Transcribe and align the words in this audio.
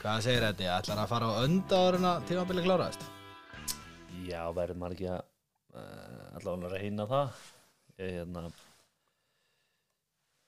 Hvað 0.00 0.22
segir 0.24 0.44
þetta? 0.46 0.64
Ég 0.64 0.74
ætlar 0.78 1.00
að 1.02 1.10
fara 1.10 1.26
á 1.28 1.44
önda 1.44 1.78
ára 1.84 2.12
tímabili 2.24 2.62
kláraðist 2.64 3.02
Já, 4.24 4.46
verður 4.56 4.78
maður 4.80 4.94
ekki 4.96 5.08
að 5.12 5.18
uh, 5.20 6.38
allavega 6.38 6.70
að 6.70 6.76
reyna 6.76 7.06
það. 7.10 7.42
Ég, 8.00 8.14
hérna, 8.14 8.42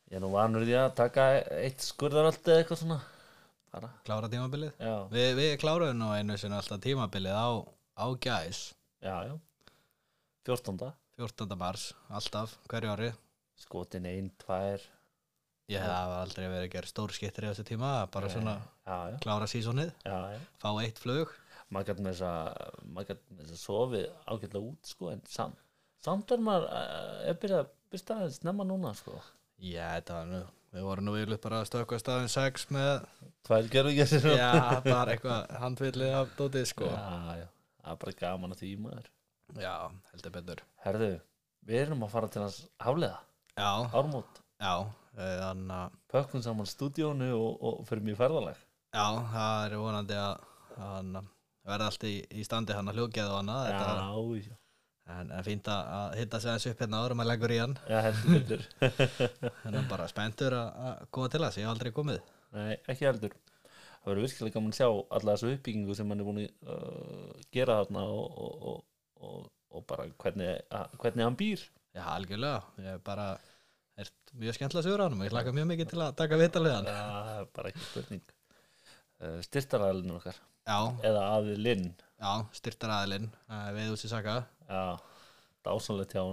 ég 0.08 0.16
er 0.16 0.24
nú 0.24 0.30
vanur 0.32 0.64
því 0.64 0.78
að 0.80 0.94
taka 1.02 1.26
eitt 1.58 1.84
skurðaröld 1.84 2.40
eða 2.48 2.62
eitthvað 2.62 2.80
svona 2.80 2.98
bara, 3.74 3.93
Klára 4.08 4.32
tímabilið? 4.32 4.72
Já, 4.80 4.94
Vi, 5.12 5.26
Við 5.43 5.52
kláruðum 5.60 6.00
nú 6.00 6.08
einu 6.16 6.38
sinni 6.40 6.57
alltaf 6.57 6.80
tímabilið 6.86 7.36
á, 7.36 7.48
á 8.00 8.07
gæs. 8.24 8.62
Já, 9.04 9.16
já. 9.29 9.36
14. 10.48 10.93
14. 11.21 11.60
mars, 11.60 11.90
alltaf, 12.08 12.57
hverju 12.72 12.96
ári? 12.96 13.12
Skotin 13.60 14.08
ein, 14.08 14.32
tvær 14.40 14.88
Ég 15.72 15.85
hef 15.85 16.14
aldrei 16.18 16.46
verið 16.46 16.67
að 16.67 16.72
gera 16.76 16.90
stór 16.90 17.14
skittir 17.17 17.46
í 17.46 17.50
þessu 17.50 17.67
tíma 17.68 17.93
bara 18.13 18.30
svona 18.32 18.57
já, 18.61 18.96
já, 19.13 19.18
klára 19.25 19.49
já 20.32 20.40
fá 20.63 20.71
eitt 20.82 21.03
flug. 21.03 21.36
Maður 21.72 21.89
gæti 21.89 22.04
með 22.04 22.17
þess 22.18 22.25
að 22.29 22.49
að 23.17 23.61
sofið 23.63 24.08
ágætlega 24.29 24.64
út 24.68 24.90
sko, 24.90 25.13
en 25.14 25.22
samt, 25.32 25.63
samt 26.04 26.35
er 26.35 26.43
maður 26.44 26.66
uh, 26.68 27.22
er 27.30 27.39
byrjað 27.40 27.63
að 27.64 27.71
byrsta 27.94 28.18
aðeins 28.18 28.43
snemma 28.43 28.66
núna 28.68 28.93
sko. 28.99 29.14
Já, 29.63 29.86
þetta 29.96 30.18
var 30.18 30.29
nú 30.29 30.43
Við 30.72 30.85
vorum 30.86 31.04
nú 31.04 31.13
yfirleitt 31.21 31.43
bara 31.44 31.58
að 31.61 31.66
stökka 31.68 31.99
staðin 32.00 32.30
6 32.33 32.62
með 32.72 33.02
tvær 33.44 33.66
ekki 33.91 34.20
Já, 34.39 34.52
bara 34.86 35.12
eitthvað 35.12 35.50
handvillið 35.61 36.14
af 36.16 36.30
dótið 36.39 36.64
sko. 36.70 36.89
Já, 36.89 37.42
já, 37.42 37.48
það 37.83 37.91
er 37.92 37.98
bara 38.05 38.14
gaman 38.22 38.55
að 38.55 38.62
því 38.62 38.70
maður. 38.86 39.11
Já, 39.61 39.74
heldur 40.14 40.34
betur. 40.39 40.62
Herðu, 40.86 41.11
við 41.68 41.83
erum 41.83 42.06
að 42.06 42.14
fara 42.14 42.33
til 42.33 42.41
hans 42.46 42.56
haflega, 42.80 43.18
Já, 43.52 43.68
ármót. 43.92 44.41
Já, 44.56 44.72
eh, 44.80 45.02
þannig 45.16 45.77
að 45.77 46.00
pökkum 46.12 46.44
saman 46.44 46.68
stúdíónu 46.70 47.30
og, 47.36 47.52
og 47.68 47.84
fyrir 47.88 48.06
mjög 48.06 48.20
ferðaleg 48.22 48.60
Já, 48.92 49.06
það 49.32 49.66
er 49.66 49.78
vonandi 49.80 50.16
að 50.20 50.48
hann 50.77 51.14
verða 51.64 51.86
allt 51.88 52.05
í, 52.08 52.16
í 52.36 52.44
standi 52.44 52.74
hann 52.77 52.91
að 52.91 52.98
hljókjaða 53.00 53.38
þetta, 53.44 53.86
já, 53.86 54.50
já, 54.50 54.56
en, 55.16 55.30
fínt 55.46 55.70
að, 55.72 55.92
að 55.96 56.16
hitta 56.20 56.40
sig 56.42 56.50
aðeins 56.52 56.66
upp 56.70 56.83
hérna 56.84 57.00
áður 57.02 57.14
maður 57.18 57.30
leggur 57.30 57.55
í 57.55 57.60
hann. 57.62 57.77
En 57.88 59.78
hann 59.78 59.88
bara 59.92 60.08
spenntur 60.10 60.56
að, 60.58 60.68
að 60.88 61.06
koma 61.14 61.30
til 61.33 61.42
þess. 61.44 61.58
Ég 61.58 61.66
hef 61.66 61.72
aldrei 61.72 61.92
komið. 61.96 62.20
Nei, 62.52 62.74
ekki 62.77 63.08
heldur. 63.08 63.36
Það 64.02 64.10
verður 64.10 64.27
virkilega 64.27 64.56
gaman 64.56 64.74
að 64.74 64.78
sjá 64.80 64.88
alla 65.18 65.36
þessu 65.36 65.55
uppbyggingu 65.56 65.96
sem 65.96 66.12
hann 66.12 66.22
er 66.22 66.28
búin 66.28 66.42
að 66.42 66.74
uh, 66.74 67.40
gera 67.55 67.78
þarna 67.80 68.05
og, 68.10 68.40
og, 68.44 68.55
og, 68.72 69.28
og, 69.28 69.48
og 69.72 69.86
bara 69.88 70.08
hvernig, 70.24 70.52
að, 70.74 70.96
hvernig 71.05 71.28
hann 71.28 71.38
býr. 71.38 71.64
Já, 71.92 72.05
algjörlega, 72.16 72.62
ég 72.83 72.96
er 72.96 73.05
bara 73.06 73.28
er 74.00 74.10
mjög 74.40 74.56
skemmtilega 74.56 74.86
sigur 74.86 75.02
á 75.02 75.04
hann 75.06 75.18
og 75.18 75.26
ég 75.26 75.34
hlaka 75.34 75.54
mjög 75.56 75.68
mikið 75.72 75.90
til 75.92 76.00
að 76.04 76.14
taka 76.20 76.38
vitalið 76.40 76.76
hann 76.76 76.88
Já, 76.88 77.02
það 77.02 77.34
er 77.40 77.50
bara 77.58 77.72
ekki 77.72 77.84
spurning. 77.88 78.22
Uh, 79.22 79.38
styrtaræðilin 79.46 80.16
okkar. 80.16 80.38
Já, 80.62 80.78
eða 81.10 81.26
aðilinn. 81.36 81.88
Já, 82.22 82.32
styrtar 82.56 82.94
aðilinn 82.96 83.28
við 83.76 83.92
úr 83.92 84.00
sér 84.00 84.14
saka. 84.14 84.38
Já, 84.68 84.82
dásanlegt 85.66 86.16
hjá 86.16 86.24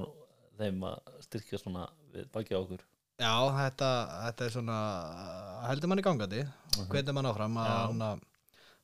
þeim 0.60 0.88
að 0.90 1.12
styrkja 1.26 1.62
svona 1.62 1.90
baki 2.34 2.56
á 2.56 2.62
okkur. 2.62 2.86
Já, 3.20 3.34
þetta, 3.58 3.92
þetta 4.26 4.46
er 4.46 4.54
svona 4.56 4.80
heldur 5.68 5.92
mann 5.92 6.02
í 6.02 6.06
gangandi. 6.06 6.44
Mhm. 6.78 6.90
hvernig 6.94 7.16
mann 7.18 7.30
áfram 7.30 7.58
að 7.60 8.22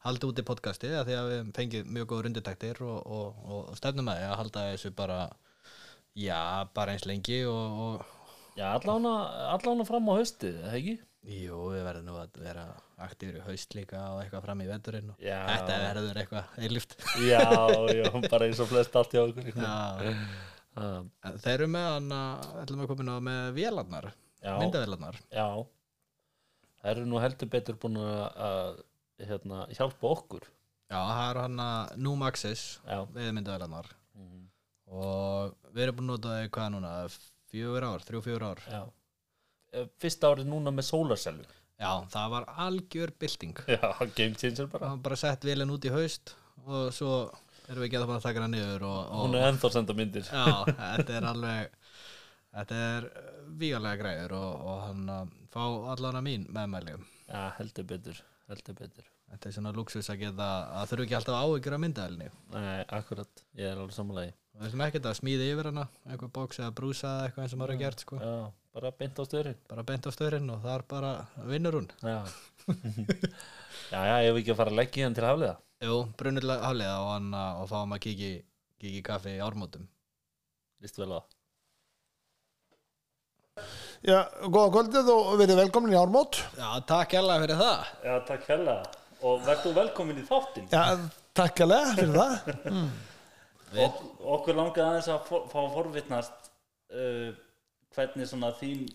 halda 0.05 0.29
út 0.29 0.39
í 0.41 0.45
podcasti 0.45 0.91
að 0.93 1.07
því 1.07 1.15
að 1.17 1.29
við 1.31 1.47
fengið 1.55 1.87
mjög 1.95 2.09
góður 2.11 2.27
undirtæktir 2.29 2.81
og, 2.85 2.97
og, 3.09 3.39
og 3.71 3.77
stefnum 3.79 4.11
að 4.11 4.25
að 4.27 4.35
halda 4.41 4.66
þessu 4.73 4.91
bara 4.97 5.19
já, 6.13 6.66
bara 6.77 6.94
eins 6.94 7.07
lengi 7.09 7.39
og, 7.50 7.79
og 7.85 8.14
já, 8.55 8.67
allána, 8.75 9.85
fram 9.88 10.09
á 10.09 10.13
haustið, 10.19 10.61
eða 10.63 10.79
ekki? 10.79 10.95
jú, 11.25 11.59
við 11.73 11.85
verðum 11.88 12.05
nú 12.09 12.17
að 12.21 12.35
vera 12.43 12.66
aktífur 13.01 13.39
í 13.39 13.43
haust 13.47 13.73
líka 13.75 14.01
og 14.13 14.19
eitthvað 14.21 14.43
fram 14.45 14.61
í 14.61 14.67
veturinn 14.69 15.13
og 15.13 15.23
Já. 15.23 15.39
þetta 15.49 15.77
verður 15.81 16.19
eitthvað 16.21 16.59
eilíft. 16.61 16.97
Já, 17.25 17.41
já, 17.97 18.09
bara 18.29 18.45
eins 18.47 18.61
og 18.61 18.69
flest 18.69 18.97
allt 18.99 19.15
hjá 19.15 19.23
okkur. 19.23 19.49
Þeir 21.41 21.53
eru 21.55 21.69
með 21.71 21.88
hann 21.89 22.13
að 22.19 22.45
ætlum 22.61 22.83
að 22.83 22.91
koma 22.91 23.05
inn 23.05 23.13
á 23.15 23.17
með 23.29 23.49
vélarnar 23.57 24.09
myndavélarnar. 24.45 25.19
Já. 25.33 25.47
Það 26.81 26.91
eru 26.91 27.05
nú 27.09 27.21
heldur 27.23 27.49
betur 27.49 27.79
búin 27.81 27.97
að, 27.97 28.25
að 28.45 28.81
hérna, 29.25 29.63
hjálpa 29.73 30.11
okkur. 30.11 30.44
Já, 30.91 30.99
það 30.99 31.29
eru 31.31 31.45
hann 31.47 31.63
að 31.65 31.95
Numaxis 32.05 32.65
við 33.15 33.31
myndavélarnar. 33.39 33.94
Mhm. 34.15 34.44
og 34.95 35.55
við 35.73 35.88
erum 35.88 35.95
búin 35.97 36.05
að 36.05 36.13
nota 36.13 36.29
það 36.35 36.45
í 36.45 36.51
hvað 36.55 36.69
núna 36.75 36.91
fjögur 37.55 37.88
ár, 37.89 38.05
þrjú 38.07 38.25
fjögur 38.27 38.47
ár. 38.51 38.66
Já. 38.69 38.81
Eh, 39.75 39.88
fyrsta 40.03 40.31
árið 40.31 40.51
núna 40.51 40.75
með 40.75 40.91
sólarsellu 40.91 41.47
já, 41.79 41.91
það 42.11 42.29
var 42.33 42.45
algjör 42.66 43.13
bylting. 43.19 43.63
Já, 43.75 43.88
game 44.16 44.35
changer 44.39 44.67
bara. 44.67 44.85
Það 44.85 44.93
var 44.93 45.01
bara 45.07 45.19
sett 45.19 45.47
vélinn 45.47 45.73
út 45.73 45.88
í 45.88 45.94
haust 45.94 46.35
og 46.65 46.91
svo 46.95 47.15
erum 47.69 47.83
við 47.83 47.97
að 47.97 48.03
það 48.03 48.11
bara 48.11 48.19
að 48.19 48.27
taka 48.27 48.44
hana 48.44 48.51
niður 48.53 48.85
og, 48.88 48.99
og 49.01 49.25
hún 49.25 49.39
er 49.39 49.47
ennþá 49.49 49.69
að 49.69 49.75
senda 49.79 49.97
myndir. 49.97 50.29
Já, 50.29 50.45
þetta 50.69 51.17
er 51.17 51.27
alveg 51.31 51.75
þetta 52.55 52.85
er 52.91 53.09
vígalega 53.59 54.01
græður 54.01 54.38
og, 54.38 54.63
og 54.69 54.79
hann 54.85 55.11
að 55.17 55.35
fá 55.55 55.65
allan 55.95 56.21
að 56.21 56.25
mín 56.29 56.47
meðmæli. 56.55 56.95
Já, 57.25 57.44
heldur 57.59 57.89
betur, 57.89 58.23
heldur 58.51 58.79
betur. 58.79 59.11
Þetta 59.25 59.49
er 59.49 59.55
svona 59.55 59.73
luxus 59.75 60.07
að 60.13 60.21
geta 60.21 60.47
að 60.77 60.91
þurfu 60.91 61.05
ekki 61.07 61.15
alltaf 61.17 61.38
áhyggjur 61.41 61.75
af 61.75 61.79
myndaðalni 61.81 62.27
Nei, 62.53 62.83
akkurat, 62.94 63.41
ég 63.57 63.71
er 63.71 63.79
alveg 63.81 63.95
samanlega 63.95 64.35
við 64.55 64.67
ætlum 64.69 64.83
ekkert 64.88 65.07
að 65.09 65.17
smíða 65.19 65.47
yfir 65.51 65.67
hana 65.71 65.83
einhver 66.07 66.31
bóks 66.38 66.59
eða 66.61 66.71
brúsa 66.77 67.09
eða 67.11 67.25
eitthvað 67.27 67.43
eins 67.45 67.53
og 67.55 67.59
maður 67.61 67.73
er 67.75 67.81
gert 67.83 68.03
sko. 68.05 68.19
já, 68.21 68.35
bara 68.77 68.91
beint 68.99 69.19
á 69.19 69.23
stöðurinn 69.27 69.59
bara 69.69 69.83
bent 69.91 70.07
á 70.07 70.11
stöðurinn 70.16 70.51
og 70.55 70.61
þar 70.63 70.85
bara 70.95 71.11
vinnur 71.51 71.79
hún. 71.81 71.89
Já. 72.01 72.17
Já, 73.91 73.99
já, 74.01 74.15
ég 74.23 74.31
hef 74.31 74.38
ekki 74.39 74.51
að 74.53 74.57
fara 74.57 74.71
að 74.71 74.77
leggja 74.79 75.05
hann 75.05 75.15
til 75.17 75.25
hafliða. 75.27 75.55
Jú, 75.85 75.95
brunnilega 76.17 76.63
hafliða 76.65 76.94
og, 77.03 77.09
hann, 77.11 77.27
að- 77.38 77.57
og 77.61 77.67
fáum 77.69 77.91
að 77.94 77.99
kíkja 78.05 78.29
í- 78.31 78.44
kíkja 78.81 78.97
í 79.01 79.03
kaffi 79.05 79.33
í 79.35 79.41
ármótum. 79.45 79.83
Líst 80.81 80.97
vel 80.97 81.11
á 81.13 81.19
það? 81.19 81.27
Já, 84.05 84.17
góða 84.51 84.71
kvöldið 84.75 85.11
og 85.13 85.29
verið 85.39 85.59
velkomin 85.61 85.94
í 85.94 85.99
Ármót. 85.99 86.39
Já, 86.57 86.67
takk 86.89 87.13
hérlega 87.15 87.44
fyrir 87.45 87.59
það. 87.61 87.91
Já, 88.07 88.15
takk 88.31 88.49
hella 88.51 88.75
og 89.25 89.45
verður 89.47 89.77
velkomin 89.79 90.19
í 90.21 90.25
þáttinn? 90.27 90.67
Já, 90.73 90.83
takk 91.39 91.61
alveg 91.67 91.94
fyrir 91.99 92.17
það. 92.19 92.33
Ok, 93.73 94.03
okkur 94.37 94.59
langaði 94.59 94.85
aðeins 94.85 95.09
að 95.11 95.25
for, 95.29 95.47
fá 95.51 95.57
að 95.63 95.73
forvitnast 95.73 96.51
uh, 96.93 97.31
hvernig 97.95 98.29
svona 98.29 98.53
þín 98.59 98.85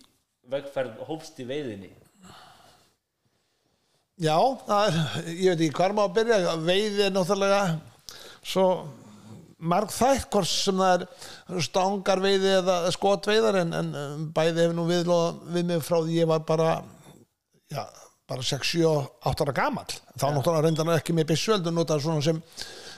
vegferð 0.51 1.03
hófst 1.09 1.41
í 1.43 1.49
veiðinni 1.49 1.91
Já, 4.21 4.37
það 4.69 4.87
er, 4.87 4.97
ég 5.33 5.55
veit 5.55 5.63
ekki 5.65 5.77
hvar 5.79 5.95
má 5.97 6.03
að 6.05 6.17
byrja, 6.19 6.57
veiði 6.61 7.07
er 7.07 7.15
náttúrulega 7.15 7.61
svo 8.45 8.67
marg 9.61 9.93
þætt 9.93 10.29
hvort 10.33 10.49
sem 10.49 10.81
það 10.81 11.05
er 11.07 11.65
stangarveiði 11.65 12.53
eða 12.59 12.77
skotveiðar 12.95 13.61
en, 13.63 13.73
en 13.77 14.29
bæði 14.37 14.67
hefur 14.67 14.77
nú 14.77 14.85
við, 14.89 15.11
við 15.57 15.67
mig 15.71 15.83
frá 15.85 15.99
því 16.03 16.19
ég 16.19 16.29
var 16.29 16.45
bara, 16.49 16.75
já, 17.73 17.83
bara 18.29 18.45
6, 18.45 18.75
7, 18.77 18.93
8 19.33 19.47
ára 19.47 19.57
gamall. 19.57 19.99
Þá 20.15 20.27
náttúrulega 20.29 20.65
reyndar 20.67 20.93
ekki 20.99 21.17
með 21.17 21.33
byssu, 21.33 21.55
heldur 21.55 21.77
notaði 21.77 22.07
svona 22.07 22.25
sem 22.29 22.41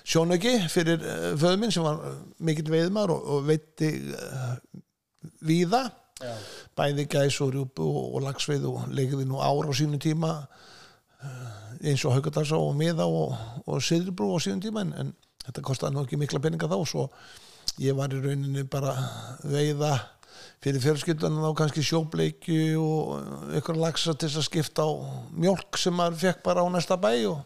sjónauki 0.05 0.59
fyrir 0.73 1.03
uh, 1.03 1.33
föðu 1.41 1.63
minn 1.63 1.75
sem 1.75 1.87
var 1.87 2.01
uh, 2.03 2.21
mikill 2.43 2.71
veiðmar 2.73 3.13
og, 3.15 3.27
og 3.37 3.49
veitti 3.51 3.95
uh, 4.13 4.55
víða. 5.47 5.87
Já, 6.23 6.35
bæði 6.79 7.07
gæs 7.11 7.41
og 7.45 7.53
rjúpu 7.55 7.85
og, 7.85 8.15
og 8.17 8.25
lagsveið 8.27 8.69
og 8.71 8.93
leikði 8.95 9.27
nú 9.29 9.41
ára 9.43 9.69
á 9.69 9.75
sínu 9.77 9.99
tíma 10.03 10.31
eh, 11.23 11.91
eins 11.91 12.05
og 12.07 12.17
Haukadalsa 12.17 12.59
og 12.61 12.77
Miða 12.79 13.09
og, 13.11 13.35
og 13.67 13.83
Siðribrú 13.85 14.33
á 14.37 14.39
sínu 14.45 14.63
tíma 14.63 14.87
en, 14.87 14.93
en 14.97 15.13
þetta 15.47 15.65
kostaði 15.67 15.97
nú 15.97 16.07
ekki 16.07 16.21
mikla 16.21 16.41
peninga 16.43 16.71
þá 16.71 16.79
svo 16.89 17.09
ég 17.83 17.97
var 17.99 18.15
í 18.15 18.21
rauninni 18.23 18.65
bara 18.71 18.95
veiða 19.43 19.97
fyrir 20.63 20.83
fjölskyldan 20.85 21.41
þá 21.43 21.51
kannski 21.59 21.85
sjóbleikju 21.87 22.79
og 22.81 23.57
ykkur 23.59 23.81
lagsa 23.83 24.15
til 24.15 24.31
að 24.31 24.47
skipta 24.47 24.87
á 24.87 24.91
mjólk 25.35 25.81
sem 25.81 25.97
maður 25.97 26.21
fekk 26.23 26.45
bara 26.47 26.65
á 26.65 26.67
næsta 26.71 26.97
bæ 27.01 27.13
og, 27.33 27.43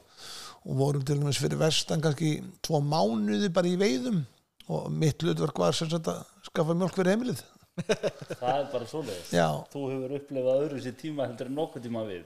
og 0.66 0.78
vorum 0.80 1.04
til 1.06 1.20
dæmis 1.20 1.38
fyrir 1.38 1.60
vestan 1.60 2.02
kannski 2.02 2.40
tvo 2.66 2.80
mánuði 2.82 3.50
bara 3.54 3.70
í 3.70 3.76
veiðum. 3.80 4.24
Og 4.66 4.88
mitt 4.90 5.22
hlutverk 5.22 5.58
var 5.62 5.76
sem 5.78 5.90
sagt 5.90 6.08
að 6.10 6.24
skaffa 6.48 6.74
mjólk 6.74 6.96
fyrir 6.96 7.14
heimilið. 7.14 7.42
Það 8.40 8.50
er 8.50 8.66
bara 8.72 8.88
svoleiðis. 8.90 9.30
Já. 9.36 9.46
þú 9.70 9.84
hefur 9.92 10.16
upplifað 10.18 10.64
öðru 10.64 10.80
sér 10.82 10.96
tíma 10.98 11.28
heldur 11.28 11.52
nokkuð 11.52 11.86
tíma 11.86 12.02
við. 12.08 12.24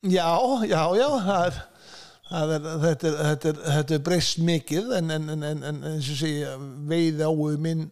Já, 0.00 0.28
já, 0.64 0.80
já, 0.96 1.08
það 1.26 1.42
er, 1.46 1.58
það 2.30 2.54
er, 2.54 2.68
þetta, 2.84 3.08
er, 3.10 3.18
þetta, 3.24 3.50
er, 3.50 3.58
þetta 3.74 3.96
er 3.96 4.04
breyst 4.06 4.38
mikið 4.48 4.94
en, 4.96 5.10
en, 5.16 5.28
en, 5.34 5.42
en, 5.50 5.66
en 5.70 5.82
eins 5.90 6.08
og 6.14 6.20
segja 6.22 6.54
veið 6.88 7.20
áhuga 7.26 7.60
minn 7.66 7.82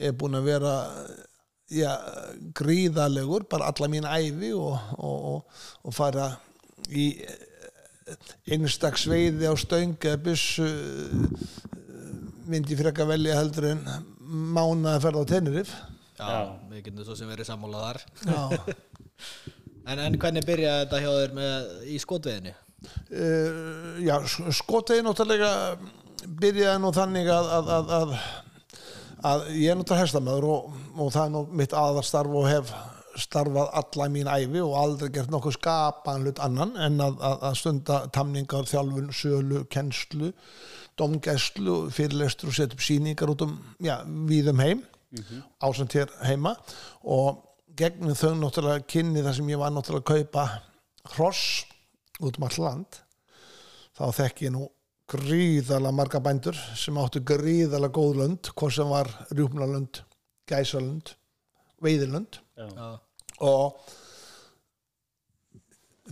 er 0.00 0.14
búin 0.16 0.38
að 0.38 0.48
vera 0.48 0.76
já, 1.72 1.90
gríðalegur 2.56 3.44
bara 3.52 3.68
alla 3.68 3.90
mín 3.92 4.08
æfi 4.08 4.54
og, 4.56 4.78
og, 4.96 5.26
og, 5.32 5.60
og 5.84 5.96
fara 5.96 6.30
í 6.88 7.10
einstaks 8.48 9.06
veiði 9.10 9.50
á 9.50 9.54
stöng 9.58 9.96
eða 10.00 10.20
byssu 10.26 10.68
myndi 12.50 12.76
frekka 12.78 13.06
velja 13.08 13.38
heldur 13.38 13.70
en 13.72 13.84
mánaði 14.22 14.96
að 14.96 15.04
ferða 15.06 15.22
á 15.22 15.30
Tenerife. 15.30 15.80
Já, 16.22 16.34
við 16.70 16.84
getum 16.86 17.06
svo 17.06 17.16
sem 17.18 17.30
verið 17.30 17.48
sammála 17.48 17.86
þar. 17.86 18.02
Já, 18.26 18.42
en, 19.90 20.02
en 20.08 20.18
hvernig 20.20 20.46
byrjaði 20.46 20.84
þetta 20.84 21.02
hjá 21.02 21.10
þér 21.20 21.34
með, 21.38 21.72
í 21.88 22.02
skotveiðinni? 22.02 22.54
uh, 23.12 23.98
já, 24.02 24.16
skotegi 24.54 25.04
náttúrulega 25.04 25.52
byrjaði 26.40 26.82
nú 26.82 26.92
þannig 26.94 27.30
að, 27.32 27.50
að, 27.56 27.70
að, 27.76 27.92
að, 27.98 28.14
að 29.32 29.44
ég 29.58 29.72
er 29.72 29.78
náttúrulega 29.78 30.06
hestamöður 30.06 30.48
og, 30.50 30.80
og 30.96 31.12
það 31.14 31.24
er 31.24 31.34
nú 31.34 31.44
mitt 31.62 31.76
aðarstarf 31.76 32.38
og 32.40 32.48
hef 32.50 32.72
starfað 33.22 33.72
alla 33.80 34.08
mín 34.12 34.30
æfi 34.30 34.60
og 34.62 34.76
aldrei 34.78 35.10
gert 35.14 35.32
nokkuð 35.32 35.56
skapan 35.56 36.26
hlut 36.26 36.42
annan 36.42 36.76
en 36.76 37.00
að, 37.02 37.18
að, 37.22 37.36
að 37.48 37.58
stunda 37.60 37.98
tamningar, 38.14 38.68
þjálfun, 38.70 39.10
sölu, 39.16 39.64
kennslu 39.72 40.32
domgæslu, 41.00 41.76
fyrirlestur 41.94 42.50
og 42.50 42.56
setja 42.56 42.76
upp 42.76 42.84
síningar 42.84 43.32
út 43.32 43.46
um, 43.46 43.54
já, 43.82 44.00
við 44.28 44.50
um 44.52 44.60
heim 44.62 44.82
ásamt 45.60 45.96
hér 45.96 46.12
heima. 46.24 46.54
Og 47.04 47.42
gegnum 47.76 48.16
þau 48.16 48.34
náttúrulega 48.38 48.84
kynni 48.88 49.24
þar 49.24 49.38
sem 49.38 49.50
ég 49.52 49.60
var 49.60 49.72
náttúrulega 49.72 50.04
að 50.04 50.26
kaupa 50.26 50.46
hross 51.16 51.64
út 52.22 52.38
um 52.38 52.46
all 52.46 52.58
land 52.62 53.00
þá 53.96 54.04
þekki 54.20 54.48
ég 54.48 54.54
nú 54.54 54.66
gríðalega 55.12 55.96
marga 55.96 56.20
bændur 56.24 56.58
sem 56.78 56.96
áttu 57.00 57.20
gríðalega 57.28 57.92
góð 57.96 58.20
lönd 58.20 58.52
hvort 58.56 58.76
sem 58.76 58.88
var 58.88 59.10
rjúpnalönd 59.32 60.02
gæsalönd, 60.48 61.14
veiðilönd. 61.82 62.40
Já. 62.56 62.68
Já. 63.42 63.48
og 63.48 63.78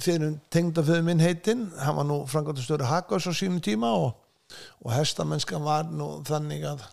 fyrir 0.01 0.39
tengdaföðu 0.53 1.05
minn 1.07 1.23
heitinn 1.23 1.69
hann 1.79 1.99
var 1.99 2.07
nú 2.09 2.23
frangandastöru 2.31 2.89
Hakaus 2.89 3.29
á 3.29 3.33
sínum 3.35 3.61
tíma 3.63 3.91
og, 3.95 4.15
og 4.83 4.93
hestamennskan 4.95 5.63
var 5.65 5.91
nú 5.91 6.23
þannig 6.27 6.65
að, 6.73 6.87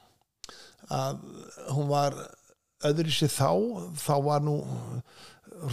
að 0.93 1.23
hún 1.73 1.89
var 1.91 2.17
öðru 2.85 3.13
sér 3.13 3.31
þá 3.33 3.51
þá 3.97 4.13
var 4.27 4.45
nú 4.45 4.57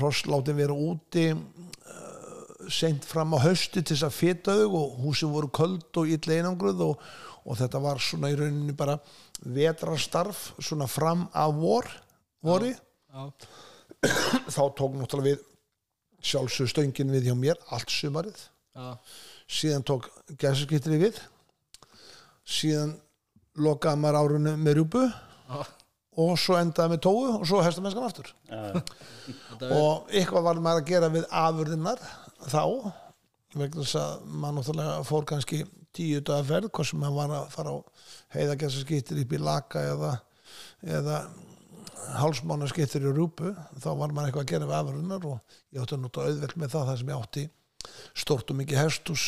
rosslátin 0.00 0.56
vera 0.56 0.72
úti 0.76 1.26
uh, 1.34 2.70
seint 2.72 3.04
fram 3.04 3.36
á 3.36 3.44
hausti 3.44 3.82
til 3.82 3.92
þess 3.96 4.08
að 4.08 4.16
feta 4.16 4.56
þau 4.62 4.78
og 4.80 4.96
húsin 5.04 5.34
voru 5.34 5.52
köld 5.52 6.00
og 6.00 6.08
illa 6.08 6.38
einangruð 6.38 6.86
og, 6.86 7.04
og 7.44 7.60
þetta 7.60 7.82
var 7.84 8.00
svona 8.00 8.32
í 8.32 8.38
rauninni 8.38 8.76
bara 8.76 8.96
vetrastarf 9.44 10.52
svona 10.62 10.88
fram 10.88 11.26
af 11.32 11.52
vor 11.60 11.90
vori 12.44 12.72
Já. 12.72 13.28
Þá 14.54 14.62
tók 14.78 14.96
náttúrulega 14.98 15.34
við 15.34 15.44
sjálfsög 16.24 16.70
stöngin 16.72 17.12
við 17.12 17.28
hjá 17.28 17.36
mér 17.38 17.60
allt 17.74 17.92
sumarið 17.92 18.40
Já. 18.74 18.96
síðan 19.46 19.86
tók 19.86 20.08
gæsaskýttri 20.40 20.98
við 21.02 21.20
síðan 22.44 22.96
lokaði 23.60 24.02
maður 24.02 24.20
árunni 24.20 24.54
með 24.60 24.78
rjúpu 24.80 25.04
Já. 25.04 25.60
og 26.24 26.34
svo 26.40 26.58
endaði 26.58 26.94
með 26.94 27.04
tóu 27.06 27.22
og 27.36 27.46
svo 27.48 27.62
hestamennskan 27.64 28.08
aftur 28.08 28.32
er, 28.48 28.80
og 29.68 30.10
eitthvað 30.10 30.48
var 30.48 30.62
maður 30.64 30.82
að 30.82 30.90
gera 30.90 31.12
við 31.14 31.28
afurðinnar 31.30 32.02
þá 32.48 32.62
vegna 33.54 33.84
þess 33.84 33.98
að 34.00 34.28
maður 34.32 34.58
náttúrulega 34.58 35.00
fór 35.06 35.26
kannski 35.30 35.62
tíu 35.94 36.22
dagar 36.26 36.48
ferð 36.48 36.72
hvort 36.74 36.90
sem 36.90 36.98
maður 37.02 37.20
var 37.20 37.34
að 37.38 37.50
fara 37.54 37.74
á 37.74 37.78
heiðagæsaskýttir 38.34 39.20
upp 39.22 39.34
í 39.36 39.42
laka 39.42 39.84
eða, 39.92 40.14
eða 40.82 41.18
hálsmána 42.18 42.68
skiptir 42.70 43.06
í 43.06 43.12
rúpu 43.14 43.52
þá 43.80 43.90
var 43.98 44.12
maður 44.14 44.30
eitthvað 44.30 44.44
að 44.44 44.50
gera 44.52 44.68
við 44.70 44.78
afurðunar 44.78 45.28
og 45.30 45.58
ég 45.74 45.82
átti 45.82 45.96
að 45.96 46.02
nota 46.04 46.26
auðvelt 46.28 46.56
með 46.60 46.74
það 46.74 46.88
þar 46.90 47.00
sem 47.00 47.12
ég 47.12 47.20
átti 47.20 47.44
stort 48.16 48.52
og 48.52 48.58
mikið 48.60 48.80
hestus 48.80 49.24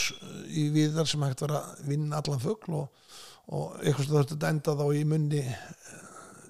í 0.48 0.68
viðar 0.74 1.08
sem 1.10 1.24
hægt 1.26 1.44
var 1.44 1.58
að 1.58 1.82
vinna 1.90 2.20
allan 2.20 2.42
fugl 2.42 2.78
og, 2.78 3.12
og 3.52 3.76
eitthvað 3.82 4.08
sem 4.08 4.30
þetta 4.32 4.52
enda 4.54 4.76
þá 4.80 4.86
í 4.96 5.04
munni 5.08 5.42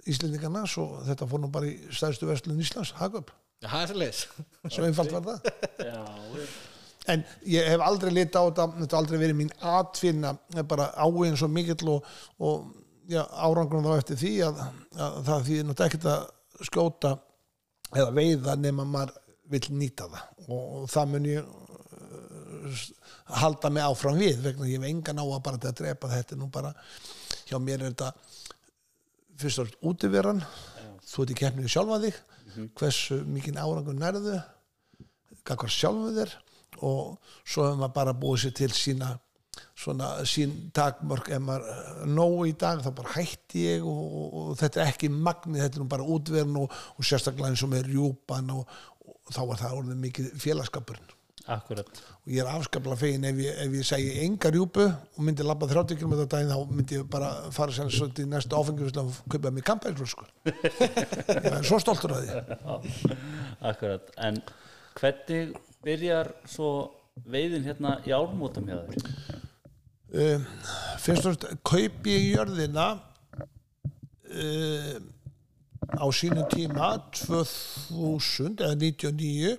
Íslendingarna 0.07 0.63
svo 0.71 1.01
þetta 1.07 1.27
fór 1.27 1.43
nú 1.43 1.51
bara 1.51 1.67
í 1.67 1.75
stæðstu 1.91 2.29
vestlun 2.29 2.63
Íslands, 2.63 2.93
Hagöp, 3.01 3.33
það 3.65 4.77
svo 4.77 4.87
einfalt 4.87 5.15
var 5.17 5.25
það. 5.27 5.49
Já, 5.83 6.03
en 7.11 7.25
ég 7.51 7.71
hef 7.73 7.83
aldrei 7.83 8.13
lit 8.15 8.39
á 8.39 8.43
þetta 8.47 8.67
þetta 8.77 8.97
har 8.97 9.03
aldrei 9.03 9.19
verið 9.19 9.39
mín 9.41 9.53
atfinna 9.59 10.37
bara 10.71 10.93
áin 10.95 11.39
svo 11.39 11.49
mikill 11.51 11.97
og, 11.97 12.07
og 12.39 12.69
já, 13.11 13.23
árangrun 13.25 13.87
þá 13.87 13.93
eftir 13.97 14.21
því 14.21 14.33
að, 14.47 14.61
að 14.97 15.17
það 15.29 15.47
því 15.47 15.59
náttúrulega 15.63 15.87
ekkert 15.91 16.09
að 16.13 16.67
skjóta 16.67 17.13
eða 17.95 18.15
veiða 18.17 18.57
nema 18.61 18.87
maður 18.89 19.15
vill 19.53 19.67
nýta 19.79 20.09
það. 20.11 20.25
Og, 20.47 20.87
það 20.91 21.13
mun 21.13 21.29
ég 21.31 21.51
uh, 21.51 22.81
halda 23.43 23.71
mig 23.73 23.87
áfram 23.87 24.19
við 24.21 24.41
vegna 24.45 24.71
ég 24.71 24.81
hef 24.81 24.89
engan 24.91 25.23
á 25.23 25.25
að 25.27 25.45
bara 25.47 25.61
að 25.61 25.79
drepa 25.83 26.11
þetta. 26.13 26.39
Nú 26.41 26.51
bara 26.53 26.73
hjá 27.47 27.59
mér 27.63 27.85
er 27.85 27.93
þetta 27.93 28.13
fyrst 29.37 29.61
og 29.63 29.69
fremst 29.69 29.87
útiveran. 29.93 30.43
Þú 31.07 31.23
ert 31.23 31.35
í 31.35 31.39
keppninu 31.43 31.71
sjálfa 31.71 32.01
þig 32.03 32.23
hversu 32.77 33.21
mikið 33.29 33.59
árangur 33.61 33.97
nærðu 33.99 34.41
gagvar 35.47 35.73
sjálfu 35.73 36.13
þér. 36.17 36.35
Og 36.85 37.17
svo 37.47 37.65
hefur 37.65 37.79
maður 37.81 37.95
bara 37.97 38.17
búið 38.17 38.43
sér 38.47 38.57
til 38.59 38.73
sína 38.77 39.15
svona 39.77 40.13
sín 40.29 40.55
takmörk 40.77 41.31
ef 41.35 41.43
maður 41.43 41.69
eh, 41.73 42.05
nóg 42.11 42.39
í 42.51 42.55
dag 42.61 42.83
þá 42.85 42.91
bara 43.01 43.15
hætti 43.17 43.67
ég 43.67 43.87
og, 43.87 44.01
og, 44.07 44.39
og 44.41 44.57
þetta 44.61 44.83
er 44.83 44.93
ekki 44.93 45.13
magni, 45.13 45.61
þetta 45.63 45.81
er 45.81 45.85
nú 45.85 45.91
bara 45.93 46.09
útverðin 46.17 46.63
og, 46.63 46.81
og 46.97 47.07
sérstaklega 47.07 47.53
eins 47.53 47.65
og 47.67 47.73
með 47.75 47.91
rjúpan 47.91 48.55
og, 48.57 48.81
þá 49.27 49.43
var 49.49 49.59
það 49.59 49.79
orðið 49.81 50.03
mikið 50.05 50.35
félagskapurinn 50.39 51.15
akkurat. 51.47 52.01
Og 52.25 52.33
ég 52.35 52.43
er 52.43 52.49
afskaplega 52.51 52.99
fegin 52.99 53.27
ef 53.29 53.39
ég, 53.39 53.59
ef 53.63 53.75
ég 53.79 53.87
segi 53.87 54.15
enga 54.25 54.51
rjúpu 54.51 54.87
og 54.87 55.21
myndi 55.23 55.47
labba 55.47 55.69
30 55.71 55.99
km 56.01 56.17
daginn 56.25 56.51
þá 56.51 56.73
myndi 56.73 56.99
ég 56.99 57.09
bara 57.11 57.31
fara 57.55 57.75
sér 57.75 57.91
svolítið 57.95 58.27
í 58.27 58.31
næstu 58.33 58.59
áfengjum 58.59 59.01
og 59.05 59.21
kaupa 59.31 59.53
mér 59.55 59.67
kampælflöskur 59.71 60.31
ég 60.51 61.49
er 61.53 61.67
svo 61.67 61.79
stoltur 61.83 62.17
að 62.17 62.27
því. 62.27 63.17
Akkurat, 63.71 64.11
en 64.19 64.43
hvernig 64.99 65.55
byrjar 65.87 66.33
svo 66.51 66.71
veiðin 67.31 67.67
hérna 67.67 67.99
í 68.07 68.15
ármótum 68.17 68.67
hjá 68.67 68.81
þér 68.83 69.46
um, 70.13 70.47
fyrst 71.03 71.27
og 71.27 71.37
fremst 71.37 71.47
kaupi 71.67 72.15
ég 72.15 72.27
jörðina 72.37 72.87
um, 74.31 75.09
á 75.97 76.07
sínum 76.15 76.47
tíma 76.51 76.97
2000 77.15 78.63
eða 78.67 78.77
99 78.83 79.57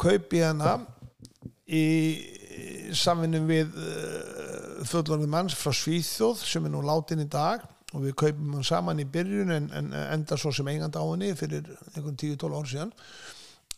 kaupi 0.00 0.40
ég 0.42 0.48
hana 0.50 0.78
í 1.72 1.86
samvinnum 2.96 3.46
við 3.48 3.76
uh, 3.76 4.82
fullorðið 4.88 5.30
manns 5.32 5.56
frá 5.56 5.72
Svíþjóð 5.76 6.42
sem 6.44 6.66
er 6.66 6.74
nú 6.74 6.82
látin 6.84 7.22
í 7.24 7.28
dag 7.30 7.64
og 7.92 8.06
við 8.06 8.16
kaupum 8.24 8.56
hann 8.56 8.66
saman 8.66 9.00
í 9.02 9.08
byrjun 9.08 9.52
en, 9.52 9.68
en 9.76 9.92
enda 9.92 10.38
svo 10.40 10.52
sem 10.54 10.68
eigandi 10.72 11.00
á 11.00 11.04
henni 11.04 11.32
fyrir 11.36 11.68
einhvern 11.92 12.16
10-12 12.16 12.56
ár 12.56 12.70
síðan. 12.70 12.92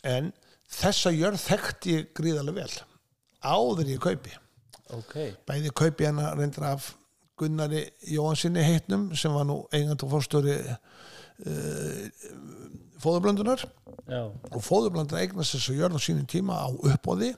En 0.07 0.31
þessa 0.71 1.11
jörð 1.15 1.43
þekkti 1.43 1.95
ég 1.97 2.09
gríðarlega 2.15 2.63
vel 2.63 2.73
áður 3.45 3.91
ég 3.91 4.01
kaupi 4.01 4.33
ok, 4.93 5.15
bæði 5.47 5.73
kaupi 5.75 6.07
hana 6.09 6.33
reyndar 6.35 6.69
af 6.75 6.91
Gunnari 7.39 7.83
Jóhansinni 8.07 8.63
heitnum 8.63 9.09
sem 9.15 9.33
var 9.33 9.47
nú 9.47 9.63
eigand 9.73 10.03
og 10.05 10.13
fórstöri 10.13 10.59
uh, 10.61 12.05
fóðurblöndunar. 13.03 13.65
Já, 14.05 14.21
og 14.29 14.61
fóðurblöndunar 14.63 15.25
eignast 15.25 15.57
þess 15.57 15.73
að 15.73 15.81
jörð 15.81 15.99
á 15.99 16.05
sínum 16.05 16.29
tíma 16.29 16.61
á 16.61 16.69
uppbóði 16.69 17.33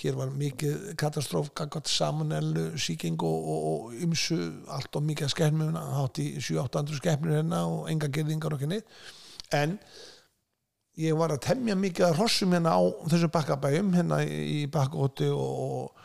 hér 0.00 0.16
var 0.18 0.32
mikið 0.36 0.90
katastróf 1.00 1.50
samanellu, 1.88 2.76
síking 2.78 3.20
og, 3.22 3.48
og, 3.52 3.62
og 3.70 3.94
ymsu, 4.04 4.36
allt 4.68 4.96
og 4.96 5.06
mikið 5.08 5.32
skemmuna 5.32 5.84
hátt 5.96 6.20
í 6.20 6.26
7-800 6.40 7.00
skemmur 7.00 7.36
hérna 7.36 7.64
og 7.70 7.88
enga 7.90 8.10
gerðingar 8.12 8.56
neitt. 8.68 8.86
En 9.52 9.78
ég 11.00 11.16
var 11.16 11.32
að 11.32 11.44
temja 11.48 11.76
mikið 11.76 12.10
að 12.10 12.18
hrossum 12.20 12.52
hérna 12.52 12.76
á 12.76 12.82
þessu 13.08 13.30
bakkabæjum 13.32 13.94
hérna 13.96 14.22
í 14.24 14.66
bakkóti 14.72 15.30
og, 15.32 16.04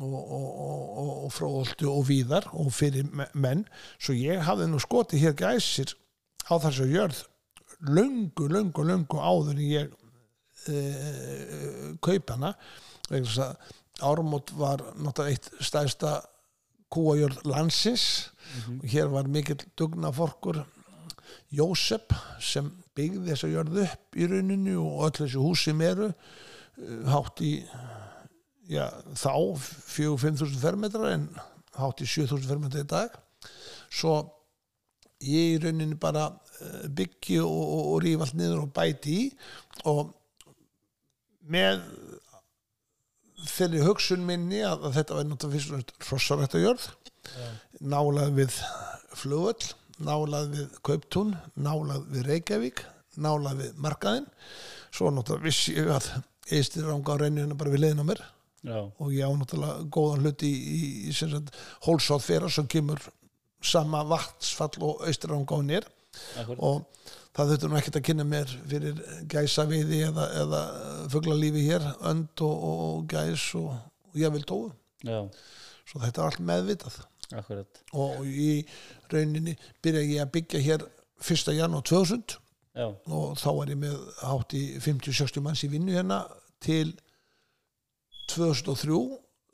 og, 0.00 0.14
og, 0.16 1.08
og, 1.26 1.32
fróðolti 1.34 1.88
og 1.88 2.06
víðar 2.08 2.46
og 2.56 2.70
fyrir 2.74 3.08
me- 3.12 3.28
menn. 3.34 3.66
Svo 4.00 4.14
ég 4.16 4.40
hafði 4.46 4.70
nú 4.70 4.80
skotið 4.82 5.26
hér 5.26 5.36
gæsir 5.38 5.94
á 6.48 6.54
þessu 6.62 6.88
jörð 6.90 7.22
löngu, 7.80 8.48
löngu, 8.48 8.84
löngu 8.84 9.20
áður 9.20 9.54
en 9.56 9.62
ég 9.66 9.92
uh, 10.68 11.92
kaup 12.04 12.34
hana. 12.34 12.54
Þess 13.10 13.38
að 13.44 13.76
Ármót 14.00 14.48
var 14.56 14.80
náttúrulega 14.96 15.34
eitt 15.34 15.48
stærsta 15.60 16.14
kúajörð 16.92 17.42
landsins. 17.44 18.30
Og 18.80 18.86
hér 18.88 19.10
var 19.12 19.28
mikill 19.30 19.60
dugnaforkur 19.78 20.62
Jósef 21.54 22.10
sem 22.42 22.70
byggði 22.96 23.28
þessa 23.28 23.48
jörð 23.50 23.82
upp 23.84 24.16
í 24.18 24.26
rauninu 24.26 24.78
og 24.80 25.04
öll 25.06 25.16
þessu 25.20 25.42
hús 25.44 25.64
sem 25.68 25.80
eru 25.84 26.08
uh, 26.10 26.14
hátt 27.12 27.42
í 27.44 27.52
já, 28.70 28.86
þá 29.18 29.34
4-5.000 29.58 30.60
fermetrar 30.62 31.14
en 31.14 31.26
hátt 31.78 32.04
í 32.04 32.08
7.000 32.08 32.46
fermetrar 32.48 32.84
í 32.84 32.90
dag. 32.90 33.16
Svo 33.90 34.14
ég 35.20 35.56
í 35.56 35.58
rauninu 35.62 35.98
bara 36.00 36.28
uh, 36.30 36.86
byggi 36.86 37.40
og, 37.42 37.50
og, 37.50 37.82
og 37.94 38.00
ríf 38.04 38.24
allt 38.24 38.38
niður 38.38 38.64
og 38.64 38.72
bæti 38.76 39.16
í 39.16 39.26
og 39.90 40.14
með 41.50 41.82
þeirri 43.50 43.82
hugsun 43.84 44.24
minni 44.28 44.62
að, 44.64 44.86
að 44.88 44.96
þetta 44.98 45.16
var 45.16 45.28
náttúrulega 45.28 45.56
fyrst 45.56 45.70
og 45.70 45.76
fremst 45.76 46.08
hrossarætta 46.08 46.62
jörð 46.62 46.88
nálað 47.80 48.34
við 48.36 48.56
flugvöll 49.16 49.70
nálað 50.00 50.50
við 50.54 50.80
Kauptún 50.86 51.34
nálað 51.60 52.06
við 52.12 52.26
Reykjavík 52.28 52.82
nálað 53.20 53.64
við 53.64 53.80
markaðinn. 53.84 54.28
Svo 54.94 55.10
náttúrulega 55.12 55.48
vissi 55.48 55.76
ég 55.76 55.90
að 55.92 56.08
eistir 56.50 56.86
ranga 56.88 57.16
á 57.16 57.20
reynjuna 57.20 57.58
bara 57.58 57.72
við 57.72 57.84
leiðin 57.84 58.04
á 58.04 58.06
mér 58.08 58.22
já, 58.66 58.80
og 58.80 59.14
ég 59.14 59.24
á 59.24 59.32
náttúrulega 59.32 59.86
góðan 59.92 60.26
hlut 60.26 60.44
í, 60.46 60.52
í, 60.52 60.80
í 61.10 61.40
hólsátt 61.86 62.26
fyrra 62.26 62.50
sem 62.52 62.68
kemur 62.70 63.00
sama 63.60 64.02
vatnsfall 64.08 64.76
og 64.84 65.02
austurangáðnir 65.08 65.86
akkur 66.40 66.60
og 66.64 66.84
það 67.36 67.52
þurftur 67.52 67.70
nú 67.70 67.78
ekkert 67.78 67.98
að 68.00 68.06
kynna 68.08 68.26
mér 68.26 68.52
fyrir 68.70 69.00
gæsa 69.30 69.66
veiði 69.70 70.02
eða, 70.08 70.26
eða 70.42 70.62
fuglalífi 71.12 71.64
hér, 71.68 71.86
önd 72.10 72.44
og, 72.46 72.66
og, 72.70 73.04
gæs 73.10 73.46
og, 73.60 73.70
og 74.10 74.18
ég 74.18 74.34
vil 74.34 74.46
tóðu 74.48 74.72
já, 75.06 75.20
svo 75.88 76.02
þetta 76.02 76.20
er 76.20 76.26
allt 76.26 76.44
meðvitað. 76.50 77.00
Akkurat. 77.30 77.82
Og 77.94 78.24
í 78.26 78.64
rauninni 79.12 79.54
byrja 79.84 80.02
ég 80.02 80.24
að 80.24 80.32
byggja 80.34 80.62
hér 80.64 80.86
1. 81.22 81.52
janúar 81.54 81.84
2000 81.86 82.34
já, 82.74 82.88
og 82.88 83.38
þá 83.38 83.48
var 83.60 83.70
ég 83.70 83.80
með 83.84 84.00
hátt 84.24 84.56
í 84.58 84.64
50-60 84.82 85.44
manns 85.44 85.62
í 85.66 85.70
vinnu 85.70 85.94
hérna 85.94 86.24
til 86.64 86.96
2003 88.34 89.00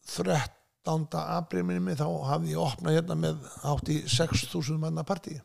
13. 0.06 1.06
april 1.18 1.64
minni 1.66 1.82
mig 1.82 1.98
þá 1.98 2.06
hafði 2.30 2.52
ég 2.54 2.62
opnað 2.62 2.98
hérna 2.98 3.16
með 3.18 3.48
hátt 3.64 3.90
í 3.90 3.96
6.000 4.06 4.78
manna 4.82 5.04
partí. 5.06 5.38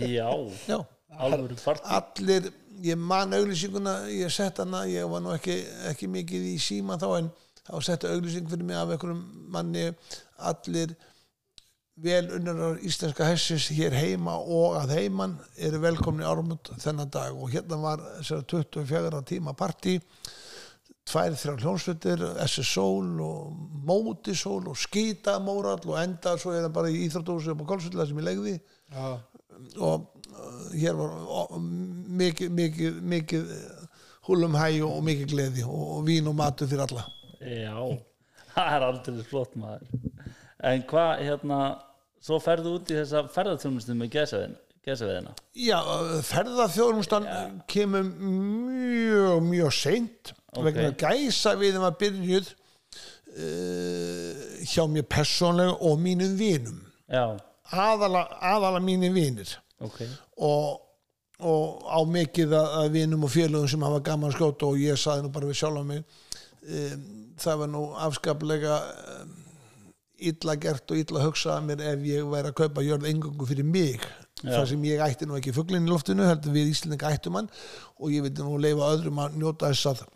Já. 0.00 0.30
Já, 0.70 0.78
alvöru 1.18 1.58
part 1.58 1.86
allir 1.90 2.50
ég 2.80 2.98
man 2.98 3.34
auglýsinguna, 3.36 4.08
ég 4.14 4.30
sett 4.32 4.60
hana 4.62 4.84
ég 4.88 5.08
var 5.10 5.22
nú 5.24 5.34
ekki, 5.34 5.56
ekki 5.90 6.08
mikið 6.10 6.50
í 6.52 6.56
síma 6.62 6.98
þá 7.00 7.08
en 7.18 7.30
þá 7.66 7.74
setti 7.84 8.10
auglýsing 8.10 8.50
fyrir 8.50 8.66
mig 8.66 8.78
af 8.78 8.92
einhverjum 8.94 9.22
manni 9.52 9.88
allir 10.50 10.94
vel 12.00 12.30
unnarar 12.38 12.78
íslenska 12.86 13.26
hessis 13.28 13.68
hér 13.76 13.92
heima 13.98 14.38
og 14.40 14.78
að 14.80 14.94
heiman 14.96 15.36
eru 15.60 15.82
velkomni 15.82 16.24
ármund 16.24 16.70
þennan 16.80 17.10
dag. 17.12 17.36
Og 17.36 17.52
hérna 17.52 17.76
var 17.82 18.04
þessar 18.20 18.46
24 18.48 19.20
tíma 19.28 19.52
partí 19.58 19.98
tvær, 21.08 21.34
þrjár 21.38 21.64
hljónsveitir 21.64 22.22
SS-sól 22.44 23.20
og 23.24 23.54
Mótisól 23.86 24.68
og 24.70 24.78
Skítamórall 24.78 25.82
og 25.88 25.98
enda 26.02 26.36
svo 26.38 26.54
er 26.54 26.66
það 26.66 26.76
bara 26.76 26.92
í 26.92 27.02
Íþróttúsi 27.06 27.52
upp 27.54 27.64
á 27.64 27.70
Kolsvilla 27.72 28.06
sem 28.08 28.20
ég 28.20 28.28
legði 28.28 28.54
Já, 28.90 29.06
og 29.78 30.06
uh, 30.30 30.70
hér 30.74 30.98
var 30.98 31.16
uh, 31.24 31.58
mikið, 32.20 32.52
mikið, 32.60 33.00
mikið 33.14 33.52
húlum 34.28 34.56
hæ 34.58 34.68
og 34.86 35.02
mikið 35.06 35.34
gleði 35.34 35.66
og, 35.66 35.84
og 35.96 36.06
vín 36.06 36.28
og 36.30 36.36
matur 36.38 36.70
fyrir 36.70 36.86
alla. 36.86 37.06
Já, 37.40 37.76
það 38.54 38.74
er 38.76 38.88
aldrei 38.88 39.22
flott 39.28 39.56
maður. 39.58 39.86
En 40.70 40.82
hvað, 40.88 41.24
hérna 41.24 41.60
svo 42.20 42.40
ferðu 42.42 42.76
út 42.78 42.90
í 42.92 42.98
þessa 42.98 43.24
ferðarþjónustu 43.32 43.96
með 43.96 44.12
gesaveðina 44.86 45.34
Já, 45.54 45.78
ferðarþjónustan 46.28 47.28
kemur 47.70 48.06
mjög, 48.06 49.42
mjög 49.50 49.74
seint 49.76 50.32
Ok. 50.50 50.64
vegna 50.66 50.90
gæsa 50.98 51.54
við 51.60 51.76
þeim 51.76 51.86
að 51.86 51.98
byrjuð 52.00 52.52
uh, 53.38 54.44
hjá 54.66 54.84
mér 54.90 55.06
persónlega 55.06 55.76
og 55.86 56.00
mínum 56.02 56.36
vinum. 56.38 56.80
Aðala, 57.70 58.24
aðala 58.42 58.80
mínir 58.82 59.12
vinir. 59.14 59.52
Ok. 59.80 60.00
Og, 60.42 60.80
og 61.38 61.84
á 61.86 61.98
mikið 62.02 62.56
að 62.58 62.88
vinum 62.96 63.28
og 63.28 63.32
félögum 63.32 63.70
sem 63.70 63.86
hafa 63.86 64.02
gaman 64.10 64.34
skjóta 64.34 64.68
og 64.68 64.80
ég 64.82 64.98
saði 65.00 65.24
nú 65.24 65.30
bara 65.32 65.48
við 65.48 65.60
sjálf 65.62 65.86
mig 65.86 66.02
um, 66.02 67.06
það 67.40 67.62
var 67.62 67.70
nú 67.72 67.84
afskaplega 68.08 68.80
um, 69.20 69.36
illa 70.20 70.56
gert 70.60 70.92
og 70.92 71.00
illa 71.00 71.22
hugsað 71.24 71.54
að 71.56 71.68
mér 71.70 71.84
ef 71.94 72.02
ég 72.10 72.26
væri 72.28 72.50
að 72.50 72.58
kaupa 72.58 72.84
jörð 72.84 73.08
engangu 73.08 73.46
fyrir 73.48 73.64
mig. 73.70 74.04
Þar 74.44 74.68
sem 74.70 74.86
ég 74.88 75.02
ætti 75.04 75.28
nú 75.28 75.36
ekki 75.38 75.52
fuglinn 75.56 75.86
í 75.86 75.90
loftinu 75.90 76.28
heldur 76.28 76.54
við 76.54 76.70
Íslendinga 76.72 77.12
ættum 77.16 77.36
hann. 77.38 77.50
Og 78.00 78.14
ég 78.14 78.24
veit 78.24 78.40
nú 78.40 78.56
leifa 78.60 78.92
öðrum 78.94 79.20
að 79.24 79.36
njóta 79.40 79.72
þess 79.72 79.90
að 79.92 80.06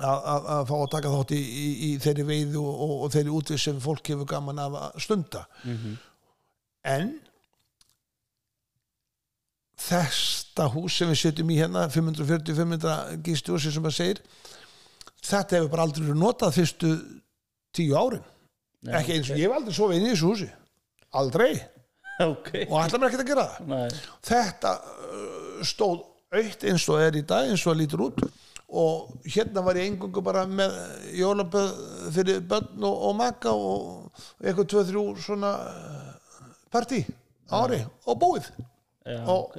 að, 0.00 0.46
fá 0.70 0.76
að 0.78 0.86
taka 0.94 1.12
þátt 1.12 1.34
í, 1.36 1.40
í, 1.42 1.66
í 1.88 1.90
þeirri 2.02 2.24
veiðu 2.28 2.62
og, 2.62 2.80
og, 2.86 2.94
og 3.04 3.12
þeirri 3.12 3.34
útvið 3.36 3.60
sem 3.60 3.82
fólk 3.82 4.08
hefur 4.12 4.30
gaman 4.30 4.62
af 4.62 4.78
að 4.80 5.02
stunda. 5.04 5.44
En 6.88 7.12
þetta 9.82 10.68
hús 10.72 10.96
sem 10.96 11.10
við 11.10 11.20
setjum 11.24 11.52
í 11.52 11.58
hérna 11.58 11.86
540-500 11.90 13.22
gístjúsi 13.26 13.72
sem 13.74 13.86
að 13.88 13.96
segir 13.98 14.22
þetta 15.22 15.58
hefur 15.58 15.72
bara 15.72 15.86
aldrei 15.86 16.04
verið 16.06 16.20
notað 16.22 16.56
fyrstu 16.58 16.92
tíu 17.74 17.94
árin. 17.98 18.24
Já, 18.82 18.96
ekki 18.98 19.16
eins 19.16 19.30
og 19.30 19.38
ég 19.38 19.46
hef 19.46 19.56
aldrei 19.56 19.76
sofið 19.76 19.98
inn 19.98 20.08
í 20.08 20.12
þessu 20.12 20.30
húsi. 20.32 20.48
Aldrei 21.20 21.52
ok, 22.32 22.48
og 22.68 22.78
ætla 22.84 22.98
mér 23.02 23.10
ekki 23.10 23.20
að 23.22 23.30
gera 23.32 23.44
það? 23.50 23.68
Nei, 23.72 23.88
þetta 24.28 24.72
uh, 24.78 25.60
stóð 25.66 26.00
aukt 26.32 26.64
eins 26.70 26.86
og 26.88 27.02
er 27.04 27.18
í 27.20 27.24
dag 27.28 27.50
eins 27.52 27.66
og 27.68 27.76
lítur 27.80 28.06
út. 28.08 28.22
Og 28.72 29.10
hérna 29.28 29.60
var 29.66 29.76
ég 29.76 29.90
engungu 29.90 30.22
bara 30.24 30.46
með 30.48 30.72
jólaböð 31.18 31.72
fyrir 32.14 32.38
börn 32.48 32.86
og, 32.88 33.02
og 33.10 33.16
maka 33.18 33.52
og 33.52 34.22
eitthvað 34.40 34.70
tvö, 34.72 34.84
þrjú 34.88 35.02
svona 35.20 35.50
uh, 35.68 36.12
partí 36.72 37.02
ári 37.52 37.82
og 38.08 38.16
búið. 38.22 38.48
Já, 39.04 39.18
Og- 39.28 39.50
ok. 39.50 39.58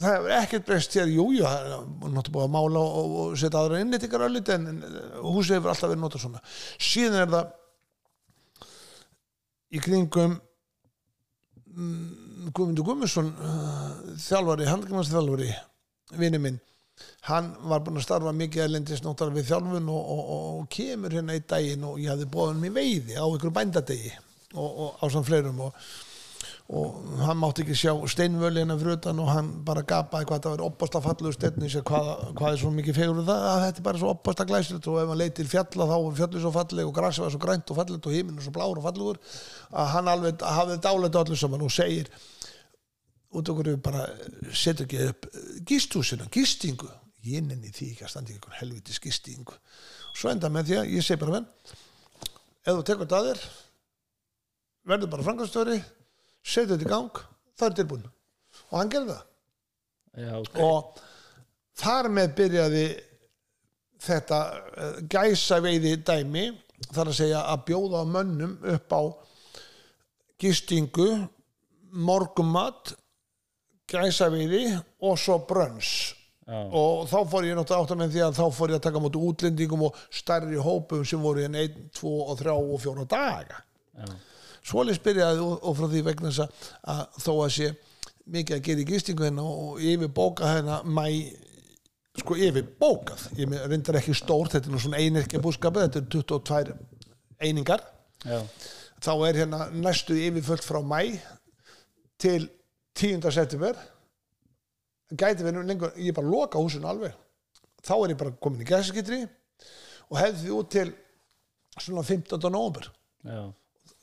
það 0.00 0.16
hefur 0.16 0.32
ekkert 0.40 0.64
breyst 0.66 0.96
hér, 0.98 1.12
jú, 1.14 1.28
jú 1.36 1.44
það 1.46 1.68
er 1.68 1.84
náttúrulega 2.16 2.34
búið 2.34 2.46
að 2.48 2.54
mála 2.56 2.82
og, 2.82 3.12
og 3.22 3.36
setja 3.38 3.60
aðra 3.60 3.82
innlýtingar 3.84 4.24
öllít 4.26 4.50
en 4.56 4.66
en 4.72 4.80
húsið 5.22 5.60
hefur 5.60 5.70
alltaf 5.74 5.92
verið 5.92 6.02
notað 6.02 6.24
svona. 6.24 6.42
Síðan 6.88 7.20
er 7.22 7.30
það 7.36 7.52
í 9.74 9.82
kringum 9.84 10.36
Guðmundur 11.74 12.86
Guðmundsson 12.86 13.32
uh, 13.34 13.88
þjálfari, 14.22 14.68
handgjumarsþjálfari 14.70 15.50
vini 16.20 16.40
minn 16.42 16.60
hann 17.26 17.48
var 17.66 17.82
búinn 17.82 17.98
að 17.98 18.06
starfa 18.06 18.32
mikið 18.36 18.66
erlendis 18.66 19.02
náttúrulega 19.02 19.40
við 19.40 19.48
þjálfun 19.48 19.88
og, 19.90 20.10
og, 20.14 20.20
og, 20.20 20.44
og 20.60 20.68
kemur 20.70 21.16
hérna 21.16 21.34
einn 21.34 21.48
daginn 21.50 21.86
og 21.88 21.98
ég 22.02 22.12
hafði 22.12 22.28
bóðan 22.30 22.60
mig 22.62 22.74
veiði 22.76 23.16
á 23.18 23.24
einhverju 23.24 23.54
bændadegi 23.56 24.12
og 24.54 25.00
á 25.02 25.04
samt 25.10 25.26
fleirum 25.26 25.64
og 25.66 25.78
og 26.72 26.94
hann 27.20 27.36
mátti 27.36 27.60
ekki 27.60 27.74
sjá 27.76 27.92
steinvöli 28.08 28.62
hennar 28.62 28.78
fyrir 28.80 28.96
utan 28.96 29.18
og 29.20 29.26
hann 29.28 29.48
bara 29.66 29.82
gapaði 29.84 30.24
hvað 30.30 30.44
það 30.46 30.54
var 30.54 30.62
opast 30.64 30.94
að 30.96 31.04
falluðu 31.04 31.32
steinni 31.36 31.68
sér 31.68 31.82
hvað, 31.84 32.06
hvað 32.38 32.54
er 32.54 32.60
svo 32.62 32.70
mikið 32.72 32.96
fegur 32.96 33.18
það? 33.26 33.42
Að 33.50 33.64
þetta 33.64 33.82
er 33.82 33.86
bara 33.88 34.00
svo 34.00 34.12
opast 34.14 34.40
að 34.40 34.48
glæsilegt 34.48 34.88
og 34.88 34.96
ef 35.02 35.10
hann 35.12 35.20
leið 35.20 35.34
til 35.36 35.46
fjalla 35.50 35.88
þá 35.90 35.92
var 35.94 36.14
fjallu 36.20 36.40
svo 36.40 36.52
falleg 36.54 36.88
og 36.88 36.94
grassi 36.96 37.20
var 37.20 37.34
svo 37.34 37.40
grænt 37.42 37.68
og 37.68 37.78
fallegt 37.80 38.08
og 38.08 38.14
himinn 38.16 38.40
svo 38.40 38.52
blár 38.54 38.80
og 38.80 38.86
fallegur 38.86 39.20
að 39.76 39.90
hann 39.92 40.08
alveg 40.14 40.44
hafði 40.56 40.76
dálætt 40.86 41.18
öllu 41.20 41.36
saman 41.36 41.66
og 41.66 41.74
segir 41.74 42.08
út 43.34 43.50
okkur 43.52 43.68
við 43.74 43.82
bara 43.84 44.06
setur 44.54 44.86
ekki 44.86 45.08
upp 45.10 45.26
gístúsina, 45.68 46.28
gistingu. 46.32 46.88
Ég 47.24 47.44
nenni 47.44 47.72
því 47.72 47.90
ekki 47.92 48.06
að 48.06 48.12
standa 48.12 48.32
ekki 48.32 48.56
helvitis 48.60 49.00
gistingu. 49.02 49.56
Svo 50.14 50.30
enda 50.30 50.48
með 50.52 50.70
því 50.70 50.76
að 50.80 50.92
ég 50.94 51.04
segi 51.04 51.20
bara 51.20 51.40
venn 51.40 51.48
setja 56.44 56.74
þetta 56.74 56.86
í 56.86 56.92
gang, 56.92 57.22
það 57.58 57.70
er 57.70 57.76
tilbúin. 57.80 58.08
Og 58.70 58.78
hann 58.78 58.92
gerði 58.92 59.14
það. 59.14 59.30
Já, 60.14 60.32
ok, 60.38 60.58
og 60.62 61.02
þar 61.80 62.08
með 62.14 62.34
byrjaði 62.38 62.84
þetta 64.04 64.40
uh, 64.54 64.98
gæsa 65.10 65.60
veiði 65.64 65.96
dæmi 66.06 66.48
þar 66.90 67.10
að 67.10 67.16
segja 67.18 67.40
að 67.50 67.64
bjóða 67.70 68.02
mönnum 68.06 68.58
upp 68.74 68.94
á 68.94 69.02
gistingu 70.42 71.08
morgumat 71.94 72.94
gæsa 73.90 74.28
veiði 74.32 74.66
og 75.04 75.18
svo 75.20 75.40
brönns 75.48 75.90
já, 76.46 76.60
og 76.60 77.08
þá 77.10 77.18
fór 77.32 77.48
ég 77.48 77.58
náttúrulega 77.58 77.86
átt 77.86 77.94
að 77.96 78.00
með 78.02 78.14
því 78.14 78.24
að 78.26 78.38
þá 78.38 78.44
fór 78.58 78.74
ég 78.74 78.78
að 78.78 78.86
taka 78.86 79.02
móti 79.02 79.24
útlendingum 79.30 79.86
og 79.88 79.98
stærri 80.14 80.60
hópum 80.62 81.04
sem 81.08 81.22
voru 81.24 81.42
hérna 81.44 81.64
einn, 81.64 81.90
tvo 81.96 82.14
og 82.28 82.38
þrjá 82.38 82.54
og 82.54 82.80
fjóra 82.84 83.08
daga. 83.08 83.62
Já, 83.94 84.06
Svoleiðis 84.64 85.02
byrjaði 85.04 85.42
og, 85.44 85.56
og 85.60 85.76
frá 85.78 85.88
því 85.92 86.04
vegna 86.06 86.30
þess 86.30 86.44
að, 86.80 87.02
þó 87.20 87.32
að 87.34 87.50
sé 87.56 87.70
mikið 88.34 88.56
að 88.56 88.62
gera 88.68 88.84
í 88.84 88.86
gistingu 88.88 89.26
hérna 89.26 89.44
og 89.44 89.82
yfir 89.84 90.12
bóka 90.16 90.48
hérna 90.48 90.78
mæ 90.88 91.04
sko 92.20 92.36
yfir 92.38 92.66
bókað 92.80 93.26
ég 93.36 93.52
reyndar 93.66 93.98
ekki 93.98 94.14
stórt, 94.16 94.54
þetta 94.54 94.70
er 94.70 94.74
nú 94.74 94.80
svona 94.80 95.00
einirkja 95.02 95.42
búskapið, 95.42 95.88
þetta 95.88 96.00
er 96.00 96.08
22 96.14 96.76
einingar. 97.44 97.82
Já, 98.24 98.38
þá 99.04 99.12
er 99.28 99.40
hérna 99.42 99.66
næstu 99.74 100.16
yfirfullt 100.16 100.64
frá 100.64 100.80
mæ 100.80 101.00
til 102.22 102.46
10. 102.94 103.26
september. 103.34 103.76
Gæti 105.14 105.44
verið 105.44 105.66
lengur, 105.68 105.92
ég 106.00 106.14
bara 106.16 106.30
loka 106.30 106.62
húsinu 106.62 106.88
alveg. 106.88 107.12
Þá 107.84 107.94
er 107.98 108.14
ég 108.14 108.20
bara 108.22 108.36
komin 108.40 108.62
í 108.64 108.68
gæsaskitri 108.68 109.20
og 110.08 110.16
hefði 110.20 110.40
því 110.40 110.54
út 110.56 110.70
til 110.72 110.94
svona 111.74 112.04
15. 112.06 112.38
november 112.52 112.86
já, 113.26 113.50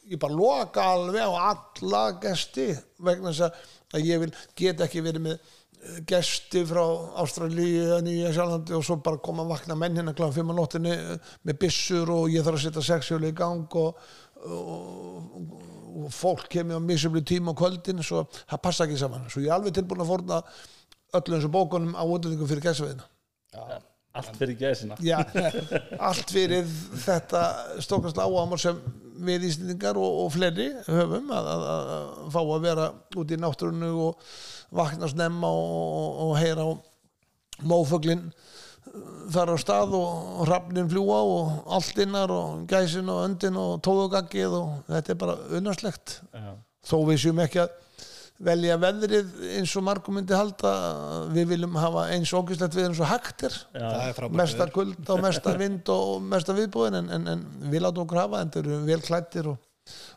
ég 0.10 0.20
bara 0.20 0.34
loka 0.34 0.84
alveg 0.96 1.22
á 1.22 1.32
alla 1.52 2.04
gesti 2.24 2.70
vegna 3.00 3.32
þess 3.32 3.46
að- 3.48 4.06
ég 4.08 4.20
vil 4.24 4.32
get 4.56 4.80
ekki 4.82 5.02
verið 5.04 5.22
með 5.28 5.36
eh, 5.36 6.00
gesti 6.08 6.64
frá 6.66 6.82
Ástralíu 7.22 8.00
Nýja 8.06 8.32
Sjálflandi 8.34 8.74
og 8.78 8.84
svo 8.88 8.98
bara 9.04 9.18
koma 9.22 9.44
að 9.44 9.52
vakna 9.56 9.76
menn 9.76 9.98
hérna 10.00 10.14
kláðan 10.18 10.34
fimm 10.40 10.52
á 10.52 10.56
nóttinni 10.58 10.94
eh, 10.96 11.18
með 11.46 11.60
byssur 11.66 12.10
og 12.16 12.30
ég 12.34 12.44
þarf 12.46 12.60
að 12.60 12.66
setja 12.66 12.86
sexjóli 12.90 13.32
í 13.34 13.38
gang 13.38 13.68
og, 13.76 14.00
og, 14.48 15.56
og 16.06 16.12
fólk 16.16 16.48
kemur 16.50 16.80
á 16.80 16.88
misjöflu 16.88 17.22
tíma 17.28 17.52
á 17.54 17.60
kvöldin 17.60 18.02
svo 18.04 18.24
það 18.48 18.62
passa 18.64 18.88
ekki 18.88 18.98
saman. 19.02 19.28
Svo 19.30 19.44
ég 19.44 19.52
er 19.52 19.58
alveg 19.60 19.76
tilbúin 19.76 20.02
að 20.06 20.12
forna 20.16 20.42
öllum 21.14 21.38
þessum 21.38 21.52
bókunum 21.56 21.96
á 22.00 22.04
útlendingum 22.08 22.48
fyrir 22.50 22.64
gæsveðina 22.70 23.08
allt 24.12 24.38
fyrir 24.38 24.58
gæsina. 24.60 24.98
Já, 25.04 25.20
allt 26.00 26.32
fyrir 26.34 26.68
þetta 27.06 27.44
stókast 27.84 28.20
áamar 28.20 28.60
sem 28.62 28.80
við 29.22 29.46
Íslendingar 29.52 30.00
og, 30.00 30.24
og 30.24 30.32
fleiri 30.34 30.70
höfum 30.88 31.30
að, 31.36 31.52
að, 31.52 31.68
að 31.96 32.32
fá 32.34 32.40
að 32.42 32.64
vera 32.66 32.88
út 33.22 33.34
í 33.34 33.38
náttúrunu 33.40 33.92
og 34.08 34.32
vakna 34.76 35.10
snemma 35.12 35.52
og, 35.52 36.24
og, 36.26 36.34
heyra 36.40 36.66
á 36.66 36.72
mófuglin 37.68 38.32
þar 39.32 39.54
á 39.54 39.58
stað 39.62 39.94
og, 40.00 40.42
hrafnin 40.48 40.90
fljúa 40.92 41.20
og 41.22 41.70
alltinnar 41.78 42.34
og 42.34 42.66
gæsin 42.72 43.12
og 43.14 43.22
öndin 43.28 43.60
og 43.62 43.78
tóðugaggið 43.86 44.58
og 44.58 44.74
þetta 44.90 45.14
er 45.14 45.22
bara 45.22 45.38
unnarslegt 45.60 46.18
þó 46.88 46.98
við 47.08 47.22
séum 47.28 47.44
ekki 47.46 47.62
að 47.64 47.78
velja 48.46 48.78
veðrið 48.82 49.34
eins 49.58 49.74
og 49.80 49.86
margum 49.88 50.18
myndi 50.18 50.38
halda. 50.38 50.72
Við 51.34 51.52
viljum 51.56 51.78
hafa 51.82 52.08
eins 52.16 52.34
ógislegt 52.38 52.78
við 52.78 52.90
eins 52.90 53.02
og 53.02 53.12
hægt 53.12 53.46
er. 53.50 53.60
Já, 53.74 53.84
það 53.84 54.08
er 54.08 54.16
frábært 54.20 54.40
mesta 54.44 54.64
veður. 54.64 54.74
kuld 54.78 55.12
og 55.16 55.26
mesta 55.28 55.58
vind 55.60 55.94
og 55.96 56.16
mesta 56.34 56.58
viðbúin 56.58 57.02
en, 57.02 57.12
en, 57.18 57.30
en 57.36 57.46
við 57.74 57.86
látum 57.86 58.06
okkur 58.06 58.24
hafa 58.24 58.42
en 58.42 58.54
þau 58.54 58.64
eru 58.64 58.82
vel 58.88 59.04
klættir 59.06 59.54
og, 59.54 59.70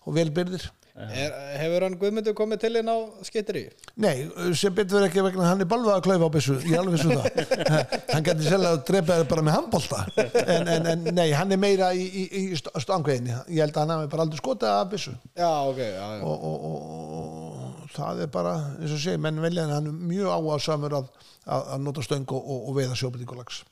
og 0.04 0.16
vel 0.16 0.31
byrðir. 0.35 0.71
Er, 0.95 1.33
hefur 1.59 1.83
hann 1.83 1.97
Guðmundur 1.99 2.37
komið 2.38 2.61
til 2.62 2.76
inn 2.78 2.87
á 2.87 2.95
skittri 3.26 3.64
Nei, 3.99 4.28
sem 4.54 4.71
betur 4.71 5.00
verið 5.00 5.09
ekki 5.09 5.25
vegna 5.26 5.49
hann 5.49 5.64
er 5.64 5.66
balvað 5.66 5.97
að 5.97 6.04
klaufa 6.07 6.28
á 6.31 6.35
byssu, 6.37 6.54
ég 6.62 6.76
er 6.76 6.85
alveg 6.85 6.95
vissu 6.95 7.11
það. 7.11 7.73
Hann 8.12 8.26
getur 8.28 8.47
selja 8.47 8.71
að 8.71 8.85
drepa 8.93 9.16
þér 9.19 9.26
bara 9.33 9.45
með 9.49 9.57
handbolta. 9.57 10.04
En, 10.45 10.71
en, 10.71 10.87
en 10.93 11.02
nei, 11.16 11.26
hann 11.35 11.50
er 11.50 11.59
meira 11.59 11.88
í, 11.99 12.04
í, 12.07 12.23
í 12.45 12.61
stangveginni, 12.61 13.35
ég 13.50 13.64
held 13.64 13.75
að 13.75 13.83
hann 13.83 13.95
hafi 13.97 14.12
bara 14.12 14.26
aldrei 14.28 14.38
skotið 14.38 14.71
af 14.71 14.93
byssu. 14.95 15.16
Já 15.35 15.50
ok 15.50 15.83
já, 15.83 15.99
já. 15.99 16.23
og, 16.31 16.47
og, 16.47 16.71
og 16.71 17.53
það 17.95 18.25
er 18.27 18.33
bara 18.35 18.55
eins 18.81 18.93
og 18.97 19.01
sé, 19.05 19.15
menn 19.21 19.39
velja 19.43 19.65
en 19.69 19.73
hann 19.77 19.89
er 19.93 20.01
mjög 20.11 20.33
áhersamur 20.35 20.97
að, 21.01 21.07
að, 21.47 21.63
að 21.77 21.85
nota 21.87 22.05
stöng 22.07 22.27
og, 22.35 22.43
og, 22.43 22.67
og 22.71 22.77
veiða 22.81 22.99
sjóbyrtingulags 23.01 23.63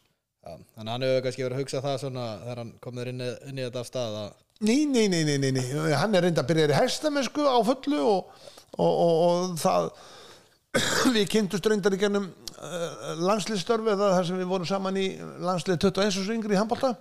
Já, 0.42 0.56
þannig 0.74 0.88
að 0.88 0.92
hann 0.96 1.04
hefur 1.06 1.20
kannski 1.26 1.44
verið 1.46 1.56
að 1.58 1.60
hugsa 1.62 1.80
það 1.84 1.98
svona 2.02 2.22
þegar 2.42 2.60
hann 2.62 2.72
komður 2.82 3.10
inn, 3.12 3.20
í- 3.22 3.34
inn 3.50 3.60
í 3.60 3.66
þetta 3.68 3.82
af 3.84 3.90
stað 3.92 4.16
að 4.22 4.32
Nei, 4.62 4.80
nei, 4.86 5.04
nei, 5.10 5.22
nei, 5.26 5.36
nei, 5.42 5.50
nei. 5.56 5.92
hann 5.98 6.14
er 6.14 6.22
reynda 6.22 6.42
að 6.44 6.50
byrja 6.52 6.66
í 6.70 6.74
hestamennsku 6.78 7.42
á 7.50 7.58
fullu 7.66 8.00
og, 8.06 8.42
og, 8.78 8.92
og, 9.04 9.14
og 9.26 9.54
það 9.62 9.88
við 11.16 11.24
kynntumst 11.32 11.66
reyndar 11.68 11.94
í 11.96 12.00
gennum 12.00 12.28
uh, 12.30 12.92
landslýstörfi 13.26 13.90
eða 13.94 14.12
þar 14.16 14.28
sem 14.28 14.38
við 14.42 14.50
vorum 14.52 14.68
saman 14.70 14.98
í 15.02 15.06
landslið 15.42 15.80
21 15.88 16.20
og 16.22 16.30
yngri 16.36 16.56
í 16.56 16.60
handbólta 16.60 16.92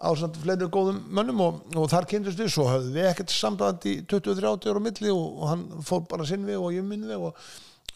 á 0.00 0.08
samt 0.16 0.38
fleiri 0.40 0.68
góðum 0.72 1.00
mönnum 1.12 1.42
og, 1.44 1.58
og 1.76 1.90
þar 1.92 2.06
kynntust 2.08 2.40
við, 2.40 2.52
svo 2.54 2.66
höfðum 2.70 2.94
við 2.96 3.08
ekkert 3.10 3.34
samdæðand 3.34 3.88
í 3.90 3.96
20-30 4.08 4.72
ára 4.72 4.82
milli 4.84 5.12
og, 5.12 5.26
og 5.36 5.50
hann 5.50 5.64
fór 5.84 6.06
bara 6.08 6.28
sinn 6.28 6.46
við 6.48 6.60
og 6.60 6.72
ég 6.72 6.86
minn 6.86 7.04
við 7.08 7.26
og 7.28 7.50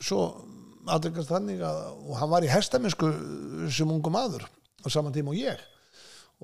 svo 0.04 0.26
aðryggast 0.84 1.32
þannig 1.32 1.62
að 1.64 1.78
og 1.94 2.18
hann 2.20 2.32
var 2.34 2.44
í 2.44 2.50
hestamennsku 2.52 3.08
sem 3.72 3.88
ungum 3.90 4.12
maður 4.14 4.44
á 4.84 4.86
saman 4.92 5.14
tíma 5.14 5.32
og 5.32 5.40
ég. 5.40 5.62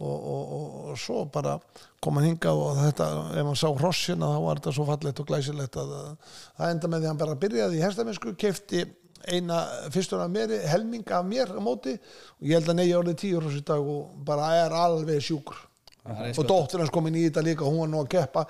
Og, 0.00 0.16
og, 0.30 0.92
svo 0.96 1.24
bara 1.28 1.56
kom 2.00 2.16
hann 2.16 2.30
hingað 2.30 2.60
og 2.62 2.78
þetta, 2.78 3.08
ef 3.36 3.48
hann 3.50 3.58
sá 3.58 3.66
hrossina 3.68 4.30
þá 4.32 4.38
var 4.46 4.60
þetta 4.60 4.72
svo 4.76 4.86
fallegt 4.88 5.20
og 5.20 5.28
glæsilegt 5.28 5.76
að 5.82 5.90
að 5.98 6.12
það 6.30 6.72
enda 6.72 6.90
með 6.92 7.02
því 7.02 7.10
hann 7.10 7.20
bara 7.20 7.40
byrjaði 7.42 7.80
í 7.80 7.82
hestamennsku 7.84 8.32
kefti 8.40 8.84
eina 9.28 9.60
fyrstur 9.92 10.22
af 10.24 10.30
mér 10.32 10.54
helming 10.70 11.04
af 11.12 11.24
mér 11.26 11.52
á 11.52 11.60
móti. 11.62 11.96
Og 12.40 12.48
ég 12.48 12.58
held 12.58 12.70
að 12.72 12.78
neyja 12.80 13.00
orðið 13.00 13.18
tíu 13.22 13.40
hross 13.40 13.58
í 13.60 13.64
dag 13.66 13.90
og 13.94 14.22
bara 14.26 14.52
er 14.64 14.76
alveg 14.76 15.22
sjúkur. 15.24 15.58
Og 16.10 16.44
dóttir 16.48 16.80
hans 16.80 16.92
komin 16.92 17.18
í 17.18 17.26
þetta 17.28 17.44
líka 17.44 17.68
hún 17.68 17.82
var 17.82 17.90
nú 17.92 18.00
að 18.00 18.12
keppa 18.16 18.46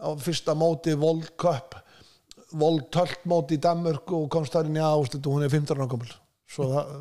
á 0.00 0.08
fyrsta 0.18 0.54
móti 0.56 0.94
World 0.96 1.34
Cup 1.38 1.76
World 2.54 2.88
Tölt 2.94 3.26
móti 3.28 3.58
í 3.58 3.62
Danmörku 3.62 4.24
og 4.24 4.30
komst 4.32 4.54
þar 4.54 4.70
inn 4.70 4.78
í 4.78 4.84
áslut 4.84 5.26
og 5.26 5.36
hún 5.36 5.46
er 5.46 5.52
15 5.52 5.76
ára 5.76 5.90
gömul. 5.90 6.10
Svo 6.48 6.68
það 6.70 6.92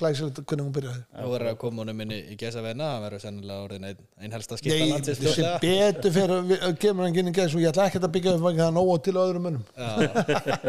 glæsilegt 0.00 0.40
hvernig 0.44 0.64
hún 0.66 0.74
byrjaði 0.76 1.02
Þú 1.14 1.28
verður 1.34 1.50
að 1.50 1.58
koma 1.62 1.82
honum 1.84 2.02
inn 2.04 2.14
í, 2.14 2.18
í 2.34 2.36
gesa 2.40 2.62
veina 2.64 2.88
hann 2.94 3.04
verður 3.06 3.22
sennilega 3.24 3.66
orðin 3.68 3.86
ein, 3.90 4.00
ein 4.20 4.34
helsta 4.36 4.58
skipta 4.60 4.78
Nei, 4.80 4.90
landsins 4.92 5.20
sem 5.20 5.28
fljótlega. 5.28 5.58
betur 5.64 6.14
fyrir 6.18 6.64
að 6.68 6.78
kemur 6.84 7.06
hann 7.08 7.18
inn 7.22 7.30
í 7.30 7.34
gæs 7.38 7.54
og 7.56 7.62
ég 7.64 7.70
ætla 7.72 7.86
ekki 7.90 8.02
að 8.02 8.14
byggja 8.16 8.34
vegna 8.44 8.64
það 8.64 8.70
er 8.70 8.76
nóg 8.78 8.94
til 9.06 9.16
öðrum 9.24 9.46
mönnum 9.48 9.64
Já, 9.76 9.92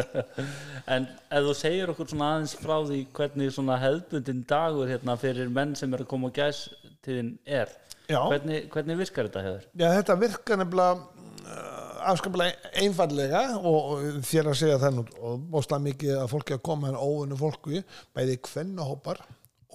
En 0.96 1.08
ef 1.34 1.42
þú 1.48 1.54
segir 1.58 1.90
okkur 1.90 2.10
svona 2.12 2.28
aðeins 2.36 2.54
frá 2.62 2.76
því 2.86 3.00
hvernig 3.16 3.54
svona 3.56 3.78
hefðbundin 3.82 4.44
dagur 4.50 4.90
hérna 4.90 5.16
fyrir 5.18 5.48
menn 5.50 5.74
sem 5.78 5.94
er 5.96 6.04
að 6.04 6.10
koma 6.12 6.30
á 6.30 6.36
gæstíðin 6.36 7.32
er 7.42 7.72
Já. 8.06 8.20
hvernig, 8.30 8.68
hvernig 8.70 9.00
virkar 9.00 9.26
þetta 9.26 9.42
hefur? 9.48 9.64
Já, 9.74 9.88
þetta 9.98 10.16
virkar 10.20 10.60
nefnilega 10.62 10.92
uh, 10.94 11.75
afskaplega 12.12 12.70
einfallega 12.82 13.42
og, 13.58 13.76
og 13.76 14.22
þér 14.26 14.50
að 14.52 14.58
segja 14.60 14.78
það 14.82 14.96
nú 14.98 15.04
og 15.20 15.44
bóstlega 15.52 15.84
mikið 15.86 16.14
að 16.20 16.30
fólki 16.32 16.56
að 16.56 16.64
koma 16.68 16.90
en 16.90 16.98
óunni 17.00 17.38
fólku 17.38 17.82
bæði 18.16 18.38
kvennahópar 18.46 19.20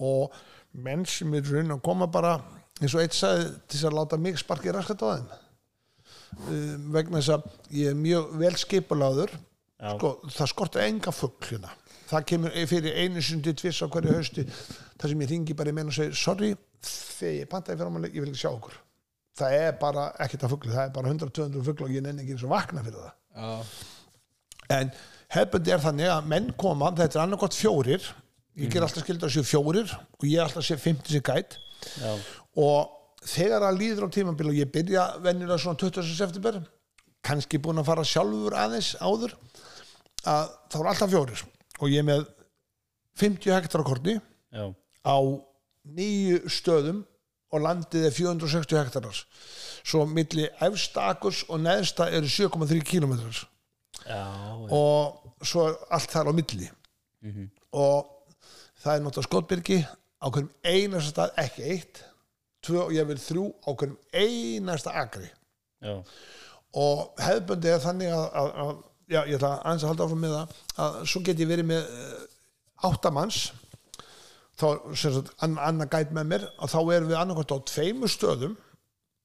og 0.02 0.34
menn 0.72 1.04
sem 1.08 1.32
er 1.36 1.46
raun 1.52 1.76
að 1.76 1.84
koma 1.84 2.08
bara 2.12 2.36
eins 2.80 2.94
og 2.96 3.02
eitt 3.04 3.16
sagði 3.16 3.48
til 3.66 3.78
þess 3.78 3.88
að 3.90 3.96
láta 3.98 4.18
mig 4.20 4.38
sparki 4.40 4.72
raskat 4.74 5.04
á 5.04 5.08
þeim. 5.12 5.32
Uh, 6.32 6.76
vegna 6.94 7.20
þess 7.20 7.34
að 7.36 7.48
ég 7.76 7.92
er 7.92 7.98
mjög 7.98 8.36
vel 8.40 8.54
skipuláður 8.60 9.34
sko, 9.76 10.14
það 10.32 10.52
skorta 10.54 10.86
enga 10.86 11.12
fugl 11.14 11.50
hérna. 11.50 11.74
Það 12.12 12.26
kemur 12.28 12.56
fyrir 12.68 12.98
einu 13.04 13.24
sundi 13.24 13.54
tviss 13.56 13.84
á 13.84 13.86
hverju 13.92 14.16
hausti 14.16 14.46
þar 14.48 15.12
sem 15.12 15.24
ég 15.24 15.30
ringi 15.32 15.56
bara 15.56 15.72
í 15.72 15.76
menn 15.76 15.92
og 15.92 15.96
segi 15.96 16.16
sorry, 16.16 16.54
þegar 16.82 17.36
ég 17.38 17.52
pantaði 17.52 17.78
fyrir 17.80 17.92
ámæli 17.92 18.12
ég 18.12 18.24
vil 18.24 18.32
ekki 18.32 18.42
sjá 18.42 18.50
okkur 18.52 18.80
það 19.38 19.56
er 19.58 19.76
bara 19.80 20.08
ekkert 20.22 20.46
að 20.46 20.54
fugli, 20.54 20.72
það 20.74 20.86
er 20.86 20.94
bara 20.96 21.12
100-200 21.12 21.66
fugl 21.68 21.86
og 21.86 21.94
ég 21.94 22.04
nenni 22.04 22.24
ekki 22.24 22.36
eins 22.36 22.46
og 22.46 22.52
vakna 22.52 22.84
fyrir 22.84 23.00
það. 23.00 23.12
Já, 23.32 24.78
en 24.78 24.92
hefbundi 25.32 25.72
er 25.72 25.82
þannig 25.82 26.10
að 26.12 26.28
menn 26.32 26.50
koma 26.60 26.90
þetta 26.96 27.18
er 27.18 27.24
annarkot 27.24 27.56
fjórir 27.56 28.04
ég 28.60 28.72
ger 28.72 28.84
alltaf 28.84 29.06
skildar 29.06 29.30
að 29.30 29.38
séu 29.38 29.48
fjórir 29.48 29.92
og 29.94 30.26
ég 30.28 30.36
er 30.36 30.44
alltaf 30.44 30.60
að 30.60 30.68
sé 30.68 30.76
50 30.80 31.14
sér 31.14 31.24
gæt. 31.24 31.56
Já, 32.02 32.12
og 32.60 33.24
þegar 33.24 33.64
að 33.68 33.78
líður 33.80 34.06
á 34.10 34.14
tímabil 34.14 34.50
og 34.50 34.58
ég 34.58 34.70
byrja 34.74 35.06
venjulega 35.24 35.62
svona 35.62 35.80
20. 35.80 36.12
september 36.18 36.60
kannski 37.24 37.60
búin 37.62 37.80
að 37.80 37.88
fara 37.88 38.04
sjálfur 38.06 38.56
aðeins 38.58 38.92
áður 39.00 39.36
að 40.28 40.52
þá 40.72 40.76
er 40.80 40.90
alltaf 40.92 41.12
fjórir 41.14 41.44
og 41.78 41.86
ég 41.88 42.02
er 42.02 42.08
með 42.08 42.26
50 43.22 43.56
hektar 43.56 43.82
á 43.82 43.88
korni 43.88 44.18
á 44.52 45.16
nýju 45.96 46.42
stöðum 46.52 47.02
og 47.52 47.64
landið 47.66 48.08
er 48.08 48.14
460 48.16 48.78
hektarar. 48.80 49.22
Svo 49.82 50.04
milli 50.08 50.46
efsta 50.62 51.08
akurs 51.12 51.42
og 51.48 51.60
neðsta 51.62 52.08
eru 52.14 52.30
7,3 52.30 52.80
kilometrar 52.86 53.42
já, 54.06 54.22
já. 54.22 54.68
og 54.70 55.46
svo 55.46 55.66
er 55.68 55.76
allt 55.90 56.14
þar 56.14 56.30
á 56.30 56.32
milli. 56.36 56.70
Og 57.72 58.08
það 58.82 58.94
er 58.94 59.04
náttúrulega 59.04 59.28
skotbyrgi 59.28 59.78
á 60.22 60.26
hverjum 60.30 60.50
einasta 60.62 61.10
stað, 61.10 61.36
ekki 61.42 61.68
eitt 61.74 62.02
tvö 62.62 62.86
og 62.86 62.94
ég 62.94 63.06
vil 63.10 63.18
þrjú 63.18 63.48
á 63.66 63.70
hverjum 63.74 63.98
einasta 64.14 64.94
akri. 65.02 65.28
Já. 65.82 65.98
og 66.78 67.18
hefðböndi 67.18 67.68
er 67.68 67.80
þannig 67.82 68.12
að, 68.14 68.26
að, 68.38 68.50
að 68.62 68.68
já, 69.10 69.18
ég 69.26 69.34
ætla 69.36 69.48
aðeins 69.58 69.82
að 69.82 69.90
halda 69.90 70.04
áfram 70.06 70.20
með 70.22 70.34
það 70.36 70.52
að 70.84 70.98
svo 71.10 71.22
get 71.26 71.42
ég 71.42 71.50
verið 71.50 71.66
með 71.68 71.88
uh, 71.90 72.20
áttamanns 72.88 73.40
þá 74.62 74.68
sagt 74.98 75.32
ann, 75.44 75.56
annar 75.58 75.90
gæt 75.92 76.12
með 76.14 76.28
mér 76.34 76.46
og 76.58 76.70
þá 76.72 76.78
erum 76.82 77.10
við 77.10 77.18
annarkvæmt 77.20 77.56
á 77.56 77.58
tveimur 77.72 78.12
stöðum 78.12 78.54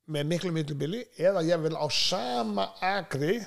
með 0.08 0.32
miklu 0.32 0.54
millibili 0.56 1.04
eða 1.20 1.44
ég 1.48 1.62
vil 1.66 1.76
á 1.76 1.86
sama 1.94 2.70
agri 2.84 3.38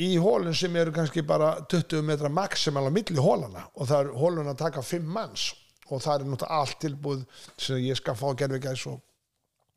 í 0.00 0.14
hólinn 0.22 0.56
sem 0.56 0.76
eru 0.80 0.94
kannski 0.96 1.22
bara 1.26 1.52
20 1.70 2.04
metra 2.06 2.30
maximal 2.32 2.86
á 2.88 2.92
milli 2.92 3.20
hólana 3.20 3.66
og 3.74 3.90
það 3.90 4.00
er 4.04 4.16
hólun 4.22 4.52
að 4.52 4.62
taka 4.64 4.84
5 4.86 5.06
manns. 5.16 5.50
Og 5.90 5.98
það 5.98 6.20
er 6.20 6.28
náttúrulega 6.30 6.56
allt 6.60 6.76
tilbúð 6.78 7.22
sem 7.58 7.80
ég 7.82 7.98
skal 7.98 8.14
fá 8.14 8.28
gerfigæs 8.38 8.84
og 8.86 9.00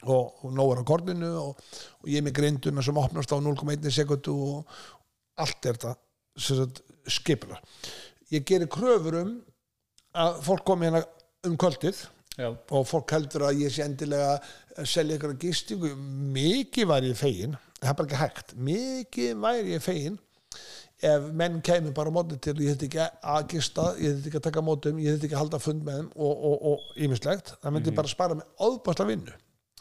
og, 0.03 0.43
og 0.43 0.51
nógur 0.53 0.81
á 0.81 0.85
korninu 0.87 1.29
og, 1.39 1.61
og 2.01 2.11
ég 2.11 2.19
er 2.19 2.25
með 2.27 2.37
grinduna 2.39 2.83
sem 2.83 2.97
opnast 2.99 3.31
á 3.31 3.37
0,1 3.39 3.89
sekundu 3.93 4.35
og 4.35 4.77
allt 5.39 5.69
er 5.69 5.79
þetta 5.79 6.73
skipula 7.07 7.59
ég 8.33 8.45
gerir 8.47 8.71
kröfur 8.71 9.19
um 9.21 9.33
að 10.13 10.41
fólk 10.45 10.65
komi 10.67 10.89
hérna 10.89 11.03
um 11.47 11.55
kvöldið 11.59 12.03
já. 12.37 12.49
og 12.51 12.85
fólk 12.89 13.15
heldur 13.15 13.47
að 13.49 13.63
ég 13.63 13.73
sé 13.73 13.85
endilega 13.85 14.37
að 14.77 14.89
selja 14.89 15.17
ykkur 15.17 15.37
gistingu. 15.41 15.93
Mikið 16.35 16.89
væri 16.89 17.13
ég 17.13 17.19
fegin 17.19 17.57
það 17.79 17.89
er 17.91 17.97
bara 17.99 18.07
ekki 18.09 18.21
hægt. 18.21 18.55
Mikið 18.69 19.43
væri 19.43 19.75
ég 19.75 19.83
fegin 19.83 20.19
ef 21.03 21.25
menn 21.35 21.59
kemur 21.65 21.95
bara 21.95 22.13
á 22.13 22.15
móti 22.15 22.37
til 22.39 22.55
ég 22.63 22.75
þetta 22.77 22.87
ekki 22.87 23.05
að 23.33 23.47
gista, 23.51 23.89
ég 23.99 24.13
þetta 24.15 24.29
ekki 24.29 24.39
að 24.39 24.45
taka 24.47 24.63
mótum 24.63 24.99
ég 25.03 25.17
þetta 25.17 25.27
ekki 25.27 25.35
að 25.35 25.41
halda 25.41 25.59
fund 25.59 25.83
með 25.83 25.97
þeim 25.99 26.11
og, 26.15 26.85
ímislegt, 26.95 27.55
það 27.59 27.75
myndi 27.75 27.95
bara 27.97 28.11
spara 28.11 28.37
með 28.39 28.63
áðbærsla 28.63 29.07
vinnu. 29.09 29.33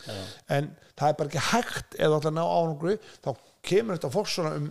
Já. 0.02 0.14
en 0.56 0.70
það 0.98 1.08
er 1.08 1.16
bara 1.18 1.30
ekki 1.30 1.42
hægt 1.52 1.96
ætlar 2.00 2.24
að 2.26 2.34
ná 2.34 2.42
ánangri 2.42 2.94
þá 3.22 3.28
kemur 3.68 3.98
þetta 3.98 4.10
fólk 4.10 4.30
svona 4.32 4.54
um 4.58 4.64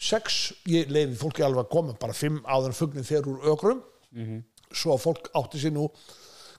sex, 0.00 0.38
ég 0.66 0.90
leiði 0.90 1.18
fólki 1.20 1.44
alveg 1.44 1.66
að 1.66 1.74
koma 1.74 1.94
bara 2.00 2.16
fimm 2.16 2.40
áður 2.48 2.74
fuglinn 2.74 3.06
fer 3.06 3.28
úr 3.30 3.44
ökrum 3.52 3.82
svo 4.72 4.96
að 4.96 5.04
fólk 5.04 5.30
átti 5.38 5.60
sér 5.62 5.74
nú 5.76 5.90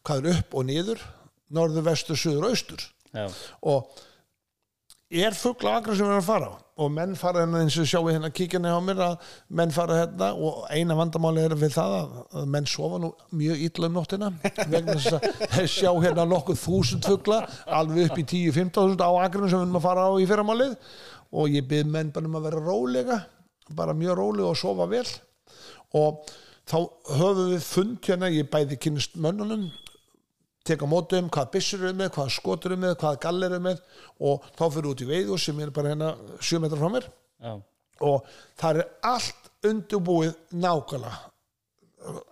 hvað 0.06 0.24
er 0.24 0.40
upp 0.40 0.56
og 0.58 0.68
niður 0.70 1.04
norður, 1.52 1.86
vestur, 1.92 2.20
suður 2.20 2.48
og 2.48 2.56
austur. 2.56 2.88
Já. 3.12 3.26
og 3.68 3.90
er 5.12 5.36
fugla 5.36 5.74
akkur 5.82 5.98
sem 6.00 6.06
við 6.08 6.14
erum 6.14 6.22
að 6.22 6.28
fara 6.30 6.48
á? 6.48 6.54
Og 6.82 6.92
menn 6.96 7.18
fara 7.20 7.42
hérna 7.44 7.60
eins 7.62 7.76
og 7.78 7.90
sjáu 7.92 8.06
hérna 8.08 8.30
kíkjana 8.32 8.72
á 8.72 8.80
mér 8.82 9.02
að 9.04 9.26
menn 9.60 9.74
fara 9.76 9.98
hérna 10.00 10.30
og 10.40 10.62
eina 10.72 10.96
vandamáli 10.96 11.44
er 11.44 11.56
við 11.60 11.76
það 11.76 11.96
að, 11.98 12.46
menn 12.54 12.70
sofa 12.72 13.02
nú 13.04 13.10
mjög 13.36 13.66
illa 13.68 13.90
um 13.90 13.98
nóttina 14.00 14.30
vegna 14.72 14.96
þess 14.96 15.18
að 15.18 15.68
sjá 15.76 15.92
hérna 15.92 16.26
nokkuð 16.32 16.62
þúsund 16.64 17.10
fugla 17.10 17.42
alveg 17.68 18.08
upp 18.08 18.24
í 18.24 18.26
10-15 18.32 18.72
þúsund 18.80 19.04
á 19.04 19.12
akkurinn 19.26 19.52
sem 19.52 19.60
við 19.60 19.68
erum 19.68 19.82
að 19.82 19.88
fara 19.90 20.08
á 20.08 20.12
í 20.16 20.30
fyrramálið. 20.32 20.78
Og 21.36 21.52
ég 21.60 21.68
byrð 21.68 21.92
menn 21.92 22.16
bara 22.16 22.32
um 22.32 22.40
að 22.40 22.48
vera 22.48 22.64
rólega 22.64 23.20
bara 23.76 23.96
mjög 23.96 24.18
rólega 24.20 24.54
og 24.56 24.58
sofa 24.60 24.88
vel. 24.92 25.06
Og 26.00 26.24
þá 26.72 26.78
höfum 27.20 27.50
við 27.52 27.64
fund 27.68 28.08
hérna, 28.08 28.32
ég 28.32 28.50
bæði 28.52 28.80
kynst 28.82 29.18
mönnunum 29.20 29.70
teka 30.68 30.86
á 30.86 30.94
móti 30.94 31.18
um 31.18 31.30
hvað 31.34 31.52
byssur 31.56 31.84
eru 31.84 31.98
með, 31.98 32.12
hvað 32.16 32.34
skotur 32.36 32.72
eru 32.72 32.82
með, 32.84 32.98
hvað 33.02 33.22
gallir 33.24 33.50
eru 33.50 33.64
með 33.66 33.82
og 34.22 34.46
þá 34.56 34.66
fyrir 34.68 34.92
út 34.92 35.02
í 35.04 35.10
veiðu 35.10 35.40
sem 35.42 35.62
er 35.64 35.74
bara 35.74 35.94
hérna 35.94 36.12
7 36.40 36.62
metrar 36.62 36.82
frá 36.84 36.94
mér. 36.94 37.08
Já, 37.42 37.54
og 38.06 38.30
það 38.62 38.84
er 38.84 38.92
allt 39.10 39.50
undirbúið 39.68 40.38
nákvæmlega. 40.54 41.18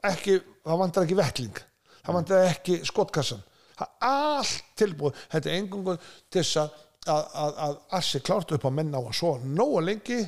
Ekki, 0.09 0.37
það 0.65 0.79
vantar 0.83 1.05
ekki 1.05 1.17
vettling 1.17 1.65
það 2.09 2.17
vantar 2.17 2.47
ekki 2.49 2.77
skotkassan. 2.87 3.41
Það 3.79 3.89
er 3.89 4.09
allt 4.09 4.71
tilbúið. 4.79 5.19
Þetta 5.31 5.49
er 5.49 5.57
engungur 5.59 5.99
til 6.29 6.41
þess 6.41 6.61
að 6.61 6.77
að, 7.09 7.77
assi 7.95 8.19
klárt 8.21 8.51
upp 8.53 8.65
á 8.67 8.71
menn 8.73 8.91
á 8.93 8.99
að 8.99 9.13
svo 9.17 9.37
nógu 9.43 9.83
lengi. 9.85 10.19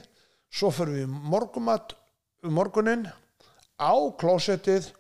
Svo 0.51 0.71
fyrir 0.73 1.01
við 1.01 1.17
morgumat 1.31 1.95
um 2.45 2.55
morgunin 2.57 3.05
á 3.81 3.93
klósettið 4.21 4.91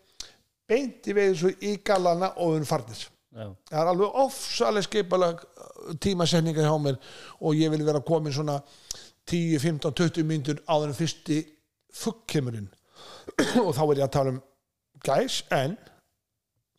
beint 0.71 1.07
í 1.07 1.15
veiðu 1.15 1.37
svo 1.37 1.51
í 1.61 1.75
galana 1.85 2.31
og 2.37 2.53
við 2.53 2.61
erum 2.61 2.69
farnir. 2.69 3.01
Já, 3.31 3.45
það 3.69 3.81
er 3.81 3.89
alveg 3.93 4.17
ofsalega 4.25 4.87
skipalag 4.87 5.43
tímasetninga 6.03 6.65
hjá 6.65 6.73
mér 6.83 6.97
og 7.39 7.55
ég 7.55 7.71
vil 7.71 7.85
vera 7.87 8.03
komin 8.03 8.33
svona 8.35 8.57
10, 9.29 9.59
15, 9.63 9.93
20 9.95 10.27
mínútur 10.27 10.59
áður 10.67 10.91
en 10.91 10.97
fyrsti 10.97 11.37
fugg 11.95 12.25
kemurinn 12.27 12.67
og 13.65 13.71
þá 13.77 13.83
er 13.85 14.01
ég 14.01 14.05
að 14.07 14.13
tala 14.17 14.33
um 14.35 14.41
gæs 15.05 15.37
en 15.55 15.77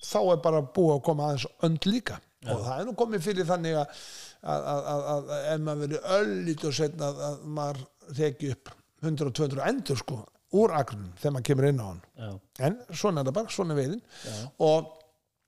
þá 0.02 0.18
er 0.20 0.44
bara 0.44 0.60
búið 0.76 0.98
að 0.98 1.02
koma 1.08 1.30
aðeins 1.30 1.48
önd 1.64 1.88
líka. 1.88 2.18
Og 2.42 2.58
það 2.66 2.74
er 2.74 2.86
nú 2.88 2.94
komið 2.98 3.24
fyrir 3.28 3.46
þannig 3.46 3.76
að, 3.78 3.98
að, 4.42 4.68
að, 4.72 4.86
að, 4.92 5.02
að 5.14 5.48
ef 5.52 5.60
maður 5.62 5.82
verið 5.84 6.06
öllít 6.18 6.64
og 6.66 6.74
setna 6.74 7.10
að, 7.12 7.20
að 7.28 7.42
maður 7.58 7.82
þekki 8.18 8.54
upp 8.56 8.72
100-200 9.02 9.68
endur 9.70 10.00
sko 10.02 10.18
úr 10.52 10.74
agrunum 10.76 11.12
þegar 11.20 11.34
maður 11.36 11.46
kemur 11.48 11.68
inn 11.68 11.80
á 11.80 11.86
hann. 11.86 12.02
Já, 12.18 12.32
en 12.68 12.76
svona 12.90 13.22
er 13.22 13.28
það 13.30 13.38
bara, 13.38 13.54
svona 13.54 13.74
er 13.74 13.80
veiðin. 13.80 14.02
Já. 14.26 14.36
og 14.68 14.92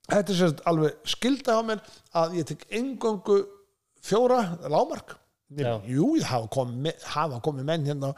þetta 0.08 0.32
er 0.34 0.40
sérst 0.40 0.64
alveg 0.70 1.10
skilda 1.14 1.58
á 1.58 1.62
mér 1.64 1.84
að 2.22 2.38
ég 2.40 2.48
tek 2.50 2.66
engöngu 2.80 3.38
fjóra 4.04 4.40
lámark 4.68 5.16
Já. 5.54 5.76
jú, 5.86 6.14
ég 6.18 6.26
hafa 6.26 6.48
komið, 6.50 7.02
hafa 7.14 7.40
komið 7.44 7.66
menn 7.68 7.84
hérna 7.86 8.12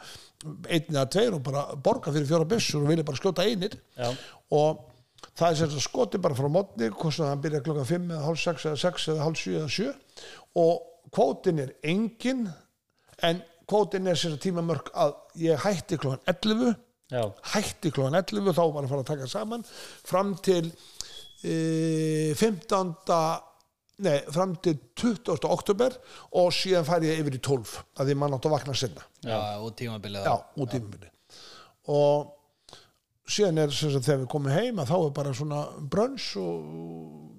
einn 0.71 0.87
eða 0.95 1.07
tveir 1.13 1.35
og 1.37 1.41
bara 1.45 1.65
borga 1.75 2.13
fyrir 2.15 2.29
fjóra 2.29 2.47
byssur 2.49 2.81
og 2.81 2.89
vilja 2.91 3.05
bara 3.05 3.19
skjóta 3.19 3.45
einir. 3.45 3.75
Já, 3.97 4.09
og 4.57 4.85
það 5.37 5.49
er 5.49 5.59
sérst 5.59 5.77
að 5.77 5.83
skoti 5.85 6.21
bara 6.23 6.37
frá 6.37 6.47
mótni 6.49 6.89
hvort 6.93 7.13
sem 7.17 7.27
það 7.27 7.43
byrja 7.45 7.61
klokkan 7.65 7.89
5 7.91 8.07
eða 8.15 8.23
hálf 8.25 8.41
6 8.41 8.65
eða 8.71 8.79
6 8.85 9.07
eða 9.13 9.27
hálf 9.27 9.43
7 9.43 9.55
eða 9.59 9.69
7 9.75 9.91
og 10.63 11.11
kvótin 11.13 11.61
er 11.63 11.75
engin 11.87 12.47
en 13.27 13.43
kvótin 13.67 14.07
er 14.07 14.19
sérst 14.19 14.41
tímamörk 14.43 14.91
að 14.95 15.15
ég 15.43 15.65
hætti 15.65 15.99
klokkan 15.99 16.23
11 16.31 16.77
já, 17.11 17.23
hætti 17.53 17.91
klokkan 17.91 18.19
11 18.21 18.55
þá 18.55 18.63
var 18.63 18.85
að 18.85 18.93
fara 18.93 19.03
að 19.03 19.11
taka 19.11 19.27
saman. 19.31 19.67
Fram 20.07 20.33
til 20.43 20.71
e, 21.43 22.33
15. 22.37 22.95
Nei, 24.05 24.17
fram 24.29 24.53
til 24.61 24.77
20. 24.99 25.39
oktober 25.49 25.95
og 26.37 26.51
síðan 26.53 26.85
fær 26.85 27.05
ég 27.07 27.21
yfir 27.23 27.39
í 27.39 27.41
12 27.41 27.77
að 27.97 28.11
því 28.11 28.17
mann 28.21 28.35
átt 28.37 28.45
að 28.45 28.53
vakna 28.53 28.75
sinna 28.77 29.05
já, 29.25 29.37
og 29.57 29.71
tímabilið. 29.79 30.27
Já, 30.27 30.35
út 30.61 30.75
mjög 30.77 31.07
og 31.87 32.33
síðan 33.27 33.63
er 33.63 33.73
sem 33.75 33.91
sagt 33.91 34.07
þegar 34.07 34.21
við 34.23 34.29
komum 34.31 34.53
heim 34.53 34.81
að 34.81 34.91
þá 34.91 34.97
er 34.99 35.13
bara 35.15 35.33
svona 35.35 35.63
brönns 35.91 36.27
og 36.39 37.36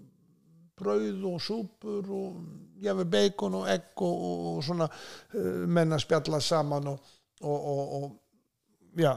brauð 0.79 1.27
og 1.29 1.43
súpur 1.43 2.11
og 2.15 2.41
jafnir 2.83 3.11
bacon 3.11 3.59
og 3.61 3.69
egg 3.71 4.03
og, 4.05 4.25
og, 4.29 4.47
og 4.53 4.65
svona 4.65 4.89
uh, 4.89 5.65
menn 5.67 5.95
að 5.95 6.05
spjalla 6.05 6.41
saman 6.45 6.93
og, 6.93 7.13
og, 7.43 7.59
og, 7.73 7.93
og 7.99 9.01
já, 9.03 9.13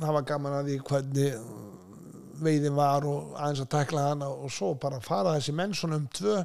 var 0.00 0.26
gaman 0.28 0.60
að 0.60 0.70
því 0.70 0.78
hvernig 0.90 1.28
veiðin 2.42 2.76
var 2.76 3.06
og 3.08 3.36
aðeins 3.36 3.62
að 3.64 3.72
tekla 3.76 4.08
hana 4.10 4.28
og 4.28 4.50
svo 4.52 4.74
bara 4.80 5.00
fara 5.04 5.36
þessi 5.38 5.54
menn 5.56 5.74
svona 5.74 6.00
um 6.00 6.08
tvö 6.12 6.42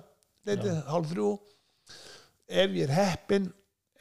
leitið, 0.47 0.77
hálf 0.87 1.09
þrjú. 1.11 1.31
Ef 2.51 2.71
ég 2.75 2.87
er 2.87 2.95
heppin 2.95 3.51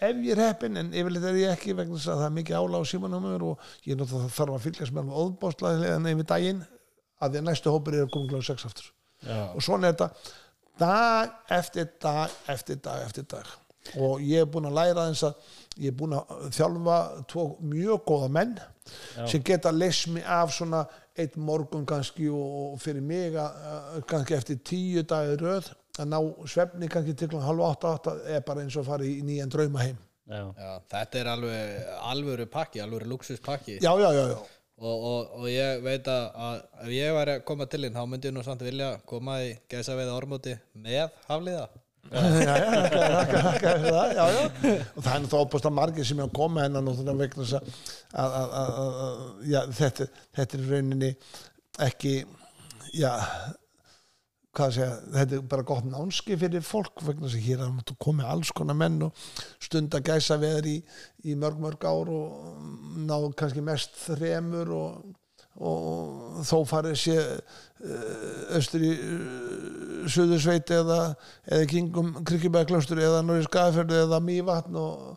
ef 0.00 0.20
ég 0.24 0.32
er 0.32 0.40
heppin, 0.46 0.78
en 0.80 0.94
yfirleitt 0.96 1.26
er 1.28 1.38
ég 1.38 1.54
ekki 1.54 1.74
vegna 1.76 1.98
þess 1.98 2.08
að 2.08 2.22
það 2.22 2.28
er 2.30 2.36
mikið 2.38 2.58
ála 2.60 2.80
á 2.80 2.84
símanum 2.88 3.26
og 3.34 3.66
ég 3.84 3.92
er 3.92 4.00
náttúrulega 4.00 4.36
þarf 4.36 4.54
að 4.54 4.64
fylgjast 4.66 4.94
með 4.96 5.02
alveg 5.02 5.20
óðbóðslega 5.24 5.98
yfir 6.14 6.28
daginn 6.30 6.62
að 7.20 7.34
því 7.34 7.42
að 7.42 7.46
næstu 7.50 7.74
hópur 7.74 7.96
er 7.98 8.12
komið 8.14 8.32
gláðu 8.32 8.46
sex 8.48 8.66
aftur 8.68 8.88
já, 9.24 9.40
og 9.54 9.62
svona 9.64 9.90
er 9.90 9.96
þetta. 9.96 10.36
Dag 10.80 11.34
eftir 11.58 11.90
dag 12.00 12.38
eftir 12.48 12.80
dag 12.84 13.02
eftir 13.06 13.26
dag. 13.28 13.50
Og 13.96 14.20
ég 14.20 14.44
er 14.44 14.48
búin 14.48 14.68
að 14.68 14.76
læra 14.76 15.06
þess 15.08 15.24
að 15.30 15.54
ég 15.80 15.92
er 15.92 15.96
búin 15.96 16.14
að 16.16 16.48
þjálfa 16.56 16.96
tvo 17.32 17.44
mjög 17.64 18.02
góða 18.08 18.28
menn 18.36 18.58
sem 19.28 19.42
geta 19.46 19.70
leys 19.72 20.02
mig 20.10 20.24
af 20.26 20.52
svona 20.52 20.84
eitt 21.18 21.36
morgun 21.36 21.86
kannski 21.88 22.28
og 22.32 22.76
fyrir 22.80 23.04
mig 23.04 23.36
að, 23.38 24.02
kannski 24.10 24.36
eftir 24.36 24.60
tíu 24.66 25.02
dagir 25.08 25.40
röð 25.40 25.70
að 26.00 26.12
ná 26.12 26.18
svefni 26.48 26.88
kannski 26.92 27.16
til 27.16 27.30
klokkan 27.30 27.48
halv 27.48 27.64
átta 27.66 27.94
átta 27.96 28.14
er 28.36 28.44
bara 28.46 28.64
eins 28.64 28.76
og 28.80 28.86
fara 28.88 29.06
í 29.06 29.20
nýjan 29.26 29.52
drauma 29.52 29.84
heim. 29.84 29.98
Já, 30.30 30.44
Já, 30.54 30.70
þetta 30.92 31.18
er 31.18 31.28
alveg 31.32 31.92
alvöru 32.12 32.46
pakki, 32.46 32.80
alvöru 32.84 33.08
luxuspakki 33.10 33.80
já, 33.82 33.90
já, 33.98 34.10
já, 34.14 34.24
já, 34.30 34.38
og, 34.80 35.04
og, 35.10 35.36
og 35.40 35.46
ég 35.52 35.84
veit 35.84 36.08
að, 36.08 36.24
að 36.48 36.64
ef 36.86 36.90
ég 36.96 37.14
væri 37.18 37.36
að 37.36 37.44
koma 37.50 37.68
til 37.70 37.84
inn 37.84 37.96
þá 37.96 38.02
myndi 38.08 38.30
ég 38.30 38.34
nú 38.36 38.44
samt 38.46 38.64
vilja 38.64 38.90
koma 39.08 39.36
í 39.44 39.52
gæsa 39.70 39.96
veiða 39.98 40.16
ormóti 40.16 40.56
með 40.80 41.12
hafliða 41.28 41.68
já, 42.10 42.20
já, 42.40 42.62
þakka 43.14 43.74
fyrir 43.76 43.94
það, 43.94 44.14
já, 44.16 44.24
já. 44.24 44.44
og 44.96 45.04
það 45.04 45.12
er 45.12 45.22
náttúrulega 45.22 45.44
óbúst 45.44 45.68
að 45.68 45.76
margir 45.76 46.08
sem 46.08 46.20
er 46.22 46.30
að 46.30 46.36
koma 46.40 46.64
hennan 46.64 46.90
og 46.90 46.96
þannig 46.98 47.20
vegna 47.20 47.44
þess 47.44 47.58
að, 47.60 47.72
að, 48.24 48.36
að, 48.40 48.52
að, 48.62 49.00
að 49.04 49.50
já, 49.52 49.60
þetta, 49.80 50.08
þetta 50.38 50.58
er 50.58 50.68
rauninni 50.72 51.12
ekki 51.86 52.14
já 52.96 53.10
að 53.12 53.58
segja, 54.56 54.90
þetta 55.14 55.36
er 55.36 55.46
bara 55.46 55.62
gott 55.66 55.86
nánski 55.86 56.36
fyrir 56.38 56.64
fólk 56.66 57.02
vegna 57.06 57.28
að 57.28 57.38
hér 57.44 57.62
er 57.62 57.94
koma 58.02 58.26
alls 58.26 58.50
konar 58.50 58.74
menn 58.74 59.00
og 59.06 59.12
stund 59.62 59.94
að 59.94 60.10
gæsa 60.10 60.38
veður 60.40 60.66
í, 60.66 60.76
í 61.24 61.36
mörg 61.38 61.60
mörg 61.62 61.84
ár 61.86 62.10
og 62.10 62.98
ná 63.06 63.16
kannski 63.38 63.62
mest 63.62 63.94
þremur 64.08 64.72
og, 64.74 65.14
og 65.60 66.40
þó 66.46 66.64
farið 66.66 66.98
sé 66.98 67.18
uh, 67.20 68.56
austur 68.56 68.82
í 68.82 68.94
uh, 68.96 70.08
Suðursveit 70.10 70.70
eða, 70.72 71.14
eða 71.46 71.68
kringum 71.70 72.14
Krikibæklaustur 72.26 72.98
eða 72.98 73.22
Norri 73.22 73.44
Skafjörðu 73.46 74.02
eða 74.06 74.20
Mývatn 74.24 74.78
og, 74.80 75.14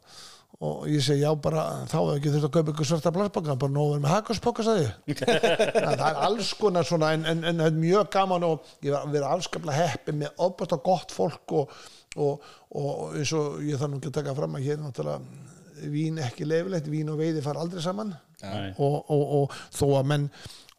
og 0.61 0.87
ég 0.87 1.01
segi 1.03 1.23
já 1.23 1.31
bara 1.41 1.63
þá 1.89 1.95
hefur 1.97 2.17
ekki 2.17 2.33
þurft 2.33 2.47
að 2.47 2.53
kaupa 2.57 2.73
ykkur 2.73 2.89
svarta 2.89 3.13
plassbóka 3.15 3.55
bara 3.59 3.73
nóður 3.73 4.03
með 4.03 4.13
hakaspóka 4.13 4.65
sagði 4.67 4.91
það 5.17 6.03
er 6.09 6.19
alls 6.27 6.51
konar 6.59 6.87
svona 6.87 7.13
en, 7.17 7.25
en, 7.29 7.41
en 7.49 7.63
er 7.65 7.73
mjög 7.77 8.11
gaman 8.13 8.45
og 8.47 8.69
ég 8.85 9.09
vera 9.13 9.31
allskaplega 9.33 9.89
heppi 9.93 10.15
með 10.19 10.45
ofbært 10.45 10.77
gott 10.85 11.15
fólk 11.15 11.55
og, 11.57 11.73
og, 12.15 12.53
og 12.77 13.17
eins 13.17 13.33
og 13.37 13.63
ég 13.65 13.81
þarf 13.81 13.91
nú 13.93 13.99
ekki 14.01 14.13
að 14.13 14.19
taka 14.21 14.37
fram 14.37 14.59
að 14.59 14.69
hér 14.69 14.79
náttúrulega 14.83 15.51
vín 15.91 16.21
ekki 16.21 16.45
leifilegt, 16.47 16.87
vín 16.87 17.09
og 17.11 17.19
veiði 17.19 17.41
fara 17.43 17.63
aldrei 17.63 17.81
saman 17.83 18.13
Nei. 18.43 18.71
og, 18.77 18.99
og, 19.11 19.23
og 19.39 19.57
þó 19.73 19.87
að 19.97 20.09
menn 20.11 20.29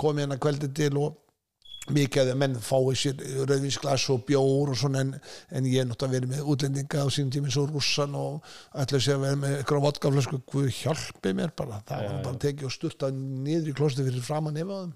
komi 0.01 0.25
hérna 0.25 0.39
kvöldi 0.41 0.71
til 0.77 0.95
og 1.01 1.19
mikið 1.93 2.33
að 2.33 2.39
menn 2.41 2.57
fái 2.65 2.97
sér 2.97 3.23
rauðvínsglas 3.45 4.07
og 4.15 4.25
bjór 4.29 4.73
og 4.73 4.79
svona 4.81 5.03
en, 5.05 5.13
en 5.53 5.69
ég 5.69 5.83
er 5.83 5.89
náttúrulega 5.89 6.17
verið 6.17 6.33
með 6.33 6.51
útlendinga 6.55 7.05
á 7.05 7.09
sínum 7.13 7.33
tími 7.35 7.53
svo 7.53 7.67
rússan 7.69 8.17
og 8.17 8.45
ætla 8.81 9.01
sér 9.05 9.19
að 9.19 9.25
vera 9.27 9.41
með 9.43 9.57
ykkur 9.61 9.81
á 9.81 9.85
vodkaflösku, 9.85 10.41
hvað 10.49 10.71
hjálpi 10.79 11.35
mér 11.37 11.53
bara, 11.57 11.83
það 11.89 12.07
var 12.09 12.21
bara 12.29 12.43
tekið 12.47 12.69
og 12.71 12.77
sturta 12.77 13.11
niður 13.13 13.73
í 13.73 13.77
klosti 13.77 14.07
fyrir 14.07 14.25
framan 14.25 14.61
ef 14.61 14.73
á 14.73 14.77
þeim. 14.81 14.95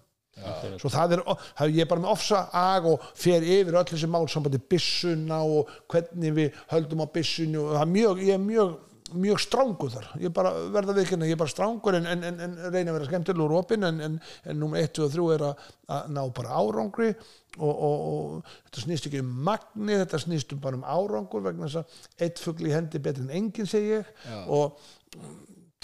Svo 0.79 0.90
það 0.92 1.16
er, 1.16 1.22
það 1.59 1.72
ég 1.74 1.83
er 1.83 1.88
bara 1.90 2.03
með 2.05 2.12
ofsa 2.14 2.42
ag 2.55 2.85
og 2.87 3.07
fer 3.18 3.42
yfir 3.42 3.77
öll 3.81 3.88
þessi 3.88 4.09
mál 4.11 4.29
sambandi 4.31 4.61
byssuna 4.70 5.40
og 5.42 5.72
hvernig 5.90 6.37
við 6.37 6.61
höldum 6.70 7.03
á 7.03 7.07
byssunni 7.14 7.59
og 7.59 7.72
það 7.74 7.83
er 7.83 7.90
mjög, 7.96 8.22
ég 8.22 8.38
er 8.38 8.44
mjög 8.44 8.77
mjög 9.16 9.40
strángur 9.40 9.90
þar, 9.92 10.08
ég 10.20 10.32
bara 10.34 10.52
verða 10.74 10.94
vikina 10.98 11.26
ég 11.28 11.36
er 11.36 11.40
bara 11.40 11.52
strángur 11.52 11.96
en, 11.98 12.06
en, 12.10 12.24
en, 12.28 12.40
en 12.44 12.56
reyna 12.68 12.92
að 12.92 12.98
vera 12.98 13.08
skemmtilegur 13.08 13.54
og 13.54 13.62
opinn 13.62 13.86
en, 13.88 14.00
en, 14.04 14.16
en 14.44 14.60
nummer 14.60 14.82
1 14.82 15.00
og 15.04 15.12
3 15.14 15.26
er 15.36 15.44
að, 15.48 15.66
að 15.96 16.10
ná 16.16 16.20
bara 16.36 16.60
árangri 16.60 17.10
og, 17.14 17.72
og, 17.72 17.96
og 18.12 18.52
þetta 18.68 18.84
snýst 18.84 19.08
ekki 19.08 19.22
um 19.24 19.32
magni, 19.48 19.96
þetta 20.02 20.22
snýst 20.22 20.54
um 20.54 20.62
bara 20.64 20.80
um 20.80 20.86
árangur 20.86 21.44
vegna 21.46 21.68
þess 21.68 21.82
að 21.82 22.26
eitt 22.26 22.42
fugl 22.42 22.68
í 22.68 22.74
hendi 22.74 23.02
betur 23.02 23.26
en 23.26 23.36
enginn 23.40 23.70
segi 23.70 23.96
ég 23.96 24.12
Já. 24.26 24.40
og 24.46 24.78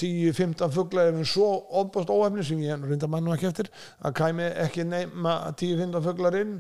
10-15 0.00 0.72
fuglar 0.74 1.11
ef 1.12 1.18
við 1.20 1.28
svo 1.30 1.48
ofbást 1.80 2.11
óefni 2.11 2.42
sem 2.46 2.59
ég 2.64 2.83
reynda 2.83 3.07
mann 3.11 3.22
nú 3.26 3.30
ekki 3.35 3.46
eftir 3.46 3.68
að 4.02 4.16
kæmi 4.18 4.48
ekki 4.64 4.87
nema 4.90 5.35
10-15 5.61 6.02
fuglar 6.09 6.37
inn 6.40 6.57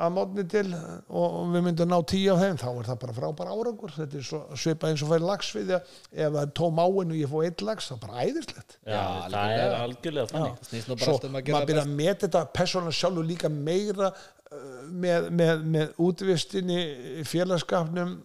að 0.00 0.14
mótni 0.16 0.44
til 0.48 0.64
og 0.72 1.36
við 1.52 1.66
myndum 1.66 1.92
ná 1.92 1.98
10 2.00 2.24
af 2.32 2.40
þeim 2.40 2.60
þá 2.62 2.66
er 2.70 2.88
það 2.88 3.00
bara 3.04 3.16
frábæra 3.18 3.56
árangur. 3.58 3.92
Þetta 3.98 4.18
er 4.20 4.26
svo 4.30 4.40
svipað 4.64 4.94
eins 4.94 5.04
og 5.04 5.12
færi 5.12 5.28
lagsviði 5.28 5.76
ef 5.76 6.32
það 6.32 6.40
er 6.46 6.54
tóm 6.62 6.80
áin 6.80 7.12
og 7.12 7.20
ég 7.20 7.32
fóð 7.34 7.46
eitt 7.50 7.66
lags 7.68 7.90
það 7.90 7.98
er 7.98 8.02
bara 8.06 8.24
æðislegt. 8.24 8.76
Já, 8.80 8.90
Já, 8.90 9.04
það 9.04 9.36
algjörlega. 9.36 9.68
er 9.68 9.78
algjörlega 9.84 10.32
þannig. 10.32 10.66
Snýst 10.70 10.88
nú 10.90 10.96
bara 10.96 11.12
svo 11.12 11.30
um 11.30 11.40
að 11.40 11.46
gera 11.50 11.58
maður 11.58 11.72
byrja 11.74 11.84
að 11.86 11.94
meta 12.00 12.26
þetta 12.26 12.44
persónulega 12.56 13.00
sjálfur 13.02 13.28
líka 13.28 13.52
meira 13.52 14.10
uh, 14.14 14.66
með, 15.04 15.30
með, 15.42 15.64
með 15.76 15.94
útvistinni 16.08 16.80
félagskapnum 17.28 18.16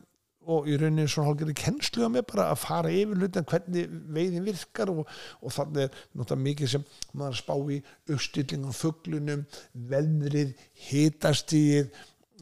og 0.46 0.68
í 0.70 0.78
rauninni 0.80 1.08
svona 1.10 1.30
hálfgerði 1.30 1.56
kennslu 1.60 2.06
á 2.06 2.10
mig 2.14 2.26
bara 2.30 2.50
að 2.54 2.62
fara 2.62 2.92
yfir 2.94 3.22
hlutin 3.22 3.48
hvernig 3.50 3.94
veiðin 4.16 4.48
virkar 4.48 4.92
og, 4.94 5.06
og 5.42 5.56
þannig 5.56 5.86
er 5.86 6.02
náttúrulega 6.14 6.46
mikið 6.48 6.74
sem 6.74 6.84
maður 7.14 7.32
að 7.34 7.40
spá 7.42 7.56
í 7.56 7.80
uppstillingum 8.16 8.76
fuglunum, 8.76 9.46
veðrið 9.94 10.52
hitastíð 10.90 11.88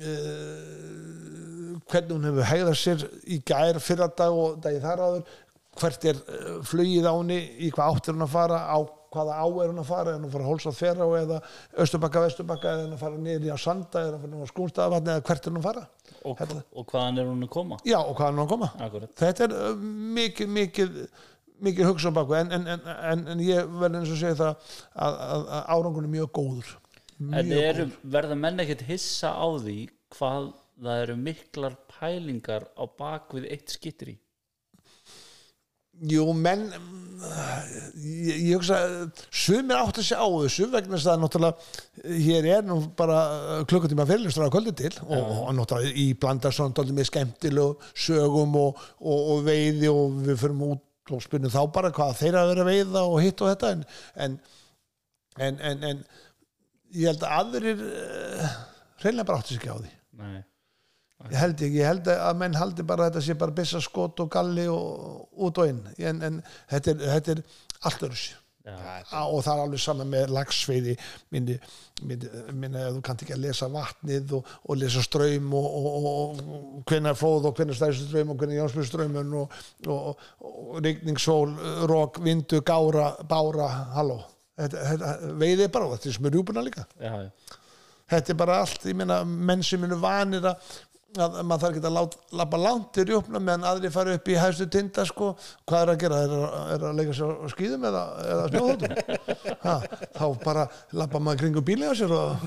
uh, 0.02 1.78
hvernig 1.90 2.16
hún 2.16 2.28
hefur 2.30 2.50
hegðað 2.50 2.82
sér 2.82 3.08
í 3.24 3.40
gær 3.46 3.80
fyrra 3.84 4.10
dag 4.18 4.34
og 4.34 4.60
dagi 4.64 4.82
þar 4.84 5.06
áður 5.08 5.24
hvert 5.80 6.10
er 6.12 6.20
uh, 6.20 6.60
flugið 6.68 7.08
áni 7.10 7.40
í 7.66 7.72
hvað 7.74 7.96
átt 7.96 8.10
er 8.10 8.18
hún 8.18 8.28
að 8.28 8.36
fara 8.36 8.60
á 8.68 8.78
hvaða 9.14 9.38
á 9.38 9.46
er 9.46 9.70
hún 9.70 9.82
að 9.82 9.90
fara, 9.90 10.14
er 10.14 10.18
hún 10.18 10.28
að 10.28 10.34
fara 10.34 10.46
að 10.46 10.52
hólsa 10.52 10.74
þverra 10.74 11.08
eða 11.20 11.40
östurbakka, 11.84 12.24
vesturbakka 12.24 12.72
eða 12.72 12.80
er 12.82 12.88
hún 12.88 12.96
að 12.96 13.04
fara 13.04 13.20
niður 13.22 13.46
í 13.46 13.54
á 13.54 13.58
sanda 13.62 14.02
eða 14.02 14.18
er 14.18 14.24
hún 14.24 14.34
að 14.34 14.40
fara 14.40 14.50
á 14.50 14.54
skúnstaðavatni 14.54 15.14
eða 15.14 15.26
hvert 15.28 15.46
er 15.46 15.54
hún 15.54 15.62
að 15.62 15.68
fara 15.68 15.84
og, 16.24 16.38
Þetta- 16.40 16.64
og 16.80 16.88
hvaðan 16.92 17.22
er 17.22 17.30
hún 17.30 17.46
að 17.48 17.52
koma? 17.56 17.78
Já 17.88 18.00
og 18.02 18.16
hvað 18.18 18.28
er 18.28 18.34
hún 18.38 18.44
að 18.46 18.50
koma? 18.56 18.72
Akkurat. 18.88 19.14
þetta 19.20 19.48
er 19.48 19.56
uh, 19.60 19.86
mikið 20.20 20.52
mikið 20.58 20.98
mikið 21.64 21.88
hugsa 21.92 22.10
um 22.10 22.16
baku 22.18 22.36
en, 22.36 22.52
en, 22.58 22.68
en, 22.74 22.88
en, 23.12 23.28
en 23.34 23.44
ég 23.46 23.70
verð 23.80 24.00
eins 24.02 24.12
og 24.12 24.20
segja 24.20 24.40
það 24.40 24.50
að, 24.96 25.20
að, 25.28 25.46
að 25.58 25.70
árangun 25.76 26.08
er 26.10 26.14
mjög 26.18 26.32
góður. 26.40 26.72
En 27.24 27.48
mjög 27.48 27.68
eru, 27.70 27.86
verða 28.18 28.36
menn 28.40 28.60
ekkert 28.64 28.84
hissa 28.90 29.32
á 29.32 29.48
því 29.64 29.78
hvað 30.18 30.50
það 30.84 31.02
eru 31.06 31.16
miklar 31.30 31.78
pælingar 31.94 32.66
á 32.76 32.84
bakvið 33.00 33.48
eitt 33.54 33.72
skittir 33.72 34.16
í 34.16 34.18
Jú, 36.10 36.26
menn 36.34 36.66
ég, 38.04 38.40
ég 38.50 38.56
hugsa 38.58 38.80
sumir 39.32 39.78
átt 39.80 40.00
að 40.02 40.08
sjá 40.10 40.18
á 40.20 40.28
þessu 40.28 40.68
vegna 40.74 40.98
þess 40.98 41.12
að 41.14 41.22
náttúrulega 41.22 42.18
hér 42.26 42.48
er 42.58 42.66
nú 42.68 42.80
bara 42.98 43.20
klukkutíma 43.70 44.08
fyrirlistur 44.10 44.50
á 44.50 44.54
kvöldi 44.54 44.74
til 44.82 44.92
og, 45.06 45.30
og 45.46 45.54
náttúrulega 45.60 45.94
í 46.04 46.08
blanda 46.20 46.52
svona 46.52 46.76
dálítið 46.76 46.98
með 47.00 47.10
skemmtilegu 47.12 47.94
sögum 48.08 48.58
og, 48.60 48.82
og, 49.00 49.30
og 49.36 49.46
veiði 49.48 49.92
og 49.94 50.20
við 50.26 50.42
förum 50.44 50.66
út 50.72 51.14
og 51.14 51.24
spurnum 51.24 51.52
þá 51.54 51.62
bara 51.76 51.94
hvað 51.96 52.18
þeir 52.22 52.40
að 52.40 52.52
vera 52.52 52.66
að 52.66 52.72
veiða 52.74 53.06
og 53.08 53.18
hitt 53.24 53.44
og 53.44 53.54
þetta 53.54 53.72
en 53.76 53.88
en, 54.26 54.38
en, 55.38 55.60
en, 55.60 55.84
en 55.90 56.04
ég 56.94 57.10
held 57.10 57.26
að 57.26 57.38
aðrir 57.40 57.84
uh, 57.88 58.58
reynilega 59.04 59.28
bara 59.30 59.42
átti 59.42 59.56
sig 59.56 59.62
ekki 59.62 59.74
á 59.74 59.78
því. 59.80 59.94
Nei, 60.22 60.42
ég 61.30 61.40
held 61.40 61.58
ekki, 61.62 61.80
ég 61.80 61.88
held 61.88 62.10
að 62.14 62.40
menn 62.42 62.60
haldi 62.60 62.86
bara 62.88 63.10
þetta 63.10 63.26
sé 63.26 63.36
bara 63.40 63.56
byssa 63.56 63.82
skot 63.84 64.24
og 64.24 64.32
galli 64.34 64.68
og 64.72 65.44
út 65.48 65.60
og 65.62 65.70
inn. 65.72 65.84
En, 65.98 66.24
en 66.30 66.40
þetta, 66.72 66.96
er, 66.96 67.04
þetta 67.18 67.38
er 67.38 67.44
allt 67.84 68.08
öðru 68.08 68.20
sér 68.20 68.40
og 68.64 69.42
það 69.44 69.54
er 69.54 69.62
alveg 69.62 69.82
saman 69.84 70.08
með 70.08 70.30
lagsveiði 70.32 70.94
minni, 71.36 71.58
minni, 72.08 72.30
minni 72.56 72.84
þú 72.96 73.02
kannt 73.04 73.26
ekki 73.26 73.36
að 73.36 73.42
lesa 73.44 73.68
vatnið 73.72 74.36
og, 74.38 74.54
og 74.64 74.78
lesa 74.80 75.04
ströym 75.04 75.50
og, 75.60 75.66
og, 75.80 76.06
og 76.12 76.86
hvenær 76.88 77.18
flóð 77.20 77.50
og 77.50 77.58
hvenær 77.58 77.76
stæðstu 77.76 78.08
ströym 78.08 78.32
og 78.32 78.40
hvenær 78.40 78.62
jánsmjöströymmun 78.62 79.36
og, 79.42 79.58
og, 79.88 80.24
og 80.48 80.80
rigningssól, 80.80 81.52
rók, 81.92 82.22
vindu, 82.24 82.62
gára 82.64 83.10
bára, 83.28 83.68
halló. 83.98 84.22
Þetta, 84.56 84.88
þetta, 84.94 85.12
veiði 85.44 85.68
er 85.68 85.76
bara, 85.76 85.92
þetta 85.98 86.10
er 86.10 86.18
sem 86.20 86.32
rjúpuna 86.32 86.64
líka. 86.64 86.88
Já, 87.02 87.14
já. 87.26 87.60
þetta 88.16 88.32
er 88.32 88.42
bara 88.46 88.58
allt, 88.64 88.88
ég 88.88 88.96
meina 88.96 89.20
menn 89.28 89.66
sem 89.66 89.84
eru 89.84 90.00
vanir 90.00 90.48
að 90.54 90.74
að 91.22 91.38
maður 91.44 91.64
þarf 91.64 91.76
ekki 91.76 91.90
að 91.90 92.18
lappa 92.40 92.62
langt 92.62 93.00
í 93.02 93.06
rjúpna 93.10 93.42
meðan 93.44 93.68
aðri 93.70 93.92
fara 93.94 94.16
upp 94.18 94.32
í 94.32 94.40
hæstu 94.40 94.68
tinda 94.72 95.06
sko, 95.10 95.34
hvað 95.70 95.86
er 95.86 95.94
að 95.94 96.02
gera, 96.06 96.24
er 96.26 96.34
að, 96.38 96.58
er 96.74 96.88
að 96.90 96.98
leika 97.02 97.18
sér 97.18 97.36
á 97.38 97.48
skýðum 97.54 97.88
eða, 97.90 98.04
eða 98.34 98.50
snjóðhóttum 98.54 98.98
ha, 99.68 99.78
þá 100.18 100.26
bara 100.44 100.68
lappa 101.02 101.22
maður 101.24 101.44
kringum 101.44 101.68
bílega 101.70 101.98
sér 102.02 102.18
og 102.18 102.44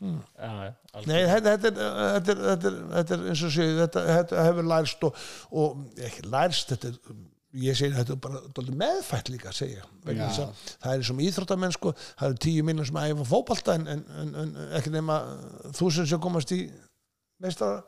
já 0.00 0.60
algjörlega. 0.96 1.02
nei, 1.06 1.18
þetta, 1.28 1.50
þetta, 1.50 1.70
er, 1.70 1.98
þetta, 2.14 2.32
er, 2.32 2.38
þetta, 2.44 2.70
er, 2.70 2.78
þetta 2.94 3.16
er 3.16 3.24
eins 3.28 3.42
og 3.44 3.52
séu, 3.52 3.74
þetta, 3.82 4.04
þetta 4.16 4.44
hefur 4.46 4.70
lærst 4.70 5.04
og, 5.04 5.26
og 5.60 6.06
ekki 6.08 6.24
lærst 6.32 6.72
þetta 6.72 6.92
er 6.94 7.18
ég 7.60 7.76
segi 7.76 7.96
þetta 7.96 8.14
er 8.14 8.20
bara 8.54 8.76
meðfætt 8.80 9.30
líka 9.32 9.50
að 9.50 9.58
segja 9.58 9.86
vegna 10.06 10.28
þess 10.30 10.42
að 10.44 10.60
það 10.70 10.92
er 10.92 11.00
eins 11.00 11.10
og 11.10 11.18
með 11.18 11.28
íþróttamenn 11.30 11.74
sko, 11.74 11.92
það 11.98 12.28
eru 12.28 12.42
tíu 12.46 12.66
minnum 12.66 12.86
sem 12.86 13.00
æfa 13.02 13.26
fótbalta 13.26 13.74
en, 13.76 13.88
en, 13.90 14.04
en, 14.22 14.30
en 14.44 14.52
ekki 14.78 14.92
nema 14.94 15.18
þúsund 15.76 16.10
sem 16.10 16.22
komast 16.22 16.54
í 16.54 16.62
meistara 17.40 17.80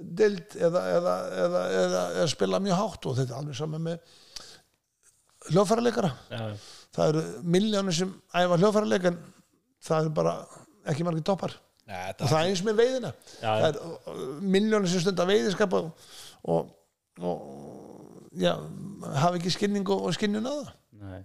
dild 0.00 0.56
eða, 0.56 0.82
eða, 0.96 1.14
eða, 1.44 1.62
eða, 1.80 2.02
eða 2.18 2.28
spila 2.32 2.60
mjög 2.62 2.78
hátt 2.80 3.08
og 3.08 3.16
þetta 3.18 3.34
er 3.34 3.40
alveg 3.40 3.58
saman 3.58 3.84
með 3.84 4.14
hljóðfæraleikara. 5.50 6.10
Já, 6.30 6.40
já. 6.40 6.86
það 6.96 7.12
eru 7.12 7.24
miljónir 7.56 7.96
sem 7.96 8.12
æfa 8.36 8.60
hljóðfæraleik 8.60 9.08
en 9.10 9.18
það 9.88 10.04
eru 10.04 10.14
bara 10.20 10.36
ekki 10.90 11.06
margir 11.06 11.26
toppar. 11.26 11.56
Nei, 11.90 12.12
og 12.12 12.26
það 12.28 12.38
er 12.38 12.50
eins 12.52 12.62
með 12.66 12.80
veiðina. 12.80 13.12
Já, 13.40 13.50
það 13.50 13.68
er 13.68 14.20
miljónir 14.56 14.92
sem 14.92 15.02
stundar 15.04 15.28
veiðiskap 15.30 15.74
og, 15.80 15.90
og, 16.54 16.70
og 17.18 18.36
já, 18.38 18.54
hafa 19.16 19.40
ekki 19.40 19.52
skynning 19.56 19.88
og, 19.90 20.06
og 20.06 20.16
skinnjun 20.16 20.48
að 20.48 20.60
það. 20.60 20.74
Nei. 21.00 21.20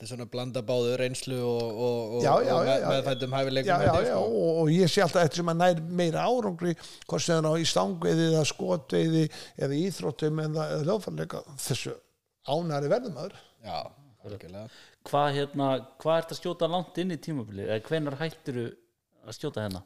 Þetta 0.00 0.06
er 0.06 0.12
svona 0.14 0.26
blanda 0.32 0.62
báðu 0.64 0.92
reynslu 0.96 1.38
og, 1.44 1.64
og, 1.70 2.14
og, 2.16 2.22
Já, 2.24 2.30
já, 2.46 2.52
og 2.54 2.62
með, 2.64 2.84
meðfættum 2.88 3.34
hæfileikum 3.36 3.68
já, 3.68 3.80
já, 3.84 4.04
sko. 4.08 4.20
og, 4.24 4.60
og 4.62 4.70
ég 4.72 4.88
sé 4.88 5.02
alltaf 5.04 5.26
eftir 5.26 5.42
sem 5.42 5.50
að 5.52 5.58
nær 5.60 5.82
meira 6.00 6.22
árangri 6.24 6.72
hvort 6.80 7.24
sem 7.24 7.34
það 7.34 7.40
er 7.40 7.48
á 7.52 7.60
í 7.60 7.66
stangveiði 7.68 8.28
eða 8.30 8.44
skotveiði 8.48 9.24
eða 9.60 9.80
íþróttum 9.80 10.40
eða, 10.46 10.68
eða 10.72 10.86
hljóðfærleika 10.86 11.42
þessu 11.66 11.92
ánæri 12.48 12.92
verðumæður 12.94 13.36
já, 13.36 13.76
algjörlega. 14.24 14.64
Hvað 15.10 15.28
hérna, 15.36 15.68
hvað 16.00 16.22
ert 16.22 16.32
að 16.32 16.40
skjóta 16.40 16.70
langt 16.72 17.02
inn 17.02 17.12
í 17.12 17.20
tímabilið? 17.20 17.68
Eða 17.68 17.84
hvenar 17.90 18.16
hættir 18.20 18.62
að 18.64 19.36
skjóta 19.36 19.66
hérna? 19.66 19.84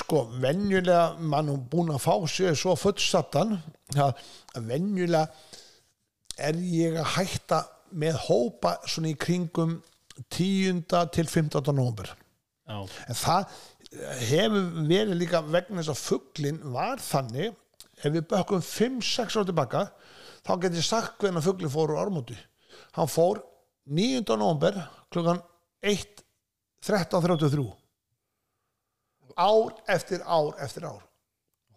Sko, 0.00 0.24
venjulega 0.40 1.04
mann 1.20 1.52
hún 1.52 1.68
búin 1.68 1.92
að 1.92 2.00
fá 2.06 2.16
sér 2.32 2.56
svo 2.56 2.72
fullsattan 2.80 3.58
að 4.00 4.72
venjulega 4.72 5.28
er 6.40 6.56
ég 6.64 6.96
að 6.98 7.12
hætta 7.18 7.60
með 7.94 8.18
hópa 8.26 8.76
svona 8.88 9.12
í 9.12 9.18
kringum 9.18 9.78
10. 10.30 10.84
til 11.14 11.26
15. 11.26 11.72
nómber 11.74 12.10
já, 12.10 12.78
en 13.08 13.18
það 13.18 13.54
hefur 14.28 14.66
verið 14.88 15.18
líka 15.20 15.42
vegna 15.46 15.82
þess 15.82 15.92
að 15.94 16.02
fugglin 16.02 16.60
var 16.74 17.02
þannig 17.02 17.54
ef 18.02 18.10
við 18.10 18.26
bökkum 18.30 18.62
5-6 18.64 19.38
ára 19.38 19.48
tilbaka 19.48 19.84
þá 20.44 20.52
get 20.62 20.78
ég 20.78 20.86
sagt 20.86 21.18
hvernig 21.22 21.44
fugglin 21.44 21.72
fór 21.72 21.94
úr 21.94 22.02
ármóti 22.02 22.36
hann 22.98 23.10
fór 23.10 23.42
9. 23.84 24.22
nómber 24.40 24.78
klukkan 25.12 25.42
1.13.33 25.84 27.66
ár 29.34 29.74
eftir 29.90 30.22
ár 30.22 30.54
eftir 30.62 30.86
ár 30.86 31.02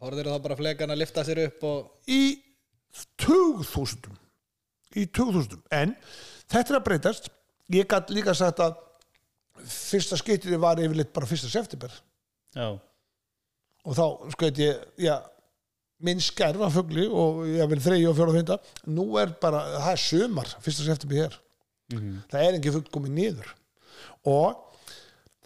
horfður 0.01 0.29
þá 0.29 0.43
bara 0.45 0.59
flekan 0.59 0.93
að 0.93 1.01
lifta 1.01 1.25
sér 1.25 1.47
upp 1.47 1.65
og 1.67 2.11
í 2.13 2.37
tugþúsundum 3.21 4.17
í 4.97 5.05
tugþúsundum. 5.13 5.63
En 5.73 5.95
þetta 6.49 6.73
er 6.73 6.79
að 6.79 6.85
breytast. 6.89 7.31
Ég 7.73 7.87
gæti 7.89 8.15
líka 8.15 8.35
sagt 8.37 8.61
að 8.63 8.77
fyrsta 9.67 10.17
skiptið 10.19 10.59
var 10.61 10.79
yfirleitt 10.81 11.13
bara 11.15 11.29
fyrsta 11.29 11.49
september. 11.51 11.93
Já, 12.55 12.69
og 13.87 13.95
þá 13.95 14.05
skoði 14.33 14.67
ég 14.67 14.85
já, 15.07 15.15
minn 16.03 16.21
skerfa 16.23 16.69
fugli 16.73 17.07
og 17.07 17.43
ég 17.49 17.69
vil 17.71 17.81
þreyja 17.81 18.11
og 18.11 18.17
fjóra 18.17 18.33
og 18.33 18.37
fynda 18.37 18.57
nú 18.93 19.07
er 19.21 19.31
bara, 19.41 19.63
það 19.79 19.91
er 19.93 20.01
sumar 20.03 20.53
fyrsta 20.63 20.87
september 20.87 21.21
hér. 21.23 21.37
Það 22.31 22.41
er 22.43 22.57
engin 22.57 22.75
fugl 22.75 22.91
komið 22.91 23.13
niður. 23.15 23.51
Og 24.27 24.66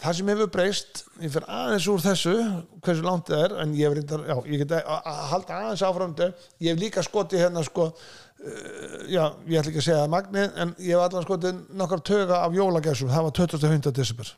það 0.01 0.17
sem 0.17 0.31
hefur 0.31 0.49
breyst 0.55 1.03
ég 1.21 1.31
fyrir 1.33 1.47
aðeins 1.51 1.87
úr 1.91 2.03
þessu 2.03 2.33
hversu 2.81 3.05
langt 3.05 3.29
það 3.29 3.45
er 3.45 3.55
en 3.63 3.73
ég 3.77 3.95
reyndar, 3.95 4.25
já, 4.25 4.35
ég 4.49 4.63
get 4.63 4.75
að, 4.79 5.09
halda 5.31 5.57
aðeins 5.59 5.85
áfram 5.85 6.13
þetta. 6.17 6.47
ég 6.63 6.73
hef 6.73 6.81
líka 6.81 7.05
skotið 7.05 7.43
hérna 7.45 7.63
sko 7.67 7.87
uh, 7.91 8.99
já, 9.05 9.23
ég 9.45 9.61
ætla 9.61 9.73
ekki 9.73 9.81
að 9.83 9.87
segja 9.87 10.03
það 10.03 10.13
magnið 10.15 10.61
en 10.63 10.75
ég 10.79 10.95
hef 10.95 11.05
allan 11.05 11.27
skotið 11.27 11.63
nokkar 11.81 12.05
töga 12.11 12.43
af 12.45 12.57
jólagæsum, 12.57 13.11
það 13.13 13.27
var 13.27 13.35
25. 13.41 13.91
desember 14.01 14.35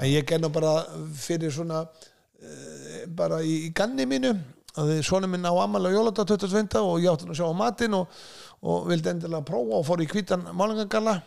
en 0.00 0.06
ég 0.08 0.26
genna 0.26 0.50
bara 0.52 0.76
fyrir 1.20 1.54
svona 1.54 1.84
uh, 1.86 3.02
bara 3.06 3.42
í, 3.44 3.68
í 3.68 3.74
ganni 3.76 4.08
mínu 4.08 4.34
að 4.78 4.96
svona 5.06 5.28
minn 5.30 5.46
á 5.46 5.54
amalega 5.54 5.98
jóladag 5.98 6.26
25. 6.30 6.78
og 6.78 7.02
ég 7.02 7.10
átti 7.10 7.26
að 7.28 7.38
sjá 7.38 7.46
á 7.50 7.54
matinn 7.54 7.96
og, 7.98 8.22
og 8.62 8.86
vildi 8.90 9.12
endilega 9.12 9.46
prófa 9.46 9.78
og 9.78 9.86
fór 9.86 10.02
í 10.02 10.08
hvítan 10.10 10.46
málingagalla 10.54 11.20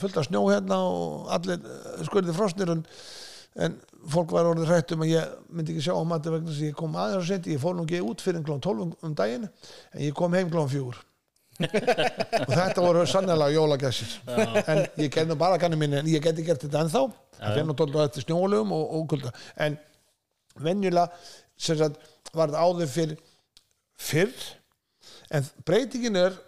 fullt 0.00 0.18
af 0.20 0.28
snjó 0.28 0.42
hérna 0.50 0.78
og 0.88 1.30
allir 1.36 1.60
skurði 2.06 2.34
frosnir 2.36 2.72
en, 2.72 2.82
en 3.66 3.78
fólk 4.12 4.34
var 4.34 4.48
orðið 4.50 4.70
hrætt 4.70 4.94
um 4.96 5.04
að 5.04 5.14
ég 5.14 5.38
myndi 5.52 5.74
ekki 5.74 5.86
sjá 5.86 5.94
á 5.94 6.04
mati 6.08 6.32
vegna 6.32 6.52
að 6.52 6.66
ég 6.66 6.76
kom 6.78 6.96
aðeins 6.96 7.22
og 7.22 7.28
senti, 7.28 7.54
ég 7.54 7.62
fór 7.62 7.76
nú 7.76 7.86
ekki 7.86 8.02
út 8.04 8.24
fyrir 8.24 8.44
klón 8.46 8.62
12 8.64 8.84
um, 8.88 9.16
daginn 9.18 9.48
en 9.48 10.04
ég 10.04 10.14
kom 10.16 10.34
heim 10.36 10.50
klón 10.52 10.70
4 10.72 11.02
og 12.46 12.52
þetta 12.52 12.82
voru 12.82 13.02
sannlega 13.06 13.52
jólagæsir. 13.52 14.14
En 14.66 14.80
ég 14.98 15.18
nú 15.28 15.36
bara 15.38 15.58
kannu 15.60 15.76
minni 15.78 15.98
en 16.00 16.08
ég 16.10 16.22
geti 16.24 16.44
gert 16.46 16.64
þetta 16.64 16.86
ennþá. 16.86 17.02
Það 17.38 17.60
nú 17.68 17.76
tóldu 17.78 18.00
eftir 18.02 18.24
snjólugum 18.24 18.72
og, 18.74 18.94
og 18.96 19.04
kulda. 19.12 19.32
En 19.60 19.76
venjulega 20.58 21.10
sem 21.60 21.78
sagt, 21.78 22.00
var 22.32 22.50
þetta 22.50 22.64
áður 22.64 22.90
fyrir 22.90 23.20
fyrr. 24.00 24.48
En 25.32 25.46
breytingin 25.66 26.18
er 26.18 26.40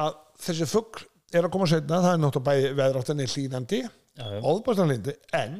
að 0.00 0.18
þessi 0.40 0.68
fugg 0.70 1.04
er 1.38 1.46
að 1.46 1.52
koma 1.54 1.66
setna, 1.70 2.00
það 2.02 2.14
er 2.16 2.22
náttúrulega 2.24 2.46
bæði 2.50 2.70
veðráttinni 2.80 3.26
hlýnandi, 3.30 3.80
Já, 4.18 4.24
já. 4.34 4.40
óðbæstanlindi 4.42 5.14
en 5.38 5.58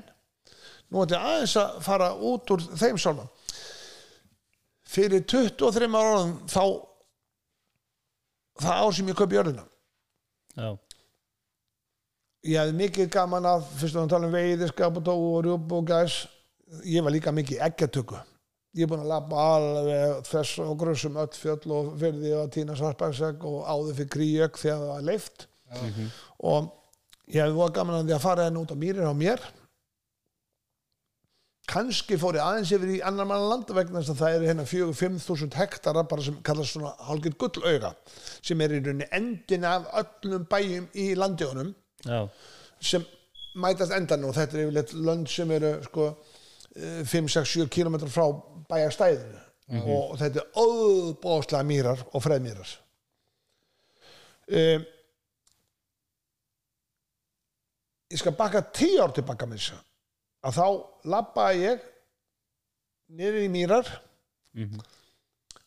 nú 0.90 1.04
ætla 1.04 1.20
ég 1.20 1.26
aðeins 1.30 1.56
að 1.60 1.76
fara 1.86 2.08
út 2.30 2.50
úr 2.50 2.64
þeim 2.80 2.98
sálma 2.98 3.26
fyrir 4.90 5.22
23 5.30 5.86
áraðum 5.94 6.32
þá 6.50 6.62
það 8.60 8.80
ár 8.82 8.96
sem 8.96 9.08
ég 9.12 9.16
kaupi 9.20 9.38
jörðina. 9.38 9.62
Já, 10.58 10.70
ég 12.50 12.58
hefði 12.58 12.74
mikið 12.80 13.12
gaman 13.14 13.46
af 13.48 13.68
fyrst 13.78 13.96
og 13.96 14.08
að 14.08 14.12
tala 14.16 14.28
um 14.28 14.34
veiði, 14.34 14.68
skapató 14.72 15.14
og 15.14 15.38
rjúb 15.46 15.72
og 15.78 15.86
gæs 15.88 16.18
ég 16.90 17.04
var 17.06 17.14
líka 17.14 17.32
mikið 17.34 17.62
eggjatöku 17.68 18.18
ég 18.78 18.84
er 18.86 18.90
búin 18.90 19.02
að 19.02 19.10
labba 19.10 19.44
alveg 19.56 20.20
þess 20.28 20.58
og 20.62 20.76
grössum 20.78 21.16
öll 21.18 21.32
fjöll 21.34 21.72
og 21.74 21.88
fyrði 21.98 22.34
og 22.38 22.50
tína 22.54 22.76
svartbaksegg 22.78 23.42
og 23.46 23.64
áður 23.66 23.96
fyrir 23.98 24.12
kríök 24.14 24.60
þegar 24.60 24.82
það 24.84 24.92
var 24.92 25.06
leift 25.08 25.46
og 25.70 26.70
ég 27.30 27.42
hefði 27.42 27.56
voða 27.56 27.74
gaman 27.78 27.98
að 28.00 28.10
því 28.10 28.16
að 28.16 28.24
fara 28.24 28.46
henni 28.48 28.62
út 28.62 28.74
á 28.74 28.82
mýrir 28.82 29.06
á 29.06 29.14
mér. 29.14 29.42
Kannski 31.70 32.16
fór 32.18 32.34
ég 32.34 32.42
aðeins 32.42 32.72
yfir 32.74 32.96
í 32.96 33.02
annar 33.06 33.28
manna 33.30 33.46
land 33.52 33.68
vegna 33.70 34.00
þess 34.00 34.14
að 34.16 34.22
það 34.22 34.36
eru 34.36 34.48
hérna 34.48 34.64
4-5.000 34.66 35.58
hektara 35.60 36.02
bara 36.10 36.24
sem 36.26 36.40
kallast 36.46 36.74
svona 36.74 36.96
hálfgett 37.06 37.38
gullauga 37.38 37.92
sem 38.42 38.64
er 38.64 38.74
í 38.74 38.80
rauninni 38.80 39.06
endin 39.14 39.66
af 39.68 39.86
öllum 40.00 40.48
bæjum 40.50 40.88
í 40.98 41.12
landjónum 41.14 41.70
já, 42.02 42.24
sem 42.82 43.06
mætast 43.62 43.94
endan 43.94 44.26
og 44.26 44.34
þetta 44.34 44.58
er 44.58 44.64
yfirleitt 44.64 44.96
lönd 44.98 45.30
sem 45.30 45.52
eru 45.54 45.76
sko 45.86 46.08
eh, 46.10 47.04
5-6-7 47.06 47.68
km 47.70 48.00
frá 48.10 48.26
bæjarstæðinu. 48.70 49.46
Og 49.70 50.16
þetta 50.18 50.42
er 50.42 50.58
óbóðslega 50.58 51.66
mýrar 51.66 52.00
og 52.10 52.24
freðmýrar. 52.24 52.70
Um, 54.50 54.86
ég 58.10 58.18
skal 58.20 58.34
bakka 58.38 58.62
10 58.74 59.00
ár 59.04 59.14
tilbaka 59.14 59.46
með 59.46 59.62
þess 59.62 59.80
að 60.46 60.56
þá 60.56 60.66
labbaði 61.12 61.64
ég 61.66 61.82
niður 63.20 63.42
í 63.44 63.50
mýrar 63.52 63.90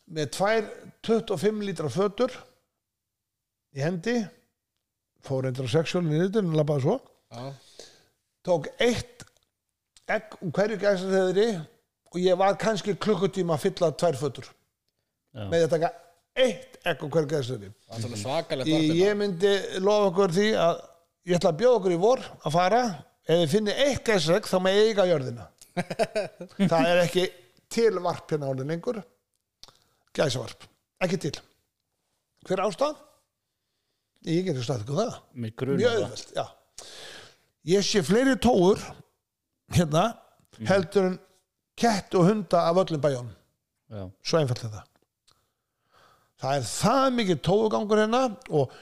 með 0.04 0.30
tvær 0.36 0.66
25 1.06 1.62
lítra 1.64 1.90
fötur 1.92 2.34
í 3.74 3.82
hendi 3.82 4.16
fór 5.24 5.48
á 5.48 5.52
sexuálinu 5.72 6.18
niður 6.18 6.42
en 6.44 6.56
labbaði 6.58 6.84
svo 6.84 6.96
Já. 7.34 7.44
tók 8.44 8.68
eitt 8.78 9.24
egg 10.10 10.36
um 10.44 10.52
hverju 10.52 10.78
gæsarheðri 10.82 11.48
og 12.12 12.18
ég 12.20 12.36
var 12.38 12.58
kannski 12.60 12.94
klukkutíma 13.00 13.56
að 13.56 13.64
fylla 13.68 13.92
tvær 13.96 14.18
fötur 14.20 14.50
Já. 15.34 15.46
með 15.48 15.64
að 15.64 15.70
taka 15.76 15.92
eitt 16.44 16.76
egg 16.84 17.04
um 17.06 17.10
hverju 17.14 17.30
er 18.64 18.68
ég, 18.68 18.76
orðið. 18.76 18.98
ég 19.00 19.16
myndi 19.16 19.54
lofa 19.80 20.10
okkur 20.10 20.36
því 20.36 20.48
að 20.60 20.82
ég 21.28 21.38
ætla 21.38 21.52
að 21.54 21.60
bjóða 21.62 21.80
okkur 21.80 21.96
í 21.96 22.00
vor 22.02 22.22
að 22.44 22.56
fara. 22.58 22.82
Ef 23.24 23.40
þið 23.40 23.50
finnir 23.54 23.80
eitt 23.86 24.04
gæsarhegg 24.04 24.50
þá 24.50 24.58
með 24.64 24.80
eiga 24.82 25.08
jörðina. 25.08 25.48
Það 26.70 26.90
er 26.90 27.02
ekki 27.06 27.24
til 27.72 27.94
varp 28.04 28.30
hérna 28.30 28.50
orðin 28.52 28.74
lengur. 28.74 29.00
Gæsavarp, 30.14 30.68
ekki 31.02 31.18
til. 31.24 31.34
Hver 32.44 32.62
ástæð? 32.66 33.00
ég 34.24 34.46
getur 34.46 34.64
stað 34.64 34.84
ykkur 34.84 35.00
það. 35.00 35.16
Mjög 35.80 35.98
auðvelt, 35.98 36.32
já. 36.36 36.44
Ég 37.74 37.86
sé 37.86 38.02
fleiri 38.04 38.34
tóur 38.40 38.80
hérna 39.74 40.06
heldur 40.68 41.10
en 41.10 41.18
kett 41.80 42.14
og 42.16 42.28
hunda 42.28 42.64
af 42.68 42.80
öllum 42.84 43.02
bæjónum 43.02 43.32
já, 43.90 44.04
svo 44.22 44.40
einfalt 44.40 44.64
er 44.66 44.74
það. 44.74 44.90
Það 46.44 46.58
er 46.58 46.66
það 46.68 47.06
mikið 47.18 47.40
tóugangur 47.48 48.02
hérna 48.04 48.22
og 48.52 48.74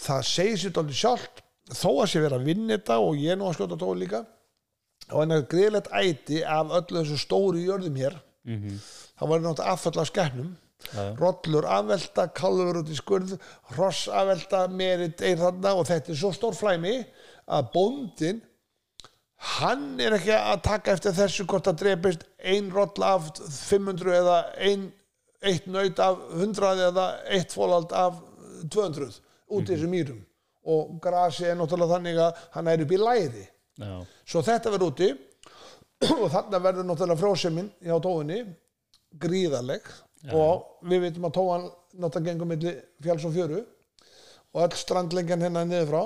það 0.00 0.28
segir 0.30 0.62
sér 0.62 0.76
dálítið 0.76 1.00
sjálft 1.02 1.42
þó 1.72 1.90
að 2.02 2.10
sé 2.12 2.20
vera 2.22 2.36
að 2.38 2.44
vinna 2.50 2.76
þetta 2.76 2.98
og 3.02 3.16
ég 3.18 3.32
er 3.34 3.40
nú 3.40 3.48
að 3.48 3.56
skjóta 3.58 3.78
tóu 3.80 3.94
líka 3.98 4.24
og 5.12 5.22
en 5.22 5.34
að 5.36 5.48
greiðlegt 5.50 5.90
æti 5.94 6.42
af 6.44 6.70
öllu 6.80 7.02
þessu 7.02 7.18
stóru 7.24 7.64
jörðum 7.64 7.96
hér 8.02 8.22
Mhm. 8.46 8.76
það 9.18 9.28
var 9.28 9.40
náttúrulega 9.40 9.72
affall 9.72 9.98
af 9.98 10.10
já. 10.94 11.16
rollur 11.18 11.64
afvelta, 11.66 12.28
kálfur 12.28 12.76
út 12.78 12.90
í 12.90 12.94
skurð 12.94 13.38
hross 13.74 14.06
afvelta, 14.08 14.68
merit 14.70 15.20
eir 15.20 15.36
þarna 15.40 15.72
og 15.74 15.86
þetta 15.88 16.10
er 16.12 16.14
svo 16.20 16.30
stór 16.32 16.54
flæmi 16.54 16.92
að 17.48 17.72
bóndin 17.72 18.40
hann 19.58 19.98
er 20.00 20.14
ekki 20.16 20.30
að 20.36 20.62
taka 20.62 20.92
eftir 20.96 21.12
þessu 21.16 21.46
hvort 21.50 21.66
að 21.70 21.80
drepist 21.82 22.22
ein 22.38 22.70
roll 22.70 23.02
af 23.02 23.32
500 23.48 24.14
eða 24.20 24.36
ein, 24.62 24.92
eitt 25.42 25.66
nöyt 25.66 25.98
af 25.98 26.18
100 26.32 26.86
eða 26.90 27.08
eitt 27.34 27.52
fólald 27.52 27.90
af 27.92 28.20
200 28.70 29.20
út 29.50 29.66
í 29.66 29.74
þessum 29.74 29.90
mýrum 29.92 30.22
og 30.66 30.96
grasi 31.02 31.46
er 31.46 31.56
náttúrulega 31.58 31.96
þannig 31.96 32.20
að 32.22 32.42
hann 32.56 32.70
er 32.72 32.84
upp 32.84 32.92
í 32.92 33.00
læri 33.00 33.44
já, 33.78 33.92
svo 34.26 34.42
þetta 34.46 34.72
verður 34.74 34.92
úti. 34.92 35.10
Og 36.20 36.28
þarna 36.28 36.60
verður 36.60 36.84
náttúrulega 36.90 37.20
fróseminn 37.22 37.70
hjá 37.80 37.96
tóinni 38.04 38.42
gríðarleg. 39.22 39.86
Og 40.34 40.84
við 40.90 41.06
veitum 41.06 41.28
að 41.28 41.36
tóan 41.38 41.66
náttúrulega 41.96 42.26
gengur 42.32 42.50
milli 42.50 42.72
fjáls 43.04 43.24
og 43.24 43.32
fjöru. 43.36 43.62
Og 44.52 44.64
öll 44.64 44.76
strandlengjan 44.76 45.44
hérna 45.46 45.64
niður 45.64 45.88
frá 45.92 46.02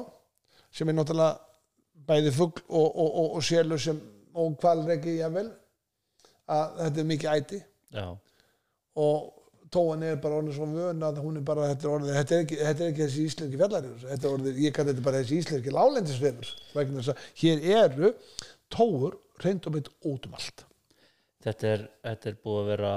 sem 0.74 0.90
er 0.90 0.98
náttúrulega 0.98 1.40
bæði 2.06 2.32
fugl 2.36 2.62
og, 2.68 2.86
og, 2.86 3.08
og, 3.08 3.26
og 3.38 3.44
sélur 3.46 3.82
sem 3.82 3.98
og 4.38 4.54
kvalreki 4.60 5.16
jafnvel 5.18 5.48
að 6.50 6.78
þetta 6.84 7.02
er 7.02 7.08
mikið 7.10 7.34
æti. 7.34 7.60
Já, 7.94 8.06
og 9.02 9.39
tóan 9.74 10.02
er 10.06 10.18
bara 10.22 10.40
orðin 10.40 10.56
svo 10.56 10.66
vön 10.70 11.04
að 11.06 11.20
hún 11.24 11.38
er 11.38 11.44
bara, 11.46 11.68
þetta 11.70 11.86
er 11.86 11.94
orðið, 11.94 12.16
þetta 12.18 12.36
er 12.36 12.44
ekki, 12.44 12.58
þetta 12.60 12.84
er 12.84 12.92
ekki 12.92 13.04
þessi 13.04 13.26
íslenski 13.28 14.28
orðið, 14.30 14.60
ég 14.64 14.74
kalli 14.76 14.92
þetta 14.92 15.06
bara 15.06 15.20
þessi 15.22 15.40
íslenski 15.40 15.74
lálendisvefur, 15.74 16.52
vegna 16.74 17.00
þess 17.04 17.12
að 17.14 17.24
hér 17.42 17.64
eru 17.84 18.12
tóur 18.72 19.18
reynd 19.44 19.68
og 19.68 19.76
mynd 19.76 19.90
út 20.10 20.28
um 20.28 20.36
allt. 20.38 20.64
þetta 21.44 21.70
er, 21.74 21.86
þetta 22.06 22.30
er 22.30 22.40
búið 22.44 22.60
að 22.60 22.70
vera 22.74 22.94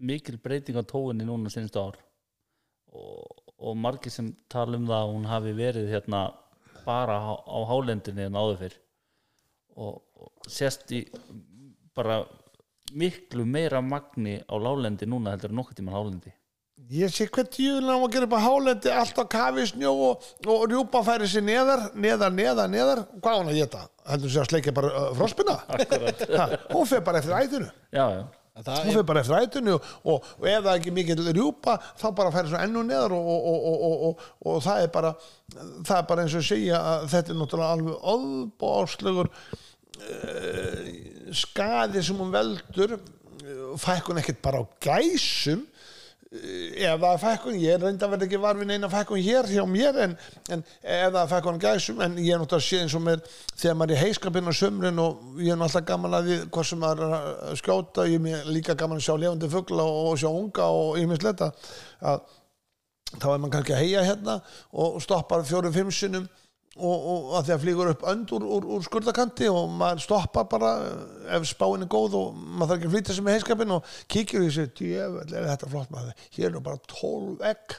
mikil 0.00 0.38
breyting 0.40 0.80
á 0.80 0.84
tóinni 0.88 1.26
núna 1.28 1.52
sinnstu 1.52 1.80
ár 1.82 1.98
og, 2.96 3.40
og 3.60 3.76
margir 3.76 4.12
sem 4.12 4.30
tala 4.50 4.78
um 4.78 4.86
það 4.88 5.02
að 5.02 5.14
hún 5.14 5.26
hafi 5.28 5.56
verið 5.58 5.90
hérna 5.92 6.22
bara 6.86 7.18
á, 7.20 7.32
á 7.36 7.58
hálendinni 7.68 8.28
en 8.28 8.38
áður 8.38 8.62
fyrr 8.62 8.78
og, 9.76 10.00
og 10.16 10.50
sést 10.50 10.92
í 10.96 11.04
bara 11.96 12.22
miklu 12.92 13.46
meira 13.46 13.80
magni 13.80 14.40
á 14.44 14.54
lálendi 14.58 15.08
núna 15.08 15.34
heldur 15.34 15.52
en 15.52 15.60
nokkuð 15.60 15.80
tíma 15.80 15.94
hálendi. 15.96 16.32
Ég 16.90 17.12
sé 17.12 17.26
hvað 17.30 17.52
djúðlega 17.54 17.92
á 17.94 18.02
að 18.02 18.12
gera 18.14 18.26
upp 18.26 18.34
á 18.34 18.46
hálendi 18.46 18.90
allt 18.90 19.18
á 19.20 19.24
kafi 19.30 19.66
snjó 19.68 19.92
og, 20.08 20.24
og 20.48 20.64
rjúpa 20.70 21.04
færi 21.06 21.28
sér 21.30 21.44
neðar, 21.46 21.84
neðar, 21.94 22.32
neðar, 22.34 22.72
neðar. 22.72 23.02
Hvað 23.20 23.38
hann 23.38 23.50
að 23.52 23.58
geta? 23.60 23.82
Heldur 24.10 24.32
sér 24.32 24.42
að 24.42 24.50
sleikja 24.50 24.74
bara 24.74 24.90
uh, 24.90 25.08
frospina? 25.18 25.56
ha, 26.40 26.46
hún 26.72 26.88
fer 26.90 27.04
bara 27.06 27.20
eftir 27.20 27.36
ætinu. 27.36 27.68
Já, 27.94 28.04
já, 28.16 28.22
Það 28.60 28.80
hún 28.88 28.96
fer 28.98 29.06
bara 29.06 29.22
eftir 29.22 29.38
ætinu 29.38 29.76
og, 29.76 29.86
og, 30.02 30.26
og 30.40 30.48
ef 30.50 30.64
það 30.64 30.72
er 30.72 30.80
ekki 30.80 30.96
mikið 30.96 31.24
rjúpa 31.30 31.76
þá 32.00 32.06
bara 32.18 32.34
færi 32.34 32.50
svo 32.50 32.60
ennu 32.64 32.82
neðar 32.88 33.14
og, 33.16 33.30
og, 33.30 33.64
og, 33.70 34.04
og, 34.08 34.28
og 34.50 34.62
það 34.66 34.82
er 34.82 34.92
bara 34.96 35.12
það 35.54 35.96
er 36.00 36.06
bara 36.10 36.24
eins 36.26 36.36
og 36.40 36.46
segja 36.48 36.80
að 36.90 37.06
þetta 37.14 37.32
er 37.32 37.38
náttúrulega 37.40 37.76
alveg 37.76 38.10
óbáslegur 38.16 39.30
uh, 39.30 39.60
skaði 41.36 42.02
sem 42.04 42.18
hún 42.18 42.32
veldur 42.34 42.96
uh, 42.96 43.74
fækkun 43.80 44.20
ekkert 44.20 44.40
bara 44.42 44.62
á 44.62 44.64
gæsum 44.82 45.62
eh, 46.30 46.86
ef 46.86 47.00
það 47.00 47.12
er 47.12 47.20
fækkun, 47.24 47.58
ég 47.60 47.82
reynda 47.82 48.06
að 48.06 48.14
verða 48.14 48.26
ekki 48.28 48.40
varfin 48.42 48.74
eina 48.74 48.90
fækkun 48.90 49.22
hér 49.24 49.50
hjá 49.50 49.62
mér 49.68 50.00
en, 50.06 50.16
en 50.50 50.64
ef 50.64 51.12
það 51.12 51.20
er 51.22 51.30
fækkun 51.34 51.62
gæsum 51.62 52.02
en 52.06 52.18
ég 52.18 52.34
er 52.34 52.42
náttúrulega 52.42 52.66
sé 52.66 52.82
eins 52.82 52.96
og 52.98 53.04
mér 53.06 53.22
þegar 53.52 53.78
maður 53.78 53.94
er 53.94 53.98
í 53.98 54.02
heiskapinn 54.04 54.50
á 54.50 54.54
sömrin 54.56 55.04
og 55.04 55.40
ég 55.42 55.54
er 55.54 55.60
náttúrulega 55.60 55.92
gaman 55.92 56.18
að 56.18 56.28
því 56.30 56.40
hvað 56.48 56.68
sem 56.72 56.84
maður 56.84 57.16
að 57.20 57.56
skjóta 57.62 58.10
ég 58.10 58.28
er 58.34 58.50
líka 58.50 58.78
gaman 58.78 59.00
að 59.00 59.06
sjá 59.08 59.16
lefandi 59.16 59.54
fugla 59.54 59.86
og, 59.86 60.12
og 60.12 60.20
sjá 60.22 60.30
unga 60.30 60.70
og 60.80 61.00
ég 61.00 61.10
minnst 61.10 61.26
leta 61.26 61.52
að 62.00 62.22
þá 63.16 63.26
er 63.32 63.40
maður 63.42 63.56
kannski 63.56 63.74
að 63.74 63.82
heia 63.84 64.06
hérna 64.06 64.38
og 64.70 65.00
stoppar 65.02 65.42
fjórum-fimm 65.46 65.90
sinnum 65.94 66.28
og, 66.78 66.94
og 66.94 67.32
að 67.38 67.48
því 67.48 67.54
að 67.54 67.62
flýgur 67.64 67.90
upp 67.90 68.02
önd 68.12 68.32
úr, 68.36 68.46
úr, 68.46 68.82
skurðakanti 68.86 69.48
og 69.50 69.72
maður 69.74 70.04
stoppar 70.04 70.46
bara 70.50 70.72
eh, 70.86 71.36
ef 71.36 71.48
spáin 71.50 71.82
er 71.82 71.90
góð 71.90 72.16
og 72.20 72.36
maður 72.38 72.70
þarf 72.70 72.76
ekki 72.76 72.90
að 72.90 72.94
flýta 72.94 73.16
sig 73.16 73.26
með 73.26 73.38
heiskapin 73.38 73.76
og 73.76 73.94
kíkir 74.06 74.44
í 74.44 74.50
þessu 74.50 74.66
djöfell 74.78 75.34
er 75.34 75.48
þetta 75.50 75.70
flott 75.72 75.94
maður? 75.94 76.26
Hér 76.36 76.50
eru 76.52 76.62
bara 76.68 76.82
12 76.94 77.48
egg. 77.50 77.78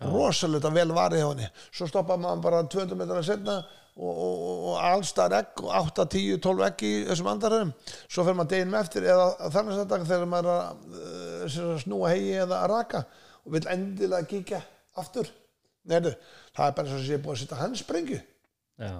Rosalega 0.00 0.72
vel 0.72 0.88
varið 0.96 1.20
hjá 1.20 1.28
henni. 1.28 1.48
Svo 1.76 1.86
stoppar 1.90 2.18
maður 2.18 2.44
bara 2.48 2.64
200 2.72 2.98
metrar 2.98 3.26
setna 3.26 3.60
og, 4.00 4.10
og, 4.10 4.44
og, 4.48 4.76
allstar 4.90 5.34
egg 5.36 5.62
og 5.62 5.72
8, 5.76 6.06
10, 6.14 6.38
12 6.42 6.66
egg 6.66 6.84
í 6.86 6.92
þessum 7.08 7.30
andaröðum 7.34 7.72
svo 7.84 8.24
fer 8.24 8.36
maður 8.38 8.52
deginum 8.54 8.78
eftir 8.80 9.08
eða 9.12 9.50
þannig 9.52 9.82
að 9.82 10.06
þegar 10.08 10.30
maður 10.30 10.50
er 10.50 10.60
að, 10.60 10.84
sem 11.46 11.66
sagt, 11.66 11.84
snúa 11.84 12.12
hegi 12.14 12.36
eða 12.44 12.62
að 12.62 12.70
raka 12.74 13.02
og 13.44 13.56
vil 13.56 13.66
endilega 13.74 14.30
kíkja 14.30 14.62
aftur. 15.00 15.28
Neiðu, 15.90 16.14
það 16.56 16.66
er 16.66 16.76
bara 16.78 16.90
svo 16.90 17.00
að 17.00 17.06
sé 17.08 17.18
búið 17.22 17.34
að 17.36 17.42
setja 17.42 17.60
hans 17.60 17.82
sprengju 17.84 18.20
já, 18.20 18.92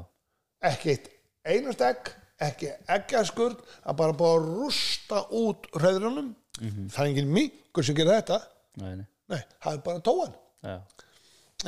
ekki 0.70 0.94
eitt 0.94 1.10
einast 1.50 1.84
egg 1.84 2.12
ekki 2.40 2.70
eggjaskurð 2.96 3.60
er 3.60 3.96
bara 3.98 4.16
búið 4.16 4.36
að 4.36 4.48
rústa 4.60 5.24
út 5.40 5.68
hreðrunum 5.76 6.32
það 6.60 7.02
er 7.02 7.10
engin 7.10 7.32
mingur 7.32 7.86
sem 7.86 7.96
gerir 7.96 8.18
þetta? 8.20 8.40
Nei, 8.80 8.94
nei, 9.00 9.06
nei, 9.32 9.40
það 9.62 9.76
er 9.76 9.84
bara 9.84 10.02
tóan. 10.04 10.34
Já, 10.64 10.74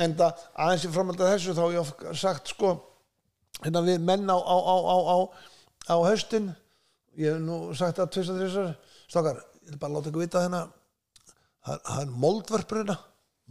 en 0.05 0.15
það 0.19 0.43
aðeins 0.65 0.85
í 0.85 0.91
framhaldið 0.93 1.31
þessu 1.31 1.55
þá 1.57 1.63
hef 1.63 1.73
ég 1.73 1.81
oft 1.83 2.03
sagt 2.21 2.51
sko 2.53 2.73
hérna 3.63 3.81
við 3.85 4.05
menn 4.05 4.29
á, 4.29 4.37
á, 4.37 4.55
á, 4.57 4.75
á, 4.77 5.17
á, 5.89 5.95
haustin 6.05 6.51
ég 7.17 7.33
hef 7.33 7.41
nú 7.41 7.57
sagt 7.77 7.99
það 7.99 8.13
tvist 8.15 8.33
að 8.33 8.41
þessar 8.43 8.71
stokkar, 9.07 9.41
ég 9.63 9.73
vil 9.73 9.81
bara 9.81 9.95
láta 9.97 10.11
ykkur 10.11 10.25
vita 10.25 10.45
hérna 10.45 10.63
það, 11.65 11.83
er 11.99 12.13
moldvörpur 12.25 12.81
hérna. 12.81 12.97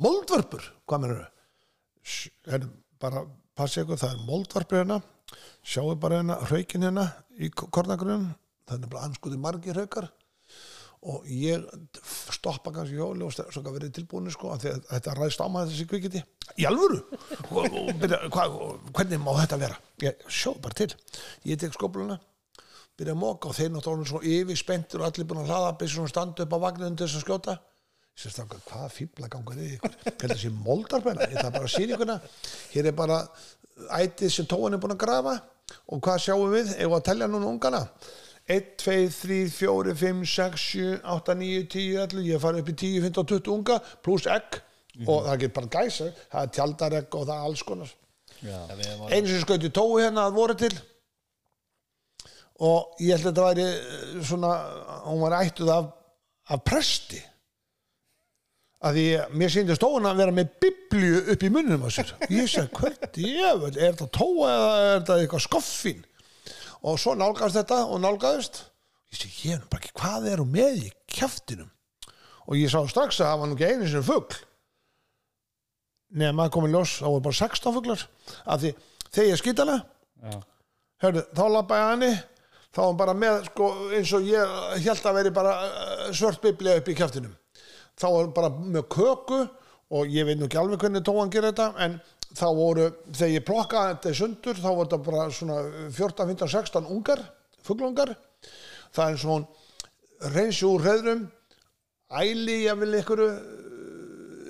Moldvörpur, 0.02 0.66
hvað 0.88 1.02
mér 1.02 1.14
eru 1.16 1.26
hérna, 2.48 2.70
bara 3.02 3.24
passi 3.58 3.82
ykkur 3.82 4.00
það 4.00 4.16
er 4.16 4.24
moldvörpur 4.26 4.80
hérna. 4.82 5.00
Sjáu 5.62 5.94
bara 6.00 6.20
hérna 6.20 6.40
hraukin 6.46 6.86
hérna 6.86 7.06
í 7.38 7.50
kornagrunum. 7.52 8.32
Það 8.68 8.78
er 8.78 8.92
bara 8.94 9.06
anskoti 9.08 9.40
margir 9.40 9.78
hraukar. 9.78 10.10
Og 11.02 11.26
ég 11.26 11.64
stoppa 12.30 12.70
kannski 12.70 12.94
hjóli 12.94 13.24
og 13.26 13.32
svo 13.34 13.62
að 13.64 13.72
verið 13.74 13.94
tilbúinu 13.96 14.30
sko 14.30 14.52
þetta 14.60 15.16
ræðst 15.18 15.42
á 15.42 15.50
maður 15.50 15.72
þessi 15.72 15.86
kvikiti 15.90 16.22
í 16.62 16.66
alvöru? 16.68 17.00
Og, 17.50 17.74
byrja, 17.98 18.20
hva, 18.30 18.44
hvernig 18.94 19.18
má 19.18 19.32
þetta 19.40 19.58
vera? 19.64 19.80
Ég 20.04 20.22
sjó 20.30 20.54
bara 20.62 20.78
til. 20.78 20.92
Ég 21.48 21.58
tek 21.58 21.74
skópluna 21.74 22.20
byrja 22.98 23.16
að 23.16 23.18
móka 23.18 23.50
og 23.50 23.56
þeir 23.56 23.72
náttúrulega 23.72 24.10
svo 24.12 24.20
yfir 24.22 24.58
spenntur 24.60 25.02
og 25.02 25.08
allir 25.08 25.26
búin 25.26 25.42
að 25.42 25.50
hlaða 25.50 25.74
byrja 25.80 25.96
svona 25.96 26.12
standa 26.12 26.44
upp 26.44 26.54
á 26.54 26.64
vagninu 26.68 26.94
til 26.94 27.08
þess 27.08 27.18
að 27.18 27.24
skjóta 27.26 27.54
það 28.18 28.58
hvaða 28.68 28.90
fíbla 28.92 29.28
gangur 29.32 29.56
er 29.56 29.76
ykkur? 29.76 29.94
Heldur 30.06 30.36
þessi 30.36 30.50
moldarpenna, 30.52 31.28
ég 31.30 31.38
það 31.40 31.54
bara 31.56 31.70
sýninguna. 31.72 32.18
Hér 32.72 32.90
er 32.90 32.96
bara 32.96 33.22
ætið 33.98 34.34
sem 34.34 34.48
tóan 34.50 34.76
er 34.76 34.82
búin 34.82 34.94
að 34.94 35.02
grafa. 35.04 35.38
Og 35.88 36.02
hvað 36.04 36.20
sjáum 36.26 36.52
við, 36.52 36.74
ef 36.76 36.92
að 36.92 37.06
telja 37.08 37.30
núna 37.30 37.48
ungana? 37.48 37.86
1, 38.50 38.74
2, 38.82 39.08
3, 39.14 39.38
4, 39.54 39.94
5, 39.96 40.22
6, 40.26 40.66
7, 40.74 41.00
8, 41.14 41.34
9, 41.38 41.64
10, 41.72 41.96
11 42.04 42.26
ég 42.26 42.42
fari 42.42 42.62
upp 42.62 42.70
í 42.72 42.76
10, 42.76 43.00
15, 43.06 43.26
20 43.38 43.52
unga 43.54 43.78
pluss 44.04 44.28
egg. 44.30 44.60
Og 45.06 45.24
það 45.24 45.38
getur 45.40 45.56
bara 45.56 45.72
gæsa 45.72 46.10
það 46.12 46.40
er 46.42 46.54
tjaldaregg 46.56 47.14
og 47.16 47.28
það 47.28 47.36
er 47.36 47.44
alls 47.48 47.62
konar. 47.64 47.92
Einu 48.42 49.30
sem 49.30 49.44
skauti 49.44 49.70
tói 49.72 50.02
hérna 50.02 50.26
að 50.26 50.36
voru 50.36 50.56
til. 50.58 50.72
Og 52.62 53.00
ég 53.00 53.16
held 53.16 53.24
að 53.24 53.28
þetta 53.30 53.46
væri 53.46 53.64
eh, 53.66 54.18
svona, 54.26 54.50
hún 55.06 55.22
var 55.22 55.38
ættuð 55.40 55.70
af, 55.72 55.86
af 56.52 56.60
presti 56.66 57.22
að 58.82 58.96
því 58.98 59.04
mér 59.38 59.52
síndist 59.54 59.82
tóin 59.82 60.06
að 60.08 60.20
vera 60.22 60.34
með 60.34 60.54
biblíu 60.62 61.20
upp 61.32 61.44
í 61.46 61.50
munnum 61.54 61.84
á 61.86 61.88
sér. 61.94 62.12
Ég 62.32 62.48
segi, 62.50 62.70
hvert 62.74 63.18
ég 63.22 63.66
er 63.68 63.76
þetta 63.78 64.08
tóa 64.14 64.48
eða 64.50 64.70
er 64.78 64.94
þetta 64.96 65.18
eitthvað 65.22 65.44
skoffin 65.44 66.00
og 66.82 66.98
svo 66.98 67.14
nálgast 67.14 67.58
þetta 67.60 67.82
og 67.86 68.00
nálgaðist. 68.02 68.64
Ég 69.12 69.20
segi, 69.20 69.34
ég 69.50 69.60
er 69.60 69.68
bara 69.70 69.84
ekki, 69.84 69.94
hvað 70.00 70.26
er 70.32 70.42
hún 70.42 70.54
með 70.56 70.80
í 70.88 70.88
kjaftinum? 71.14 71.68
Og 72.48 72.58
ég 72.58 72.72
sá 72.72 72.80
strax 72.90 73.20
að 73.20 73.28
það 73.28 73.42
var 73.42 73.50
nú 73.50 73.58
ekki 73.58 73.68
einu 73.70 73.90
sinni 73.90 74.06
fugl. 74.08 74.40
Nema 76.18 76.48
að 76.48 76.54
komið 76.56 76.74
ljós, 76.74 76.96
þá 76.98 77.06
var 77.06 77.22
bara 77.28 77.38
16 77.38 77.76
fuglar. 77.76 78.02
Af 78.42 78.64
því 78.64 78.72
þegar 79.12 79.28
ég 79.28 79.40
skýtala 79.40 79.76
hörðu, 81.02 81.22
þá 81.38 81.44
lappa 81.54 81.78
ég 81.78 81.84
að 81.86 81.94
henni. 81.94 82.10
Þá 82.72 82.80
var 82.82 82.98
bara 82.98 83.14
með, 83.14 83.46
sko, 83.50 83.68
eins 83.92 84.10
og 84.16 84.26
ég 84.26 84.52
held 84.80 85.06
að 85.06 85.16
veri 85.18 85.32
bara 85.36 85.54
eh, 85.60 86.04
svört 86.16 86.40
biblía 86.42 86.78
upp 86.80 86.88
í 86.88 86.96
kjaftinum 86.96 87.34
þá 88.00 88.06
var 88.08 88.32
bara 88.36 88.50
með 88.56 88.88
köku 88.92 89.42
og 89.92 90.12
ég 90.12 90.26
veit 90.28 90.40
nú 90.40 90.48
ekki 90.48 90.60
alveg 90.60 90.82
hvernig 90.82 91.04
tóan 91.04 91.32
gerir 91.32 91.52
þetta 91.52 91.84
en 91.84 91.98
þá 92.32 92.46
voru, 92.56 92.88
þegar 93.12 93.34
ég 93.34 93.44
plokkaði 93.46 93.94
þetta 93.94 94.12
í 94.12 94.18
sundur, 94.18 94.60
þá 94.60 94.68
voru 94.70 94.86
þetta 94.86 95.00
bara 95.08 95.26
svona 95.36 95.58
14, 95.92 96.30
15, 96.32 96.52
16 96.54 96.88
ungar 96.94 97.24
fuglungar. 97.62 98.14
Það 98.92 99.12
er 99.12 99.26
hún 99.28 99.44
reynsi 100.32 100.66
úr 100.68 100.86
hreðrum 100.86 101.26
æli 102.22 102.62
ég 102.66 102.80
vil 102.80 102.96
ykkur 103.00 103.22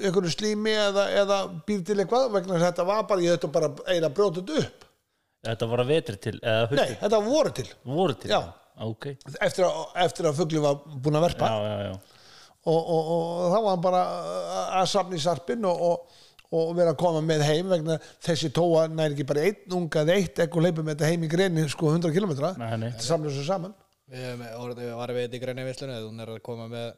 ykkur 0.03 0.27
slími 0.33 0.73
eða, 0.75 1.05
eða 1.23 1.43
býr 1.67 1.85
til 1.87 1.99
eitthvað 2.01 2.33
vegna 2.35 2.59
þetta 2.63 2.87
var 2.87 3.05
bara, 3.11 3.23
ég 3.23 3.37
þetta 3.37 3.53
bara 3.55 3.71
eina 3.93 4.11
brjótið 4.15 4.57
upp. 4.63 4.89
Þetta 5.43 5.69
var 5.73 5.83
að 5.83 5.91
vetri 5.91 6.19
til 6.23 6.37
nei, 6.39 6.91
þetta 7.03 7.23
voru 7.23 7.55
til. 7.55 7.69
Voru 7.87 8.17
til? 8.19 8.31
Já. 8.31 8.41
ok, 8.87 9.09
eftir 9.43 9.67
að, 9.67 9.79
eftir 10.05 10.31
að 10.31 10.39
fugli 10.39 10.63
var 10.63 10.83
búin 10.87 11.19
að 11.19 11.27
verpa. 11.29 11.51
Já, 11.51 11.67
já, 11.67 11.91
já 11.91 12.12
og, 12.67 12.81
og, 12.81 13.13
og 13.13 13.47
þá 13.53 13.57
var 13.59 13.71
hann 13.73 13.87
bara 13.87 14.03
að 14.81 14.91
safna 14.93 15.19
í 15.19 15.23
sarpin 15.23 15.69
og, 15.69 15.85
og, 15.89 16.19
og 16.53 16.75
vera 16.79 16.95
að 16.95 17.01
koma 17.03 17.23
með 17.27 17.47
heim 17.49 17.71
vegna 17.73 17.99
þessi 18.23 18.53
tóa 18.55 18.89
næri 18.93 19.17
ekki 19.17 19.29
bara 19.29 19.47
einn 19.49 19.79
unga 19.79 20.05
eða 20.05 20.19
eitt 20.19 20.43
ekkur 20.47 20.67
leipum 20.67 20.87
með 20.87 20.99
þetta 20.99 21.13
heim 21.13 21.25
í 21.27 21.33
greinni 21.33 21.69
sko 21.73 21.95
100 21.95 22.13
km 22.15 22.35
Nei, 22.61 22.69
nei. 22.77 22.91
þetta 22.91 23.09
samlega 23.09 23.39
svo 23.39 23.47
saman. 23.49 23.75
Við, 24.13 24.29
við 24.43 24.93
varum 24.99 25.17
við 25.17 25.27
þetta 25.27 25.39
í 25.39 25.43
grænni 25.47 25.65
vislunni 25.71 26.03
hún 26.03 26.21
er 26.23 26.35
að 26.35 26.45
koma 26.45 26.69
með 26.69 26.93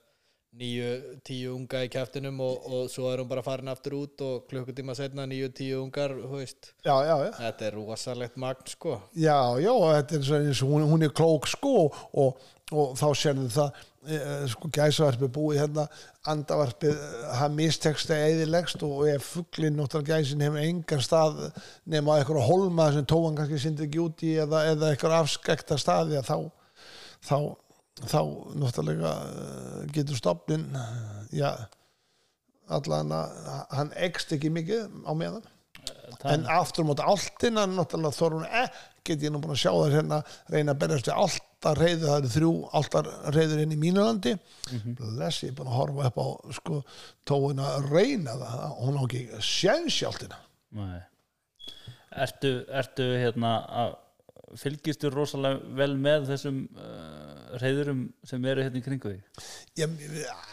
nýju, 0.55 0.91
tíu 1.27 1.55
unga 1.55 1.83
í 1.85 1.91
kæftinum 1.91 2.39
og, 2.45 2.67
og 2.69 2.91
svo 2.93 3.09
er 3.11 3.23
hún 3.23 3.31
bara 3.31 3.43
farin 3.45 3.71
aftur 3.73 3.97
út 3.99 4.23
og 4.25 4.45
klukkutíma 4.51 4.95
setna 4.97 5.27
nýju, 5.27 5.51
tíu 5.57 5.81
ungar 5.83 6.15
já, 6.15 6.95
já, 7.09 7.15
já, 7.27 7.31
þetta 7.41 7.67
er 7.67 7.79
rosalegt 7.79 8.37
magn 8.41 8.71
sko. 8.71 9.01
Já, 9.19 9.39
já 9.63 9.73
þetta 9.73 10.19
er 10.19 10.27
svo 10.29 10.41
eins 10.41 10.63
og 10.63 10.75
hún, 10.75 10.87
hún 10.93 11.07
er 11.07 11.15
klók 11.15 11.49
sko 11.51 11.75
og, 11.91 12.45
og 12.73 12.95
þá 12.97 13.07
sérðu 13.21 13.49
það 13.53 13.81
e, 14.09 14.19
sko 14.55 14.71
gæsavarpið 14.73 15.33
búið 15.35 15.61
hérna 15.61 15.85
andavarpið, 16.33 17.03
það 17.37 17.57
misteksta 17.59 18.19
eðilegst 18.31 18.85
og 18.87 19.03
ef 19.13 19.31
fugglinn 19.35 19.77
náttúrulega 19.77 20.21
gæsin 20.21 20.45
hefur 20.45 20.65
engan 20.65 21.05
stað 21.05 21.43
nema 21.85 22.19
eitthvað 22.19 22.49
holma 22.49 22.89
sem 22.95 23.09
tóan 23.09 23.37
kannski 23.37 23.61
sindur 23.61 23.89
ekki 23.89 24.03
út 24.05 24.25
í 24.25 24.33
eða, 24.47 24.65
eða 24.73 24.91
eitthvað 24.93 25.19
afskekta 25.21 25.79
staði 25.81 26.21
að 26.21 26.31
þá 26.31 26.39
þá, 27.25 27.39
þá 28.01 28.21
náttúrulega 28.61 29.15
eh, 29.29 29.81
getur 29.95 30.21
stofnin 30.21 30.69
já 31.35 31.51
allan 32.73 33.13
að 33.13 33.35
hann 33.77 33.93
ekst 34.07 34.33
ekki 34.33 34.51
mikið 34.53 34.87
á 35.05 35.13
meðan. 35.13 35.45
En 36.33 36.47
aftur 36.49 36.87
á 36.87 36.89
móti 36.89 37.05
áltina 37.05 37.67
náttúrulega 37.69 38.17
þór 38.17 38.39
hún 38.39 38.47
ekkert 39.05 39.25
ég 39.27 39.33
nú 39.35 39.41
búin 39.43 39.53
að 39.53 39.61
sjá 39.61 39.71
það 39.77 39.95
hérna 39.99 40.19
reyna 40.49 40.73
að 40.73 40.79
berjast 40.81 41.09
við 41.11 41.19
áltar 41.25 41.81
reyðu 41.81 42.07
það 42.09 42.15
eru 42.19 42.31
þrjú 42.35 42.53
áltar 42.79 43.09
reyður 43.37 43.61
inn 43.65 43.75
í 43.75 43.81
mínu 43.83 44.05
landi 44.07 44.33
bless 44.97 45.43
ég 45.45 45.51
er 45.53 45.59
búin 45.59 45.69
að 45.69 45.77
horfa 45.79 46.07
upp 46.09 46.21
á 46.25 46.27
sko 46.57 46.79
tóin 47.29 47.61
að 47.61 47.91
reyna 47.93 48.37
það 48.41 48.63
hún 48.81 48.97
á 48.97 49.03
ekki 49.05 49.21
sjens 49.45 49.99
í 50.01 50.09
áltina 50.09 50.41
Nei. 50.75 51.03
Ertu, 52.25 52.55
ertu 52.71 53.11
hérna 53.21 53.53
að 53.85 53.95
fylgistu 54.61 55.11
rosalega 55.13 55.77
vel 55.79 55.95
með 56.01 56.29
þessum 56.33 56.61
uh, 56.79 57.59
reyðurum 57.61 58.03
sem 58.27 58.45
eru 58.51 58.65
hérna 58.65 58.81
í 58.81 58.85
kringu 58.85 59.13
ég, 59.79 59.97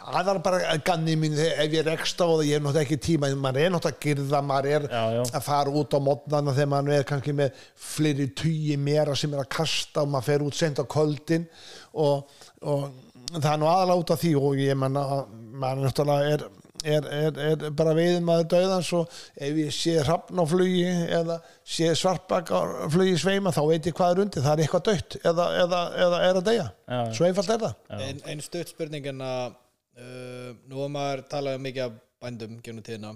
það 0.01 0.31
er 0.33 0.39
bara 0.45 0.75
ganni 0.85 1.15
mín 1.19 1.37
ef 1.41 1.73
ég 1.73 1.85
rekst 1.87 2.21
á 2.21 2.25
það, 2.25 2.43
ég 2.49 2.57
er 2.59 2.63
náttúrulega 2.65 2.85
ekki 2.85 2.99
tíma 3.07 3.31
maður 3.35 3.65
er 3.65 3.73
náttúrulega 3.75 3.97
að 3.97 4.07
gyrða, 4.07 4.41
maður 4.51 4.69
er 4.75 4.87
Já, 4.91 5.03
já. 5.17 5.21
að 5.39 5.45
fara 5.47 5.75
út 5.81 5.97
á 5.97 5.99
mótnana 6.07 6.55
þegar 6.57 6.71
maður 6.75 6.97
er 6.97 7.07
kannski 7.11 7.37
með 7.41 7.61
fleiri 7.91 8.27
tugi 8.41 8.79
mera 8.81 9.17
sem 9.17 9.33
er 9.35 9.43
að 9.43 9.51
kasta 9.57 10.05
og 10.05 10.13
maður 10.13 10.29
fer 10.29 10.47
út 10.47 10.59
sent 10.59 10.81
á 10.81 10.85
kvöldin 10.95 11.47
og, 11.93 12.41
og 12.61 12.89
það 13.37 13.53
er 13.53 13.61
nú 13.61 13.71
af 13.71 14.19
því 14.21 14.33
og 14.39 14.59
ég 14.61 14.77
menna 14.79 15.05
að 15.17 15.37
maður 15.61 15.87
náttúrulega 15.87 16.35
er 16.35 16.49
Er, 16.81 17.05
er, 17.13 17.35
er 17.45 17.73
bara 17.77 17.93
veiðum 17.93 18.29
að 18.33 18.47
döðans 18.55 18.87
og 18.97 19.11
ef 19.37 19.57
ég 19.59 19.73
sé 19.75 19.99
hrafn 20.01 20.39
á 20.41 20.45
flugi 20.49 20.87
eða 20.89 21.35
sé 21.61 21.91
svartbak 21.97 22.49
á 22.49 22.89
flugi 22.89 23.19
sveima 23.21 23.53
þá 23.53 23.61
veit 23.69 23.89
ég 23.89 23.97
hvað 23.97 24.15
er 24.15 24.21
undir, 24.23 24.45
það 24.45 24.53
er 24.53 24.63
eitthvað 24.65 24.87
dött 24.87 25.17
eða, 25.21 25.45
eða, 25.61 25.81
eða 26.05 26.21
er 26.25 26.39
að 26.39 26.47
deyja. 26.47 26.67
Já. 26.89 27.01
svo 27.13 27.27
einfalt 27.27 27.53
er 27.53 27.65
það. 27.65 27.75
Ein, 28.07 28.23
ein 28.33 28.41
stutt 28.41 28.73
spurningin 28.73 29.21
að 29.25 29.53
uh, 29.53 30.49
nú 30.71 30.81
er 30.85 30.95
maður 30.95 31.25
talað 31.35 31.61
mikið 31.67 31.85
af 31.85 31.99
bændum 32.21 32.57
genum 32.65 32.85
tíðina 32.85 33.13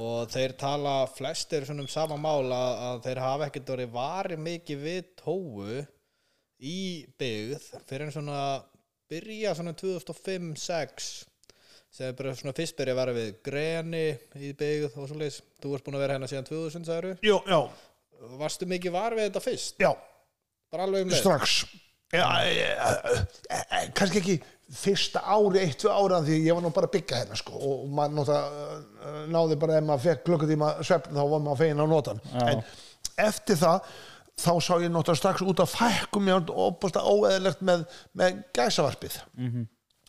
og 0.00 0.30
þeir 0.30 0.54
tala 0.58 0.94
flestir 1.10 1.64
svona 1.66 1.84
um 1.84 1.90
sama 1.90 2.16
mál 2.20 2.46
að, 2.46 2.74
að 2.88 3.00
þeir 3.08 3.22
hafa 3.24 3.48
ekkert 3.48 3.72
orðið 3.74 3.94
varið 3.96 4.44
mikið 4.44 4.84
við 4.84 5.00
tóu 5.18 5.80
í 6.60 6.80
byggð 7.18 7.64
fyrir 7.88 8.06
en 8.06 8.14
svona 8.14 8.42
byrja 9.10 9.56
svona 9.58 9.74
2005-06 9.74 11.10
sem 11.90 12.10
er 12.10 12.16
bara 12.18 12.36
svona 12.38 12.54
fyrst 12.56 12.76
byrja 12.78 12.94
að 12.94 13.00
vera 13.00 13.16
við 13.16 13.30
greni 13.46 14.04
í 14.38 14.52
byggð 14.58 14.96
og 14.96 15.10
svo 15.10 15.18
leis 15.18 15.40
þú 15.62 15.74
ert 15.76 15.86
búin 15.86 15.98
að 15.98 16.04
vera 16.04 16.16
hérna 16.16 16.30
síðan 16.30 16.48
2000 16.50 16.86
sagður 16.86 17.26
Jú, 17.26 17.38
já, 17.50 17.60
varstu 18.40 18.68
mikið 18.70 18.94
var 18.94 19.16
við 19.18 19.28
þetta 19.28 19.44
fyrst? 19.44 19.80
Já, 19.82 19.90
bara 20.70 20.86
alveg 20.86 21.06
um 21.06 21.12
leið? 21.12 21.22
Strax. 21.24 21.56
Ja, 22.10 22.26
e, 22.42 22.66
e, 22.66 23.58
e, 23.58 23.82
kannski 23.94 24.18
ekki 24.18 24.36
fyrsta 24.74 25.22
ári, 25.26 25.64
eitt, 25.64 25.78
tvö 25.82 25.90
ára 25.94 26.20
því 26.26 26.38
ég 26.44 26.56
var 26.56 26.64
nú 26.64 26.70
bara 26.74 26.88
að 26.90 26.94
byggja 26.96 27.20
hérna 27.22 27.38
sko 27.38 27.58
og 27.58 27.84
maður 27.94 28.16
náttúrulega 28.20 28.70
uh, 28.70 29.18
náði 29.34 29.58
bara 29.62 29.76
ef 29.78 29.86
maður 29.86 30.04
fekk 30.06 30.24
klukkutíma 30.28 30.70
svefn 30.86 31.18
þá 31.18 31.22
var 31.32 31.44
maður 31.46 31.60
fegin 31.62 31.82
á 31.82 31.86
notan. 31.90 32.22
En 32.46 32.62
eftir 33.26 33.58
það 33.58 33.90
þá 34.40 34.52
sá 34.62 34.72
ég 34.78 34.90
náttúrulega 34.90 35.20
strax 35.22 35.46
út 35.46 35.62
að 35.62 35.74
fækkum 35.74 36.26
mér 36.26 36.50
og 36.54 36.78
búst 36.82 36.98
óeðlegt 36.98 37.62
með, 37.66 37.86
með 38.18 38.42
gæsavarpið 38.58 39.20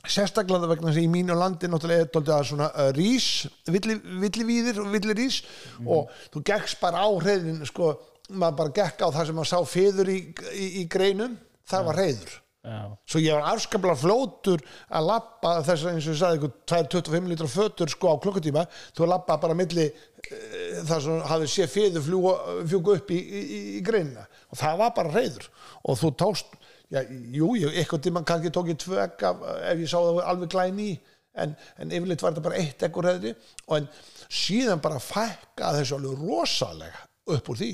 sérstaklega 0.08 0.70
vegna 0.70 0.90
þess 0.90 1.00
að 1.02 1.06
í 1.06 1.12
mínu 1.12 1.38
landi 1.38 1.70
náttúrulega 1.70 2.08
er 2.08 2.36
að 2.36 2.48
svona 2.50 2.70
uh, 2.74 2.90
rís 2.98 3.28
villi, 3.70 3.98
villivíðir 4.24 4.82
og 4.82 4.92
villirís. 4.96 5.42
Og 5.86 6.12
þú 6.34 6.44
gekkst 6.52 6.82
bara 6.82 7.06
á 7.06 7.10
hreiðin 7.22 7.62
sko, 7.70 7.94
maður 8.32 8.60
bara 8.64 8.78
gekk 8.82 9.06
á 9.06 9.08
það 9.10 9.26
sem 9.30 9.42
maður 9.42 9.52
sá 9.54 9.74
feður 9.76 10.14
í, 10.14 10.22
í, 10.54 10.70
í 10.82 10.86
greinum 10.92 11.38
það 11.70 11.90
var 11.90 12.02
hreiður. 12.02 12.38
Já, 12.62 12.82
svo 13.10 13.18
ég 13.18 13.34
var 13.34 13.56
afskaplega 13.56 13.98
flótur 13.98 14.62
að 14.94 15.08
lappa 15.08 15.56
þess 15.66 15.82
að 15.82 15.96
eins 15.96 16.06
og 16.06 16.12
ég 16.14 16.20
sagði 16.20 16.38
ykkur 16.38 16.52
2-25 16.70 17.30
litra 17.32 17.48
fötur 17.50 17.90
sko 17.90 18.12
á 18.14 18.22
klukkutíma. 18.22 18.66
Þú 18.94 19.08
lappa 19.10 19.40
bara 19.42 19.58
milli 19.58 19.88
uh, 19.90 20.84
það 20.86 21.08
sem 21.08 21.24
hafði 21.32 21.50
sé 21.50 21.66
feður 21.72 22.06
fljúga 22.06 22.98
upp 23.00 23.14
í, 23.14 23.18
í, 23.18 23.42
í 23.80 23.82
greinina. 23.86 24.28
Og 24.54 24.62
það 24.62 24.78
var 24.84 24.94
bara 25.00 25.14
hreiður. 25.16 25.50
Og 25.90 25.98
þú 26.04 26.14
tókst 26.22 26.54
já, 26.92 27.02
jú, 27.08 27.54
ég, 27.60 27.72
eitthvað 27.82 28.06
tíma 28.06 28.24
kannski 28.28 28.52
tók 28.54 28.72
ég 28.72 28.80
tvö 28.82 29.00
egg 29.06 29.26
af, 29.28 29.42
ef 29.72 29.82
ég 29.82 29.90
sá 29.90 29.98
það 29.98 30.22
alveg 30.28 30.54
glæni 30.54 30.92
í 30.92 31.00
en, 31.40 31.56
en 31.80 31.92
yfirleitt 31.96 32.24
var 32.24 32.34
þetta 32.34 32.46
bara 32.48 32.60
eitt 32.60 32.86
egg 32.86 32.98
úr 33.00 33.08
hreiðri 33.08 33.34
og 33.68 33.76
en 33.78 33.90
síðan 34.28 34.84
bara 34.84 35.02
fækka 35.04 35.74
þessu 35.78 35.98
alveg 35.98 36.24
rosalega 36.26 37.06
upp 37.32 37.52
úr 37.54 37.62
því. 37.62 37.74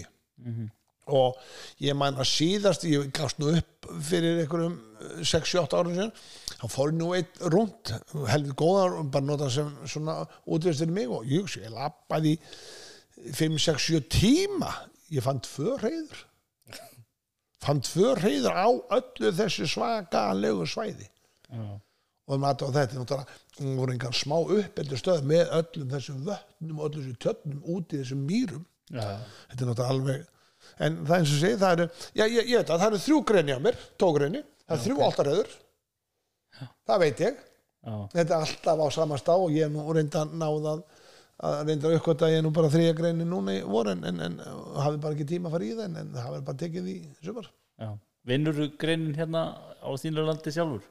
Og 1.17 1.37
ég 1.79 1.95
man 1.95 2.19
að 2.19 2.27
síðast 2.33 2.83
ég 2.83 3.11
gafst 3.15 3.39
nú 3.39 3.53
upp 3.55 3.87
fyrir 4.03 4.41
einhverjum 4.43 4.75
6-8 5.23 5.77
árum 5.79 5.95
síðan 5.95 6.11
þá 6.57 6.65
fór 6.73 6.91
nú 6.91 7.13
eitt 7.15 7.39
rúnd 7.53 7.93
helvið 8.27 8.57
góðar 8.59 8.97
og 8.99 9.11
bara 9.13 9.25
nota 9.25 9.49
sem 9.49 9.71
svona 9.87 10.19
útvist 10.45 10.83
fyrir 10.83 10.93
mig 10.93 11.07
og 11.07 11.25
ég, 11.31 11.47
ég 11.63 11.71
lappaði 11.71 12.35
5-6-7 13.33 14.03
tíma. 14.11 14.73
Ég 15.09 15.23
fann 15.23 15.39
tvö 15.39 15.77
reyður 15.79 16.25
fann 17.63 17.81
tvö 17.85 18.13
reyður 18.19 18.55
á 18.55 18.67
öllu 18.99 19.33
þessu 19.39 19.67
svakalegu 19.71 20.67
svæði. 20.69 21.09
Já, 21.49 21.67
og 22.27 22.41
þetta 22.75 22.99
náttúrulega 22.99 23.37
hún 23.59 23.77
voru 23.79 23.93
engan 23.95 24.15
smá 24.15 24.35
uppeldur 24.41 24.99
stöð 24.99 25.21
með 25.29 25.53
öllum 25.61 25.93
þessum 25.93 26.25
vötnum 26.27 26.81
og 26.81 26.89
öllum 26.89 27.05
þessum 27.05 27.21
tjötnum 27.23 27.61
út 27.75 27.93
í 27.93 28.01
þessum 28.01 28.25
mýrum. 28.27 28.65
Já, 28.91 29.05
þetta 29.51 29.63
er 29.63 29.71
náttúrulega 29.71 29.93
alveg 29.95 30.25
en 30.83 30.99
það 31.05 31.13
er 31.13 31.21
eins 31.21 31.33
og 31.33 31.41
segi, 31.41 31.59
það 31.61 31.73
eru 31.75 31.87
já, 31.87 32.23
ég, 32.25 32.37
ég 32.51 32.61
veit 32.61 32.71
að 32.71 32.81
það 32.81 32.87
eru 32.89 33.01
þrjú 33.05 33.19
greini 33.29 33.55
á 33.55 33.59
mér, 33.63 33.79
tógreini 34.01 34.41
það 34.43 34.75
eru 34.75 34.83
þrjú 34.85 35.05
áltaröður 35.07 35.53
það 36.87 37.03
veit 37.03 37.23
ég, 37.23 37.41
já, 37.87 37.93
þetta 38.13 38.27
er 38.27 38.37
alltaf 38.39 38.83
á 38.83 38.87
sama 38.97 39.19
stá 39.21 39.33
og 39.35 39.53
ég 39.55 39.67
er 39.67 39.73
nú 39.73 39.85
reynda 39.95 40.25
náð 40.27 40.69
að, 41.37 41.55
reynda 41.69 41.89
að 41.89 41.95
uppkvæta 41.99 42.29
ég 42.31 42.41
er 42.41 42.45
nú 42.45 42.51
bara 42.55 42.71
þrija 42.73 42.97
greini 42.97 43.25
núna 43.27 43.55
í 43.57 43.63
voru 43.67 43.93
en, 43.93 44.03
en, 44.09 44.21
en 44.25 44.37
hafi 44.81 44.99
bara 45.03 45.13
ekki 45.17 45.27
tíma 45.33 45.49
að 45.51 45.57
fara 45.57 45.67
í 45.67 45.73
það 45.77 45.87
en, 45.89 45.97
en 46.01 46.13
það 46.15 46.27
hafi 46.27 46.43
bara 46.49 46.61
tekið 46.63 46.91
í 46.93 46.97
sumar. 47.25 47.49
Já. 47.81 47.89
Vinnur 48.27 48.61
greinin 48.81 49.15
hérna 49.17 49.43
á 49.79 49.89
þínu 50.01 50.27
landi 50.27 50.53
sjálfur? 50.53 50.85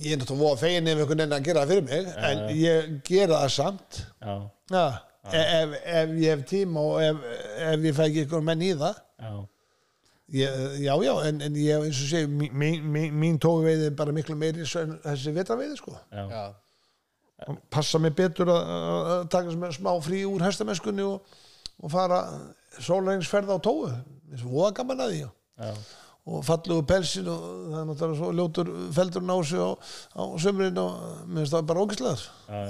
ég 0.00 0.12
er 0.14 0.20
náttúrulega 0.20 0.44
voða 0.46 0.58
fegin 0.60 0.86
ef 0.86 1.00
einhvern 1.00 1.18
veginn 1.18 1.32
að 1.34 1.46
gera 1.48 1.62
það 1.64 1.70
fyrir 1.72 1.86
mig 1.88 2.10
en 2.30 2.42
ég 2.54 2.90
gera 3.08 3.38
það 3.40 3.54
samt. 3.56 3.96
Já, 4.22 4.34
ja, 4.70 4.84
ef, 5.32 5.72
ef 5.82 6.12
ég 6.20 6.28
hef 6.30 6.44
tíma 6.46 6.84
og 6.92 7.00
ef, 7.02 7.24
ef 7.72 7.86
ég 7.88 7.96
fæ 7.96 8.04
ekki 8.06 8.22
einhver 8.24 8.44
menn 8.46 8.62
í 8.68 8.74
það. 8.78 9.00
Já, 9.20 9.32
Ég, 10.30 10.58
já, 10.84 10.92
já, 11.02 11.10
en, 11.26 11.40
en 11.42 11.56
ég 11.58 11.84
eins 11.88 12.00
og 12.04 12.06
segi, 12.12 12.28
mín, 12.30 12.84
mín, 12.86 13.16
mín 13.18 13.38
tóveiði 13.42 13.88
er 13.88 13.94
bara 13.98 14.12
miklu 14.14 14.36
meiri 14.38 14.62
en 14.62 14.92
þessi 15.02 15.32
vetraveiði, 15.34 15.74
sko. 15.80 15.96
já, 16.14 16.22
já, 16.30 16.44
Passa 17.72 18.00
mig 18.02 18.14
betur 18.18 18.50
að, 18.52 18.74
að 18.74 19.12
að 19.14 19.22
taka 19.36 19.54
sem 19.54 19.64
er 19.68 19.76
smá 19.76 19.92
frí 20.04 20.24
úr 20.28 20.44
hestamennskunni 20.44 21.06
og, 21.06 21.38
og 21.80 21.92
fara 21.92 22.20
sólreinsferð 22.80 23.54
á 23.54 23.58
tóu, 23.62 23.88
eins 24.30 24.44
og 24.44 24.52
voða 24.52 24.76
gaman 24.80 25.06
að 25.06 25.16
því, 25.16 25.24
Og 26.30 26.44
fallugu 26.44 26.84
pelsin 26.86 27.26
og 27.32 27.38
það 27.40 27.78
er 27.80 27.86
náttúrulega 27.88 28.16
svo 28.18 28.28
ljótur 28.36 28.68
feldurinn 28.94 29.32
á 29.32 29.38
sig 29.40 29.62
á, 29.64 29.70
á 30.20 30.22
sömurinn 30.44 30.78
og 30.78 30.98
mér 31.24 31.40
finnst 31.40 31.54
það 31.56 31.64
bara 31.70 31.84
ógislegar. 31.86 32.24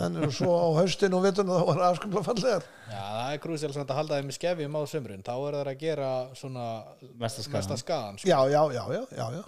En 0.06 0.18
svo 0.32 0.52
á 0.54 0.66
haustin 0.78 1.16
og 1.18 1.24
veturinn 1.26 1.50
það 1.50 1.66
var 1.68 1.82
afskaplega 1.90 2.28
fallegar. 2.30 2.68
já, 2.86 3.02
það 3.02 3.34
er 3.34 3.42
krúsel 3.42 3.72
að 3.74 3.94
halda 3.98 4.20
þeim 4.20 4.30
í 4.30 4.36
skefjum 4.38 4.78
á 4.78 4.82
sömurinn 4.94 5.26
þá 5.26 5.32
er 5.34 5.58
það 5.58 5.72
að 5.74 5.82
gera 5.82 6.10
svona 6.38 6.66
Mesta 7.18 7.42
skaðan 7.82 8.22
sko. 8.22 8.30
Já, 8.30 8.38
já, 8.54 8.62
já, 8.70 8.84
já, 8.94 9.02
já, 9.18 9.26
já. 9.34 9.44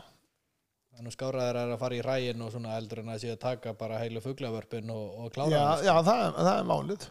Þannig 0.97 1.15
skáraðir 1.15 1.59
er 1.63 1.73
að 1.73 1.81
fara 1.81 1.97
í 1.97 2.03
rægin 2.05 2.45
og 2.45 2.53
svona 2.53 2.77
eldur 2.79 3.01
en 3.03 3.13
að 3.15 3.25
að 3.33 3.41
taka 3.43 3.73
bara 3.79 4.01
heilu 4.03 4.23
fuglavörpin 4.25 4.93
og, 4.93 5.07
og 5.25 5.33
klára 5.35 5.51
Já, 5.53 5.63
það 5.63 5.87
já 5.89 5.93
það, 6.09 6.21
er, 6.27 6.37
það 6.39 6.53
er 6.53 6.69
málið. 6.69 7.07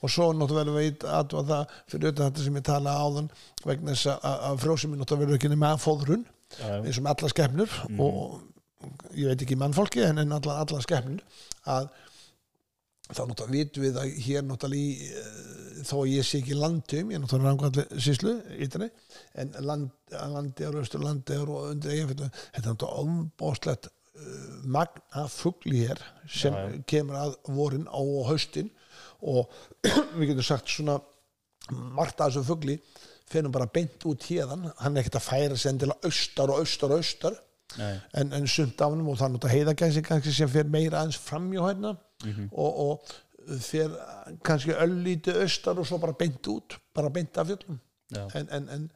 Og 0.00 0.12
svo 0.14 0.28
náttúrulega 0.32 0.76
veit 0.76 1.06
að 1.06 1.36
það 1.36 1.76
fyrir 1.92 2.08
auðvitað 2.08 2.24
þetta 2.30 2.46
sem 2.46 2.58
ég 2.60 2.66
tala 2.70 2.96
áðan 3.04 3.30
vegna 3.66 3.94
þess 3.94 4.10
að, 4.14 4.40
að 4.50 4.60
frjósuminn 4.64 5.02
náttúrulega 5.04 5.38
ekki 5.38 5.52
nema 5.52 5.72
fóðrun 5.82 6.26
já, 6.56 6.66
eins 6.80 6.98
og 7.00 7.06
með 7.06 7.12
alla 7.14 7.32
skepnur 7.34 7.78
og 8.06 9.16
ég 9.16 9.30
veit 9.30 9.46
ekki 9.46 9.58
mannfólki 9.60 10.04
en, 10.06 10.20
en 10.22 10.36
alla, 10.36 10.60
alla 10.64 10.82
skepnur 10.84 11.22
að 11.76 11.88
þá 13.06 13.22
náttúrulega 13.22 13.54
vitum 13.54 13.84
við 13.86 13.98
að 14.00 14.14
hér 14.26 14.46
náttúrulega 14.46 14.82
í, 14.82 15.10
eh, 15.10 15.82
þó 15.86 15.96
að 16.00 16.12
ég 16.12 16.26
sé 16.26 16.40
ekki 16.40 16.56
landum, 16.58 17.10
ég 17.12 17.18
er 17.18 17.22
náttúrulega 17.22 17.52
rangvalli 17.52 18.00
síslu 18.02 18.32
ytri, 18.66 18.88
en 19.38 19.52
land, 19.62 19.90
landi 20.10 20.66
er 20.66 20.80
og 21.46 21.70
undir 21.70 21.94
eigafyllu 21.94 22.30
þetta 22.32 22.64
er 22.64 22.72
náttúrulega 22.72 23.04
ombóðslegt 23.04 23.90
uh, 23.90 24.46
magn 24.64 25.04
af 25.22 25.36
fugli 25.42 25.84
hér 25.84 26.02
sem 26.26 26.54
Já, 26.54 26.64
já. 26.72 26.80
kemur 26.86 27.20
að 27.20 27.36
vorin 27.54 27.86
á 27.86 28.02
haustin 28.30 28.72
og 29.22 29.52
við 30.18 30.32
getum 30.32 30.48
sagt 30.50 30.72
svona 30.72 30.98
margt 31.70 32.20
af 32.20 32.30
þessu 32.30 32.46
fugli 32.46 32.80
finnum 33.30 33.54
bara 33.54 33.68
beint 33.70 34.02
út 34.06 34.26
hérðan 34.30 34.68
hann 34.78 34.96
er 34.96 35.02
ekkert 35.02 35.20
að 35.20 35.28
færa 35.28 35.58
sig 35.58 35.72
endilega 35.72 36.10
austar 36.10 36.52
og 36.52 36.62
austar 36.62 36.94
og 36.94 37.02
austar 37.02 37.38
nei, 37.78 37.94
en, 38.18 38.34
en 38.38 38.46
sumt 38.50 38.80
af 38.80 38.92
hann 38.92 39.02
og 39.02 39.14
er 39.14 39.32
náttúrulega 39.34 39.54
heiðagæsi 39.54 40.04
kannski 40.06 40.34
sem 40.34 40.50
fer 40.50 40.68
meira 40.70 41.02
aðeins 41.02 41.18
framjá 42.22 42.36
hérna 42.36 42.48
og, 42.52 42.82
og 42.86 43.60
fer 43.62 43.92
kannski 44.46 44.74
öllítið 44.74 45.42
austar 45.44 45.78
og 45.78 45.86
svo 45.86 46.00
bara 46.02 46.16
beint 46.18 46.50
út 46.50 46.78
bara 46.96 47.12
beint 47.14 47.38
af 47.38 47.50
fjöllum. 47.50 47.78
Já, 48.10 48.24
en, 48.38 48.48
en, 48.54 48.68
en, 48.70 48.88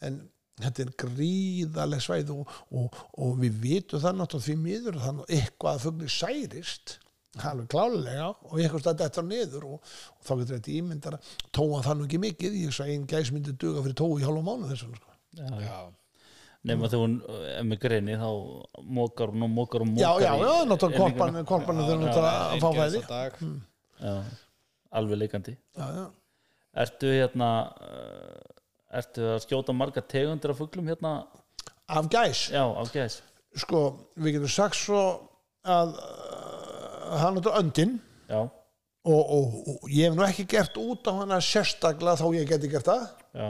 en 0.00 0.18
þetta 0.60 0.84
er 0.84 0.92
gríðaleg 1.04 2.02
svæð 2.04 2.34
og, 2.34 2.52
og, 2.72 3.00
og 3.20 3.38
við 3.40 3.56
vitum 3.62 4.02
það 4.02 4.20
náttúrulega 4.20 4.46
því 4.48 4.58
miður 4.60 5.00
þannig 5.02 5.24
að 5.26 5.34
eitthvað 5.38 5.78
að 5.78 5.84
fugli 5.86 6.12
særist 6.12 6.98
alveg 7.42 7.66
klálega 7.72 8.28
og 8.30 8.60
eitthvað 8.60 8.84
stæði 8.84 9.02
þetta 9.02 9.24
niður 9.26 9.66
og, 9.72 9.92
og 10.14 10.28
þá 10.28 10.32
getur 10.40 10.54
þetta 10.54 10.74
ímyndar 10.78 11.18
að 11.18 11.32
tóa 11.58 11.82
það 11.82 11.98
nú 11.98 12.06
ekki 12.06 12.22
mikið 12.22 12.56
ég 12.60 12.76
svo 12.76 12.86
einn 12.86 13.08
gæs 13.10 13.32
myndi 13.34 13.56
duga 13.58 13.82
fyrir 13.82 13.98
tói 13.98 14.22
í 14.22 14.26
hálfa 14.26 14.46
mánu 14.46 14.70
þessum 14.70 14.94
sko. 14.94 15.14
já, 15.40 15.48
já. 15.64 15.78
Já, 16.64 16.70
Nefn 16.70 16.86
að 16.86 16.94
þú 16.94 17.00
er 17.52 17.68
með 17.68 17.80
greini 17.82 18.16
þá 18.16 18.28
mókar 18.98 19.32
hún 19.34 19.44
og 19.46 19.50
mókar 19.52 19.84
og 19.84 19.90
já, 19.92 20.08
mókar 20.08 20.24
já, 20.24 20.32
já, 20.40 20.54
náttúrulega 20.70 21.44
korpan 21.44 21.80
þurfa 21.82 22.00
náttúrulega 22.00 22.34
að 22.48 22.64
fá 22.64 22.70
fæði. 22.80 23.02
Alveg 24.94 25.20
leikandi. 25.20 25.56
Já, 25.76 25.86
já. 25.98 26.04
Ertu 26.84 27.10
hérna 27.12 27.50
uh, 27.84 28.54
Ertu 28.94 29.24
að 29.34 29.40
skjóta 29.42 29.74
marga 29.74 30.02
tegundir 30.06 30.52
af 30.54 30.58
fuglum 30.60 30.88
hérna? 30.90 31.14
Af 31.90 32.08
gæs? 32.10 32.48
Já, 32.54 32.62
á 32.62 32.82
gæs. 32.94 33.20
Sko, 33.58 33.80
við 34.18 34.38
getum 34.38 34.52
sagt 34.54 34.78
svo 34.78 35.02
að 35.66 35.96
uh, 35.98 37.14
hann 37.20 37.38
er 37.38 37.50
öndin 37.58 37.96
Já, 38.30 38.46
og, 39.04 39.20
og, 39.36 39.56
og 39.74 39.90
ég 39.92 40.08
hef 40.08 40.14
nú 40.16 40.24
ekki 40.24 40.46
gert 40.48 40.78
út 40.80 41.08
á 41.10 41.12
hana 41.18 41.40
sérstaklega 41.44 42.16
þá 42.20 42.24
ég 42.38 42.48
geti 42.48 42.70
gert 42.72 42.88
það. 42.88 43.02
Já, 43.34 43.48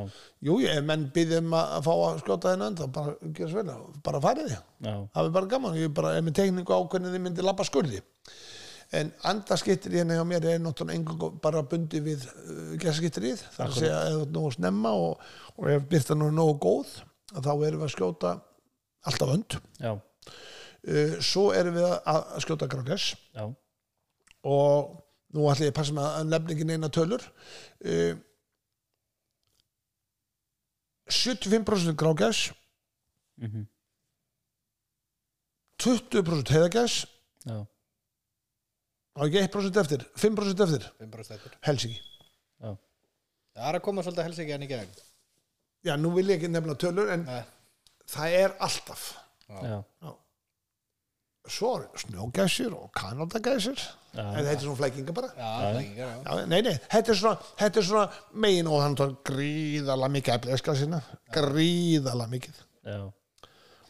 jú, 0.48 0.56
ef 0.66 0.80
menn 0.88 1.04
býðum 1.14 1.52
að, 1.54 1.74
að 1.76 1.84
fá 1.86 1.92
að 1.94 2.18
skjóta 2.22 2.54
þennan 2.54 2.78
þá 2.80 2.84
bara 2.96 3.14
gera 3.36 3.50
svo 3.52 3.60
vel, 3.60 3.76
bara 4.06 4.20
farið 4.24 4.48
því 4.50 4.56
það 5.12 5.28
er 5.28 5.34
bara 5.36 5.50
gaman, 5.52 5.76
ég 5.78 5.90
er 5.90 5.94
bara 5.98 6.14
er 6.16 6.24
með 6.24 6.36
tekningu 6.40 6.74
á 6.74 6.80
hvernig 6.94 7.14
þið 7.14 7.24
myndi 7.26 7.44
lappa 7.44 7.66
skurði. 7.68 8.00
En 8.94 9.12
andaskittir 9.26 9.94
hérna 9.98 10.16
hjá 10.18 10.24
mér 10.28 10.48
er 10.54 10.62
náttúrulega 10.62 10.98
engung 10.98 11.38
bara 11.42 11.62
bundi 11.68 12.00
við 12.04 12.24
uh, 12.30 12.74
gæsaskittirið, 12.80 13.44
það 13.54 13.64
er 13.64 13.70
að 13.70 13.78
segja 13.80 14.00
eða 14.08 14.24
ert 14.24 14.34
nógu 14.34 14.50
snemma 14.54 14.92
og, 15.04 15.22
og 15.58 15.70
ef 15.74 15.86
byrta 15.90 16.16
nú 16.18 16.30
nógu 16.34 16.58
góð 16.62 16.96
þá 17.34 17.52
erum 17.52 17.80
við 17.80 17.86
að 17.88 17.94
skjóta 17.94 18.34
alltaf 19.04 19.32
önd. 19.36 19.58
Uh, 20.84 21.16
svo 21.24 21.48
erum 21.56 21.78
við 21.78 21.88
að, 21.90 21.96
að 22.14 22.44
skjóta 22.44 22.70
grákess 22.70 23.14
og 24.44 25.03
nú 25.34 25.48
ætla 25.50 25.66
ég 25.68 25.74
að 25.74 25.78
passa 25.80 25.96
með 25.96 26.08
að 26.20 26.30
nefningin 26.30 26.74
eina 26.76 26.90
tölur. 26.94 27.24
Uh, 27.84 28.14
75% 31.10 31.98
grágæs. 32.00 32.46
Mhm, 33.42 33.66
20% 35.82 36.48
heiðagæs. 36.54 36.94
Já, 37.44 37.58
og 39.14 39.26
ekki 39.26 39.42
1% 39.44 39.76
eftir 39.82 40.04
5% 40.16 40.62
eftir, 40.64 40.86
5% 41.02 41.34
eftir. 41.36 41.56
Helsingi 41.66 41.98
já, 41.98 42.70
það 43.54 43.68
er 43.68 43.76
að 43.78 43.82
koma 43.84 44.02
svolítið 44.02 44.26
helst 44.28 44.40
ekki 44.42 44.54
enn 44.56 44.64
í 44.64 44.70
gegn. 44.70 44.94
Já, 45.84 45.94
nú 46.00 46.14
vil 46.16 46.30
ég 46.30 46.38
ekki 46.38 46.48
nefna 46.48 46.74
tölur 46.80 47.12
en 47.12 47.26
Nei. 47.28 47.42
það 48.08 48.36
er 48.38 48.56
alltaf. 48.64 49.04
Já, 49.50 49.82
svo 51.50 51.74
er 51.78 52.00
snjógæsir 52.00 52.72
og 52.76 52.90
kanadagæsir. 52.96 53.82
Já. 54.14 54.22
en 54.22 54.44
þetta 54.46 54.54
er 54.54 54.62
svona 54.62 54.78
flækinga 54.78 55.12
bara. 55.12 55.28
Já, 55.34 55.50
flækingar, 55.74 56.08
já. 56.08 56.22
Já, 56.22 56.46
nei, 56.46 56.60
nei, 56.62 56.74
þetta 56.92 57.12
er 57.12 57.18
svona, 57.18 57.50
þetta 57.58 57.80
er 57.80 57.86
svona 57.88 58.06
megin 58.44 58.70
og 58.70 58.82
hann 58.84 58.96
tók 59.00 59.20
gríðalega 59.26 60.14
mikið 60.16 60.34
eflega 60.38 60.58
skal 60.62 60.78
sinna, 60.78 61.02
gríðalega 61.34 62.30
mikið. 62.36 62.64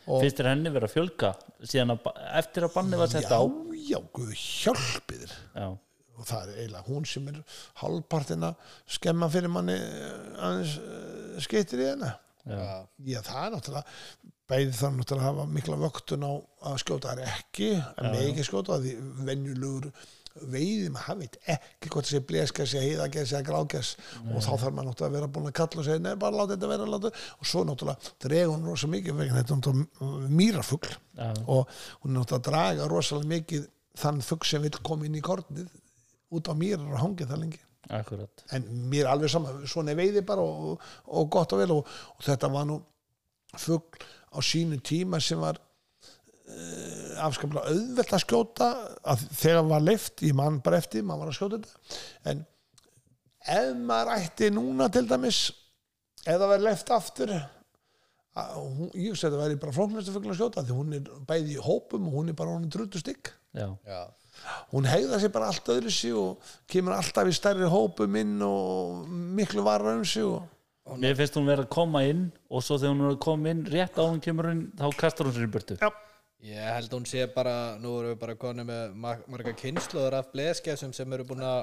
Finnst 0.05 0.41
þér 0.41 0.51
henni 0.51 0.73
vera 0.73 0.89
að 0.89 0.97
fjölga 0.97 1.33
síðan 1.65 1.95
að, 1.95 2.11
eftir 2.41 2.67
að 2.67 2.75
banni 2.75 3.01
var 3.01 3.13
sett 3.13 3.31
já, 3.31 3.39
á? 3.41 3.43
Já, 3.85 3.99
guð 4.17 4.33
hjálpið 4.37 5.23
þér. 5.25 5.37
Já, 5.55 5.69
og 6.15 6.29
það 6.29 6.51
er 6.51 6.59
eiginlega 6.59 6.89
hún 6.89 7.09
sem 7.09 7.31
er 7.31 7.41
hálfpartin 7.81 8.47
að 8.49 8.77
skemma 8.97 9.31
fyrir 9.33 9.53
manni 9.53 9.77
eh, 9.77 10.45
aðeins 10.45 10.77
uh, 10.81 11.41
skeitir 11.43 11.83
í 11.83 11.89
henni 11.91 12.11
já, 12.11 12.69
já, 13.09 13.19
það 13.27 13.41
er 13.41 13.55
náttúrulega 13.55 14.33
bæði 14.51 14.74
þarf 14.76 14.99
náttúrulega 14.99 15.22
að 15.22 15.30
hafa 15.30 15.47
mikla 15.55 15.78
vöktun 15.80 16.26
á 16.28 16.32
að 16.68 16.76
skjóta 16.82 17.14
þær 17.14 17.32
ekki 17.32 17.70
að 17.78 18.11
með 18.11 18.28
ekki 18.28 18.47
skjóta 18.49 18.80
því 18.82 18.92
venjulegur 19.28 19.90
veiði, 20.34 20.88
maður 20.90 21.20
veit 21.20 21.36
ekki 21.55 21.90
hvort 21.92 22.09
það 22.09 22.16
sé 22.16 22.20
bleska, 22.26 22.64
sé 22.66 22.80
heiðages 22.82 23.32
eða 23.32 23.47
gráges 23.47 23.90
og 24.24 24.40
þá 24.42 24.51
þarf 24.51 24.72
maður 24.74 24.88
náttúrulega 24.88 25.07
að 25.07 25.14
vera 25.14 25.28
búin 25.36 25.47
að 25.51 25.55
kalla 25.61 25.80
og 25.80 25.86
segja, 25.86 26.03
nei, 26.03 26.16
bara 26.18 26.38
láta 26.40 26.57
þetta 26.57 26.70
vera 26.72 26.88
láta. 26.90 27.12
og 27.38 27.49
svo 27.51 27.62
náttúrulega 27.68 28.14
dregur 28.24 28.55
hún 28.57 28.66
rosa 28.66 28.90
mikið 28.90 29.20
vegna 29.20 29.42
þetta 29.45 29.70
er 29.70 30.32
mýrafugl 30.40 30.90
já, 30.90 31.28
og 31.47 31.70
hún 32.03 32.11
er 32.11 32.16
náttúrulega 32.18 32.40
að 32.40 32.49
draga 32.49 32.88
rosalega 32.90 33.30
mikið 33.30 33.68
þann 34.03 34.20
fugg 34.26 34.49
sem 34.49 34.66
vil 34.66 34.74
koma 34.82 35.07
inn 35.07 35.20
í 35.20 35.22
kornið 35.22 35.70
út 36.34 36.51
á 36.51 36.55
mýrar 36.59 36.90
og 36.90 36.99
hangið 36.99 37.30
það 37.30 37.42
lengi. 37.45 37.62
Akkurat. 37.95 38.45
En 38.57 38.64
mér 38.90 39.11
alveg 39.11 39.30
sama, 39.30 39.55
svona 39.70 39.95
veiði 39.95 40.24
bara 40.26 40.42
og, 40.42 40.82
og 41.07 41.30
gott 41.30 41.53
og 41.55 41.61
vel 41.62 41.76
og, 41.76 41.95
og 42.16 42.26
þetta 42.26 42.51
var 42.51 42.66
nú 42.66 42.80
fugl 43.61 44.03
á 44.35 44.39
sínu 44.43 44.80
tíma 44.85 45.20
sem 45.22 45.41
var 45.41 45.61
uh, 45.61 47.24
afskaplega 47.24 47.72
auðvelt 47.72 48.14
að 48.16 48.24
skjóta 48.24 48.70
að 49.14 49.26
þegar 49.41 49.68
var 49.70 49.87
leift, 49.87 50.24
ég 50.26 50.37
man 50.37 50.61
bara 50.64 50.80
eftir 50.82 51.07
maður 51.07 51.24
var 51.24 51.32
að 51.32 51.39
skjóta 51.39 51.61
þetta. 51.61 52.01
En 52.32 52.47
ef 53.55 53.76
maður 53.78 54.14
ætti 54.18 54.51
núna 54.55 54.89
til 54.93 55.05
dæmis 55.09 55.45
ef 56.24 56.32
það 56.32 56.49
verið 56.49 56.66
leift 56.68 56.93
aftur 56.95 57.32
að, 57.35 58.53
hún, 58.57 58.91
ég 58.97 59.12
veist 59.12 59.26
að 59.26 59.37
það 59.37 59.43
væri 59.45 59.62
bara 59.62 59.76
flóknastu 59.76 60.14
fugl 60.14 60.32
að 60.32 60.39
skjóta 60.41 60.64
því 60.64 60.76
hún 60.78 60.99
er 60.99 61.09
bæði 61.28 61.57
í 61.57 61.64
hópum 61.64 62.09
og 62.09 62.18
hún 62.18 62.32
er 62.32 62.39
bara 62.39 62.55
hún 62.57 62.66
er 62.66 62.72
druttu 62.74 63.03
stygg. 63.03 63.30
Já, 63.55 63.68
já, 63.87 64.01
hún 64.72 64.89
hegða 64.89 65.20
sér 65.22 65.32
bara 65.35 65.51
allt 65.53 65.70
öðru 65.70 65.93
sig 65.95 66.16
og 66.18 66.55
kemur 66.70 66.97
alltaf 66.97 67.30
í 67.30 67.37
stærri 67.37 67.68
hópum 67.70 68.18
inn 68.18 68.41
og 68.43 69.05
miklu 69.37 69.62
varar 69.66 70.01
um 70.01 70.05
sig 70.09 70.26
og 70.26 70.43
mér 71.01 71.16
finnst 71.16 71.37
hún 71.39 71.47
vera 71.49 71.64
að 71.64 71.70
koma 71.72 72.03
inn 72.05 72.26
og 72.51 72.62
svo 72.64 72.76
þegar 72.80 72.93
hún 72.95 73.05
er 73.07 73.12
að 73.14 73.20
koma 73.24 73.53
inn 73.55 73.62
rétt 73.72 73.97
á 73.97 74.05
hún 74.05 74.20
kemur 74.24 74.51
hún 74.51 74.64
þá 74.76 74.87
kastar 75.01 75.26
hún 75.28 75.37
sér 75.37 75.47
í 75.49 75.53
burtu. 75.55 75.78
Já. 75.80 75.91
ég 76.45 76.61
held 76.76 76.93
hún 76.93 77.07
sé 77.09 77.24
bara 77.32 77.55
nú 77.80 77.95
erum 78.03 78.11
við 78.12 78.18
bara 78.20 78.35
konið 78.37 78.66
með 78.68 78.95
mar- 79.01 79.22
marga 79.32 79.55
kynsluður 79.57 80.18
af 80.18 80.26
bleskesum 80.35 80.93
sem 80.93 81.12
eru 81.16 81.24
búin 81.24 81.41
að 81.41 81.62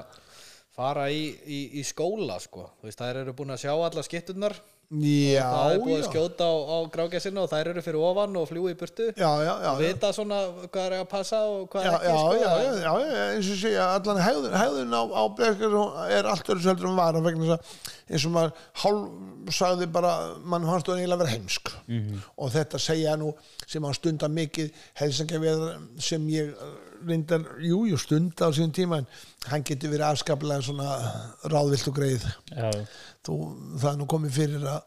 fara 0.74 1.04
í, 1.12 1.28
í, 1.46 1.60
í 1.78 1.82
skóla 1.86 2.40
sko, 2.42 2.64
þú 2.80 2.88
veist, 2.88 2.98
þær 2.98 3.20
eru 3.22 3.34
búin 3.38 3.52
að 3.54 3.60
sjá 3.62 3.72
alla 3.76 4.02
skitturnar 4.02 4.56
já, 4.92 5.46
það 5.48 5.72
er 5.72 5.78
búið 5.80 5.94
að 5.94 6.02
já. 6.02 6.08
skjóta 6.10 6.44
á, 6.44 6.52
á 6.52 6.76
grágesina 6.92 7.40
og 7.46 7.48
þær 7.48 7.70
eru 7.72 7.82
fyrir 7.86 8.02
ofan 8.04 8.34
og 8.36 8.48
fljúi 8.50 8.74
í 8.74 8.76
burtu. 8.76 9.06
Já, 9.16 9.30
já, 9.40 9.52
já, 9.64 9.70
og 9.72 9.78
vita 9.80 10.10
svona 10.12 10.40
hvað 10.68 10.84
er 10.84 10.96
að 10.98 11.06
passa 11.08 11.40
og 11.48 11.62
hvað 11.72 11.86
já, 11.86 11.92
er 11.92 11.96
ekki 11.96 12.12
já, 12.12 12.18
sko, 12.20 12.34
já, 12.36 12.50
það- 12.52 12.62
já, 12.62 12.82
já, 12.82 13.16
já, 13.16 13.24
eins 13.32 13.50
og 13.54 13.60
segja 13.62 13.86
allan 13.96 14.20
hegðun, 14.26 14.58
hegðun 14.60 14.92
á, 14.92 15.02
á 15.16 15.22
blekar 15.38 15.78
er 16.18 16.30
allt 16.34 16.52
öðru 16.52 16.66
seldur 16.66 16.90
um 16.92 17.00
vara 17.00 17.24
vegna 17.24 17.48
þess 17.48 17.56
að 17.56 18.12
eins 18.12 18.26
og 18.28 18.34
maður 18.36 18.52
hálf 18.84 19.56
sagði 19.56 19.88
bara, 19.90 20.12
mann 20.44 20.68
fannst 20.68 20.86
þú 20.86 20.98
eiginlega 20.98 21.22
vera 21.24 21.32
heimsk. 21.38 21.72
Og 22.36 22.52
þetta 22.52 22.78
segja 22.78 23.16
nú 23.18 23.32
sem 23.66 23.82
hann 23.82 23.96
stundar 23.96 24.30
mikið 24.30 24.68
helsangja 25.00 25.40
við 25.42 25.64
sem 26.04 26.28
ég 26.30 26.52
eh, 26.52 26.74
reyndar, 27.08 27.42
jú, 27.58 27.80
jú, 27.90 27.96
stunda 27.98 28.46
á 28.46 28.50
sín 28.54 28.70
tíma 28.76 29.00
en 29.02 29.08
hann 29.50 29.64
getur 29.66 29.90
verið 29.90 30.12
afskaplega 30.12 30.62
svona 30.62 30.92
ráðvilt 31.50 31.88
og 31.90 31.96
greið. 31.96 32.28
Já, 32.54 32.70
þú, 33.26 33.36
það 33.82 33.90
er 33.92 34.00
nú 34.00 34.08
komið 34.10 34.38
fyrir 34.38 34.66
að 34.70 34.80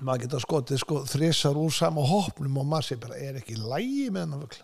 maður 0.00 0.24
geta 0.24 0.40
skotið 0.40 0.80
sko 0.80 1.02
þrisar 1.10 1.58
úr 1.60 1.72
sama 1.74 2.04
hopnum 2.06 2.60
og 2.62 2.68
maður 2.70 2.86
sé 2.88 2.98
bara 3.02 3.18
er 3.20 3.40
ekki 3.40 3.58
lægi 3.58 4.08
með 4.14 4.22
hennar 4.26 4.42
fugl 4.46 4.60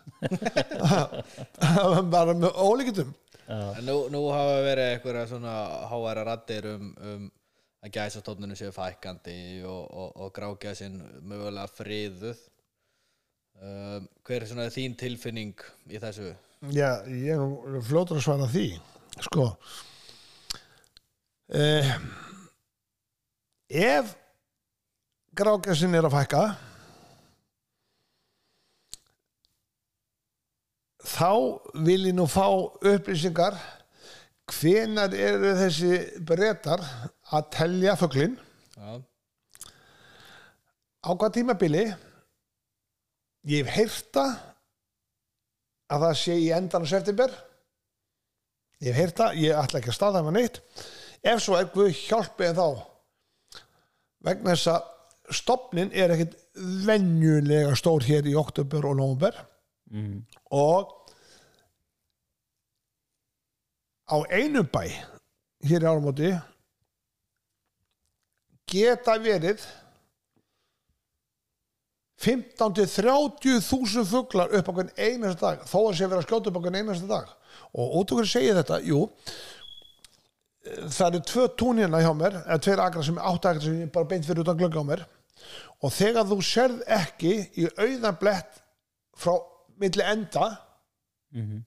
bara 2.15 2.37
með 2.37 2.61
ólíkitum 2.63 3.15
En 3.47 3.85
nú, 3.87 4.09
nú 4.11 4.25
hafa 4.35 4.59
verið 4.65 4.89
eitthvað 4.91 5.29
svona 5.31 5.55
háværa 5.87 6.25
raddir 6.27 6.67
um, 6.73 6.89
um 6.99 7.27
að 7.87 7.93
gæsastónunum 7.95 8.59
séu 8.59 8.73
fækandi 8.75 9.63
og, 9.63 9.85
og, 9.87 10.09
og 10.25 10.33
grágæsin 10.35 10.99
mögulega 11.23 11.71
friðuð. 11.71 12.41
Um, 13.57 14.09
hver 14.27 14.43
er 14.43 14.51
svona 14.51 14.67
þín 14.75 14.97
tilfinning 14.99 15.63
í 15.89 16.01
þessu? 16.03 16.35
já, 16.75 17.05
ég 17.07 17.37
er 17.37 17.41
nú 17.41 17.81
fljótur 17.85 18.19
að 18.19 18.27
svara 18.27 18.49
því 18.51 18.67
sko. 19.29 19.47
Eh, 21.57 21.93
ef 23.69 24.15
grágæsin 25.37 25.95
er 25.95 26.07
að 26.07 26.17
fækka 26.17 26.43
þá 31.07 31.31
vil 31.87 32.09
ég 32.09 32.17
nú 32.17 32.27
fá 32.31 32.47
upplýsingar. 32.51 33.57
Hvenar 34.47 35.15
eru 35.15 35.55
þessi 35.59 35.97
breytar 36.23 36.83
að 37.35 37.49
telja 37.55 37.97
fuglinn? 37.99 38.37
Já, 38.77 39.03
á 41.03 41.11
hvað 41.11 41.35
tímabili? 41.35 41.87
Ég 43.47 43.67
hef 43.67 43.75
heyrta 43.75 44.27
að 45.91 46.05
það 46.07 46.15
sé 46.23 46.37
í 46.43 46.53
endan 46.55 46.87
á 46.87 46.89
september. 46.91 47.35
Ég 48.83 48.93
hef 48.93 49.01
heyrta, 49.01 49.33
ég 49.35 49.59
ætla 49.59 49.81
ekki 49.81 49.91
að 49.91 49.99
staða 49.99 50.23
með 50.27 50.39
neitt. 50.39 50.61
Ef 51.27 51.43
svo 51.43 51.59
er 51.59 51.71
Guð 51.75 51.91
hjálpið 52.07 52.59
þá 52.59 52.69
vegna 54.27 54.55
þess 54.55 54.73
að 54.75 55.37
stopnin 55.37 55.93
er 55.95 56.15
ekkit 56.15 56.37
venjulega 56.87 57.75
stór 57.79 58.05
hér 58.07 58.27
í 58.29 58.35
oktober 58.39 58.87
og 58.89 58.99
nóvember. 58.99 59.39
Mm, 59.91 60.21
og 60.55 60.93
á 64.11 64.17
einu 64.31 64.63
bæ 64.67 64.85
hér 65.67 65.83
í 65.83 65.89
áramóti 65.89 66.31
geta 68.71 69.17
verið 69.23 69.63
15 72.23 72.75
til 72.79 72.87
30 72.89 73.61
þúsund 73.63 74.09
fuglar 74.11 74.55
upp 74.57 74.71
á 74.71 74.73
hvern 74.73 74.95
einasta 74.97 75.51
dag 75.53 75.67
þó 75.69 75.79
að 75.83 75.99
sé 75.99 76.09
verið 76.09 76.23
að 76.23 76.27
skjóta 76.27 76.51
upp 76.51 76.59
á 76.59 76.63
hvern 76.65 76.79
einasta 76.81 77.11
dag. 77.11 77.35
Og 77.77 77.99
út 78.01 78.15
hverju 78.15 78.31
segir 78.31 78.57
þetta, 78.57 78.81
jú 78.87 79.05
það 80.67 81.09
eru 81.09 81.23
tvö 81.31 81.47
tún 81.59 81.83
hérna 81.83 82.03
hjá 82.03 82.13
mér 82.17 82.41
eða 82.43 82.59
tveir 82.65 82.83
akra 82.85 83.05
sem 83.07 83.19
er 83.19 83.29
átt 83.31 83.49
akra 83.51 83.65
sem 83.65 83.81
ég 83.85 83.93
bara 83.95 84.11
beint 84.11 84.27
fyrir 84.27 84.45
utan 84.45 84.59
glögg 84.59 84.79
á 84.79 84.85
mér. 84.87 85.05
Og 85.85 85.93
þegar 85.93 86.27
þú 86.29 86.39
sérð 86.45 86.83
ekki 86.97 87.33
í 87.61 87.69
auðan 87.77 88.19
blett 88.21 88.63
frá 89.17 89.37
milli 89.81 90.05
enda 90.05 90.49
mhm, 91.35 91.61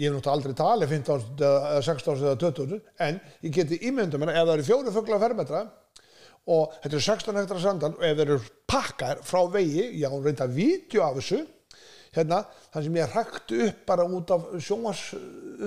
ég 0.00 0.08
hef 0.08 0.16
náttúrulega 0.16 0.34
aldrei 0.36 0.56
talið 0.56 0.94
15 0.96 1.44
eða 1.44 1.80
16 1.84 2.22
eða 2.24 2.36
20 2.40 2.78
en 3.06 3.20
ég 3.44 3.54
geti 3.58 3.80
ímyndum 3.88 4.22
mér 4.22 4.34
ef 4.34 4.46
það 4.46 4.54
eru 4.54 4.68
fjóru 4.68 4.94
fugla 4.94 5.20
fermetra 5.20 5.62
og 6.52 6.76
þetta 6.82 6.94
eru 6.96 7.02
16 7.06 7.40
hektar 7.40 7.60
sandal 7.62 7.92
og 7.98 8.06
ef 8.08 8.16
þeir 8.16 8.30
eru 8.30 8.52
pakkar 8.68 9.20
frá 9.26 9.42
vegi 9.52 9.90
já, 10.00 10.08
hún 10.08 10.24
reynda 10.24 10.48
vídeo 10.48 11.04
af 11.04 11.18
þessu 11.20 11.42
hérna, 12.12 12.42
þann 12.72 12.86
sem 12.86 12.98
ég 12.98 13.14
rakti 13.16 13.60
upp 13.66 13.84
bara 13.88 14.04
út 14.04 14.32
af 14.34 14.48
sjónvars 14.60 15.02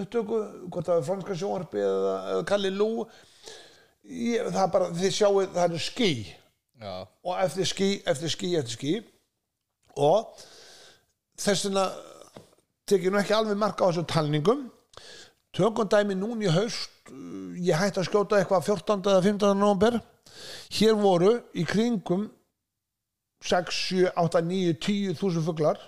upptöku, 0.01 0.41
hvort 0.69 0.89
það 0.89 0.99
er 0.99 1.07
franska 1.07 1.37
sjónvarpi 1.39 1.81
eða, 1.81 2.15
eða 2.33 2.47
Kalli 2.51 2.71
Lú 2.73 2.89
ég, 4.05 4.49
það 4.51 4.61
er 4.63 4.73
bara, 4.75 4.89
þið 4.93 5.15
sjáu 5.17 5.45
það 5.45 5.63
eru 5.67 5.81
ský. 5.81 6.11
Já, 6.75 6.93
og 7.23 7.37
eftir 7.39 7.69
ský, 7.69 7.89
eftir 8.05 8.33
ský, 8.33 8.51
eftir 8.59 8.77
ský. 8.77 8.93
Og 9.95 10.43
þess 11.39 11.69
vegna 11.69 11.85
tekið 12.89 13.13
nú 13.13 13.21
ekki 13.21 13.35
alveg 13.35 13.59
marka 13.59 13.87
á 13.87 13.89
þessu 13.89 14.05
talningum. 14.11 14.67
Tökum 15.55 15.87
dæmi 15.89 16.17
núna 16.19 16.45
í 16.45 16.51
haust. 16.51 16.91
Ég 17.63 17.79
hætti 17.79 18.01
að 18.01 18.09
skjóta 18.09 18.41
eitthvað 18.41 18.67
14. 18.67 19.01
eða 19.13 19.23
15. 19.23 19.57
november 19.57 19.99
hér 20.75 20.97
voru 20.99 21.37
í 21.55 21.63
kringum 21.67 22.27
6, 23.45 23.77
7, 23.89 24.09
8, 24.19 24.41
9, 24.49 24.77
10 24.83 25.19
þúsund 25.19 25.45
fuglar 25.45 25.79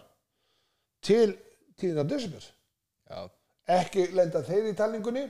til 1.07 1.35
10. 1.79 2.03
desember. 2.09 2.45
Já, 3.07 3.27
ekki 3.79 4.09
lenda 4.15 4.43
þeir 4.45 4.71
í 4.71 4.77
talningunni. 4.77 5.27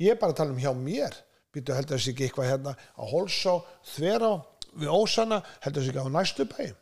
Ég 0.00 0.18
bara 0.20 0.34
að 0.34 0.40
tala 0.42 0.54
um 0.54 0.60
hjá 0.62 0.72
mér. 0.76 1.16
Býtu 1.54 1.74
heldur 1.74 1.98
þessi 1.98 2.12
ekki 2.12 2.28
eitthvað 2.28 2.50
hérna 2.52 2.74
á 2.76 3.02
Holsá, 3.08 3.56
Þverá, 3.94 4.34
við 4.78 4.92
Ósana 4.92 5.40
heldur 5.64 5.82
þessi 5.82 5.94
ekki 5.94 6.04
á 6.04 6.16
næstu 6.16 6.46
bæjum? 6.48 6.76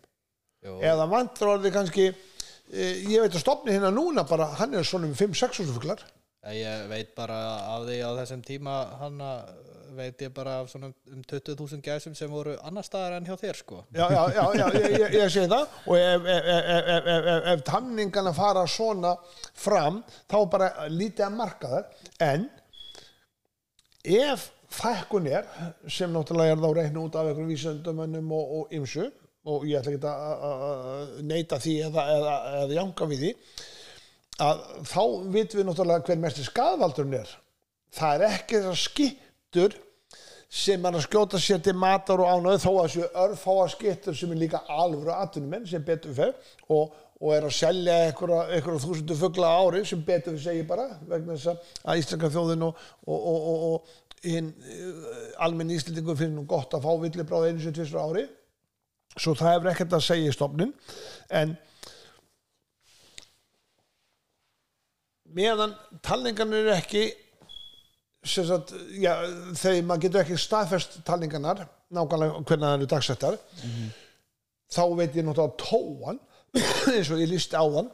Jú, 0.67 0.75
eða 0.83 1.07
vantur 1.11 1.53
orðið 1.55 1.75
kannski 1.77 2.07
e, 2.11 2.87
ég 3.07 3.23
veit 3.23 3.35
að 3.37 3.43
stopni 3.45 3.75
hérna 3.75 3.93
núna 3.95 4.25
bara 4.27 4.49
hann 4.59 4.75
er 4.75 4.87
svona 4.87 5.09
um 5.09 5.15
5-6 5.17 5.63
fuglar. 5.71 6.03
Ég 6.55 6.87
veit 6.91 7.15
bara 7.17 7.39
af 7.75 7.87
því 7.87 8.01
á 8.03 8.11
þessum 8.21 8.43
tíma 8.47 8.75
hann 9.01 9.23
veit 9.97 10.23
ég 10.27 10.33
bara 10.37 10.59
af 10.63 10.69
svona 10.71 10.91
um 11.13 11.23
20.000 11.31 11.81
gæsum 11.85 12.15
sem 12.19 12.31
voru 12.31 12.55
annar 12.69 12.85
staðar 12.87 13.17
en 13.19 13.27
hjá 13.29 13.37
þér 13.41 13.59
sko. 13.61 13.81
Já, 13.97 14.07
já, 14.13 14.23
já, 14.37 14.45
já 14.61 14.67
ég, 14.77 14.87
ég, 15.01 15.17
ég 15.21 15.33
segi 15.35 15.51
það. 15.53 15.77
Og 15.87 15.97
ef, 16.01 16.29
ef, 16.35 16.51
ef, 17.07 17.29
ef, 17.55 17.65
tamningana 17.69 18.33
fara 18.37 18.67
svona 18.71 19.15
fram 19.55 20.03
þá 20.31 20.39
bara 20.53 20.71
lítið 20.93 21.27
að 21.29 21.37
marka 21.41 21.73
það. 21.75 22.03
En 22.31 22.49
ef 24.05 24.51
fækkun 24.77 25.27
er 25.31 25.47
sem 25.91 26.13
náttúrulega 26.13 26.55
er 26.57 26.61
þá 26.63 26.69
reikna 26.81 27.05
út 27.07 27.17
af 27.17 27.29
einhverjum 27.31 27.53
vísendumönnum 27.55 28.33
og, 28.37 28.53
og 28.61 28.75
ymsu 28.77 29.07
og 29.47 29.65
ég 29.69 29.79
ætla 29.79 29.95
ekki 29.95 30.11
að- 30.11 31.17
neita 31.23 31.59
því 31.63 31.75
eða, 31.87 32.05
eða, 32.17 32.35
eða 32.65 32.77
janga 32.81 33.07
við 33.13 33.21
því 33.25 33.33
að 34.47 34.63
þá 34.91 35.03
vitum 35.33 35.61
við 35.61 35.69
náttúrulega 35.71 36.07
hver 36.11 36.19
mesti 36.27 36.45
skadvaldurinn 36.45 37.15
er. 37.23 37.31
Það 37.97 38.15
er 38.17 38.25
ekki 38.37 38.59
þessar 38.59 38.81
skittur 38.83 39.77
sem 40.57 40.87
er 40.89 40.97
að 40.97 41.05
skjóta 41.05 41.41
sér 41.43 41.59
til 41.65 41.75
matar 41.77 42.23
og 42.25 42.31
ánöðu 42.33 42.63
þó 42.63 42.71
að 42.83 42.93
séu 42.95 43.09
örfáa 43.25 43.67
skittur 43.75 44.17
sem 44.17 44.31
er 44.33 44.41
líka 44.41 44.63
alvöru 44.73 45.13
atvinnumenn 45.13 45.67
sem 45.69 45.85
betur 45.85 46.15
fer 46.17 46.33
og, 46.73 46.95
og 47.21 47.35
er 47.37 47.45
að 47.49 47.55
selja 47.59 47.99
einhverja, 48.07 48.63
þúsundu 48.81 49.19
fugla 49.21 49.51
á 49.53 49.61
ári 49.67 49.85
sem 49.89 50.01
betur 50.07 50.37
við 50.39 50.47
segir 50.47 50.67
bara 50.71 50.89
vegna 51.11 51.37
þess 51.37 51.53
að- 51.53 52.01
Íslandska 52.01 52.33
þjóðin 52.33 52.65
og, 52.71 52.81
og, 53.05 53.29
og, 53.35 53.47
og, 53.53 53.69
og 53.69 54.25
hinn 54.27 54.49
uh, 54.57 55.45
almenn 55.45 55.75
Íslandingur 55.77 56.17
finnir 56.19 56.41
nú 56.41 56.47
gott 56.49 56.73
að 56.75 56.89
fá 56.89 56.97
villibráð 57.05 57.51
einu 57.51 57.63
sem 57.63 57.77
tvistur 57.77 58.01
ári. 58.03 58.25
Svo 59.17 59.37
það 59.37 59.53
hefur 59.53 59.71
ekkert 59.75 59.95
að 59.97 60.07
segja 60.09 60.33
í 60.33 60.35
stofnin 60.35 60.73
en 61.37 61.53
meðan 65.37 65.77
talningarnir 66.05 66.65
eru 66.65 66.75
ekki 66.77 67.05
sagt, 68.27 68.73
já, 68.99 69.13
þegar 69.59 69.85
maður 69.89 70.03
getur 70.07 70.23
ekki 70.23 70.39
staðfest 70.41 70.99
talningarnar 71.07 71.67
nákvæmlega 71.95 72.41
hvernig 72.43 72.67
það 72.67 72.77
eru 72.79 72.89
dagsettar 72.91 73.39
þá 74.77 74.83
veit 74.99 75.15
ég 75.17 75.27
náttúrulega 75.27 75.63
tóan 75.63 76.19
eins 76.97 77.11
og 77.13 77.21
ég 77.23 77.31
lísti 77.31 77.59
áðan 77.59 77.91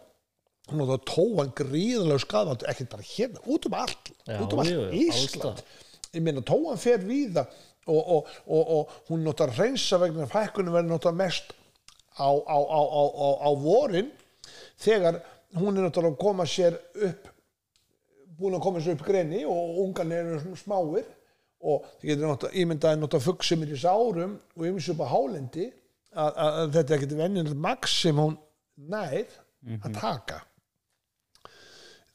náttúrulega 0.71 1.01
tóan 1.11 1.53
gríðanlega 1.59 2.23
skadvald 2.23 2.65
ekki 2.71 2.87
bara 2.93 3.09
hérna, 3.09 3.43
út 3.45 3.67
um 3.69 3.77
allt 3.77 4.13
Já, 4.27 4.39
út 4.41 4.55
um 4.55 4.63
allt 4.63 4.73
jú, 4.73 4.87
Ísland. 5.03 5.45
alls 5.51 5.91
ég 6.13 6.25
meina 6.25 6.45
tóan 6.45 6.81
fer 6.81 7.03
víða 7.05 7.47
og, 7.91 8.01
og, 8.01 8.33
og, 8.47 8.73
og 8.77 8.97
hún 9.11 9.25
náttúrulega 9.27 9.59
reynsa 9.59 9.99
vegna 10.01 10.29
fækkunum 10.31 10.77
verður 10.77 10.95
náttúrulega 10.95 11.23
mest 11.25 11.53
á, 12.17 12.29
á, 12.29 12.57
á, 12.57 12.81
á, 12.81 13.03
á, 13.11 13.29
á 13.43 13.51
vorin 13.59 14.13
þegar 14.81 15.21
hún 15.59 15.77
er 15.77 15.89
náttúrulega 15.89 16.15
að 16.15 16.23
koma 16.23 16.47
sér 16.49 16.79
upp 17.09 17.32
búin 18.43 18.59
að 18.59 18.65
koma 18.67 18.83
sér 18.83 18.97
upp 18.97 19.05
greni 19.07 19.43
og 19.49 19.83
ungan 19.87 20.15
eru 20.17 20.57
smáir 20.59 21.07
og 21.63 21.87
þið 22.01 22.09
getur 22.11 22.27
náttúrulega 22.29 22.63
ímyndaði 22.63 23.01
náttúrulega 23.01 23.27
fugg 23.29 23.47
sem 23.47 23.63
er 23.63 23.75
í 23.75 23.81
sárum 23.81 24.39
og 24.57 24.65
ymins 24.69 24.89
upp 24.93 25.03
á 25.05 25.13
hálendi 25.13 25.69
að, 26.13 26.31
að, 26.31 26.57
að 26.63 26.73
þetta 26.77 26.97
ekkert 26.97 27.15
venjulegt 27.21 27.63
maks 27.67 27.99
sem 28.03 28.19
hún 28.19 28.39
nær 28.93 29.37
að 29.79 29.95
taka. 29.95 30.41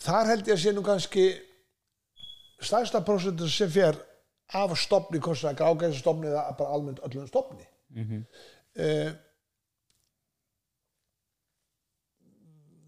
Þar 0.04 0.34
held 0.34 0.50
ég 0.50 0.58
að 0.58 0.62
sé 0.66 0.74
nú 0.76 0.84
kannski 0.86 1.30
stærsta 2.62 3.02
prósentur 3.06 3.50
sem 3.52 3.72
fer 3.72 3.98
af 4.58 4.76
stopni 4.80 5.20
grágæsa 5.20 6.00
stopni 6.00 6.30
eða 6.30 6.52
bara 6.60 6.76
almennt 6.76 7.02
öllum 7.08 7.28
stopni 7.28 7.66
mm 7.96 9.24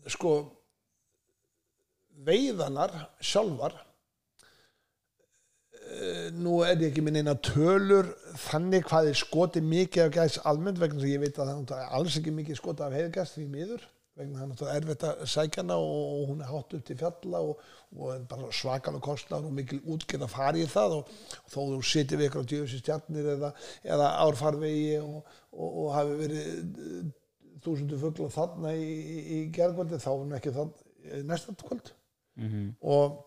sko 0.10 0.30
veiðanar 2.26 2.96
sjálfar 3.24 3.76
eh, 5.76 6.28
nú 6.36 6.60
er 6.66 6.76
ég 6.76 6.90
ekki 6.90 7.04
minn 7.06 7.20
eina 7.22 7.36
tölur 7.36 8.12
þannig 8.50 8.88
hvað 8.90 9.12
er 9.12 9.22
skoti 9.22 9.64
mikið 9.64 10.06
af 10.08 10.18
gæs 10.18 10.42
almennt 10.50 10.82
vegna 10.82 11.00
þess 11.00 11.08
að 11.08 11.16
ég 11.16 11.24
veit 11.24 11.40
að 11.40 11.54
það 11.70 11.80
er 11.80 11.96
alls 12.00 12.20
ekki 12.20 12.36
mikið 12.36 12.60
skoti 12.60 12.86
af 12.86 12.98
heiðgæst 12.98 13.38
því 13.38 13.48
miður 13.54 13.88
vegna 14.20 14.48
það 14.60 14.72
er 14.72 14.82
erfitt 14.82 15.06
að 15.08 15.22
sækja 15.32 15.64
hana 15.64 15.78
og 15.80 16.26
hún 16.32 16.42
er 16.44 16.50
hátt 16.52 16.74
upp 16.76 16.88
til 16.88 16.98
fjalla 17.00 17.40
og, 17.46 17.62
og 17.96 18.42
svakalega 18.56 19.04
kostnar 19.06 19.46
og 19.48 19.54
mikil 19.56 19.80
útgerð 19.86 20.26
að 20.28 20.34
fara 20.34 20.60
í 20.60 20.66
það 20.70 20.98
og, 20.98 21.14
og 21.46 21.54
þó 21.54 21.60
þú 21.60 21.80
sittir 21.88 22.20
við 22.20 22.30
ykkur 22.30 22.44
á 22.44 22.50
djöfisins 22.52 22.84
stjarnir 22.84 23.30
eða, 23.38 23.54
eða 23.88 24.10
árfarvegi 24.26 24.98
og, 25.00 25.32
og, 25.56 25.86
hafi 25.96 26.20
verið 26.26 26.50
eh, 26.50 27.08
þúsundu 27.64 28.02
fugla 28.02 28.30
þarna 28.34 28.76
í, 28.76 28.92
í, 29.38 29.40
gerðkvöldi 29.56 30.02
þá 30.04 30.12
er 30.12 30.20
hún 30.20 30.38
ekki 30.40 30.56
þann 30.58 30.76
næsta 31.30 31.56
kvöld 31.64 31.94
Mhm. 32.40 32.70
og 32.82 33.26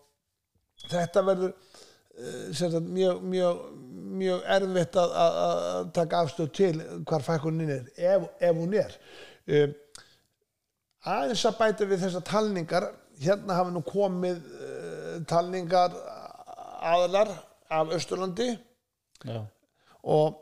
þetta 0.89 1.23
verður 1.27 1.53
eh, 1.53 2.49
sagt, 2.57 2.81
mjög, 2.83 3.23
mjög, 3.35 3.61
mjög 4.23 4.49
erfitt 4.57 4.99
að, 5.03 5.15
að, 5.25 5.39
að 5.45 5.93
taka 5.99 6.25
afstöð 6.25 6.51
til 6.59 6.75
hvar 7.09 7.25
fækkunin 7.27 7.71
er 7.77 7.87
ef, 7.97 8.27
ef 8.41 8.57
hún 8.57 8.75
er. 8.81 8.99
Um, 9.47 9.75
aðeins 11.13 11.47
að 11.49 11.59
bæta 11.59 11.89
við 11.91 12.05
þessar 12.05 12.27
talningar 12.27 12.89
hérna 13.23 13.57
hafa 13.59 13.73
nú 13.75 13.83
komið 13.87 14.39
uh, 14.39 15.17
talningar 15.29 15.97
aðlar 16.83 17.33
af 17.73 17.93
Östurlandi 17.97 18.53
já, 19.25 19.43
og 20.03 20.39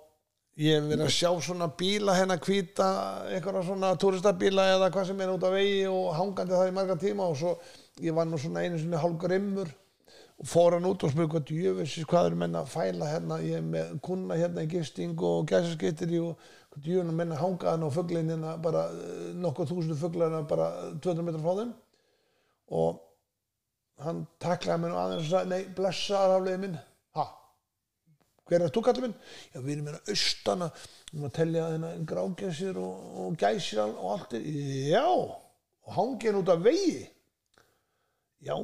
ég 0.60 0.76
hef 0.76 0.88
verið 0.90 1.06
að 1.06 1.14
sjá 1.14 1.30
svona 1.44 1.68
bíla 1.78 2.16
hérna 2.18 2.36
hvíta, 2.40 2.88
einhverja 3.30 3.62
svona 3.68 3.92
turistabíla 4.00 4.66
eða 4.74 4.90
hvað 4.92 5.10
sem 5.10 5.22
er 5.24 5.32
út 5.32 5.46
á 5.46 5.50
vegi 5.52 5.84
og 5.88 6.10
hangandi 6.16 6.56
það 6.56 6.72
í 6.72 6.74
marga 6.76 6.96
tíma 7.00 7.28
og 7.30 7.38
svo 7.40 7.54
ég 7.98 8.14
var 8.16 8.28
nú 8.28 8.38
svona 8.38 8.64
einu 8.64 8.78
svona 8.78 9.00
hálf 9.02 9.18
grimmur 9.20 9.70
og 10.40 10.48
fór 10.48 10.76
hann 10.76 10.88
út 10.88 11.04
og 11.04 11.12
spurði 11.12 11.32
hvað 11.34 11.46
djöfisins 11.50 12.08
hvað 12.08 12.30
eru 12.30 12.40
menna 12.42 12.62
að 12.62 12.72
fæla 12.72 13.10
hérna 13.10 13.40
ég 13.44 13.58
er 13.58 13.66
með 13.66 13.92
kuna 14.06 14.38
hérna 14.40 14.64
í 14.64 14.70
gisting 14.72 15.20
og 15.30 15.50
gæsaskittir 15.50 16.14
og 16.22 16.46
hvað 16.70 16.86
djöfuna 16.86 17.16
menna 17.16 17.36
að 17.36 17.42
hanga 17.44 17.74
hann 17.74 17.84
á 17.84 17.90
fuglinn 17.92 18.32
hérna 18.32 18.56
bara 18.64 18.86
eh, 18.94 19.30
nokkuð 19.36 19.72
þúsundu 19.74 19.98
fuglar 20.00 20.30
hérna 20.30 20.46
bara 20.48 20.70
200 21.02 21.26
metrar 21.26 21.44
frá 21.44 21.60
þeim 21.60 21.74
og 22.80 23.02
hann 24.06 24.24
taklaði 24.40 24.84
mér 24.84 24.94
nú 24.94 25.02
aðeins 25.02 25.26
og 25.26 25.34
sagði 25.34 25.52
nei 25.52 25.76
blessaðar 25.76 26.38
afleiði 26.38 26.62
minn 26.64 26.80
ha 27.18 27.28
hver 28.50 28.64
er 28.64 28.72
þú 28.74 28.82
kallið 28.86 29.06
minn? 29.06 29.16
Já, 29.52 29.60
við 29.60 29.72
erum 29.76 29.88
hérna 29.90 30.14
austana, 30.14 30.68
við 31.10 31.12
erum 31.12 31.28
að 31.28 31.36
tellja 31.36 31.68
hérna 31.68 31.90
grágæsir 32.12 32.80
og, 32.82 33.04
og 33.22 33.36
gæsir 33.38 33.82
og 33.84 34.08
allt 34.16 34.34
já, 34.40 35.04
og 35.06 35.92
hangið 35.94 36.40
út 36.40 36.50
af 36.56 36.64
vegi. 36.64 37.04
Já, 38.40 38.54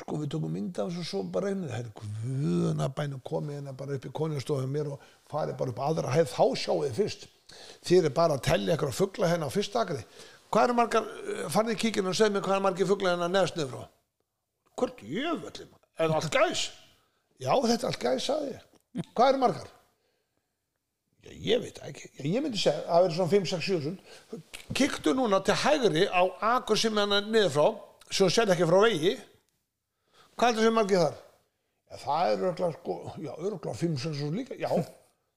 sko 0.00 0.18
við 0.22 0.30
tökum 0.32 0.52
mynd 0.54 0.78
af 0.80 0.88
þessu 0.88 1.02
og 1.02 1.08
svo 1.08 1.22
bara 1.34 1.50
einu, 1.52 1.68
það 1.68 1.82
er 1.82 1.88
guðuna 1.98 2.88
bæn 2.96 3.16
og 3.18 3.24
komið 3.28 3.58
hérna 3.58 3.74
bara 3.76 3.98
upp 3.98 4.06
í 4.08 4.12
konjastofum 4.16 4.72
mér 4.72 4.92
og 4.94 5.02
farið 5.28 5.58
bara 5.58 5.74
upp 5.74 5.82
aðra 5.88 6.14
hæð, 6.14 6.30
þá 6.32 6.46
sjáu 6.62 6.78
þið 6.86 6.94
fyrst. 7.00 7.26
Þið 7.84 8.08
er 8.08 8.14
bara 8.16 8.38
að 8.38 8.46
tellja 8.48 8.72
eitthvað 8.72 8.96
fugla 8.96 9.28
hérna 9.28 9.50
á 9.52 9.52
fyrsta 9.52 9.82
akri. 9.82 10.00
Hvað 10.52 10.64
eru 10.68 10.78
margar, 10.78 11.10
eh, 11.28 11.44
farið 11.52 11.74
í 11.76 11.80
kíkinu 11.82 12.08
og 12.08 12.16
segðu 12.16 12.38
mér 12.38 12.46
hvað 12.46 12.56
eru 12.56 12.66
margir 12.68 12.88
fugla 12.88 13.12
hérna 13.12 13.28
neðst 13.32 13.56
niður 13.56 13.70
frá? 13.74 13.84
Hvort 14.80 15.04
jöfnvöldum? 15.04 15.76
Er 15.98 16.08
það 16.08 16.16
allt 16.18 16.32
gæs? 16.38 16.64
Já, 17.42 17.52
þetta 17.52 17.82
er 17.82 17.88
allt 17.90 18.02
gæs, 18.02 18.26
sagði 18.26 18.50
ég. 18.56 18.66
Hvað 19.12 19.28
eru 19.28 19.38
margar? 19.44 19.70
Já, 21.22 21.32
ég 21.52 21.62
veit 21.62 21.78
ekki. 21.84 22.08
Já, 22.16 22.24
ég 22.32 22.42
myndi 22.42 22.58
segja 22.58 22.80
að 22.80 22.88
það 22.88 23.04
verður 23.04 23.16
svona 23.18 23.32
5-6 23.36 23.66
sjúsund. 23.68 23.98
Kiktu 24.74 25.14
núna 25.14 25.44
til 25.44 25.54
hægri 25.54 26.08
á 26.08 26.22
akur 26.56 26.80
sem 26.80 26.96
er 26.98 27.12
hann 27.12 27.30
niður 27.32 27.52
frá, 27.54 27.66
svo 28.12 28.28
sér 28.32 28.52
ekki 28.54 28.68
frá 28.68 28.80
vegi. 28.84 29.12
Hvað 30.36 30.48
er 30.48 30.58
það 30.58 30.66
sem 30.66 30.76
margir 30.78 31.02
þar? 31.02 31.20
Já, 31.92 31.96
það 32.02 32.32
eru 32.32 32.48
örgulega, 32.50 32.76
sko, 32.78 32.98
já, 33.20 33.32
örgulega 33.32 33.78
5-6 33.82 34.04
sjúsund 34.04 34.38
líka. 34.40 34.58
Já, 34.60 34.70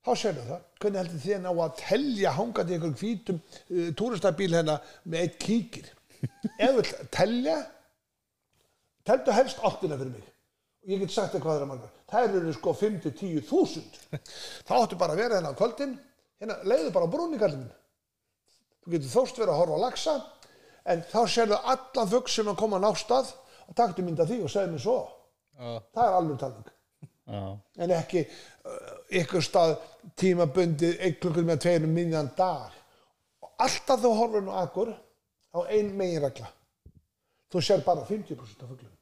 þá 0.06 0.12
sérðu 0.22 0.46
það. 0.50 0.68
Hvernig 0.82 1.02
heldur 1.02 1.24
þið 1.26 1.42
ná 1.44 1.52
að 1.54 1.76
telja 1.82 2.36
hangandi 2.38 2.78
einhverjum 2.78 3.00
hvítum 3.02 3.42
uh, 3.42 3.90
túristabíl 4.00 4.52
hérna 4.56 4.78
með 5.04 5.26
eitt 5.26 5.40
kíkir? 5.42 5.92
Þú 6.62 6.72
vill 6.78 6.94
telja, 7.14 7.58
teldu 9.06 9.36
helst 9.36 9.62
áttina 9.66 10.00
fyrir 10.00 10.16
mig 10.16 10.32
og 10.86 10.92
ég 10.94 11.02
get 11.02 11.14
sagt 11.14 11.34
þér 11.34 11.42
hvað 11.42 11.56
það 11.56 11.64
er 11.64 11.70
margar 11.72 11.94
þær 12.12 12.36
eru 12.40 12.54
sko 12.54 12.74
5-10 12.78 13.46
þúsund 13.50 13.98
þá 14.68 14.74
áttu 14.78 15.00
bara 15.00 15.16
að 15.16 15.22
vera 15.24 15.40
hérna 15.40 15.54
á 15.54 15.58
kvöldin 15.58 15.96
hérna 16.42 16.58
leiðu 16.70 16.92
bara 16.94 17.10
minn 17.10 17.72
þú 18.86 18.94
getur 18.94 19.14
þóst 19.16 19.40
verið 19.42 19.54
að 19.54 19.62
horfa 19.64 19.80
á 19.82 19.86
laxa 19.86 20.16
en 20.86 21.04
þá 21.12 21.20
sérðu 21.34 21.60
allan 21.74 22.12
fugg 22.14 22.32
sem 22.32 22.50
að 22.52 22.60
koma 22.62 22.80
á 22.82 22.86
nástað 22.86 23.34
og 23.66 23.78
taktu 23.78 24.06
mynd 24.06 24.22
af 24.22 24.30
því 24.30 24.42
og 24.46 24.54
segðu 24.54 24.74
mér 24.76 24.84
svo. 24.86 24.98
Já, 25.56 25.70
það 25.96 26.08
er 26.08 26.18
alveg 26.20 26.42
talning. 26.44 26.74
Já, 27.26 27.44
en 27.82 27.96
ekki 27.96 28.26
uh, 28.26 28.92
ykkur 29.22 29.46
stað 29.46 29.78
tímabundið 30.22 31.00
einn 31.02 31.18
klukkur 31.22 31.48
með 31.48 31.64
tveirum 31.66 31.96
miðjan 31.96 32.30
dag. 32.38 32.76
Og 33.42 33.66
alltaf 33.66 34.04
þú 34.04 34.14
horfur 34.20 34.46
nú 34.46 34.54
akkur 34.62 34.94
á 35.56 35.60
ein 35.72 35.96
megin 35.98 36.22
regla 36.26 36.52
þú 37.56 37.64
sér 37.64 37.84
bara 37.86 38.06
50% 38.08 38.64
af 38.64 38.70
fugglum 38.70 38.94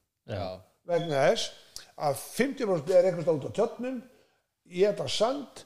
vegna 0.86 1.22
þess 1.28 1.50
að 1.94 2.18
50% 2.36 2.92
er 2.94 3.08
einhvers 3.08 3.26
stað 3.26 3.38
út 3.40 3.48
á 3.50 3.56
tjötnum 3.58 3.96
í 4.70 4.84
þetta 4.84 5.06
sand 5.10 5.64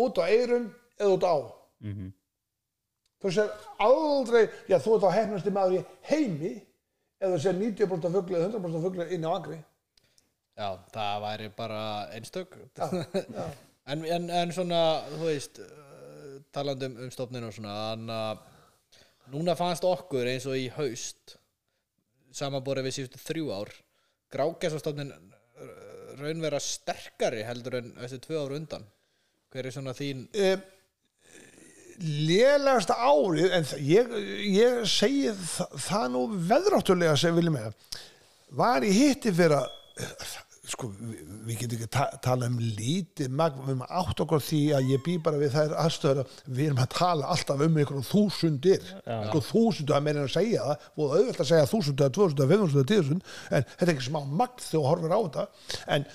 út 0.00 0.20
á 0.20 0.24
eyrum 0.24 0.70
eða 1.00 1.16
út 1.16 1.26
á. 1.26 1.36
Mhm. 1.84 2.12
Þú 3.20 3.32
sér 3.36 3.50
aldrei 3.86 4.44
já 4.70 4.78
þú 4.80 4.96
ert 4.96 5.08
á 5.08 5.16
hefnasti 5.18 5.54
maður 5.54 5.80
í 5.80 5.82
heimi 6.10 6.52
eða 7.20 7.34
þú 7.34 7.40
sér 7.44 7.58
90% 7.58 8.08
af 8.08 8.14
fugli 8.16 8.38
eða 8.38 8.52
100% 8.52 8.78
af 8.78 8.86
fugli 8.86 9.08
inn 9.16 9.26
á 9.26 9.30
agri 9.32 9.58
já, 10.60 10.68
það 10.92 11.24
væri 11.24 11.50
bara 11.56 11.82
einstök. 12.14 12.56
já. 12.76 13.44
En, 13.90 14.04
en, 14.04 14.26
en 14.30 14.52
svona, 14.54 15.00
þú 15.08 15.24
veist, 15.24 15.56
uh, 15.58 16.34
talandi 16.54 16.86
um, 16.86 16.98
um 17.02 17.08
stofninu 17.10 17.48
og 17.48 17.54
svona, 17.56 17.72
þannig 17.88 18.12
að 18.14 19.32
núna 19.32 19.54
fannst 19.58 19.86
okkur 19.88 20.28
eins 20.30 20.44
og 20.46 20.54
í 20.60 20.68
haust, 20.76 21.32
samanborið 22.36 22.86
við 22.86 22.94
síðustu 22.94 23.22
þrjú 23.24 23.48
ár, 23.56 23.72
grágæsastofnin 24.30 25.10
raun 26.20 26.44
vera 26.44 26.60
sterkari 26.62 27.42
heldur 27.46 27.78
en 27.80 27.90
þessi 27.98 28.20
tvö 28.24 28.44
ár 28.44 28.54
undan. 28.56 28.86
Hver 29.50 29.66
er 29.66 29.74
svona 29.74 29.94
þín, 29.96 30.26
Eh, 30.36 30.58
lélegasta 32.00 32.96
árið 32.96 33.56
en 33.58 33.66
ég, 33.84 34.14
ég 34.50 34.78
segi 34.88 35.34
það, 35.34 35.74
það 35.88 36.06
nú 36.14 36.22
veðráttulega 36.50 37.16
sem 37.20 37.36
viljum 37.36 37.58
með 37.58 37.98
var 38.56 38.86
í 38.86 38.92
hitti 38.94 39.32
fyrir 39.34 39.58
að 39.60 39.68
sko, 40.70 40.90
við, 40.94 41.20
við 41.46 41.60
getum 41.62 41.78
ekki 41.78 41.88
ta 41.92 42.06
tala 42.22 42.48
um 42.50 42.58
lítið 42.60 43.32
magn, 43.36 43.62
við 43.64 43.72
erum 43.74 43.84
átt 44.00 44.22
okkur 44.24 44.42
því 44.44 44.60
að 44.76 44.90
ég 44.92 45.04
bý 45.06 45.16
bara 45.24 45.40
við 45.40 45.54
þær 45.56 45.76
aðstöður 45.84 46.22
að 46.22 46.34
við 46.46 46.64
erum 46.66 46.82
að 46.84 46.90
tala 46.96 47.30
alltaf 47.34 47.64
um 47.66 47.78
einhverjum 47.80 48.06
þúsundir. 48.06 48.90
Sko 49.28 49.42
þúsundu 49.50 49.96
að 49.96 50.04
meira 50.06 50.22
en 50.22 50.28
að 50.28 50.34
segja 50.36 50.66
það. 50.66 50.88
Og 50.96 51.14
auðvitað 51.16 51.44
að 51.44 51.50
segja 51.52 51.70
þúsundu 51.72 52.06
að 52.06 52.16
tvösundu 52.18 52.44
að 52.44 52.52
fimmsundu 52.54 52.84
að 52.84 52.90
tíðusund 52.92 53.32
en 53.50 53.66
þetta 53.72 53.88
er 53.88 53.94
ekki 53.94 54.06
smá 54.06 54.20
magn 54.26 54.60
þegar 54.60 54.76
þú 54.76 54.84
horfir 54.88 55.16
á 55.16 55.20
þetta. 55.20 55.48
En 55.96 56.06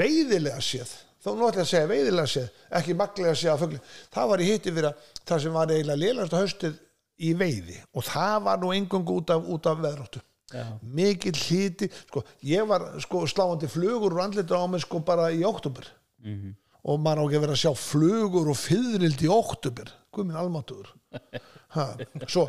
veiðilega 0.00 0.64
séð 0.64 0.96
þá 1.20 1.28
að 1.64 1.68
segja 1.72 1.90
veiðilega 1.90 2.30
séð 2.34 2.48
ekki 2.80 2.94
maglega 2.96 3.34
séð 3.36 3.52
að 3.54 3.62
fugli 3.64 3.80
það 4.16 4.30
var 4.32 4.40
í 4.44 4.48
hitti 4.50 4.72
fyrir 4.76 4.88
að 4.90 5.10
það 5.30 5.42
sem 5.44 5.56
var 5.58 5.72
eiginlega 5.74 6.02
lélast 6.04 6.36
haustið 6.38 6.78
í 7.20 7.32
veiði 7.36 7.76
og 7.94 8.06
það 8.08 8.36
var 8.48 8.60
nú 8.62 8.72
engungu 8.76 9.18
út 9.20 9.32
af, 9.34 9.44
af 9.68 9.82
veðráttu 9.84 10.22
Já. 10.50 10.64
mikill 10.82 11.36
hlíti 11.38 11.86
sko, 12.08 12.24
ég 12.42 12.64
var 12.66 12.88
sko 13.04 13.20
sláandi 13.30 13.68
flugur 13.70 14.16
og 14.16 14.24
andlitur 14.24 14.58
á 14.58 14.66
mig 14.66 14.82
sko 14.86 14.98
bara 15.04 15.28
í 15.32 15.44
oktober 15.46 15.86
Mhm. 16.20 16.50
og 16.84 16.98
maður 17.00 17.20
á 17.20 17.24
ekki 17.28 17.36
að 17.38 17.44
vera 17.46 17.54
að 17.54 17.60
sjá 17.62 17.70
flugur 17.80 18.48
og 18.52 18.56
fyðrild 18.60 19.22
í 19.24 19.28
oktober 19.32 19.88
guðminn 20.12 20.36
almáttugur. 20.40 20.90
Ha, 21.70 21.84
svo 22.26 22.48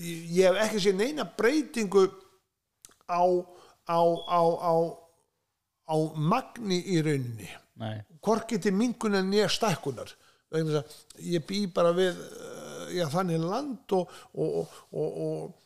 ég 0.00 0.46
hef 0.48 0.56
ekki 0.64 0.80
séð 0.80 0.96
neina 0.96 1.26
breytingu 1.36 2.06
á 3.10 3.20
á, 3.84 4.00
á, 4.00 4.40
á 4.64 4.74
á 5.90 5.96
magni 6.16 6.78
í 6.88 7.02
rauninni 7.04 7.50
Nei, 7.80 7.96
hvorki 8.20 8.58
til 8.60 8.74
mingunar 8.76 9.24
nýja 9.24 9.48
að 10.50 10.82
ég 11.22 11.46
bý 11.46 11.64
bara 11.70 11.94
við 11.94 12.18
uh, 12.18 12.90
já, 12.90 13.06
þannig 13.12 13.42
land 13.44 13.94
og, 13.96 14.12
og, 14.34 14.76
og, 14.90 15.18
og, 15.24 15.56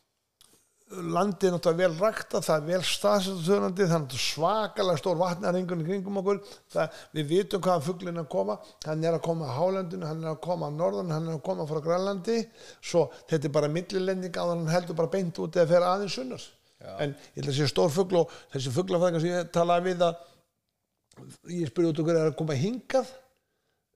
landið 0.95 1.49
er 1.49 1.55
náttúrulega 1.55 1.81
vel 1.81 1.95
rækta 1.99 2.41
það 2.45 2.57
er 2.59 2.67
vel 2.69 2.81
staðstöðunandi 2.87 3.87
það 3.91 4.05
er 4.05 4.25
svakalega 4.25 5.01
stór 5.01 5.17
vatnarengun 5.19 5.81
í 5.83 5.87
kringum 5.89 6.21
okkur. 6.21 6.43
Það, 6.71 6.99
við 7.17 7.31
vitum 7.33 7.63
hvaðan 7.65 7.87
fuglinn 7.87 8.21
er 8.21 8.27
að 8.27 8.29
koma. 8.35 8.59
Hann 8.85 9.07
er 9.09 9.17
að 9.17 9.25
koma 9.25 9.49
á 9.49 9.57
hálendinu, 9.57 10.07
hann 10.07 10.23
er 10.23 10.35
að 10.35 10.43
koma 10.45 10.69
á 10.69 10.73
norðan 10.77 11.15
hann 11.15 11.31
er 11.31 11.39
að 11.39 11.43
koma 11.49 11.67
frá 11.71 11.81
Grænlandi. 11.89 12.37
Svo 12.85 13.07
þetta 13.31 13.49
er 13.49 13.57
bara 13.57 13.73
millilending 13.73 14.39
á 14.39 14.45
hann 14.45 14.69
heldur 14.71 15.01
bara 15.01 15.13
beint 15.17 15.41
út 15.43 15.57
eða 15.57 15.73
fer 15.73 15.89
aðeins 15.89 16.21
sunnar. 16.21 16.47
En 17.01 17.17
ég 17.33 17.41
ætla 17.41 17.55
að 17.55 17.59
sé 17.63 17.71
stór 17.73 17.91
fugl 17.91 18.21
og 18.21 18.39
þessi 18.53 18.75
fuglafæðingar 18.77 19.25
sem 19.25 19.33
ég 19.33 19.53
talaði 19.57 19.89
við 19.89 20.07
að 20.11 20.23
ég 21.53 21.71
spurði 21.71 21.93
út 21.93 22.01
okkur 22.03 22.19
er 22.19 22.31
að 22.31 22.39
koma 22.39 22.57
hingað. 22.59 23.13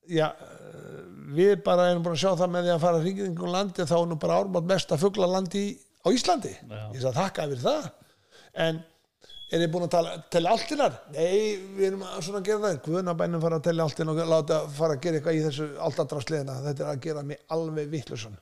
Já, 0.08 0.28
eh, 0.32 1.00
við 1.36 1.62
bara 1.64 1.90
erum 1.90 2.04
búin 2.04 2.16
að 2.16 2.22
sjá 2.22 2.32
það 2.40 2.52
með 2.54 2.68
því 2.68 2.74
að 2.74 2.84
fara 2.84 3.02
hringið 3.02 3.30
ykkur 3.32 3.54
landi 3.54 3.88
þá 3.88 3.96
er 3.98 4.06
nú 4.08 4.18
bara 4.20 4.38
ármátt 4.40 4.70
mesta 4.70 5.00
fuglalandi 5.00 5.64
á 5.76 6.08
Íslandi. 6.08 6.54
Já. 6.54 6.84
ég 6.94 7.02
sagði 7.02 7.18
þakka 7.20 7.48
fyrir 7.52 7.64
það. 7.66 7.90
En 8.54 8.82
er 9.52 9.62
þið 9.62 9.70
búin 9.74 9.86
að 9.86 9.94
tala, 9.96 10.16
telja 10.32 10.56
alltinar? 10.56 10.98
Nei, 11.12 11.56
við 11.76 11.86
erum 11.90 12.04
að 12.08 12.20
svona 12.24 12.42
að 12.42 12.50
gera 12.50 12.64
það. 12.64 12.82
Guðnabænum 12.88 13.44
fara 13.44 13.60
að 13.60 13.68
telja 13.68 13.88
alltin 13.88 14.12
og 14.12 14.22
láta 14.24 14.60
fara 14.80 14.96
að 14.96 15.02
gera 15.06 15.20
eitthvað 15.20 15.38
í 15.38 15.46
þessu 15.46 15.70
alltadrasliðina 15.88 16.60
þetta 16.66 16.84
er 16.84 16.92
að 16.92 17.02
gera 17.08 17.24
mig 17.28 17.42
alveg 17.52 17.90
vittlusan 17.92 18.38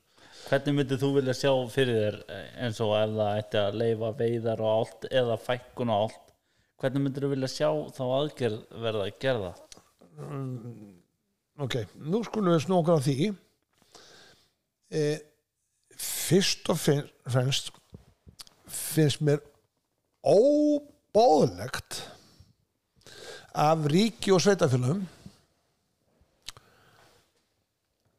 hvernig 0.47 0.77
myndið 0.79 1.01
þú 1.03 1.09
vilja 1.17 1.35
sjá 1.35 1.51
fyrir 1.73 1.97
þér 1.99 2.17
eh, 2.31 2.51
eins 2.67 2.79
og 2.85 2.93
ef 2.95 3.15
það 3.17 3.41
ætti 3.41 3.59
að 3.59 3.79
leifa 3.81 4.11
veiðar 4.21 4.63
og 4.63 4.73
allt 4.73 5.07
eða 5.11 5.39
fækkun 5.43 5.91
og 5.91 6.05
allt 6.05 6.26
hvernig 6.81 7.03
myndir 7.03 7.25
þú 7.25 7.33
vilja 7.33 7.51
sjá 7.51 7.69
þá 7.97 8.05
aðgerð 8.05 8.61
verða 8.85 9.07
að 9.07 9.19
gerða 9.23 9.53
ok, 11.61 11.77
nú 12.01 12.23
skulum 12.25 12.57
við 12.57 12.93
á 12.93 12.99
því. 13.05 13.31
E, 14.91 15.03
fyrst 15.97 16.69
og 16.73 16.81
fremst 16.81 17.73
finnst 18.67 19.23
mér 19.25 19.41
óbóðlegt 20.27 22.03
af 23.57 23.87
ríki 23.89 24.35
og 24.35 24.43
sveitafélagum 24.45 25.05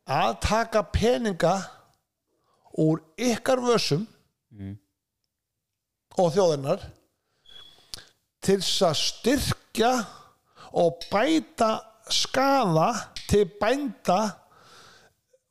að 0.08 0.38
taka 0.42 0.82
peninga 0.90 1.56
úr 2.80 3.04
ykkar 3.20 3.62
vössum 3.62 4.08
og 6.18 6.32
þjóðinnar 6.34 6.88
til 8.44 8.60
að 8.62 8.98
styrkja 9.00 9.92
og 10.78 11.00
bæta 11.12 11.72
skaða 12.12 12.90
til 13.28 13.46
bænda 13.60 14.20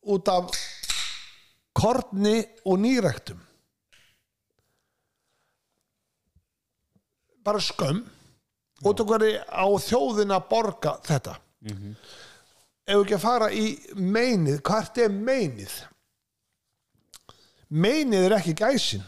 út 0.07 0.29
af 0.29 0.51
korni 1.77 2.45
og 2.65 2.79
nýræktum. 2.81 3.41
Bara 7.45 7.61
skömm. 7.61 8.07
Út 8.85 9.01
af 9.01 9.07
hverju 9.07 9.41
á 9.49 9.67
þjóðin 9.81 10.35
að 10.37 10.49
borga 10.51 10.97
þetta? 11.07 11.37
Ef 12.87 12.97
ekki 13.01 13.17
að 13.17 13.23
fara 13.23 13.51
í 13.51 13.67
meinið 13.97 14.61
hvert 14.63 14.99
er 14.99 15.11
meinið? 15.11 15.75
Meinið 17.69 18.27
er 18.29 18.37
ekki 18.37 18.55
gæsin. 18.55 19.05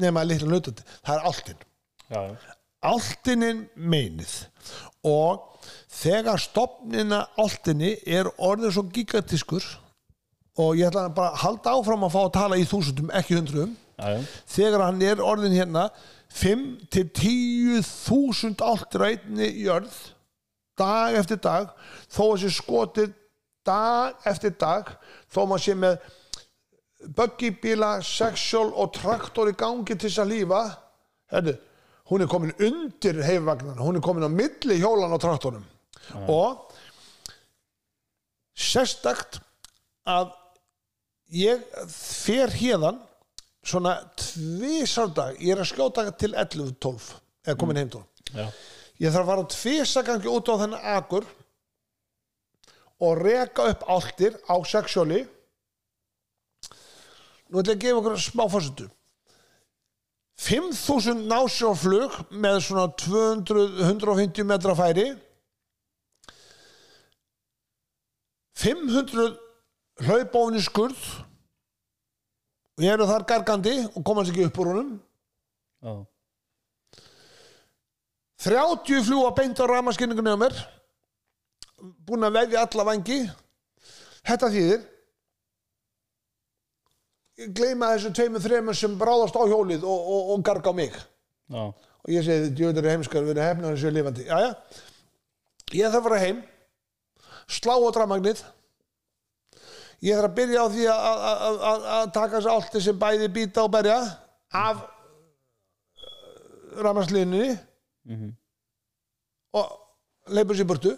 Nema 0.00 0.22
að 0.22 0.32
litla 0.32 0.48
hlutandi 0.50 0.86
það 1.00 1.14
er 1.16 1.28
alltinn 1.30 1.60
já, 1.60 1.69
áltinin 2.80 3.66
meinið. 3.76 4.32
Og 5.06 5.46
þegar 5.92 6.40
stopnina 6.40 7.24
áltinni 7.40 7.96
er 8.06 8.30
orðið 8.38 8.76
svo 8.76 8.86
gigantiskur 8.94 9.66
og 10.60 10.76
ég 10.78 10.90
ætla 10.90 11.08
bara 11.14 11.34
að 11.34 11.42
halda 11.44 11.74
áfram 11.76 12.06
að 12.06 12.14
fá 12.14 12.20
að 12.22 12.34
tala 12.36 12.58
í 12.58 12.66
þúsundum, 12.68 13.12
ekki 13.16 13.38
hundruðum 13.38 13.76
þegar 14.48 14.86
hann 14.86 15.02
er 15.04 15.20
orðin 15.24 15.56
hérna 15.56 15.88
5 16.32 16.64
til 16.92 17.06
10 17.16 17.82
þúsund 17.84 18.62
áltir 18.64 19.04
á 19.04 19.10
einni 19.10 19.50
jörð 19.64 19.96
dag 20.78 21.16
eftir 21.20 21.40
dag 21.42 21.72
þó 22.08 22.22
að 22.30 22.38
sé 22.44 22.52
skotið 22.56 23.12
dag 23.66 24.28
eftir 24.30 24.54
dag 24.60 24.94
þó 25.28 25.42
maður 25.44 25.64
sé 25.66 25.76
með 25.76 25.98
buggybíla, 27.16 27.98
sexual 28.04 28.70
og 28.76 28.92
traktor 28.96 29.50
í 29.50 29.56
gangi 29.56 29.96
til 29.96 30.08
þess 30.08 30.22
að 30.22 30.32
lífa 30.34 30.62
Herðu, 31.30 31.52
hún 32.10 32.24
er 32.24 32.30
komin 32.30 32.54
undir 32.58 33.20
heifvagnana, 33.22 33.80
hún 33.80 33.98
er 33.98 34.04
komin 34.04 34.26
á 34.26 34.30
milli 34.30 34.80
hjólan 34.80 35.14
á 35.14 35.18
traktorum 35.22 35.64
og 36.26 36.72
sérstakt 38.58 39.38
að 40.10 40.32
ég 41.30 41.62
fer 41.92 42.50
hérðan 42.50 42.98
svona 43.62 43.94
tvisar 44.18 45.10
dag. 45.14 45.36
Ég 45.38 45.52
er 45.54 45.62
að 45.62 45.68
skjóta 45.70 46.06
til 46.18 46.32
11-12 46.32 47.12
eða 47.46 47.58
komin 47.60 47.78
heim 47.78 47.90
12 47.92 48.34
já, 48.34 48.46
ég 49.04 49.12
þarf 49.12 49.22
að 49.22 49.30
fara 49.30 49.50
tvisa 49.54 50.02
gangi 50.06 50.32
út 50.32 50.50
á 50.50 50.54
þennan 50.64 50.88
akur 50.96 51.28
og 53.00 53.20
reka 53.20 53.68
upp 53.70 53.84
áltir 53.88 54.36
á 54.50 54.54
sexuáli 54.66 55.22
nú 57.50 57.62
ætla 57.62 57.74
ég 57.74 57.78
að 57.78 57.84
gefa 57.84 58.00
okkur 58.02 58.18
smá 58.20 58.44
fórsetu 58.50 58.90
5000 60.40 61.26
násjóflug 61.28 62.14
með 62.32 62.60
svona 62.64 62.86
200, 62.96 63.66
150 63.84 64.46
metra 64.48 64.72
færi. 64.78 65.10
500 68.60 69.34
hlaupofni 70.04 70.62
skurð 70.64 71.02
og 72.76 72.84
ég 72.84 72.92
eru 72.94 73.08
þar 73.08 73.26
gargandi 73.28 73.74
og 73.92 74.04
komast 74.04 74.32
ekki 74.32 74.46
upp 74.48 74.60
úr 74.62 74.72
honum. 74.72 74.94
Já, 75.84 75.92
30 78.40 79.04
fljúa 79.04 79.34
beint 79.36 79.60
á 79.60 79.64
ramaskinningunni 79.68 80.32
á 80.32 80.40
mér. 80.40 80.56
Búin 81.80 82.24
að 82.24 82.38
vefja 82.38 82.64
alla 82.64 82.88
vangi 82.88 83.20
þetta 84.24 84.48
þýðir 84.52 84.80
ég 87.40 87.52
gleyma 87.56 87.92
þessum 87.94 88.14
tveimur 88.16 88.42
þreimur 88.44 88.76
sem 88.76 88.94
bráðast 89.00 89.36
á 89.38 89.42
hjólið 89.48 89.84
og, 89.88 90.00
og, 90.14 90.30
og 90.34 90.44
garga 90.46 90.72
á 90.72 90.74
mig. 90.76 90.94
Já, 91.50 91.62
og 91.72 92.08
ég 92.12 92.24
segi 92.26 92.52
djöður 92.58 92.84
er 92.86 92.94
heimskar 92.94 93.24
við 93.26 93.34
erum 93.34 93.48
hefnar 93.48 93.74
þessu 93.76 93.92
lifandi. 93.96 94.26
Jæja. 94.28 94.50
ég 95.76 95.86
þarf 95.92 96.00
að 96.00 96.06
fara 96.08 96.22
heim 96.24 96.40
slá 97.50 97.74
á 97.76 97.88
dramagnið. 97.96 98.42
Ég 100.04 100.16
þarf 100.16 100.30
að 100.30 100.36
byrja 100.38 100.62
á 100.64 100.66
því 100.72 100.86
að- 100.94 102.12
taka 102.16 102.36
þessu 102.38 102.54
álti 102.54 102.80
sem 102.84 102.98
bæði 102.98 103.28
býta 103.34 103.64
og 103.66 103.72
berja 103.74 103.98
af 104.52 104.84
ramaslíninni 106.80 107.58
og 109.52 109.66
leipur 110.30 110.54
sér 110.56 110.68
burtu. 110.68 110.96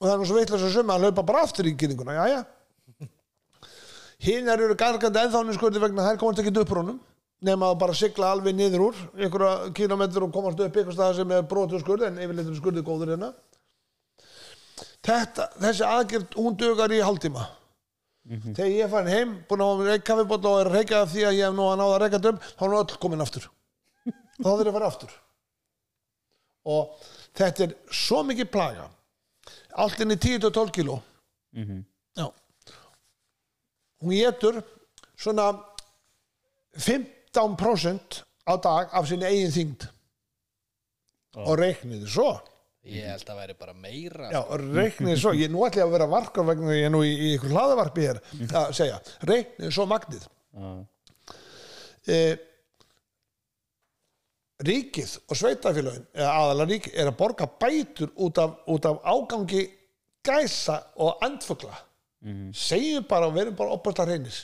Og 0.00 0.08
það 0.08 0.12
er 0.14 0.18
nú 0.18 0.26
svo 0.26 0.36
veitlega 0.38 0.58
svo 0.62 0.70
summa 0.72 0.96
að 0.96 1.04
laupa 1.06 1.22
bara 1.22 1.42
aftur 1.46 1.66
í 1.68 1.76
kynninguna, 1.78 2.14
jæja 2.18 2.40
hinnar 4.22 4.60
eru 4.62 4.76
gargandi 4.78 5.22
ennþáni 5.22 5.56
skurði 5.56 5.82
vegna 5.82 6.04
þær 6.06 6.20
komast 6.20 6.42
ekki 6.42 6.54
upp 6.62 6.74
úr 6.74 6.82
honum 6.82 7.00
nema 7.42 7.72
að 7.72 7.80
bara 7.80 7.96
sigla 7.98 8.30
alveg 8.32 8.54
niður 8.54 8.84
úr 8.88 9.00
einhverja 9.18 9.72
kilometr 9.76 10.26
og 10.26 10.34
komast 10.34 10.60
upp 10.62 10.76
einhvers 10.76 10.98
stað 10.98 11.16
sem 11.18 11.32
er 11.34 11.48
brotur 11.50 11.82
skurði 11.82 12.08
en 12.08 12.20
yfirleitt 12.22 12.52
er 12.52 12.58
skurði 12.60 12.84
góður 12.86 13.14
hérna. 13.14 13.32
Þetta, 15.02 15.48
þessi 15.58 15.86
aðgerð 15.88 16.36
hún 16.38 16.58
dugar 16.58 16.94
í 16.94 17.00
hálftíma. 17.02 17.48
Þegar 18.30 18.70
ég 18.70 18.84
er 18.84 18.92
farin 18.92 19.10
heim 19.10 19.32
búin 19.50 19.64
að 19.64 19.80
hafa 19.82 19.96
kaffibótt 20.06 20.46
og 20.46 20.60
er 20.60 20.70
að 20.70 20.76
reykja 20.78 21.00
því 21.10 21.24
að 21.26 21.38
ég 21.40 21.48
hef 21.48 21.56
nú 21.56 21.66
að 21.66 21.80
náða 21.80 21.96
að 21.96 22.02
reykja 22.04 22.20
döm 22.22 22.38
þá 22.44 22.62
er 22.62 22.70
nú 22.70 22.78
öll 22.78 23.00
komin 23.02 23.24
aftur. 23.24 23.48
Þá 24.38 24.46
þurfir 24.46 24.70
að 24.70 24.76
fara 24.76 24.90
aftur. 24.92 25.16
Og 26.70 27.08
þetta 27.40 27.66
er 27.66 27.74
svo 27.90 28.22
mikið 28.28 28.52
plaga. 28.54 28.86
Allt 29.82 30.04
inn 30.04 30.14
í 30.14 30.20
10-12 30.22 30.70
kíló. 30.78 31.00
Já 32.14 32.28
hún 34.02 34.14
getur 34.18 34.60
svona 35.16 35.52
15% 36.76 38.22
á 38.48 38.54
dag 38.62 38.92
af 38.92 39.08
sinni 39.08 39.28
eigin 39.28 39.54
þyngd. 39.54 39.88
Og 41.42 41.54
reikniði 41.60 42.08
svo. 42.12 42.30
Ég 42.82 43.06
held 43.06 43.28
að 43.30 43.38
væri 43.38 43.54
bara 43.56 43.74
meira. 43.78 44.30
Já, 44.34 44.40
reikniði 44.58 45.18
svo, 45.22 45.32
ég 45.38 45.52
nú 45.52 45.62
ætla 45.64 45.84
ég 45.84 45.88
að 45.88 45.94
vera 45.94 46.08
varkar 46.10 46.48
vegna 46.48 46.74
ég 46.74 46.88
er 46.88 46.92
nú 46.92 47.04
í, 47.06 47.12
í 47.14 47.28
ykkur 47.36 47.54
hlaðavarpi 47.54 48.08
hér 48.08 48.18
að 48.58 48.72
segja, 48.76 48.96
reikniði 49.28 49.70
svo 49.72 49.86
magnið. 49.90 50.26
Já, 50.52 50.72
e, 52.10 52.18
Ríkið 54.62 55.14
og 55.26 55.38
sveitafélögin 55.38 56.04
eða 56.14 56.34
aðalega 56.38 56.70
ríkið 56.70 56.98
er 57.02 57.08
að 57.10 57.16
borga 57.18 57.46
bætur 57.64 58.12
út 58.22 58.38
af, 58.38 58.52
út 58.70 58.84
af 58.86 59.00
ágangi 59.02 59.62
gæsa 60.22 60.76
og 61.02 61.24
andfugla 61.26 61.74
mm. 62.22 62.48
segjum 62.56 63.06
bara 63.10 63.28
og 63.28 63.36
verum 63.36 63.58
bara 63.58 63.76
opast 63.76 64.00
að 64.02 64.14
reynis 64.14 64.40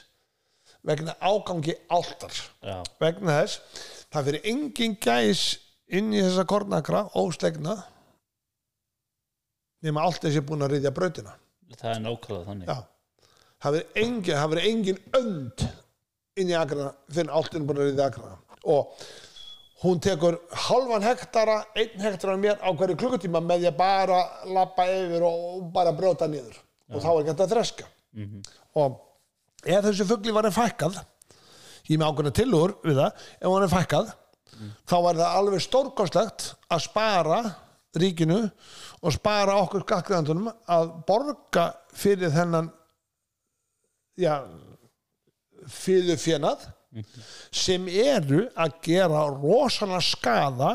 vegna 0.86 1.14
ágangi 1.20 1.74
áltar. 1.90 2.34
Já, 2.62 2.82
vegna 3.00 3.40
þess 3.40 3.86
það 4.12 4.28
fyrir 4.28 4.50
engin 4.52 4.96
gæs 5.02 5.44
inn 5.88 6.12
í 6.14 6.22
þessa 6.22 6.44
kornakra 6.48 7.06
óslegna 7.18 7.76
nema 9.84 10.04
allt 10.04 10.24
þessi 10.24 10.42
búin 10.44 10.64
að 10.66 10.76
riðja 10.76 10.92
brautina. 10.94 11.34
Það 11.76 11.94
er 11.94 12.04
nákvæmlega 12.04 12.46
þannig. 12.48 12.68
Já. 12.68 12.78
það 13.62 13.76
verður 13.76 14.02
engin, 14.02 14.34
það 14.34 14.52
verður 14.52 14.68
engin 14.72 15.00
önd 15.18 15.66
inn 16.38 16.52
í 16.52 16.58
agrana 16.58 16.92
fyrir 17.10 17.34
allt 17.34 17.56
er 17.56 17.66
búin 17.66 17.82
að 17.82 17.90
riðja 17.90 18.06
agrana 18.12 18.38
og 18.68 19.02
hún 19.82 20.00
tekur 20.02 20.38
halvan 20.66 21.04
hektara 21.06 21.60
einn 21.78 22.00
hektara 22.02 22.38
mér 22.40 22.58
á 22.58 22.70
hverju 22.70 22.96
klukkutíma 22.98 23.42
með 23.44 23.68
að 23.70 23.76
bara 23.78 24.22
lappa 24.50 24.86
yfir 24.90 25.26
og 25.26 25.68
bara 25.74 25.94
brjóta 25.94 26.26
niður 26.30 26.56
og 26.88 27.02
þá 27.02 27.08
er 27.10 27.20
ekki 27.20 27.32
hægt 27.32 27.44
að 27.44 27.52
þreska. 27.54 27.88
Og 28.78 28.98
ef 29.64 29.84
þessu 29.84 30.06
fugli 30.08 30.34
var 30.34 30.48
fækkað 30.54 30.98
ég 31.88 31.96
er 31.96 32.00
með 32.00 32.10
ákveðna 32.10 32.34
tillögur 32.36 32.74
við 32.84 32.98
það 33.00 33.22
ef 33.40 33.48
hann 33.48 33.64
er 33.66 33.72
fækkað 33.72 34.10
þá 34.88 34.96
var 35.04 35.18
það 35.18 35.36
alveg 35.40 35.64
stórkostlegt 35.64 36.46
að 36.68 36.82
spara 36.84 37.38
ríkinu 37.98 38.40
og 39.00 39.14
spara 39.14 39.56
okkur 39.62 39.84
skakkriðandunum 39.86 40.50
að 40.50 40.90
borga 41.08 41.68
fyrir 41.96 42.32
þennan 42.34 42.70
já 44.18 44.34
fyrir 45.68 46.18
fjenað 46.20 46.68
sem 47.52 47.88
eru 47.88 48.46
að 48.56 48.76
gera 48.84 49.26
rosalega 49.32 50.04
skada 50.04 50.70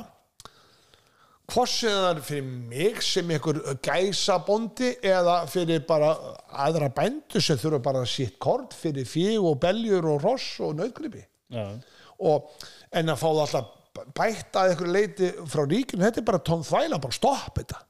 er 1.51 2.21
fyrir 2.23 2.43
mig 2.43 3.01
sem 3.03 3.29
einhver 3.29 3.59
gæsabondi 3.83 4.93
eða 5.03 5.43
fyrir 5.51 5.83
bara 5.87 6.13
aðra 6.49 6.89
bændu 6.89 7.41
sem 7.41 7.57
þurfa 7.59 7.81
bara 7.83 8.05
sitt 8.05 8.39
kort 8.39 8.73
fyrir 8.73 9.05
fíg 9.05 9.39
og 9.43 9.59
beljur 9.59 10.05
og 10.13 10.23
ross 10.23 10.59
og 10.63 10.75
nautgripi. 10.79 11.23
Já, 11.53 11.79
og 12.23 12.51
en 12.93 13.09
að 13.11 13.19
fá 13.19 13.27
það 13.27 13.41
alltaf 13.43 13.73
bætt 14.15 14.55
að 14.57 14.71
einhverju 14.71 14.93
leiti 14.93 15.31
frá 15.51 15.65
ríkinu 15.67 16.05
þetta 16.05 16.21
er 16.21 16.29
bara 16.29 16.39
tón 16.39 16.63
þvæla, 16.65 17.01
bara 17.03 17.13
stopp 17.19 17.59
þetta. 17.59 17.83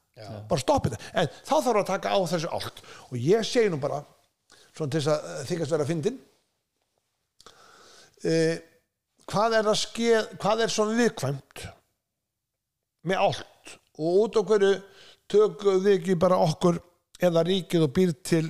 Bara 0.48 0.60
stopp 0.62 0.88
þetta, 0.88 1.00
en 1.20 1.30
þá 1.44 1.54
þarf 1.54 1.78
að 1.80 1.88
taka 1.88 2.12
á 2.14 2.18
þessu 2.30 2.50
allt. 2.54 2.82
Og 3.10 3.16
ég 3.18 3.46
segi 3.46 3.70
nú 3.72 3.80
bara 3.82 4.02
svona 4.74 4.90
til 4.90 5.00
þess 5.00 5.12
að 5.12 5.30
eh, 5.30 5.42
þykast 5.48 5.74
vera 5.74 5.86
fyndin 5.88 6.20
eh, 8.26 8.56
hvað 9.30 9.58
er 9.60 9.70
að 9.70 9.80
skeð 9.84 10.30
hvað 10.42 10.64
er 10.64 10.74
svona 10.74 10.98
viðkvæmt 10.98 11.66
með 13.04 13.22
allt. 13.28 13.76
Og 14.00 14.20
út 14.24 14.40
hverju 14.48 14.74
tökum 15.30 15.80
við 15.84 15.98
ekki 15.98 16.18
bara 16.20 16.40
okkur 16.44 16.80
eða 17.22 17.44
ríkið 17.46 17.86
og 17.86 17.94
býr 17.96 18.12
til 18.26 18.46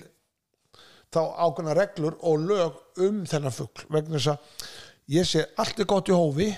þá 1.14 1.20
ákveðna 1.46 1.76
reglur 1.78 2.16
og 2.26 2.48
lög 2.48 3.02
um 3.04 3.22
þennan 3.28 3.54
fugl? 3.54 3.86
Vegna 3.92 4.18
þess 4.18 4.32
að 4.34 4.66
ég 5.14 5.28
sé 5.28 5.44
allt 5.60 5.80
er 5.80 5.90
gott 5.90 6.10
í 6.10 6.16
hófi 6.16 6.50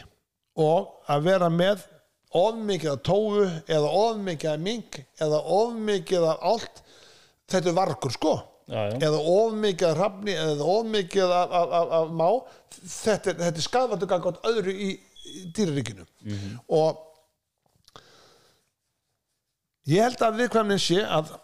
og 0.56 1.10
að 1.12 1.28
vera 1.28 1.50
með 1.52 1.84
of 2.36 2.58
mikið 2.58 2.92
af 2.92 3.02
tófu 3.06 3.46
eða 3.46 3.92
of 4.00 4.20
mikið 4.24 4.52
af 4.52 4.60
mink 4.64 5.00
eða 5.22 5.40
of 5.58 5.80
mikið 5.88 6.28
af 6.30 6.46
allt 6.52 6.82
þetta 7.50 7.70
er 7.70 7.76
vargur 7.76 8.14
sko. 8.14 8.36
Já, 8.66 8.80
já. 8.90 8.96
eða 9.06 9.18
of 9.30 9.52
mikið 9.62 9.88
af 9.88 9.98
hrafni 10.00 10.32
eða 10.34 10.70
of 10.72 10.86
mikið 10.90 11.34
af, 11.36 11.52
af, 11.54 11.74
af, 11.80 11.92
af 12.00 12.14
má. 12.18 12.30
Þetta 12.76 13.36
þetta 13.38 13.52
er 13.52 13.66
skadvættu 13.66 14.08
gangað 14.10 14.40
öðru 14.50 14.74
í, 14.74 14.88
í 15.26 15.44
dýraríkinu 15.54 16.06
og 16.74 17.04
ég 19.90 20.02
held 20.02 20.22
að 20.22 20.40
viðkvæmnin 20.42 20.82
sé 20.82 21.00
að 21.02 21.34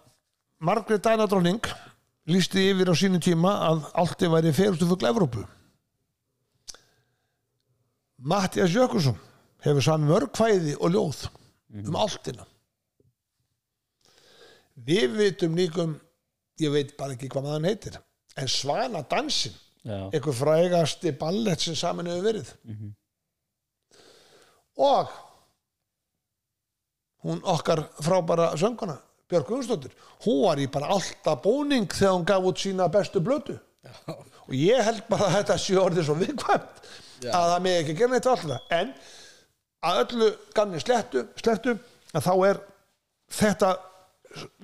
Margrét 0.62 1.03
Dænadróning 1.03 1.64
lísti 2.30 2.68
yfir 2.70 2.93
á 2.93 2.95
sínum 2.95 3.22
tíma 3.22 3.57
að 3.66 3.84
allt 3.99 4.22
er 4.22 4.30
væri 4.30 4.55
ferustu 4.55 4.86
fugl 4.86 5.09
Evrópu. 5.11 5.43
Mattias 8.22 8.70
Jökulsson 8.70 9.18
hefur 9.64 9.82
sann 9.82 10.07
mörg 10.07 10.30
kvæði 10.34 10.76
og 10.78 10.95
ljóð 10.95 11.26
um 11.82 11.97
alltina 11.99 12.47
við 14.86 15.16
vitum 15.18 15.57
líkum 15.59 15.97
ég 16.62 16.72
veit 16.72 16.97
bara 16.99 17.16
ekki 17.16 17.30
hvað 17.32 17.47
maður 17.49 17.68
heitir 17.68 17.99
en 18.40 18.49
Svana 18.49 19.03
dansin 19.09 19.55
já, 19.84 20.09
einhver 20.12 20.36
frægasti 20.36 21.12
ballett 21.18 21.61
sem 21.61 21.76
saman 21.76 22.09
hefur 22.09 22.28
verið. 22.30 22.53
Og 24.80 25.11
hún 27.27 27.43
okkar 27.55 27.85
frábæra 28.03 28.53
sönguna 28.61 28.99
Björk 29.31 29.49
Guðsdóttir 29.49 29.95
hún 30.27 30.43
var 30.47 30.61
í 30.61 30.68
bara 30.70 30.91
alltaf 30.97 31.43
búning 31.45 31.89
þegar 31.93 32.16
hún 32.16 32.27
gaf 32.29 32.49
út 32.51 32.62
sína 32.62 32.89
bestu 32.93 33.23
blötu 33.25 33.59
og 34.09 34.53
ég 34.57 34.83
held 34.85 35.07
bara 35.11 35.29
að 35.31 35.39
þetta 35.39 35.59
sé 35.62 35.79
orðið 35.81 36.09
svo 36.09 36.18
viðkvæmt 36.20 36.83
að 37.31 37.49
það 37.53 37.62
með 37.66 37.79
ekki 37.81 37.97
gera 38.01 38.12
neitt 38.12 38.27
við 38.27 38.35
alltaf 38.35 38.77
en 38.79 38.93
að 39.83 40.03
öllu 40.05 40.29
ganni 40.55 40.83
slettu, 40.83 41.25
slettu 41.39 41.77
að 42.12 42.27
þá 42.27 42.35
er 42.51 42.61
þetta 43.33 43.70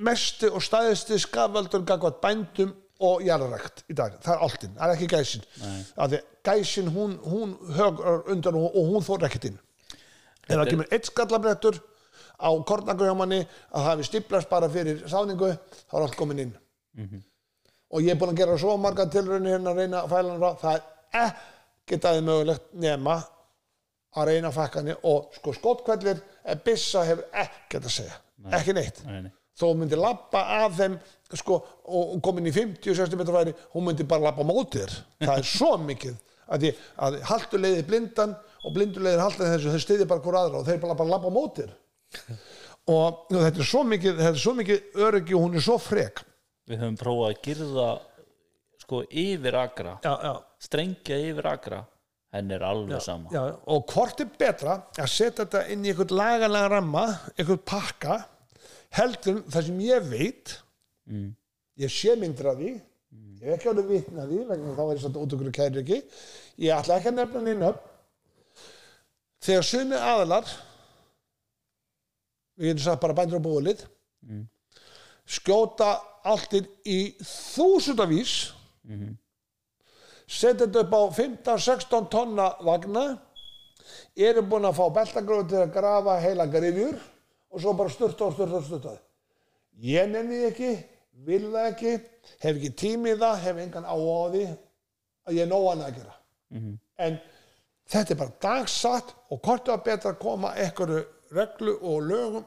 mesti 0.08 0.50
og 0.52 0.62
stæðisti 0.64 1.18
skafaldur 1.22 1.84
gagvat 1.86 2.20
bændum 2.22 2.74
og 3.04 3.22
jarðarækt 3.22 3.84
í 3.92 3.94
dag, 3.94 4.16
það 4.24 4.34
er 4.34 4.44
alltinn, 4.46 4.74
það 4.74 4.88
er 4.88 4.96
ekki 4.96 5.08
gæsin. 5.12 5.44
Að 5.94 6.14
því 6.14 6.20
gæsin 6.48 6.88
hún, 6.94 7.12
hún 7.22 7.52
högur 7.76 8.24
undan 8.32 8.58
og, 8.58 8.78
hún 8.88 9.04
þór 9.06 9.28
ekkert 9.28 9.50
inn. 9.52 9.60
Ef 10.48 10.54
það 10.56 10.70
kemur 10.72 10.90
eitt 10.96 11.10
skallabrettur 11.10 11.78
á 12.38 12.50
kornagurhjámanni 12.70 13.40
að 13.42 13.80
það 13.80 13.88
hafi 13.90 14.06
stiplast 14.06 14.50
bara 14.50 14.68
fyrir 14.70 15.02
sáningu 15.10 15.50
þá 15.50 15.94
er 15.98 16.04
allt 16.04 16.18
komin 16.18 16.44
inn. 16.46 16.54
Og 17.90 18.04
ég 18.04 18.12
er 18.14 18.20
búin 18.20 18.34
að 18.34 18.42
gera 18.42 18.58
svo 18.60 18.76
marga 18.80 19.08
tilraunir 19.10 19.56
hérna 19.56 19.72
að 19.72 19.82
reyna 19.82 20.02
að 20.04 20.12
fæla 20.12 20.34
hann 20.34 20.42
frá. 20.42 20.56
Það 20.62 20.78
er 20.78 21.32
ekkert 21.88 22.08
aðeins 22.10 22.26
mögulegt 22.28 22.70
nema 22.84 23.16
að 24.18 24.30
reyna 24.30 24.50
að 24.50 24.58
fækka 24.58 24.82
hann 24.82 24.94
og 25.08 25.34
sko 25.38 25.54
skotkvellir 25.56 26.22
en 26.44 26.62
byssa 26.64 27.04
hefur 27.08 27.26
ekkert 27.44 27.88
að 27.88 27.96
segja. 27.96 28.20
Ekki 28.58 28.74
neitt. 28.76 29.02
Nei, 29.06 29.22
nei. 29.26 29.32
þó 29.58 29.64
hún 29.70 29.80
myndi 29.82 29.98
lappa 29.98 30.44
að 30.60 30.76
þeim 30.78 30.98
sko, 31.34 31.58
og 31.90 32.20
komin 32.24 32.46
í 32.46 32.54
50-60 32.54 33.18
metra 33.18 33.40
færi 33.40 33.54
hún 33.74 33.88
myndi 33.88 34.06
bara 34.08 34.28
lappa 34.28 34.46
á 34.46 34.50
móti 34.50 34.84
þér. 34.84 34.94
Það 35.24 35.34
er 35.38 35.48
svo 35.48 35.72
mikið 35.90 36.14
að, 36.48 36.70
að 37.04 37.18
haltu 37.28 37.60
leiði 37.60 37.84
blindan 37.88 38.36
og 38.64 38.74
blindu 38.76 39.02
leiðir 39.02 39.24
haltu 39.24 39.44
þessu 39.44 39.74
þau 39.74 39.82
stiði 39.82 40.08
bara 40.08 40.24
hver 40.24 40.38
aðra 40.40 40.62
og 40.62 40.68
þeir 40.68 40.80
bara, 40.84 41.08
lappa 41.08 41.30
á 41.30 41.34
móti 41.34 41.64
þér 41.64 41.74
og, 42.88 43.26
og 43.28 43.36
þetta 43.36 43.62
er 43.64 43.70
svo 43.70 43.84
mikið 43.88 44.22
þetta 44.22 44.34
er 44.34 44.42
svo 44.44 44.54
mikið 44.58 45.04
öryggi 45.08 45.36
og 45.36 45.46
hún 45.46 45.58
er 45.58 45.64
svo 45.64 45.78
frek. 45.82 46.24
Við 46.68 46.82
höfum 46.82 46.98
prófað 47.00 47.30
að 47.30 47.42
girða 47.46 47.90
sko 48.82 49.04
yfir 49.24 49.60
agra. 49.60 49.94
Já, 50.04 50.12
já, 50.24 50.34
strengja 50.68 51.20
yfir 51.28 51.48
agra. 51.52 51.84
Henn 52.34 52.50
er 52.52 52.60
alveg 52.60 53.00
sama. 53.00 53.30
já, 53.32 53.40
og 53.72 53.86
hvort 53.88 54.18
er 54.20 54.28
betra 54.38 54.74
að 55.00 55.06
setja 55.08 55.46
þetta 55.46 55.62
inn 55.72 55.86
í 55.86 55.94
einhvern 55.94 56.12
lagalega 56.18 56.68
ramma 56.74 57.04
einhvern 57.38 57.62
pakka 57.64 58.18
heldur 58.98 59.38
það 59.48 59.68
sem 59.68 59.78
ég 59.86 60.10
veit 60.10 60.52
mm. 61.08 61.30
ég 61.80 61.94
sé 61.94 62.16
myndir 62.20 62.50
af 62.52 62.58
því 62.60 62.74
ég 62.74 63.46
hef 63.46 63.56
ekki 63.56 63.70
alveg 63.72 63.88
vitna 63.94 64.26
því 64.28 64.42
vegna 64.50 64.74
þá 64.76 64.82
er 64.84 64.92
ég 64.92 65.02
satt 65.06 65.18
út 65.22 65.36
okkur 65.38 65.54
kæri 65.56 65.82
ekki 65.82 66.02
ég 66.66 66.74
ætla 66.76 66.98
ekki 66.98 67.12
að 67.14 67.18
nefna 67.22 67.44
neina 67.46 67.72
upp 67.72 67.86
þegar 69.48 69.68
sumi 69.70 70.02
aðalar 70.12 70.52
við 72.58 72.72
getum 72.72 72.84
sagt 72.84 73.02
bara 73.04 73.16
bændur 73.16 73.40
á 73.40 73.46
búið 73.46 73.86
skjóta 75.28 75.90
alltir 76.24 76.66
í 76.88 77.14
þúsundavís. 77.20 78.54
Setja 80.28 80.66
þetta 80.66 80.84
upp 80.84 80.94
á 80.96 81.02
15-16 81.16 82.08
tonna 82.12 82.48
vagna. 82.64 83.04
Eru 84.16 84.42
búin 84.44 84.68
að 84.68 84.76
fá 84.76 84.86
beltagrófi 84.92 85.48
til 85.52 85.62
að 85.62 85.74
grafa 85.76 86.18
heila 86.20 86.46
grifjur 86.50 86.96
og 87.48 87.62
svo 87.62 87.72
bara 87.76 87.92
styrta 87.92 88.26
og 88.26 88.34
styrta 88.34 88.58
og 88.58 88.66
styrta 88.66 88.96
ég 89.78 90.10
nenni 90.10 90.42
ekki 90.48 90.74
vil 91.26 91.48
það 91.52 91.68
ekki 91.70 91.92
hef 92.42 92.56
ekki 92.56 92.70
tími 92.76 93.14
í 93.14 93.18
það, 93.18 93.40
hef 93.44 93.60
engan 93.62 93.86
áhuga 93.88 94.18
á 94.18 94.26
því 94.32 94.44
að 95.28 95.38
ég 95.38 95.44
er 95.44 95.50
nóg 95.50 95.68
annað 95.72 95.88
að 95.88 95.98
gera. 95.98 96.14
En 96.98 97.18
þetta 97.88 98.14
er 98.14 98.20
bara 98.20 98.36
dagsatt 98.42 99.14
og 99.30 99.40
hvort 99.44 99.68
er 99.68 99.82
betra 99.86 100.12
að 100.12 100.20
koma 100.22 100.52
einhverju 100.58 101.04
reglu 101.36 101.76
og 101.78 102.04
lögum 102.08 102.44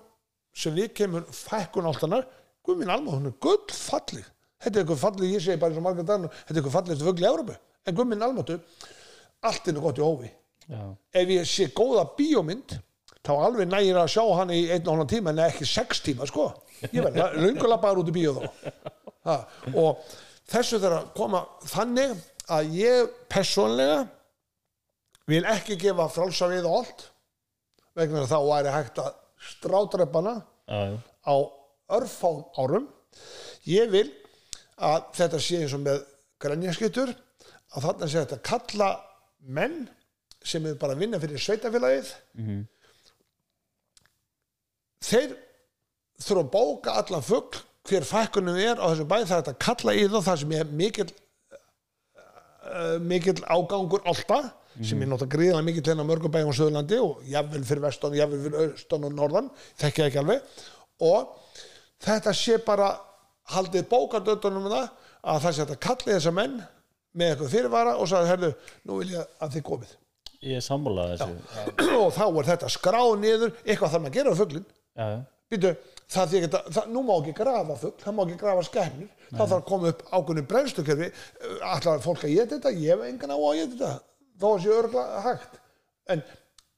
sem 0.54 0.76
við 0.76 0.94
kemur 1.02 1.26
fækkun 1.36 1.90
áltanar 1.90 2.28
guð 2.66 2.82
minn 2.82 2.94
alma, 2.94 3.16
hún 3.16 3.32
er 3.32 3.38
gull 3.42 3.66
fallið 3.72 4.28
þetta 4.62 4.76
er 4.76 4.84
eitthvað 4.84 5.04
fallið, 5.06 5.34
ég 5.36 5.44
segi 5.46 5.62
bara 5.62 5.74
eins 5.74 5.82
og 5.82 5.88
margar 5.88 6.08
dagar 6.08 6.36
þetta 6.36 6.54
er 6.54 6.62
eitthvað 6.62 6.78
fallið 6.78 6.96
eftir 6.96 7.10
fugl 7.10 7.26
í 7.26 7.30
Európu 7.32 7.58
en 7.82 7.98
guð 7.98 8.10
minn 8.12 8.26
almáttu, 8.28 8.60
allt 9.42 9.68
er 9.68 9.78
nú 9.78 9.84
gott 9.86 10.02
í 10.02 10.06
hófi 10.06 10.32
já, 10.68 10.82
ef 11.22 11.36
ég 11.38 11.50
sé 11.50 11.70
góða 11.76 12.06
bíómynd 12.18 12.78
þá 13.22 13.34
alveg 13.38 13.70
nægir 13.70 14.00
að 14.02 14.12
sjá 14.16 14.24
hann 14.40 14.54
í 14.54 14.64
einn 14.74 14.88
og 14.88 14.96
hálfan 14.96 15.12
tíma 15.12 15.34
en 15.34 15.44
ekki 15.46 15.68
sex 15.70 16.02
tíma 16.06 16.26
sko. 16.30 16.48
Ég 16.90 17.04
verð 17.06 17.38
löngulega 17.38 17.82
bara 17.84 18.02
út 18.02 18.10
í 18.10 18.16
bíó 18.16 18.34
þá. 18.38 18.48
Ha, 19.28 19.36
og 19.78 20.02
þessu 20.50 20.80
þarf 20.82 20.98
að 20.98 21.12
koma 21.20 21.44
þannig 21.70 22.16
að 22.52 22.72
ég 22.80 23.12
persónlega 23.30 24.00
vil 25.30 25.44
ekki 25.52 25.78
gefa 25.80 26.08
frálsa 26.10 26.50
við 26.50 26.66
allt 26.66 27.11
vegna 27.98 28.26
þá 28.30 28.38
væri 28.48 28.74
hægt 28.76 29.02
að 29.04 29.14
já, 30.68 31.00
á 31.28 31.36
örfám 31.98 32.44
árum. 32.62 32.88
Ég 33.68 33.90
vil 33.92 34.08
að 34.82 35.10
þetta 35.18 35.40
sé 35.44 35.62
eins 35.62 35.74
og 35.78 35.84
með 35.84 36.04
grænjaskittur 36.42 37.12
að 37.12 37.86
þarna 37.86 38.08
sé 38.10 38.22
þetta 38.24 38.44
kalla 38.46 38.92
menn 39.42 39.82
sem 40.44 40.66
er 40.66 40.78
bara 40.82 40.96
að 40.96 41.04
vinna 41.04 41.20
fyrir 41.22 41.42
sveitafélagið 41.42 42.14
þeir 45.06 45.36
þurfa 46.22 46.42
að 46.42 46.52
bóka 46.54 46.96
allan 47.02 47.26
fugg 47.26 47.60
hver 47.90 48.06
fækkunum 48.06 48.58
er 48.62 48.78
á 48.82 48.86
þessu 48.90 49.06
bæ 49.10 49.18
það 49.20 49.38
er 49.38 49.44
þetta 49.44 49.54
að 49.54 49.64
kalla 49.66 49.94
í 49.98 50.08
það 50.08 50.26
það 50.28 50.40
sem 50.42 50.56
er 50.58 50.74
mikil 50.82 51.08
uh, 52.16 52.98
mikil 53.02 53.38
ágangur 53.50 54.06
alltaf 54.06 54.52
sem 54.88 55.02
er 55.02 55.10
náttúrulega 55.10 55.36
gríðan 55.36 55.68
mikil 55.68 55.84
hérna 55.86 56.06
á 56.06 56.10
mörgum 56.10 56.34
bæjum 56.34 56.52
á 56.52 56.56
Söðurlandi 56.58 57.00
og 57.04 57.24
jafnvel 57.30 57.64
fyrir 57.68 57.84
vestan, 57.86 58.18
jafnvel 58.18 58.42
fyrir 58.46 58.60
austan 58.66 59.08
og 59.08 59.16
norðan 59.18 59.50
þekki 59.82 60.02
það 60.02 60.10
ekki 60.10 60.22
alveg. 60.22 60.62
Og 61.08 61.56
þetta 62.06 62.36
sé 62.38 62.60
bara 62.66 62.92
haldið 63.56 63.90
bókardöndunum 63.92 64.70
um 64.70 64.76
það 64.76 64.88
að 65.22 65.42
það 65.46 65.56
sé 65.56 65.66
þetta 65.66 65.82
kalli 65.88 66.14
þessa 66.16 66.36
menn 66.36 66.62
með 67.12 67.34
eitthvað 67.34 67.54
fyrirvara 67.56 67.98
og 68.00 68.10
sagði, 68.10 68.32
herðu, 68.32 68.54
nú 68.88 69.02
vil 69.02 69.12
ég 69.18 69.36
að 69.44 69.58
þið 69.58 69.66
komið. 69.68 69.98
Ég 70.42 70.58
er 70.58 70.66
sammálaði 70.66 71.20
þessu. 71.20 71.90
Og 72.00 72.08
þá 72.16 72.24
er 72.30 72.50
þetta 72.54 72.72
skráð 72.74 73.12
niður 73.22 73.52
eitthvað 73.66 73.94
þarf 73.94 74.06
maður 74.06 74.12
að 74.12 74.18
gera 74.18 74.34
á 74.34 74.38
já, 74.92 75.08
Býtu, 75.52 75.74
það 76.08 76.30
því 76.32 76.40
það, 76.48 76.86
nú 76.94 77.02
má 77.04 77.12
ekki 77.18 77.34
grafa 77.36 77.76
fugl, 77.76 77.98
það 78.00 78.14
má 78.16 78.22
ekki 78.24 78.38
grafa 78.40 78.62
skemmir 78.64 79.10
þá 79.26 79.42
þarf 79.42 79.56
að 79.58 79.66
koma 79.68 79.90
upp 79.92 80.04
ákveðinu 80.08 80.44
brennslukerfi. 80.48 81.10
Allar 81.68 82.04
fólk 82.06 82.24
að 82.24 82.36
geta 82.38 82.56
þetta, 82.56 82.72
ég 82.80 82.94
hef 82.96 83.04
engan 83.10 83.34
á 83.36 83.38
að 83.38 83.58
geta 83.60 83.74
þetta, 83.74 83.90
þó 84.42 84.48
að 84.52 84.60
sé 84.66 84.74
örgla 84.76 85.06
hægt, 85.28 85.58
en 86.12 86.24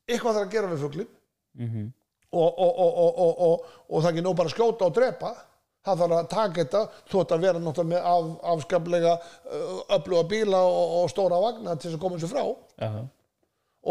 eitthvað 0.07 0.37
þarf 0.37 0.45
að 0.47 0.53
gera 0.57 0.71
við 0.73 0.85
fuglin 0.87 1.11
Mhm. 1.53 1.89
og, 2.33 2.59
og, 2.59 2.77
og, 2.81 2.93
og, 2.97 3.17
og, 3.23 3.41
og, 3.47 3.65
og 3.93 4.01
það 4.01 4.15
er 4.17 4.23
nú 4.25 4.31
bara 4.33 4.49
að 4.49 4.55
skjóta 4.55 4.87
og 4.87 4.95
drepa. 4.95 5.33
Það 5.83 5.99
þarf 5.99 6.15
að 6.17 6.29
taka 6.31 6.53
þetta 6.63 6.79
þú 7.11 7.19
ætti 7.21 7.35
að 7.35 7.43
vera 7.43 7.59
náttúrulega 7.61 7.89
með 7.91 8.07
af, 8.09 8.29
afskaplega 8.53 9.11
uh, 9.19 9.81
öfluga 9.97 10.23
bíla 10.31 10.61
og, 10.63 10.93
stóra 11.11 11.41
vagna 11.43 11.75
til 11.75 11.91
þess 11.91 11.97
að 11.99 12.01
koma 12.05 12.17
þessu 12.17 12.31
frá. 12.31 12.43
Já, 12.79 12.87
já, 12.87 13.03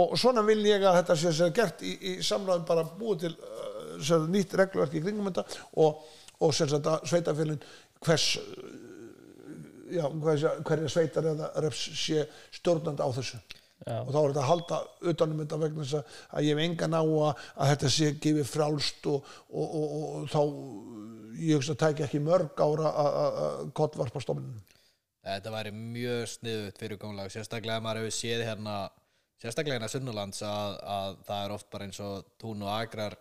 og 0.02 0.14
svona 0.18 0.42
vil 0.48 0.58
ég 0.66 0.86
að 0.88 0.96
þetta 0.98 1.16
sé 1.20 1.32
sér 1.36 1.52
gert 1.54 1.84
í, 1.84 1.92
í 2.00 2.12
samræðum 2.24 2.64
bara 2.66 2.86
búið 2.98 3.26
til 3.26 3.32
uh, 3.36 4.26
nýtt 4.32 4.56
regluverk 4.58 4.96
í 4.96 5.04
kringum 5.04 5.28
þetta. 5.30 5.44
Og, 5.84 6.02
sveitafélin 7.12 7.60
hvers 8.02 8.28
uh, 8.40 8.76
já, 9.92 10.06
hverja 10.66 10.88
sveitar 10.90 11.28
eða 11.36 11.52
reps 11.62 11.84
sé 12.06 12.24
stjórnandi 12.58 13.04
á 13.04 13.10
þessu 13.20 13.38
Já. 13.82 13.96
og 14.04 14.10
þá 14.14 14.18
er 14.22 14.28
þetta 14.32 14.42
að 14.42 14.50
halda 14.52 14.76
utanum 15.12 15.40
þetta 15.42 15.58
vegna 15.62 15.82
þess 15.86 15.96
að- 15.98 16.18
að 16.38 16.44
ég 16.46 16.52
hef 16.56 16.64
engan 16.68 16.94
á 16.94 17.02
að, 17.02 17.40
að 17.56 17.70
þetta 17.72 17.88
sé 17.96 18.10
gefið 18.26 18.50
frálst 18.52 19.08
og, 19.10 19.30
og, 19.50 19.74
og, 19.80 19.86
og, 19.96 20.04
og 20.22 20.28
þá 20.30 20.42
ég 21.42 21.56
hugsa 21.58 21.74
að 21.74 21.80
tækja 21.82 22.06
ekki 22.06 22.20
mörg 22.22 22.62
ára 22.62 22.92
að- 23.04 23.72
kottvarpa 23.74 24.22
stofnunum 24.22 24.60
Þetta 25.22 25.50
væri 25.54 25.70
mjög 25.70 26.22
sniðut 26.26 26.78
fyrirkomlag 26.82 27.30
sérstaklega 27.30 27.76
að 27.78 27.84
maður 27.84 28.00
hefur 28.02 28.14
séð 28.16 28.40
hérna 28.48 28.76
sérstaklega 29.42 29.76
hérna 29.78 29.90
Sunnulands 29.90 30.40
að, 30.46 30.72
að 30.82 31.12
það 31.28 31.44
er 31.44 31.52
oft 31.54 31.68
bara 31.70 31.86
eins 31.86 32.00
og 32.02 32.24
tún 32.42 32.62
og 32.66 32.72
agrar 32.74 33.14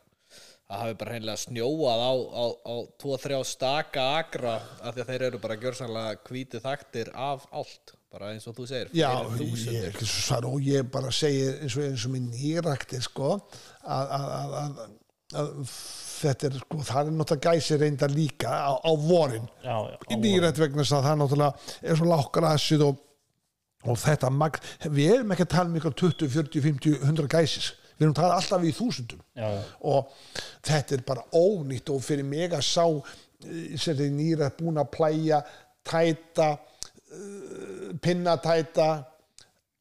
að 0.71 0.83
hafi 0.85 0.97
bara 1.01 1.15
hreinlega 1.15 1.41
snjóað 1.41 2.03
á, 2.07 2.13
á, 2.15 2.45
á 2.63 2.75
tvo, 3.01 3.17
þrjá 3.19 3.39
staka 3.47 4.05
agra 4.21 4.53
af 4.79 4.93
því 4.95 5.03
að 5.03 5.09
þeir 5.11 5.25
eru 5.27 5.41
bara 5.43 5.57
gjörsanlega 5.59 6.19
hvítu 6.29 6.61
þaktir 6.63 7.11
af 7.11 7.43
allt 7.51 7.95
bara 8.11 8.31
eins 8.33 8.47
og 8.47 8.55
þú 8.57 8.67
segir 8.69 8.89
Já, 8.95 9.09
ég, 9.23 9.33
þúsundir. 9.39 9.89
ekki 9.91 10.07
svo 10.07 10.23
svar 10.25 10.47
og 10.49 10.63
ég 10.67 10.87
bara 10.91 11.11
segi 11.15 11.43
eins 11.61 11.75
og 11.79 11.85
eins 11.87 12.07
og 12.07 12.15
minn 12.15 12.31
nýrakti 12.31 12.99
sko 13.03 13.33
að, 13.35 14.15
að, 14.17 14.25
að, 14.37 14.55
að, 14.61 14.81
að 15.41 15.51
þetta 16.21 16.49
er 16.49 16.57
sko, 16.61 16.81
það 16.87 17.11
er 17.11 17.15
náttúrulega 17.19 17.55
gæsi 17.55 17.79
reynda 17.81 18.09
líka 18.11 18.51
á, 18.51 18.73
á 18.77 18.91
vorin. 18.99 19.47
Já, 19.63 19.75
já, 19.91 19.95
í 20.11 20.19
nýrætt 20.21 20.59
vegna 20.61 20.83
þess 20.83 20.97
að 20.97 21.07
það 21.07 21.21
náttúrulega 21.23 21.77
er 21.91 21.99
svo 22.01 22.09
lággrasið 22.11 22.83
og, 22.87 22.99
og 23.87 24.01
þetta 24.03 24.31
magn, 24.35 24.67
við 24.91 25.15
erum 25.17 25.35
ekki 25.35 25.47
að 25.47 25.53
tala 25.55 25.71
um 25.71 25.79
ykkur 25.79 25.95
20, 26.03 26.33
40, 26.35 26.65
50, 26.67 26.99
100 27.07 27.31
gæsis 27.31 27.71
við 28.01 28.07
erum 28.07 28.15
að 28.15 28.21
tala 28.23 28.37
alltaf 28.39 28.65
í 28.65 28.73
þúsundum. 28.73 29.21
Já, 29.37 29.49
og 29.85 30.13
þetta 30.65 30.97
er 30.97 31.03
bara 31.05 31.27
ónýtt 31.37 31.91
og 31.93 32.01
fyrir 32.01 32.25
mig 32.25 32.55
að 32.57 32.65
sá 32.65 32.85
eh, 32.89 33.77
sem 33.77 33.97
þeir 33.99 34.15
nýra 34.15 34.49
búin 34.57 34.81
að 34.81 34.89
plæja 34.95 35.43
tæta 35.85 36.49
uh, 36.57 37.93
pinnatæta 38.01 38.89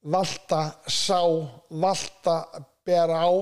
valta, 0.02 0.60
sá 0.88 1.20
valta, 1.70 2.44
bera 2.86 3.24
á. 3.24 3.32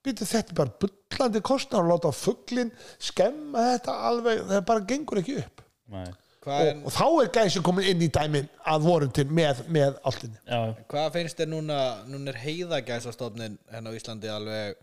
Býtu 0.00 0.24
þetta 0.24 0.54
er 0.54 0.60
bara 0.62 0.76
bullandi 0.80 1.42
kostnar 1.44 1.84
og 1.84 1.92
láta 1.92 2.12
fugglin 2.16 2.70
skemma 3.00 3.66
þetta 3.74 3.96
alveg, 4.08 4.44
það 4.48 4.66
bara 4.70 4.86
gengur 4.88 5.20
ekki 5.20 5.36
upp. 5.42 5.64
Nei, 5.92 6.06
og, 6.40 6.52
er, 6.56 6.76
og 6.84 6.94
þá 6.94 7.06
er 7.08 7.32
gæsi 7.36 7.62
komin 7.64 7.88
inn 7.90 8.04
í 8.04 8.10
dæmin 8.12 8.46
að 8.72 8.86
vorum 8.86 9.10
til 9.12 9.26
með, 9.28 9.64
með 9.68 9.98
alltinni 10.08 10.38
já, 10.46 10.60
hvað 10.88 11.10
finnst 11.18 11.40
þér 11.40 11.50
núna 11.52 11.80
núna 12.08 12.32
er 12.32 12.38
heiðagæsastofnin 12.44 13.58
hérna 13.72 13.92
á 13.92 13.96
Íslandi 13.98 14.30
alveg 14.32 14.78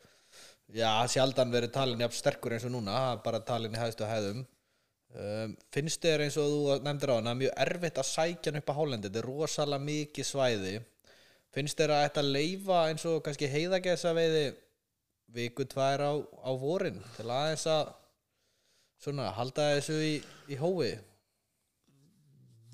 já, 0.75 0.91
sjaldan 1.07 1.51
verið 1.53 1.73
talin 1.75 2.03
jafn 2.03 2.17
sterkur 2.17 2.55
eins 2.55 2.67
og 2.67 2.73
núna 2.75 2.99
bara 3.23 3.39
talin 3.45 3.75
í 3.75 3.79
hæðstu 3.79 4.07
hæðum. 4.07 4.45
Um, 5.17 5.53
finnst 5.71 6.03
þér 6.03 6.25
eins 6.25 6.35
og 6.37 6.51
þú 6.51 6.77
nefndir 6.83 7.13
á 7.15 7.19
hana 7.19 7.33
mjög 7.37 7.53
erfitt 7.63 7.99
að 8.01 8.09
sækja 8.09 8.51
hann 8.51 8.59
upp 8.59 8.71
á 8.75 8.77
hálendi 8.77 9.07
þetta 9.07 9.21
er 9.21 9.29
rosalega 9.29 9.87
mikið 9.87 10.27
svæði. 10.27 10.73
Finnst 11.55 11.79
þér 11.79 11.93
að 11.95 12.03
þetta 12.05 12.25
leifa 12.27 12.81
eins 12.89 13.05
og 13.07 13.21
kannski 13.25 13.49
heiðagæsa 13.49 14.11
veiði 14.17 14.43
viku 15.33 15.65
tvær 15.67 16.03
á, 16.03 16.13
á 16.19 16.51
vorin 16.59 16.99
til 17.15 17.29
aðeins 17.31 17.65
að 17.71 17.93
svona 19.01 19.31
halda 19.37 19.71
þessu 19.77 19.95
í, 20.03 20.13
í 20.51 20.59
hófi 20.59 20.93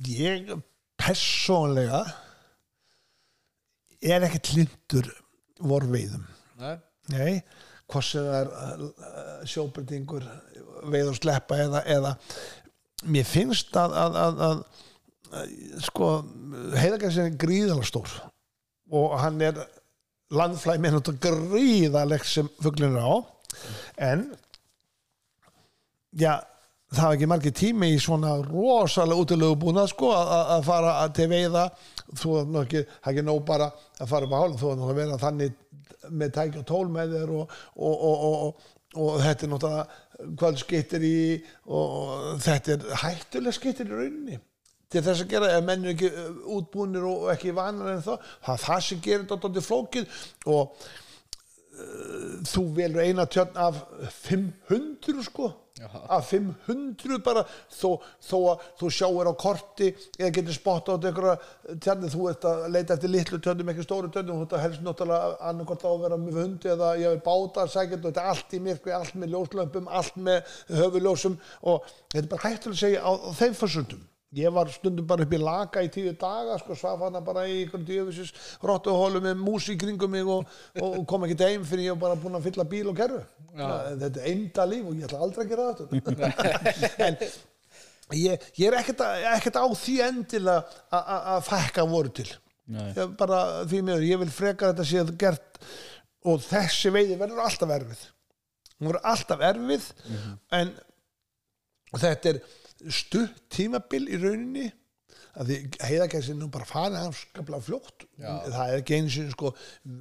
ég 0.09 0.53
persónlega 0.99 2.03
er 4.03 4.25
ekki 4.27 4.41
hlindur 4.53 5.09
vorveiðum 5.63 6.25
Nei? 6.59 6.75
Nei, 7.11 7.31
hvort 7.91 8.07
sem 8.07 8.25
það 8.25 8.39
er 8.39 8.83
uh, 8.87 9.39
sjóbreytingur 9.49 10.25
veið 10.91 11.11
og 11.11 11.17
sleppa 11.17 11.59
eða, 11.59 11.83
eða 11.89 12.13
mér 13.11 13.27
finnst 13.27 13.75
að, 13.79 13.95
að, 13.99 14.19
að, 14.23 14.43
að, 14.47 14.61
sko 15.83 16.09
heiðagæsin 16.77 17.31
er 17.31 17.41
gríðalega 17.41 17.89
stór 17.89 18.13
og 18.93 19.17
hann 19.19 19.41
er 19.43 19.59
landflæmi 20.33 20.89
er 20.89 20.97
náttúrulega 20.97 21.51
gríðalegt 21.51 22.29
sem 22.29 22.49
fuglinn 22.63 22.97
er 22.99 23.03
á 23.03 23.15
en 24.11 24.25
já 26.19 26.33
það 26.93 27.07
var 27.07 27.17
ekki 27.17 27.29
margir 27.29 27.55
tími 27.57 27.89
í 27.93 27.99
svona 28.01 28.35
rosalega 28.45 29.23
útilegu 29.23 29.57
búnað 29.61 29.89
sko 29.93 30.11
að, 30.15 30.61
fara 30.67 30.93
til 31.15 31.27
veiða. 31.31 31.65
Þú 32.19 32.37
er 32.39 32.47
nú 32.51 32.61
ekki, 32.61 32.85
það 32.85 33.09
er 33.09 33.13
ekki 33.13 33.25
nóg 33.25 33.41
bara 33.47 33.69
að 33.73 34.11
fara 34.11 34.27
upp 34.27 34.35
á 34.35 34.41
hálum, 34.41 34.59
þú 34.61 34.71
er 34.71 34.79
nú 34.79 34.87
að 34.91 35.01
vera 35.01 35.19
þannig 35.21 35.59
með 36.13 36.33
tæki 36.37 36.61
og 36.61 36.65
tól 36.69 36.85
með 36.93 37.17
þér 37.17 37.35
og, 37.39 37.59
og, 37.75 38.07
og, 38.13 38.65
og, 38.95 39.11
þetta 39.23 39.45
er 39.47 39.53
náttúrulega 39.53 40.33
hvað 40.39 40.57
skittir 40.61 41.05
í 41.07 41.19
og, 41.65 42.41
þetta 42.43 42.75
er 42.75 42.89
hættulega 43.03 43.57
skittir 43.57 43.89
í 43.89 44.01
rauninni. 44.01 44.41
Til 44.93 45.01
þess 45.01 45.23
að 45.23 45.31
gera 45.31 45.53
ef 45.55 45.63
menn 45.65 45.87
er 45.87 45.95
ekki 45.95 46.09
uh, 46.11 46.33
útbúnir 46.53 47.05
og 47.09 47.31
ekki 47.33 47.55
vanar 47.57 47.95
en 47.95 48.03
það 48.05 48.27
það 48.45 48.53
er 48.53 48.65
það 48.67 48.83
sem 48.87 48.99
gerir 49.01 49.23
þetta 49.23 49.39
dálítið 49.41 49.65
flókið 49.65 50.19
og 50.53 50.83
þú 52.47 52.63
velur 52.77 53.01
eina 53.03 53.25
tjörn 53.29 53.57
af 53.57 53.83
500 54.21 55.23
sko. 55.25 55.49
Af 55.83 56.29
500 56.29 57.17
bara. 57.25 57.43
Þó, 57.73 57.97
þó 58.21 58.35
að 58.51 58.67
þú 58.79 58.89
sjáir 58.93 59.29
á 59.29 59.33
korti 59.41 59.89
eða 60.19 60.29
getur 60.37 60.55
spotta 60.55 60.93
á 60.93 61.01
einhverja 61.01 61.79
tjarni 61.81 62.11
þú 62.13 62.29
ert 62.29 62.47
að 62.47 62.67
leita 62.75 62.95
eftir 62.95 63.13
litlu 63.13 63.41
tjörnum 63.41 63.73
ekki 63.73 63.87
stóru 63.87 64.11
tjörnum, 64.13 64.43
þú 64.43 64.47
ert 64.47 64.55
að 64.59 64.63
helst 64.67 64.85
náttúrulega 64.85 65.33
annarkort 65.49 65.83
á 65.83 65.89
að 65.89 66.05
vera 66.05 66.21
með 66.21 66.39
hundi 66.43 66.73
eða 66.75 66.93
ég 67.01 67.15
vil 67.15 67.25
báta 67.25 67.67
sækjandi 67.73 68.05
og 68.05 68.13
þetta 68.13 68.23
er 68.23 68.31
allt 68.35 68.53
í 68.53 68.63
myrkvi, 68.69 68.95
allt 68.95 69.17
með 69.17 69.33
ljóslömpum 69.33 69.91
allt 69.99 70.23
með 70.29 70.57
höfuljósum 70.77 71.39
og 71.73 71.91
þetta 72.13 72.23
er 72.23 72.31
bara 72.35 72.47
hættulega 72.47 72.77
að 72.77 72.83
segja 72.85 73.01
á, 73.01 73.11
á 73.17 73.29
þeim 73.41 73.57
fórsöndum 73.57 74.09
ég 74.33 74.49
var 74.55 74.69
stundum 74.73 75.05
bara 75.07 75.23
upp 75.27 75.33
í 75.35 75.39
laka 75.41 75.81
í 75.85 75.89
tíu 75.93 76.11
daga 76.17 76.55
sko, 76.57 76.73
svaf 76.79 77.01
hana 77.05 77.19
bara 77.21 77.43
í 77.45 77.59
einhvern 77.63 77.83
djöfusis 77.85 78.31
rottuhólu 78.65 79.21
með 79.21 79.37
mús 79.43 79.67
í 79.69 79.75
kringum 79.77 80.09
mig 80.15 80.25
og, 80.25 80.47
og 80.81 81.03
kom 81.09 81.27
ekki 81.27 81.37
heim 81.45 81.65
fyrir 81.69 81.91
ég 81.91 81.97
var 81.97 82.07
bara 82.07 82.21
búin 82.23 82.37
að 82.39 82.47
fylla 82.49 82.65
bíl 82.71 82.87
og 82.89 82.97
kerru. 82.97 83.19
Þetta 83.53 84.09
er 84.23 84.29
einda 84.31 84.65
líf 84.71 84.87
og 84.89 84.95
ég 84.97 85.05
ætla 85.09 85.19
aldrei 85.27 85.43
að 85.45 85.51
gera 85.53 85.67
þetta 85.77 87.03
en 87.07 87.19
ég, 88.19 88.47
ég 88.59 88.67
er 88.71 88.77
ekkert, 88.79 89.59
á 89.61 89.65
því 89.83 89.97
endilega 90.07 90.63
að- 90.93 91.45
fækka 91.51 91.85
voru 91.89 92.09
til. 92.17 92.29
Ég, 92.97 93.13
bara 93.19 93.39
því 93.67 93.83
miður, 93.83 94.03
ég 94.07 94.19
vil 94.23 94.31
frekar 94.33 94.73
þetta 94.73 94.87
séð 94.87 95.13
gert 95.19 95.61
og 96.25 96.41
þessi 96.45 96.89
veiði 96.95 97.17
verður 97.19 97.41
alltaf 97.45 97.73
erfið. 97.75 98.03
Hún 98.79 98.89
verður 98.89 99.07
alltaf 99.13 99.41
erfið 99.51 99.87
en 100.57 100.73
þetta 102.01 102.33
er 102.33 102.39
stutt 102.91 103.43
tímabil 103.53 104.07
í 104.09 104.19
rauninni 104.21 104.71
að 105.33 105.49
því 105.49 105.57
heiðagæsin 105.89 106.37
nú 106.37 106.47
bara 106.53 106.67
farið 106.69 107.07
afskaplega 107.07 107.65
fljótt. 107.65 108.05
Já. 108.21 108.31
það 108.53 108.63
er 108.73 108.81
ekki 108.81 108.97
einu 108.99 109.13
sinni 109.13 109.33
sko 109.33 109.53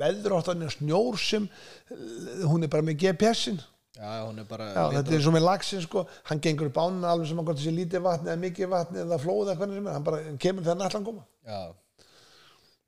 veðráttan 0.02 0.64
er 0.66 0.74
snjór 0.74 1.20
sem 1.20 1.46
eh, 1.48 2.42
hún 2.48 2.66
er 2.66 2.72
bara 2.72 2.84
með 2.84 2.98
GPS-in 3.04 3.60
Já, 3.92 4.24
er 4.24 4.62
Já, 4.72 4.84
þetta 4.96 5.14
er 5.14 5.22
svo 5.22 5.32
með 5.34 5.44
lagsin 5.44 5.82
sko, 5.84 6.06
hann 6.28 6.40
gengur 6.42 6.70
upp 6.70 6.80
ánum 6.80 7.04
alveg 7.06 7.28
sem 7.28 7.38
hann 7.38 7.48
gott 7.48 7.60
þessi 7.60 7.74
lítið 7.76 8.04
vatni 8.06 8.32
eða 8.32 8.40
mikið 8.40 8.70
vatni 8.72 9.02
eða 9.04 9.18
flóð 9.20 9.50
eða 9.50 9.58
hvernig 9.60 9.78
sem 9.78 9.88
er, 9.88 9.96
hann 9.98 10.06
bara 10.06 10.36
kemur 10.40 10.64
þegar 10.66 10.78
nætlan 10.80 11.04
koma. 11.06 11.24
Já 11.44 11.60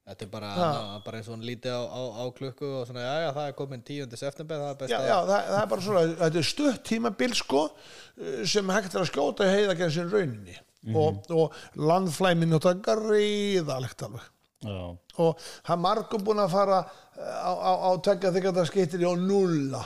Þetta 0.04 0.26
er 0.26 0.28
bara, 0.34 0.48
hana, 0.52 0.96
bara 1.00 1.16
eins 1.16 1.28
og 1.30 1.38
hún 1.38 1.46
lítið 1.48 1.72
á, 1.72 1.80
á, 1.88 2.00
á 2.20 2.24
klukku 2.36 2.66
og 2.68 2.82
svona, 2.84 3.00
já, 3.06 3.14
já, 3.22 3.28
það 3.38 3.46
er 3.48 3.54
komin 3.56 3.84
10. 3.88 4.18
september, 4.20 4.60
það 4.60 4.72
er 4.74 4.78
best 4.82 4.92
Já, 4.92 4.98
að 4.98 5.06
já 5.08 5.14
það, 5.14 5.46
það 5.48 5.60
er 5.62 5.70
bara 5.70 5.84
svona, 5.86 6.02
þetta 6.20 6.40
er 6.40 6.48
stutt 6.50 6.82
tímabil 6.90 7.36
sko 7.38 7.62
eh, 7.70 8.42
sem 8.52 8.72
hægt 8.76 8.92
er 8.98 9.00
að 9.00 9.08
skjóta 9.08 9.48
heiðagæsin 9.48 10.12
rauninni. 10.12 10.58
Og, 10.92 11.22
og 11.32 11.56
landflæmin 11.80 12.52
og 12.52 12.60
það 12.66 12.82
gríðalegt 12.84 14.04
alveg. 14.04 14.26
Já, 14.64 14.82
og 15.24 15.40
það 15.40 15.72
er 15.72 15.80
margur 15.86 16.24
búin 16.24 16.44
að 16.44 16.52
fara 16.52 16.82
eh, 16.84 17.40
á, 17.40 17.52
á, 17.88 17.90
þig 18.04 18.28
að 18.28 18.58
það 18.60 18.68
skiptir 18.74 19.04
í 19.04 19.08
á 19.08 19.14
nulla 19.16 19.80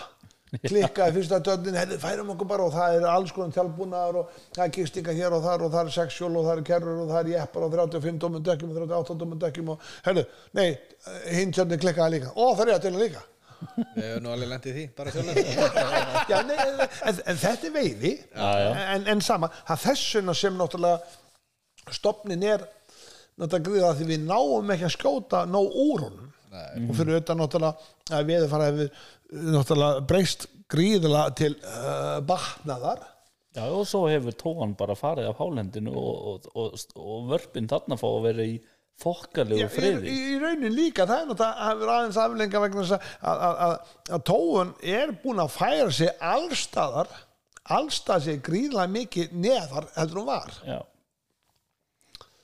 klikkaði 0.68 1.16
fyrsta 1.18 1.40
döndin, 1.44 1.76
hefði 1.76 1.98
færum 2.02 2.32
okkur 2.34 2.48
bara 2.48 2.66
og 2.68 2.74
það 2.74 2.98
er 2.98 3.08
alls 3.12 3.32
konar 3.36 3.54
tjálbúnaðar 3.56 4.20
og 4.22 4.36
það 4.56 4.64
er 4.64 4.74
kistinga 4.76 5.16
hér 5.18 5.36
og 5.36 5.42
þar 5.44 5.64
og 5.66 5.72
það 5.74 5.90
er 5.90 5.96
sexjól 5.98 6.30
og 6.32 6.46
það 6.48 6.54
er 6.54 6.68
kerrur 6.70 7.02
og 7.02 7.10
það 7.12 7.20
er 7.20 7.32
jeppar 7.34 7.66
og 7.66 7.74
35 7.76 8.22
tómum 8.24 8.46
dekkjum 8.46 8.70
og 8.72 8.78
38 8.86 9.18
tómum 9.22 9.42
dekkjum 9.42 9.74
og 9.74 9.90
herru, 10.06 10.24
nei, 10.56 10.68
hinn 11.34 11.52
tjöndin 11.52 11.82
klikkaði 11.82 12.16
líka. 12.16 12.32
Og 12.36 12.56
það 12.56 12.72
er 12.72 12.78
að 12.78 12.86
til 12.86 12.96
líka. 13.02 13.24
Við 13.58 14.04
hefum 14.04 14.22
nú 14.22 14.32
alveg 14.32 14.50
lent 14.52 14.66
í 14.70 14.72
því, 14.74 14.84
bara 14.94 15.12
sjálf 15.12 15.38
Já, 16.30 16.36
nei, 16.46 16.58
en, 16.62 16.82
en, 17.18 17.40
þetta 17.42 17.68
er 17.68 17.74
veiði. 17.74 18.12
En, 18.38 19.06
en 19.14 19.22
sama, 19.24 19.50
það 19.66 19.84
þessuna 19.88 20.34
sem 20.38 20.58
náttúrulega 20.58 21.94
stopnin 21.98 22.44
er 22.46 22.64
náttúrulega 23.38 23.66
gríða 23.66 23.92
því 23.98 24.08
við 24.12 24.26
náum 24.28 24.74
ekki 24.74 24.88
að 24.88 24.94
skjóta 24.94 25.44
nóg 25.50 25.74
úr 25.74 26.06
honum. 26.06 26.26
Nei. 26.48 26.88
og 26.88 26.94
fyrir 26.96 27.18
auðvitað 27.18 27.36
náttúrulega 27.42 28.16
að 28.16 28.28
við 28.30 28.44
fara 28.48 28.68
hefur 28.70 29.02
náttúrulega 29.28 30.02
breyst 30.08 30.48
gríðilega 30.72 31.36
til 31.36 31.54
uh, 31.60 32.18
batnaðar 32.28 33.06
Já, 33.56 33.64
og 33.72 33.86
svo 33.88 34.04
hefur 34.06 34.34
tóan 34.38 34.74
bara 34.78 34.94
farið 34.94 35.30
af 35.30 35.38
hálendinu 35.40 35.94
og, 35.96 36.18
og, 36.30 36.50
og, 36.54 36.82
og 37.00 37.30
vörpin 37.30 37.68
þarna 37.70 37.96
fá 37.98 38.06
að 38.10 38.26
vera 38.28 38.44
í 38.46 38.58
fokkalegu 38.98 39.68
friði. 39.72 40.10
í, 40.10 40.34
í 40.34 40.36
raunin 40.42 40.74
líka, 40.74 41.06
það 41.08 41.22
er 41.22 41.30
náttúrulega 41.30 41.94
aðeins 41.94 42.20
aflenga 42.22 42.62
vegna 42.64 42.84
að, 42.84 43.00
að, 43.30 43.56
að, 44.10 44.20
tóun 44.28 44.74
er 44.82 45.14
búin 45.22 45.42
að 45.42 45.54
færa 45.54 45.90
sig 45.94 46.12
allstaðar 46.34 47.10
allstað 47.78 48.28
sig 48.28 48.44
gríðilega 48.44 48.94
mikið 48.94 49.34
neðar 49.44 49.90
heldur 49.96 50.22
hún 50.22 50.30
var 50.30 50.54
Já. 50.66 50.78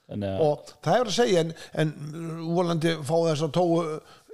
Þannig 0.04 0.34
að, 0.34 0.42
og 0.44 0.72
það 0.84 0.98
er 0.98 1.08
að 1.08 1.16
segja 1.16 1.42
en, 1.44 1.52
en 1.80 1.92
volandi 2.52 2.90
fá 3.08 3.14
þess 3.14 3.46
að 3.46 3.54
tóu 3.56 3.78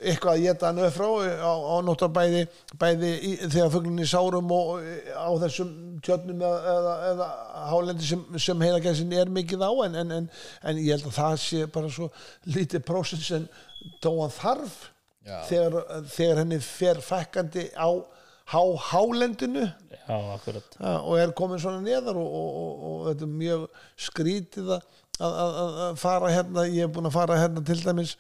eitthvað 0.01 0.33
að 0.33 0.45
geta 0.47 0.69
hann 0.71 0.83
upp 0.87 0.95
frá 0.97 1.09
á, 1.45 1.53
á 1.53 1.77
nóttar 1.85 2.13
bæði, 2.15 2.45
bæði 2.81 3.11
í, 3.17 3.33
þegar 3.47 3.73
fuglunni 3.75 4.07
sárum 4.09 4.53
og 4.57 4.71
á 5.13 5.31
þessum 5.45 5.75
tjötnum 6.05 6.45
eða, 6.47 6.77
eða, 6.77 6.95
eða 7.11 7.29
hálendi 7.73 8.09
sem, 8.09 8.23
sem 8.41 8.65
heiðagæsin 8.65 9.13
er 9.17 9.33
mikið 9.33 9.67
á 9.67 9.73
en, 9.87 9.99
en, 10.05 10.15
en, 10.19 10.31
en 10.65 10.81
ég 10.81 10.97
held 10.97 11.11
að 11.11 11.19
það 11.19 11.37
sé 11.45 11.67
bara 11.75 11.93
svo 11.93 12.09
lítið 12.49 12.87
prósins 12.89 13.29
en 13.37 13.51
tóan 14.05 14.33
þarf 14.33 14.81
þegar, 15.49 15.77
þegar 16.09 16.43
henni 16.43 16.61
fer 16.65 17.03
fækkandi 17.05 17.69
á 17.77 17.91
há 18.51 18.63
hálendinu. 18.91 19.69
Já, 20.09 20.39
ja, 20.51 20.95
og 20.99 21.19
er 21.21 21.35
komin 21.39 21.61
svona 21.63 21.83
neðar 21.85 22.19
og, 22.19 22.31
og, 22.41 22.55
og, 22.63 22.81
og 22.89 23.05
þetta 23.11 23.27
er 23.27 23.37
mjög 23.43 23.67
skrítið 24.09 24.73
að, 24.75 24.89
að, 25.21 25.59
að, 25.85 26.01
fara 26.01 26.33
hérna 26.35 26.65
ég 26.67 26.89
er 26.89 26.91
búin 26.95 27.07
að 27.11 27.15
fara 27.15 27.39
hérna 27.39 27.63
til 27.67 27.79
dæmis 27.85 28.17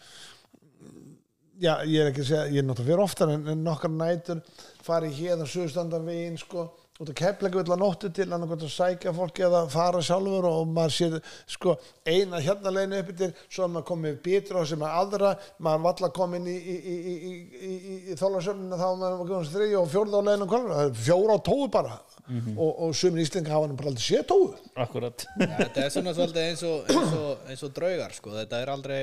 já, 1.61 1.75
ég 1.87 2.03
er 2.03 2.11
ekki 2.11 2.25
að 2.25 2.31
segja 2.33 2.45
ég 2.51 2.63
er 2.63 2.69
náttúrulega 2.69 2.91
fyrir 2.93 3.07
oftar 3.07 3.33
en, 3.37 3.49
en 3.53 3.65
nokkar 3.67 3.93
nætur 3.95 4.45
fari 4.85 5.11
hérna 5.15 5.47
suðstandan 5.49 6.07
veginn 6.09 6.39
sko, 6.41 6.67
út 7.01 7.11
að 7.13 7.17
keplega 7.21 7.61
vill 7.61 7.73
að 7.75 7.81
nóttu 7.81 8.11
til 8.17 8.27
annað 8.29 8.55
að 8.57 8.73
sækja 8.75 9.13
fólki 9.17 9.45
eða 9.47 9.63
fara 9.73 10.01
sjálfur 10.05 10.49
og 10.49 10.73
maður 10.73 10.97
sér 10.97 11.17
sko 11.49 11.77
eina 12.05 12.41
hérna 12.43 12.73
leiðinu 12.75 13.01
upp 13.01 13.13
til 13.21 13.31
svo 13.47 13.67
að 13.67 13.75
maður 13.77 13.89
komið 13.93 14.19
betur 14.27 14.61
á 14.61 14.63
sem 14.69 14.85
að 14.85 14.97
aðra 15.03 15.35
maður 15.65 15.85
valla 15.89 16.13
komin 16.21 16.49
í, 16.51 16.57
í, 16.57 16.77
í, 16.77 16.97
í, 16.97 17.15
í, 17.15 17.35
í, 17.71 17.75
í, 17.77 17.99
í 18.13 18.19
þólasöfnina 18.21 18.81
þá 18.81 18.87
var 18.89 19.01
maður 19.05 19.33
komin 19.33 19.53
þrý 19.55 19.71
og 19.81 19.91
fjórða 19.95 20.21
á 20.21 20.29
það 20.51 20.85
er 20.85 20.97
fjóra 21.09 21.37
á 21.37 21.47
tóu 21.51 21.69
bara 21.73 21.99
og, 22.31 22.71
og 22.87 22.95
sumir 22.95 23.25
íslenga 23.25 23.53
hafa 23.55 23.67
hann 23.67 23.79
bara 23.81 23.93
aldrei 23.93 24.05
séð 24.07 24.27
tóu 24.31 24.45
Akkurat. 24.81 25.25
Já, 25.41 25.49
þetta 25.57 25.85
er 25.85 25.93
svona 25.95 26.13
svolítið 26.15 26.47
eins 26.47 26.63
og, 26.69 26.93
eins 26.93 27.15
og, 27.19 27.47
eins 27.51 27.65
og 27.67 27.73
draugar 27.77 28.15
sko. 28.17 28.35
þetta 28.37 28.61
er 28.63 28.71
aldrei, 28.75 29.01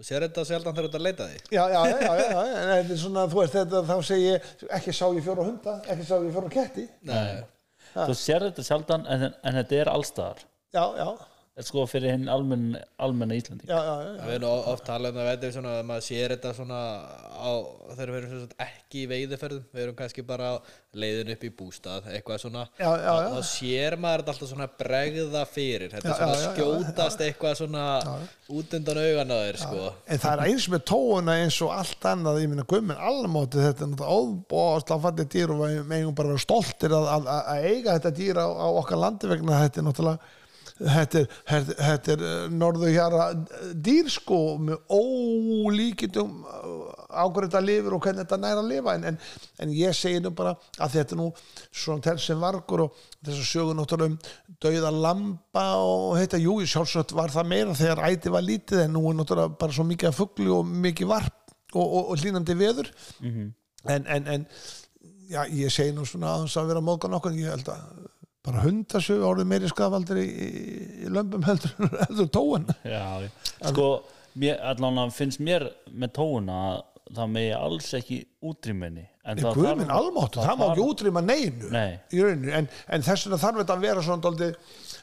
þú 0.00 0.06
sér 0.08 0.24
þetta 0.24 0.44
sjaldan 0.48 0.76
þegar 0.76 0.86
þú 0.86 0.90
ert 0.90 0.98
að 0.98 1.06
leita 1.06 1.24
því 1.28 1.40
já, 1.52 1.62
já, 1.68 1.80
já, 1.92 1.96
já, 2.00 2.12
já, 2.24 2.42
en 2.56 2.68
þetta 2.72 2.94
er 2.96 3.00
svona, 3.04 3.24
þú 3.28 3.40
veist 3.42 3.56
þetta, 3.58 3.80
þá 3.90 3.96
segi 4.08 4.28
ég, 4.30 4.46
ekki 4.78 4.94
sá 4.96 5.02
ég 5.12 5.26
fjóra 5.26 5.44
hunda 5.50 5.74
ekki 5.92 6.06
sá 6.08 6.14
ég 6.16 6.30
fjóra 6.36 6.52
ketti 6.56 6.86
Nei. 7.10 7.42
Þú 7.90 8.14
sér 8.14 8.44
þetta 8.46 8.62
sjaldan 8.64 9.04
en, 9.10 9.24
en 9.34 9.56
þetta 9.60 9.78
er 9.82 9.88
allstaðar. 9.92 10.40
já, 10.72 10.84
já, 10.96 11.08
Sko 11.66 11.84
fyrir 11.90 12.14
hinn 12.14 12.28
almenn, 12.32 12.76
almenna 13.00 13.36
Íslandi. 13.36 13.66
já, 13.68 13.76
já, 13.76 13.94
já, 14.06 14.24
Við 14.26 14.34
erum 14.38 14.68
oft 14.72 14.84
talað 14.86 15.14
um 15.14 15.20
það 15.20 15.30
veitum 15.30 15.54
svona 15.56 15.72
að 15.78 15.88
maður 15.90 16.06
sér 16.06 16.34
þetta 16.34 16.52
svona 16.56 16.80
á, 17.40 17.50
þegar 17.96 18.12
við 18.14 18.20
erum 18.20 18.32
svona 18.34 18.66
ekki 18.66 19.02
í 19.02 19.08
veiðiferðum 19.10 19.64
við 19.74 19.82
erum 19.84 19.98
kannski 19.98 20.24
bara 20.26 20.50
leiðin 21.00 21.32
upp 21.34 21.44
í 21.46 21.50
bústað 21.54 22.08
eitthvað 22.10 22.40
svona. 22.42 22.64
Já, 22.80 22.88
já, 22.98 23.12
já. 23.20 23.28
þá 23.30 23.50
sér 23.50 23.96
maður 24.02 24.24
þetta 24.24 24.34
alltaf 24.34 24.50
svona 24.50 24.68
bregða 24.80 25.44
fyrir 25.46 25.92
þetta 25.94 26.08
Já, 26.08 26.14
er 26.14 26.18
svona 26.20 26.32
já, 26.32 26.40
já, 26.40 26.48
já, 26.48 26.54
skjótast 26.56 27.24
eitthvað 27.26 27.54
svona 27.60 27.84
út 28.50 28.74
undan 28.80 29.02
augan 29.04 29.30
á 29.30 29.38
þér 29.44 29.60
sko. 29.62 29.84
En 30.10 30.22
það 30.24 30.32
er 30.32 30.44
eins 30.50 30.66
með 30.72 30.82
tóuna 30.90 31.36
eins 31.44 31.60
og 31.62 31.76
allt 31.76 32.08
annað, 32.10 32.40
ég 32.42 32.50
minna 32.50 32.66
guðminn 32.66 32.98
almóti 33.10 33.62
þetta 33.62 33.86
er 33.86 33.92
náttúrulega 33.92 34.18
óbóðslega 34.18 35.04
fallið 35.06 35.30
dýr 35.36 35.54
og 35.54 35.62
við 35.62 35.80
megum 35.92 36.16
bara 36.18 36.32
vera 36.34 36.42
stoltir 36.42 36.96
að, 36.96 37.08
að, 37.14 37.30
að 37.38 37.68
eiga 37.70 37.94
þetta 37.98 38.14
dýr 38.18 38.42
á, 38.42 38.46
á 38.50 38.68
okkar 38.82 39.02
landi 39.04 39.30
vegna 39.30 39.62
þetta 39.62 39.80
er 39.82 39.86
náttúrulega 39.86 40.36
þetta 40.80 41.20
er, 41.20 41.26
þetta, 41.50 41.76
þetta 41.78 42.12
er 42.14 42.24
eh, 42.26 42.44
norðu 42.56 42.90
hjara 42.92 43.26
dýr 43.74 44.08
sko 44.12 44.40
með 44.62 44.80
ólíkitum 44.90 46.40
ákveður 47.10 47.48
þetta 47.48 47.62
lifir 47.64 47.96
og 47.96 48.02
hvernig 48.04 48.24
þetta 48.24 48.38
næra 48.40 48.62
að 48.62 48.70
lifa. 48.70 48.94
En, 48.96 49.06
en, 49.10 49.18
en 49.64 49.74
ég 49.76 49.96
segi 49.96 50.22
nú 50.22 50.32
bara 50.36 50.54
að 50.78 50.96
þetta 50.96 51.18
nú 51.20 51.28
svona 51.68 52.04
tel 52.06 52.16
sem 52.22 52.40
vargur 52.40 52.86
og 52.86 53.00
þess 53.20 53.36
að 53.36 53.48
sögur 53.50 53.78
náttúrulega 53.78 54.14
um 54.14 54.58
dauða 54.62 54.92
lamba 54.96 55.66
og 55.84 56.18
heita, 56.20 56.40
jú, 56.40 56.58
sjálfsagt 56.64 57.14
var 57.16 57.32
það 57.34 57.50
meira 57.52 57.78
þegar 57.78 58.04
æti 58.08 58.32
var 58.32 58.46
lítið 58.46 58.84
en 58.86 58.94
nú 58.96 59.04
er 59.10 59.18
náttúrulega 59.20 59.56
bara 59.60 59.76
svo 59.76 59.86
mikið 59.88 60.12
af 60.12 60.20
fugli 60.20 60.50
og 60.54 60.68
mikið 60.86 61.10
varp 61.10 61.56
og, 61.74 61.84
og, 61.84 62.12
og 62.12 62.22
hlínandi 62.22 62.56
veður. 62.58 62.92
En, 63.88 64.06
en, 64.06 64.26
en 64.28 64.46
já, 65.30 65.44
ég 65.46 65.72
segi 65.72 65.94
nú 65.96 66.06
svona 66.08 66.34
aðeins 66.34 66.56
að 66.58 66.72
vera 66.72 66.84
móðgan 66.84 67.16
okkur, 67.20 67.36
ég 67.38 67.54
held 67.54 67.70
að 67.72 68.08
bara 68.46 68.62
hundasögu 68.64 69.26
orðið 69.28 69.48
meiri 69.52 69.68
skafaldir 69.72 70.20
í, 70.22 70.26
í, 70.26 70.48
í 71.04 71.10
lömbum 71.12 71.44
heldur, 71.44 71.74
heldur 72.06 72.30
tóan 72.32 72.68
Já, 72.88 73.04
sko 73.70 73.88
mér, 74.40 74.60
allan 74.72 75.02
að 75.04 75.16
finnst 75.18 75.42
mér 75.44 75.66
með 75.92 76.14
tóuna 76.20 76.60
að 76.70 76.78
það 77.10 77.30
megi 77.34 77.54
alls 77.58 77.88
ekki 77.98 78.16
útrýminni 78.46 79.02
en 79.26 79.40
það 79.42 79.56
þarf- 79.58 79.90
almáttu, 79.92 80.38
það 80.40 80.56
má 80.56 80.62
þarf- 80.62 80.70
ekki 80.76 80.84
útrýma 80.92 81.22
neinu 81.26 81.70
Nei. 81.74 81.96
rauninu, 82.14 82.52
en, 82.56 82.68
en 82.96 83.02
þess 83.04 83.26
vegna 83.26 83.38
þarf 83.42 83.58
þetta 83.60 83.74
að 83.76 83.82
vera 83.84 84.04
svona 84.06 84.24
daldið, 84.24 84.52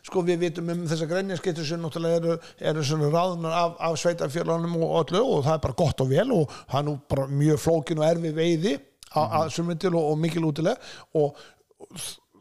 sko 0.08 0.24
við 0.26 0.40
vitum 0.46 0.72
um 0.74 0.86
þessa 0.90 1.08
grænjaskittur 1.12 1.68
sem 1.68 1.84
náttúrulega 1.84 2.22
eru, 2.22 2.38
eru 2.72 2.86
svona 2.88 3.10
ráðunar 3.14 3.58
af, 3.60 3.76
af 3.90 3.98
sveitafjörlanum 4.02 4.78
og 4.88 4.96
öllu 5.04 5.22
og 5.36 5.44
það 5.46 5.54
er 5.60 5.64
bara 5.68 5.78
gott 5.84 6.04
og 6.06 6.10
vel 6.16 6.28
og 6.40 6.56
það 6.56 6.80
er 6.82 6.88
nú 6.90 6.96
bara 7.14 7.28
mjög 7.44 7.62
flókin 7.68 8.02
og 8.02 8.08
erfi 8.10 8.34
veiði 8.40 8.74
að 9.20 9.52
sumum 9.58 9.78
til 9.84 9.92
og, 9.94 10.08
og 10.14 10.18
mikil 10.24 10.48
útilega 10.48 10.80
og 11.20 11.44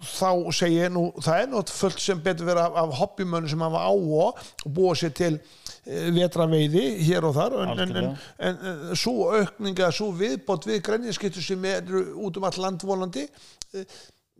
þá 0.08 0.30
segi 0.58 0.80
ég 0.80 0.92
nú 0.94 1.04
það 1.18 1.42
er 1.42 1.48
nátt 1.52 1.72
fullt 1.74 2.02
sem 2.02 2.20
betur 2.24 2.48
vera 2.48 2.66
af, 2.68 2.80
af 2.82 2.96
hobbymönnum 3.00 3.52
sem 3.52 3.64
hafa 3.66 3.84
áhuga 3.90 4.28
og 4.32 4.74
búa 4.78 4.96
sér 4.98 5.14
til 5.16 5.32
e, 5.36 6.10
vetraveiði 6.16 6.84
hér 7.06 7.28
og 7.28 7.36
þar. 7.36 7.56
En, 7.64 7.84
en, 7.86 7.96
en, 7.96 8.12
en, 8.50 8.92
svo 8.98 9.30
aukninga, 9.36 9.90
svo 9.94 10.12
viðbót 10.16 10.68
við 10.68 10.82
grænjaskittu 10.86 11.44
sem 11.44 11.64
eru 11.70 12.04
út 12.26 12.38
um 12.40 12.46
all 12.48 12.62
landvolandi 12.66 13.26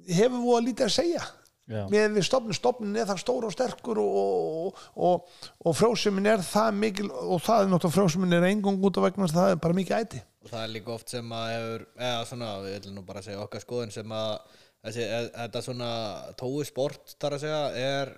hefur 0.06 0.38
við 0.38 0.54
að 0.56 0.64
lítið 0.70 0.88
að 0.88 0.96
segja. 1.00 1.26
Já. 1.66 1.80
með 1.90 2.12
við 2.14 2.24
stofnun, 2.28 2.54
stofnun 2.54 2.94
er 2.94 3.08
það 3.08 3.16
stór 3.24 3.44
og 3.48 3.50
sterkur 3.50 3.98
og, 3.98 4.18
og, 4.20 4.82
og, 5.02 5.40
og 5.66 5.74
frjósumin 5.74 6.28
er 6.30 6.44
það 6.46 6.76
mikil 6.78 7.08
og 7.10 7.40
það 7.42 7.64
er 7.64 7.72
náttúrulega 7.72 7.96
frjósumin 7.96 8.36
er 8.36 8.46
engung 8.52 8.78
út 8.86 9.00
af 9.00 9.06
vegna 9.08 9.26
að 9.26 9.34
það 9.34 9.50
er 9.50 9.58
bara 9.64 9.78
mikið 9.80 10.04
æti. 10.04 10.20
Og 10.44 10.52
það 10.52 10.62
er 10.62 10.70
líka 10.76 10.94
oft 10.94 11.10
sem 11.10 11.34
að 11.34 11.48
hefur 11.56 11.84
eða 11.96 12.20
svona, 12.28 12.52
við 12.62 12.76
viljum 12.76 13.00
nú 13.00 13.04
bara 13.08 13.24
segja 13.26 13.42
okkar 13.42 13.64
skoðun 13.64 13.94
sem 13.96 14.14
að 14.14 14.62
þessi, 14.86 15.06
e, 15.06 15.22
þetta 15.36 15.64
svona 15.66 15.90
tói 16.38 16.66
sport 16.68 17.16
þar 17.20 17.36
að 17.36 17.44
segja 17.46 17.64
er 17.86 18.14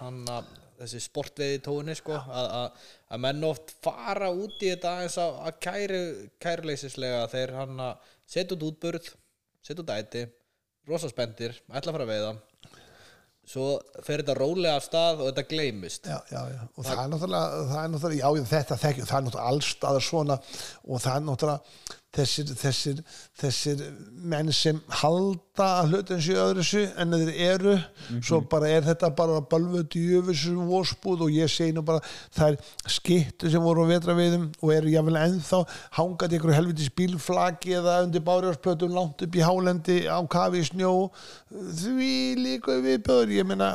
hann 0.00 0.22
að 0.32 0.54
þessi 0.76 1.00
sportveiði 1.00 1.60
tóinni 1.64 1.94
sko 1.96 2.16
að, 2.16 2.48
að, 2.58 2.88
að 3.14 3.22
menn 3.24 3.46
oft 3.48 3.72
fara 3.84 4.28
út 4.32 4.58
í 4.60 4.72
þetta 4.74 4.96
eins 5.04 5.16
að, 5.20 5.38
að 5.48 5.60
kæru 5.64 6.02
kæruleysislega 6.42 7.22
þeir 7.32 7.54
hann 7.60 7.80
að 7.86 8.10
setja 8.26 8.56
út 8.58 8.66
útburð 8.66 9.08
setja 9.66 9.82
út 9.82 9.94
æti, 9.94 10.26
rosa 10.86 11.10
spendir 11.10 11.56
ætla 11.72 11.90
að 11.90 11.96
fara 11.96 12.06
að 12.06 12.12
veiða. 12.12 12.34
Svo 13.46 13.66
fer 14.02 14.24
þetta 14.24 14.34
rólega 14.40 14.74
af 14.74 14.84
stað 14.88 15.20
og 15.22 15.28
þetta 15.30 15.44
gleymist. 15.52 16.08
Já, 16.10 16.18
já, 16.32 16.40
já. 16.50 16.62
og 16.66 16.86
það 16.86 17.02
er 17.02 17.10
náttúrulega, 17.12 17.60
það 17.70 17.82
er 17.82 17.92
náttúrulega 17.92 18.22
já, 18.22 18.46
þetta 18.50 18.78
þekkjum, 18.82 19.06
það 19.06 19.18
er 19.18 19.26
náttúrulega 19.26 19.52
allstaðar 19.52 20.06
svona 20.06 20.38
og 20.82 21.04
það 21.04 21.12
er 21.12 21.24
náttúrulega 21.28 22.00
þessir, 22.16 22.52
þessir, 22.56 23.00
þessir 23.36 23.82
menn 24.26 24.50
sem 24.54 24.78
halda 25.02 25.66
að 25.80 25.92
hlutin 25.92 26.22
séu 26.24 26.38
öðru 26.40 26.64
sér 26.66 26.94
en 27.00 27.16
þeir 27.16 27.32
eru. 27.50 27.74
Svo 28.24 28.40
bara 28.50 28.70
er 28.72 28.84
þetta 28.86 29.10
bara 29.16 29.40
balvöld 29.50 29.96
í 29.98 30.04
öfusum 30.18 30.66
vorspúð 30.70 31.26
og 31.26 31.36
ég 31.36 31.50
segi 31.52 31.74
nú 31.76 31.84
bara 31.86 32.02
það 32.36 32.54
er 32.54 32.92
skittu 32.96 33.50
sem 33.52 33.64
voru 33.64 33.86
á 33.88 33.90
vetraveiðum 33.92 34.48
og 34.60 34.72
eru 34.74 34.92
jáfnvel 34.92 35.20
ennþá 35.22 35.62
hangað 35.98 36.34
í 36.34 36.38
einhverju 36.38 36.58
helvitis 36.58 36.92
bílflaki 36.96 37.76
eða 37.80 37.98
undir 38.06 38.24
bárjársplötum 38.26 38.96
langt 38.96 39.24
upp 39.26 39.36
í 39.38 39.44
hálendi 39.44 39.98
á 40.08 40.18
kafi 40.30 40.62
í 40.62 40.68
snjó. 40.70 40.92
Því 41.52 42.12
líka 42.40 42.78
viðbjöður 42.84 43.36
ég 43.36 43.48
meina 43.48 43.74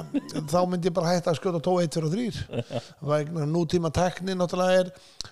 þá 0.52 0.60
myndi 0.70 0.92
ég 0.92 0.98
bara 0.98 1.16
hætta 1.16 1.34
að 1.34 1.42
skjóta 1.42 1.64
tó 1.64 1.78
1, 1.82 1.94
2 1.98 2.08
og 2.08 2.16
3 2.18 2.72
vegna 3.12 3.48
nútíma 3.50 3.92
tekni 3.94 4.36
náttúrulega 4.38 4.86
er 4.86 4.92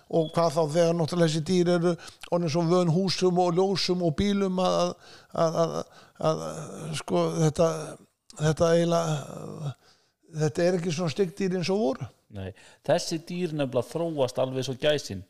og 0.10 0.32
hvað 0.34 0.56
þá 0.56 0.62
þegar 0.74 0.96
náttúrulega 0.98 1.30
þessi 1.30 1.44
dýr 1.46 1.74
eru 1.76 1.96
vön 2.70 2.92
húsum 3.00 3.42
og 3.42 3.56
ljósum 3.58 4.06
og 4.06 4.14
bílum 4.20 4.62
að, 4.64 4.94
að, 5.34 5.60
að, 5.64 5.76
að, 6.20 6.46
að 6.52 7.00
sko 7.00 7.26
þetta 7.40 7.70
þetta 8.40 8.74
eiginlega 8.76 9.74
þetta 10.40 10.66
er 10.66 10.78
ekki 10.80 10.94
svona 10.94 11.14
styggdýr 11.14 11.58
eins 11.60 11.72
og 11.74 11.82
voru. 11.84 12.10
Nei, 12.36 12.52
þessi 12.86 13.18
dýr 13.26 13.56
nefnilega 13.58 13.90
þróast 13.90 14.42
alveg 14.42 14.68
svo 14.68 14.76
gæsin. 14.80 15.26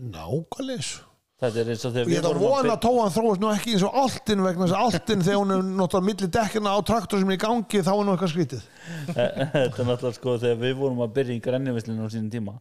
Nákvæmlega 0.00 0.80
eins. 0.80 0.96
Þetta 1.40 1.60
er 1.62 1.68
eins 1.72 1.84
og 1.88 1.92
þegar 1.94 2.08
og 2.08 2.12
ég 2.12 2.18
ætla 2.20 2.30
að 2.30 2.40
vorum 2.42 2.52
vona 2.52 2.72
að 2.74 2.82
tóan 2.84 3.12
þróast 3.14 3.40
nú 3.40 3.48
ekki 3.54 3.76
eins 3.76 3.84
og 3.86 3.94
alltinn 3.96 4.42
vegna 4.44 4.66
þess 4.66 4.76
að 4.76 4.82
alltinn 4.88 5.22
þegar 5.24 5.38
hún 5.40 5.54
er 5.54 5.62
náttúrulega 5.78 6.08
milli 6.08 6.28
dekkina 6.36 6.74
á 6.76 6.78
traktor 6.90 7.22
sem 7.22 7.30
er 7.30 7.38
í 7.38 7.40
gangi 7.40 7.80
þá 7.86 7.92
er 7.94 8.02
nú 8.04 8.12
eitthvað 8.16 8.32
skrítið. 8.34 8.66
Þetta 9.14 9.54
er 9.54 9.88
náttúrulega 9.88 10.18
sko 10.18 10.34
þegar 10.42 10.60
við 10.66 10.74
vorum 10.82 11.00
að 11.06 11.14
byrja 11.16 11.38
í 11.38 11.44
grennivislinu 11.46 12.04
á 12.04 12.12
sínum 12.12 12.28
tíma 12.34 12.58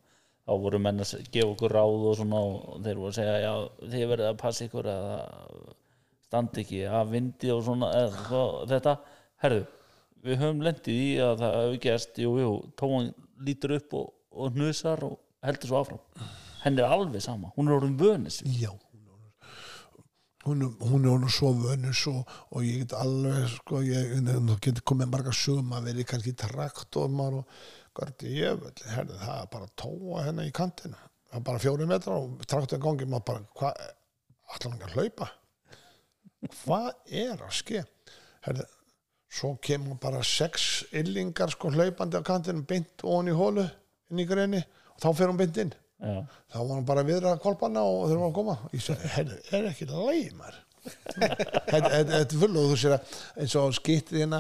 þá 0.50 0.56
voru 0.64 0.80
menn 0.82 1.04
að 1.04 1.28
gefa 1.30 1.54
okkur 1.54 1.76
ráð 1.78 2.06
og 2.10 2.16
svona 2.18 2.40
og 2.42 2.80
þeir 2.86 3.02
voru 3.02 3.12
að 3.12 3.18
segja 3.20 3.36
já 3.44 3.54
þið 3.84 4.06
verðið 4.14 4.30
að 4.30 4.40
passa 4.42 4.66
ykkur 4.66 4.90
að 4.90 5.12
standi 6.30 6.64
ekki 6.64 6.82
að 6.90 7.14
vindi 7.14 7.54
og 7.54 7.64
svona. 7.68 7.92
Eða, 8.00 8.26
svo, 8.26 8.44
þetta, 8.70 8.96
herðu 9.46 9.64
við 10.26 10.42
höfum 10.42 10.66
lendið 10.66 11.00
í 11.00 11.08
að 11.24 11.40
það 11.44 11.58
hefur 11.60 11.82
gerst. 11.86 12.22
Jú, 12.26 12.36
jú, 12.42 12.52
tóan 12.80 13.14
lítur 13.46 13.78
upp 13.78 13.98
og, 14.02 14.12
og 14.36 14.58
hnusar 14.58 15.06
og 15.08 15.18
heldur 15.46 15.72
svo 15.72 15.82
áfram. 15.84 16.30
Henni 16.66 16.84
er 16.84 16.92
alveg 16.92 17.24
sama, 17.24 17.54
hún 17.56 17.70
er 17.70 17.78
orðin 17.78 17.96
vönis 17.96 18.42
Já, 18.44 18.74
hún 20.44 20.66
er, 20.66 20.74
honum 20.90 21.30
svo 21.32 21.54
vönus 21.56 22.02
og, 22.12 22.26
og 22.52 22.66
ég 22.68 22.82
get 22.84 22.96
alveg 23.00 23.46
sko, 23.54 23.80
ég 23.86 24.18
get 24.66 24.82
komið 24.84 25.14
marga 25.14 25.32
sögum 25.32 25.72
að 25.78 25.88
verið 25.94 26.10
kannski 26.10 26.34
traktormar 26.36 27.40
og 27.40 27.62
ég 28.40 28.60
vil, 28.62 28.74
herði, 28.94 29.20
það 29.22 29.42
er 29.44 29.50
bara 29.54 29.72
tóa 29.80 30.26
henni 30.28 30.48
í 30.50 30.56
kantinu, 30.56 31.00
það 31.30 31.40
er 31.40 31.46
bara 31.50 31.64
fjóri 31.64 31.88
metra 31.90 32.18
og 32.20 32.44
traktorn 32.46 32.84
gangi 32.84 33.08
maður 33.10 33.28
bara, 33.30 33.46
hvað 33.60 33.82
allan 34.56 34.76
hann 34.76 34.88
að 34.88 34.98
hlaupa? 34.98 35.30
Hvað 36.62 36.90
er 37.22 37.44
að 37.44 37.56
ske? 37.58 37.84
Herði, 38.46 38.66
svo 39.40 39.54
kemur 39.64 40.00
bara 40.02 40.24
sex 40.26 40.70
illingar 40.96 41.52
sko 41.54 41.72
hlaupandi 41.74 42.20
á 42.20 42.24
kantinu 42.26 42.64
beint 42.68 43.04
ofan 43.04 43.30
í 43.30 43.36
hólu 43.36 43.66
inn 44.10 44.24
í 44.24 44.28
greinni 44.30 44.62
og 44.64 45.04
þá 45.04 45.10
fer 45.12 45.32
hún 45.32 45.40
beint 45.40 45.60
inn. 45.62 45.76
Já, 46.00 46.24
þá 46.54 46.58
var 46.62 46.74
hann 46.78 46.88
bara 46.88 47.04
að 47.04 47.12
viðra 47.12 47.36
kolpana 47.44 47.84
og 47.84 48.08
þeir 48.08 48.22
var 48.22 48.30
að 48.30 48.38
koma. 48.38 48.56
Ég 48.72 48.84
segi, 48.86 49.12
herri, 49.18 49.38
er 49.52 49.70
ekki 49.70 49.90
leið 49.90 50.34
maður? 50.40 50.66
Þetta 51.70 52.22
og 52.48 52.56
þú 52.56 52.78
sér 52.80 52.96
að 52.96 53.16
eins 53.44 53.56
og 53.60 53.76
skittir 53.76 54.22
hérna 54.24 54.40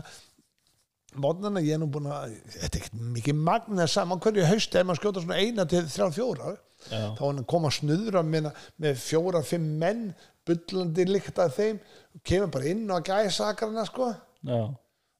mótnana 1.17 1.61
ég 1.65 1.75
er 1.75 1.81
nú 1.81 1.87
búin 1.91 2.09
að 2.11 2.35
þetta 2.53 2.69
er 2.69 2.81
ekkert 2.81 2.97
mikið 3.17 3.39
magna 3.49 3.87
saman 3.89 4.21
hverju 4.21 4.47
hausti 4.49 4.79
ef 4.79 4.87
maður 4.87 5.01
skjóta 5.01 5.23
svona 5.23 5.39
eina 5.39 5.65
til 5.69 5.81
þrjá 5.89 6.09
fjóra 6.15 6.51
Já. 6.87 6.99
þá 7.17 7.23
hann 7.25 7.41
að 7.41 7.47
koma 7.51 7.71
snuðra 7.73 8.21
með, 8.23 8.51
með 8.79 8.99
fjóra, 9.01 9.41
fimm 9.43 9.65
menn 9.81 10.03
bullandi 10.47 11.05
líkt 11.09 11.41
að 11.41 11.55
þeim 11.57 11.79
kemur 12.25 12.51
bara 12.53 12.69
inn 12.71 12.85
á 12.89 12.97
gæsakarna 13.05 13.83
sko. 13.89 14.11
Já, 14.47 14.61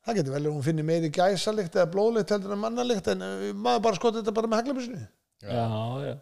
það 0.06 0.20
getur 0.20 0.36
vel 0.38 0.44
að 0.46 0.54
hún 0.56 0.66
finnir 0.66 0.88
meiri 0.88 1.12
gæsalikt 1.14 1.76
eða 1.76 1.92
blóðlikt 1.94 2.32
heldur 2.34 2.56
en 2.56 2.64
mannalikt 2.64 3.10
en 3.12 3.26
uh, 3.26 3.50
maður 3.54 3.86
bara 3.90 4.00
skoti 4.00 4.22
þetta 4.22 4.36
bara 4.38 4.52
með 4.52 4.64
haglabissinu 4.64 5.02
já, 5.44 5.66
já. 6.04 6.14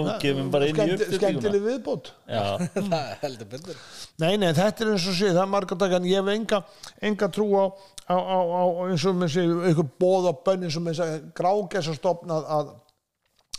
og 0.00 0.10
kemur 0.22 0.50
bara 0.50 0.68
inn 0.70 0.80
í 0.80 0.86
uppstiltinguna 0.96 1.20
skemmtileg 1.20 1.64
viðbót. 1.66 2.10
Já, 2.26 2.42
það 2.74 2.98
er 2.98 3.16
heldur 3.22 3.50
betur. 3.52 3.80
Nei, 4.22 4.32
nei, 4.42 4.50
þetta 4.58 4.84
er 4.84 4.92
eins 4.94 5.06
og 5.06 5.18
sé, 5.18 5.30
það 5.30 5.42
er 5.44 5.52
margar 5.54 5.80
dagar 5.82 6.02
en 6.02 6.08
ég 6.10 6.18
hef 6.22 6.32
enga, 6.34 6.62
enga 7.10 7.30
trú 7.36 7.48
á, 7.54 7.64
á, 8.10 8.16
á, 8.18 8.38
á 8.42 8.62
eins 8.88 9.06
og 9.06 9.18
með 9.20 9.34
sé, 9.36 9.46
einhver 9.70 9.90
bóð 10.02 10.30
á 10.30 10.32
bönn 10.48 10.66
eins 10.66 10.78
og 10.80 10.86
með 10.86 11.02
þess 11.02 11.92
að 11.92 11.98
stopna 12.00 12.42
að, 12.42 12.72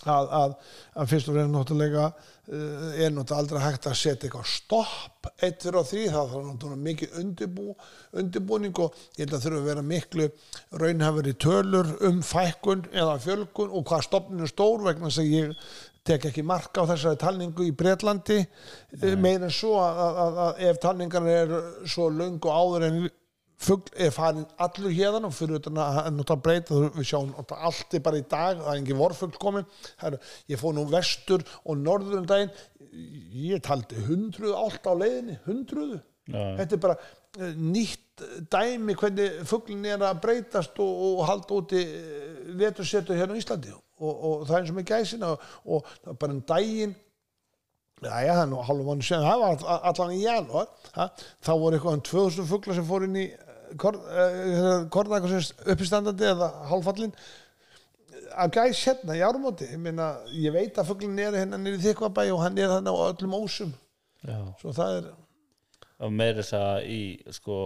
að, 0.04 0.38
að, 0.42 0.56
að 1.00 1.14
fyrst 1.14 1.32
og 1.32 1.40
reynir 1.40 1.54
náttúrulega 1.56 2.10
er 2.44 3.14
náttúrulega 3.14 3.38
aldrei 3.40 3.62
hægt 3.64 3.86
að 3.88 3.96
setja 3.96 4.28
eitthvað 4.28 4.50
stopp, 4.52 5.30
eitt 5.40 5.64
fyrir 5.64 5.78
og 5.80 5.88
þrý 5.88 6.02
það 6.12 6.34
þarf 6.34 6.48
náttúrulega 6.50 6.88
mikið 6.88 7.16
undirbú, 7.22 7.76
undirbúning 8.20 8.82
og 8.84 8.98
ég 9.16 9.24
held 9.24 9.38
að 9.38 9.46
þurfa 9.46 9.62
að 9.62 9.70
vera 9.70 9.86
miklu 9.94 10.28
raunhafari 10.82 11.34
tölur 11.40 11.94
um 12.10 12.20
fækkun 12.28 12.84
eða 12.92 13.16
fjölkun 13.24 13.72
og 13.72 13.88
hvað 13.88 14.06
stopninu 14.10 14.52
stór 14.52 14.84
vegna 14.84 15.08
þess 15.08 15.24
að 15.24 15.32
ég 15.38 15.56
tek 16.04 16.28
ekki 16.28 16.44
marka 16.44 16.84
á 16.84 16.90
þessari 16.92 17.22
talningu 17.22 17.64
í 17.64 17.72
Bretlandi. 17.80 18.42
Meira 19.16 19.48
en 19.48 19.56
svo 19.56 19.78
að, 19.80 20.02
að, 20.04 20.40
að 20.46 20.64
ef 20.68 20.82
talningar 20.84 21.30
er 21.32 21.54
svo 21.88 22.10
löngu 22.12 22.52
áður 22.52 22.90
en 22.90 23.04
fugl 23.64 23.90
er 24.06 24.12
farin 24.14 24.46
allur 24.62 24.92
hérðan 24.94 25.28
og 25.30 25.34
fyrir 25.36 25.60
utan 25.62 25.80
að 25.82 26.00
að 26.04 26.14
nota 26.18 26.38
breyta 26.46 26.80
við 26.98 27.08
sjáum 27.10 27.32
nota 27.34 27.58
allt 27.70 27.96
er 27.98 28.04
bara 28.06 28.20
í 28.22 28.26
dag 28.30 28.60
það 28.62 28.70
er 28.74 28.80
engin 28.82 29.00
vorfugl 29.00 29.40
komin. 29.42 29.68
Heru, 30.04 30.20
ég 30.52 30.60
fór 30.62 30.76
nú 30.78 30.84
vestur 30.92 31.46
og 31.64 31.80
norður 31.82 32.22
um 32.22 32.28
daginn. 32.30 32.52
Ég 33.44 33.64
taldi 33.66 34.02
hundruð 34.08 34.58
allt 34.60 34.86
á 34.90 34.94
leiðinni, 35.00 35.40
hundruðu. 35.48 36.02
Já. 36.24 36.40
þetta 36.56 36.76
er 36.78 36.80
bara 36.80 36.94
eh, 37.36 37.56
nýtt 37.60 38.22
dæmi 38.54 38.94
hvernig 38.96 39.42
fuglin 39.50 39.84
er 39.92 40.06
að 40.08 40.22
breytast 40.24 40.78
og, 40.80 40.92
og 41.10 41.24
halda 41.28 41.58
úti 41.58 41.82
vetursetu 42.60 43.18
hérna 43.18 43.36
á 43.36 43.40
Íslandi. 43.42 43.74
Og, 44.04 44.14
og 44.14 44.46
það 44.48 44.56
er 44.56 44.62
eins 44.62 44.72
og 44.72 44.78
með 44.78 44.88
gæsina 44.92 45.32
og, 45.34 45.50
og 45.66 45.90
það 46.06 46.22
bara 46.22 46.36
en 46.38 46.46
daginn. 46.54 46.96
Jæja, 48.04 48.34
það 48.36 48.42
er 48.44 48.50
nú 48.52 48.62
það 49.04 49.42
var 49.44 49.52
all- 49.64 49.84
allan 49.90 50.12
í 50.16 50.24
janúar, 50.26 50.72
ha, 50.98 51.06
þá 51.44 51.52
voru 51.56 51.78
eitthvað 51.78 51.94
um 52.00 52.02
2000 52.10 52.48
fuglar 52.50 52.76
sem 52.76 52.88
fór 52.90 53.06
inn 53.08 53.20
í 53.22 53.28
korðakonsins 53.78 55.54
uppistandandi 55.64 56.28
eða 56.32 56.50
hálffallin 56.70 57.14
að 58.34 58.56
gæs 58.58 58.82
hérna 58.88 59.18
í 59.18 59.24
árumóti 59.26 59.68
ég, 59.70 59.80
meina, 59.82 60.14
ég 60.34 60.54
veit 60.56 60.78
að 60.78 60.90
fuglin 60.90 61.20
er 61.22 61.38
hérna 61.38 61.60
nýri 61.62 61.82
þykvabæ 61.84 62.26
og 62.34 62.42
hann 62.44 62.58
er 62.58 62.72
þannig 62.72 62.98
á 62.98 63.02
öllum 63.12 63.38
ósum. 63.38 63.74
Já. 64.24 64.40
svo 64.62 64.74
það 64.74 64.98
er, 65.00 65.10
og 66.04 66.14
meira 66.16 66.40
þess 66.42 66.58
að 66.58 66.86
í 66.90 67.02
sko, 67.36 67.58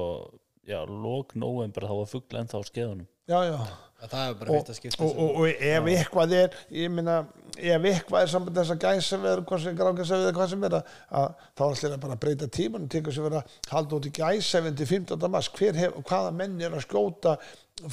já, 0.67 0.79
lók 0.85 1.35
november 1.37 1.85
þá 1.87 1.93
var 2.01 2.09
fugla 2.11 2.41
ennþá 2.43 2.61
á 2.61 2.69
skeiðunum. 2.71 3.09
Já, 3.27 3.39
já 3.47 3.59
það 3.97 4.23
er 4.29 4.33
bara 4.37 4.51
og, 4.51 4.57
fyrsta 4.59 4.75
skipti 4.77 5.03
og, 5.03 5.13
og, 5.17 5.37
og 5.41 5.47
ef 5.49 5.87
eitthvað 5.91 6.33
er 6.37 6.57
ég 6.77 6.91
meina, 6.93 7.15
ef 7.57 7.85
eitthvað 7.89 8.23
er 8.23 8.31
samband 8.31 8.59
þess 8.59 8.73
að 8.75 8.83
gæsa 8.83 9.17
við 9.23 9.39
hvað 9.49 9.63
sem 9.63 9.77
grágæsa 9.79 10.19
við 10.21 10.33
hvað 10.37 10.51
sem 10.51 10.65
er 10.67 10.75
að, 10.77 10.91
að 11.21 11.29
þá 11.47 11.63
er 11.65 11.71
allir 11.71 11.95
að 11.95 12.03
bara 12.03 12.17
breyta 12.25 12.49
tíman 12.57 12.85
og 12.85 12.91
tekur 12.93 13.15
sér 13.15 13.25
vera 13.25 13.39
að 13.41 13.71
halda 13.71 13.97
út 13.97 14.09
í 14.09 14.11
gæsa 14.19 14.61
við 14.65 14.75
til 14.81 14.89
15. 14.91 15.31
mars, 15.33 15.49
hver 15.57 15.79
hef, 15.81 15.95
hvaða 16.11 16.35
menn 16.37 16.59
er 16.61 16.75
að 16.77 16.85
skjóta 16.85 17.33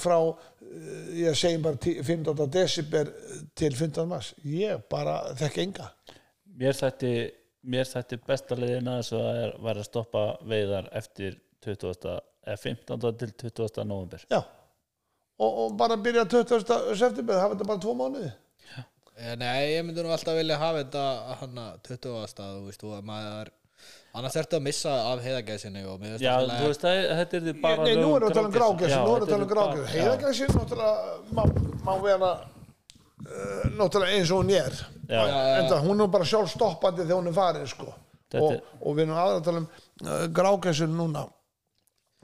frá 0.01 0.17
eh, 0.19 1.15
ég 1.23 1.39
segjum 1.39 1.65
bara 1.65 1.81
tí- 1.87 1.97
15. 2.05 2.45
desiber 2.53 3.13
til 3.57 3.73
15. 3.73 4.05
mars 4.11 4.35
ég 4.45 4.85
bara 4.93 5.17
þekki 5.41 5.65
enga 5.65 5.89
mér 6.61 6.77
þætti 6.77 7.15
mér 7.65 7.89
þætti 7.89 8.21
besta 8.27 8.59
leiðin 8.61 8.93
að 8.93 9.01
þessu 9.01 9.23
að 9.23 9.41
er, 9.47 9.57
var 9.65 9.81
að 9.81 9.89
stoppa 9.89 10.27
veiðar 10.45 10.91
eftir 11.01 11.41
20. 11.65 12.21
eða 12.45 12.61
15. 12.61 13.09
til 13.25 13.33
20. 13.57 13.89
november 13.89 14.29
já 14.29 14.43
og, 15.39 15.51
og 15.65 15.77
bara 15.79 15.97
byrja 15.97 16.25
20. 16.31 16.65
september 16.99 17.41
hafa 17.41 17.55
þetta 17.55 17.67
bara 17.73 17.83
tvo 17.87 17.95
mánuði 17.99 18.33
Eh, 19.15 19.37
Nei, 19.39 19.77
ég 19.77 19.85
myndi 19.87 20.03
nú 20.03 20.11
alltaf 20.11 20.35
vilja 20.35 20.57
hafa 20.59 20.81
þetta 20.83 21.03
hann 21.39 21.59
20. 21.87 22.25
stað, 22.27 22.57
þú 22.57 22.65
veist, 22.67 22.81
og 22.83 22.95
að 22.97 23.05
maður 23.07 23.51
annars 24.19 24.37
ertu 24.41 24.57
að 24.59 24.65
missa 24.67 24.91
af 25.13 25.21
heiðagæsinni 25.23 25.85
og 25.87 26.01
mér 26.03 26.17
finnst 26.17 26.25
Já, 26.25 26.33
alltaf- 26.41 26.59
þú 26.65 26.71
veist 26.73 26.87
að 26.91 26.99
þetta 27.21 27.37
er 27.39 27.45
því 27.45 27.55
bara 27.63 27.85
Nei, 27.87 27.93
nú 27.95 28.09
erum 28.17 28.25
við 28.25 28.33
að 28.33 28.35
tala 28.35 28.49
um 28.51 28.57
grágæsin. 28.57 28.81
grágæsin 28.81 28.91
Já, 28.91 29.05
nú 29.05 29.15
erum 29.15 29.23
við 29.23 29.29
að 29.29 29.31
tala 29.31 29.45
um 29.45 29.47
eru 29.47 29.55
bara- 29.55 29.77
grágæsin 29.77 29.95
já. 29.95 30.03
heiðagæsin 30.03 30.51
náttúrulega 30.59 30.95
má, 31.39 31.43
má 31.87 31.93
vera 32.09 32.33
uh, 32.35 33.65
náttúrulega 33.79 34.19
eins 34.19 34.31
og 34.35 34.43
hún 34.43 34.51
er 34.59 34.75
Já. 35.15 35.23
en 35.61 35.71
það, 35.71 35.81
hún 35.87 36.03
er 36.03 36.11
bara 36.19 36.25
sjálf 36.33 36.51
stoppandi 36.57 37.03
þegar 37.07 37.21
hún 37.23 37.31
er 37.31 37.39
farin 37.39 37.67
sko. 37.71 37.95
Og, 38.35 38.57
og 38.83 38.97
við 38.99 39.05
erum 39.07 39.15
aðra 39.23 39.39
að 39.39 39.45
tala 39.47 39.63
um 39.63 39.69
uh, 40.03 40.27
grágæsin 40.41 40.97
núna 40.99 41.29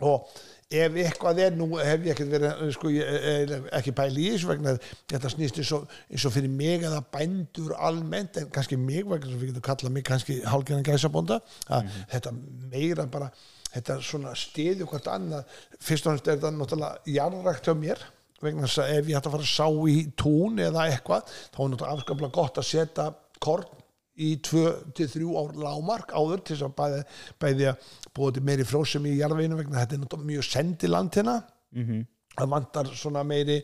og 0.02 0.26
ef 0.70 0.98
eitthvað 1.02 1.40
er 1.42 1.55
nú 1.59 1.66
hef 1.80 2.05
ég 2.06 2.12
ekkert 2.14 2.30
verið 2.30 2.60
sko, 2.76 2.90
ég, 2.94 3.14
er 3.30 3.55
ekki 3.74 3.94
pæli 3.97 4.28
í 4.28 4.34
þessu 4.36 4.51
vegna 4.52 4.74
þetta 5.10 5.32
snýst 5.32 5.59
eins 5.59 5.72
og, 5.74 5.97
eins 6.06 6.26
og 6.28 6.34
fyrir 6.36 6.52
mig 6.55 6.84
eða 6.86 7.01
bændur 7.10 7.74
almennt 7.74 8.38
en 8.38 8.52
kannski 8.55 8.78
mig 8.78 9.02
vegna 9.02 9.32
sem 9.32 9.40
við 9.40 9.51
getum 9.51 9.66
kallað 9.66 9.97
mig 9.97 10.06
kannski 10.06 10.38
hálfgerðan 10.47 10.86
gæsabónda 10.86 11.40
að 11.74 11.90
þetta 12.12 12.34
meira 12.70 13.09
bara 13.10 13.32
þetta 13.70 13.98
svona 14.02 14.36
stiði 14.38 14.86
hvort 14.88 15.10
annað. 15.10 15.59
Fyrst 15.82 16.06
og 16.06 16.16
næst 16.16 16.30
er 16.30 16.38
þetta 16.38 16.55
náttúrulega 16.55 17.14
jarðrækt 17.18 17.68
hjá 17.68 17.76
mér 17.78 18.06
vegna 18.40 18.66
þess 18.66 18.82
að 18.82 18.94
ef 18.94 19.10
ég 19.10 19.18
ætti 19.18 19.28
að 19.28 19.34
fara 19.36 19.47
að 19.47 19.52
sá 19.52 19.90
í 19.90 19.98
tún 20.18 20.62
eða 20.64 20.86
eitthvað 20.88 21.34
þá 21.34 21.60
er 21.60 21.72
náttúrulega 21.74 21.97
afskaplega 21.98 22.36
gott 22.38 22.60
að 22.62 22.70
setja 22.70 23.10
korn 23.42 23.80
í 24.20 24.30
2-3 24.44 25.28
ár 25.40 25.55
lámark 25.56 26.12
áður 26.12 26.42
til 26.44 26.56
þess 26.56 26.66
að 26.66 26.74
bæði, 26.78 27.02
bæði 27.40 27.68
að 27.70 27.90
búið 28.16 28.36
til 28.36 28.44
meiri 28.48 28.66
frósum 28.68 29.06
í 29.08 29.16
jarðveginu 29.18 29.58
vegna 29.60 29.82
þetta 29.82 29.96
er 29.96 30.02
náttúrulega 30.04 30.30
mjög 30.32 30.46
sendi 30.48 30.90
land 30.90 31.18
hérna. 31.18 31.36
Mhm. 31.76 32.06
það 32.40 32.48
vantar 32.54 32.86
svona 32.96 33.22
meiri 33.26 33.56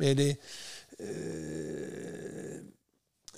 meiri 0.00 0.30
uh, 1.00 2.56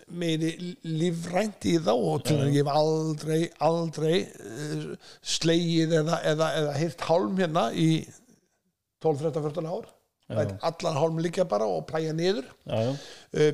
meiri 0.09 0.51
lífrænt 0.89 1.67
í 1.69 1.75
þá 1.85 1.93
og 1.93 2.23
til 2.25 2.39
að 2.41 2.55
ég 2.57 2.63
hef 2.63 2.71
aldrei 2.73 3.41
aldrei 3.69 4.15
uh, 4.25 4.87
slegið 5.35 5.95
eða, 6.01 6.21
eða, 6.33 6.49
eða 6.63 6.75
hýrt 6.79 7.05
hálm 7.11 7.37
hérna 7.43 7.65
í 7.75 7.89
12, 9.05 9.21
13, 9.29 9.43
14 9.51 9.69
ár. 9.71 9.87
Allan 10.69 10.97
hálm 10.99 11.21
líka 11.23 11.45
bara 11.49 11.67
og 11.71 11.85
plæja 11.89 12.13
niður. 12.17 12.49
Uh, 12.69 13.53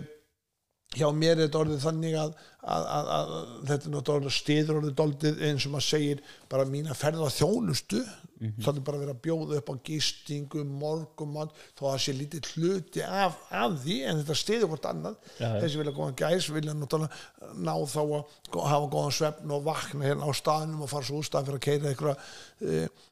hjá 0.95 1.07
mér 1.15 1.37
er 1.37 1.47
þetta 1.47 1.61
orðið 1.61 1.85
þannig 1.85 2.19
að, 2.21 2.35
að, 2.63 2.85
að, 2.97 3.09
að 3.15 3.33
þetta 3.71 3.89
er 3.89 3.95
náttúrulega 3.95 4.35
stiður 4.35 4.79
orðið 4.81 4.95
doldið 5.01 5.43
eins 5.49 5.67
og 5.67 5.75
maður 5.75 5.87
segir 5.89 6.23
bara 6.53 6.69
mína 6.71 6.97
ferða 6.99 7.33
þjónustu. 7.35 8.05
Þannig 8.61 8.83
bara 8.85 8.99
að 8.99 9.03
vera 9.05 9.13
að 9.15 9.21
bjóða 9.25 9.59
upp 9.61 9.71
á 9.73 9.75
gistingu 9.87 10.65
morgumann, 10.69 11.53
þó 11.79 11.85
að 11.87 11.93
það 11.95 12.03
sé 12.05 12.15
lítið 12.19 12.49
hluti 12.51 13.05
af, 13.07 13.39
af 13.49 13.77
því, 13.85 13.97
en 14.11 14.21
þetta 14.21 14.37
stiður 14.37 14.71
hvort 14.73 14.89
annað, 14.91 15.15
já. 15.39 15.47
þessi 15.63 15.81
vilja 15.81 15.95
góðan 15.97 16.19
gæs 16.19 16.49
vilja 16.53 16.75
náttúrulega 16.77 17.55
ná 17.55 17.73
þá 17.95 18.03
að 18.03 18.59
hafa 18.69 18.91
góðan 18.93 19.17
svefn 19.21 19.55
og 19.55 19.65
vakna 19.71 20.09
hérna 20.11 20.29
á 20.29 20.33
staðnum 20.37 20.85
og 20.85 20.93
fara 20.93 21.09
svo 21.09 21.23
úrstað 21.23 21.49
fyrir 21.49 21.63
að 21.63 21.65
keira 21.71 21.95
einhverja 21.95 22.19
uh, 22.19 23.09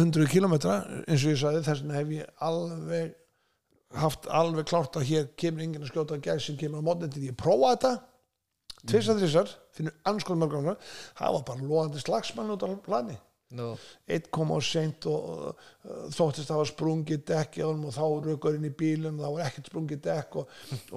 100 0.00 0.30
kilometra 0.32 0.78
eins 1.04 1.26
og 1.26 1.34
ég 1.34 1.42
sagði, 1.42 1.66
þess 1.66 1.84
vegna 1.84 1.98
hef 1.98 2.16
ég 2.16 2.32
alveg 2.48 3.12
haft 3.98 4.26
alveg 4.26 4.66
klárt 4.70 4.98
að 4.98 5.08
hér 5.10 5.30
kemur 5.40 5.64
enginn 5.64 5.84
að 5.86 5.92
skjóta 5.92 6.18
gæs 6.22 6.48
sem 6.48 6.58
kemur 6.60 6.82
á 6.82 6.86
mótni 6.86 7.10
til 7.12 7.28
ég 7.28 7.38
prófa 7.38 7.74
þetta. 7.74 7.92
Tvisar 8.84 9.16
þrísar, 9.16 9.52
finnur 9.72 9.94
anskoð 10.08 10.40
mörgum 10.42 10.66
það 10.74 11.36
var 11.38 11.46
bara 11.48 11.68
loðandi 11.68 12.02
slagsmann 12.02 12.52
út 12.52 12.66
á 12.66 12.68
plani 12.84 13.16
Nú, 13.54 13.68
eitt 14.10 14.30
kom 14.34 14.50
á 14.50 14.58
seint 14.64 15.04
og 15.06 15.52
uh, 15.52 16.06
þóttist 16.10 16.48
að 16.48 16.50
það 16.50 16.58
var 16.58 16.68
sprungið 16.70 17.20
dekk 17.28 17.58
og 17.62 17.84
þá 17.94 18.04
rökur 18.24 18.56
inn 18.58 18.66
í 18.66 18.72
bílum 18.74 19.20
það 19.20 19.36
var 19.36 19.44
ekkert 19.46 19.70
sprungið 19.70 20.00
dekk 20.08 20.38
og, 20.40 20.54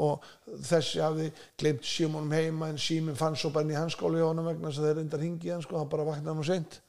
og 0.07 0.25
þessi 0.65 1.03
hafði 1.03 1.27
glemt 1.59 1.85
símónum 1.85 2.33
heima 2.33 2.71
en 2.71 2.81
síminn 2.81 3.19
fann 3.19 3.37
svo 3.37 3.51
bara 3.53 3.67
inn 3.67 3.75
í 3.75 3.77
hanskóli 3.77 4.23
í 4.23 4.25
honum 4.25 4.47
vegna 4.49 4.71
þess 4.71 4.81
að 4.81 4.89
þeir 4.89 4.99
reyndar 5.01 5.25
hingið 5.27 5.53
hann 5.53 5.65
sko, 5.67 5.77
hann 5.77 5.91
bara 5.91 6.07
vaknaði 6.07 6.33
hann 6.33 6.41
á 6.41 6.49
seint 6.49 6.79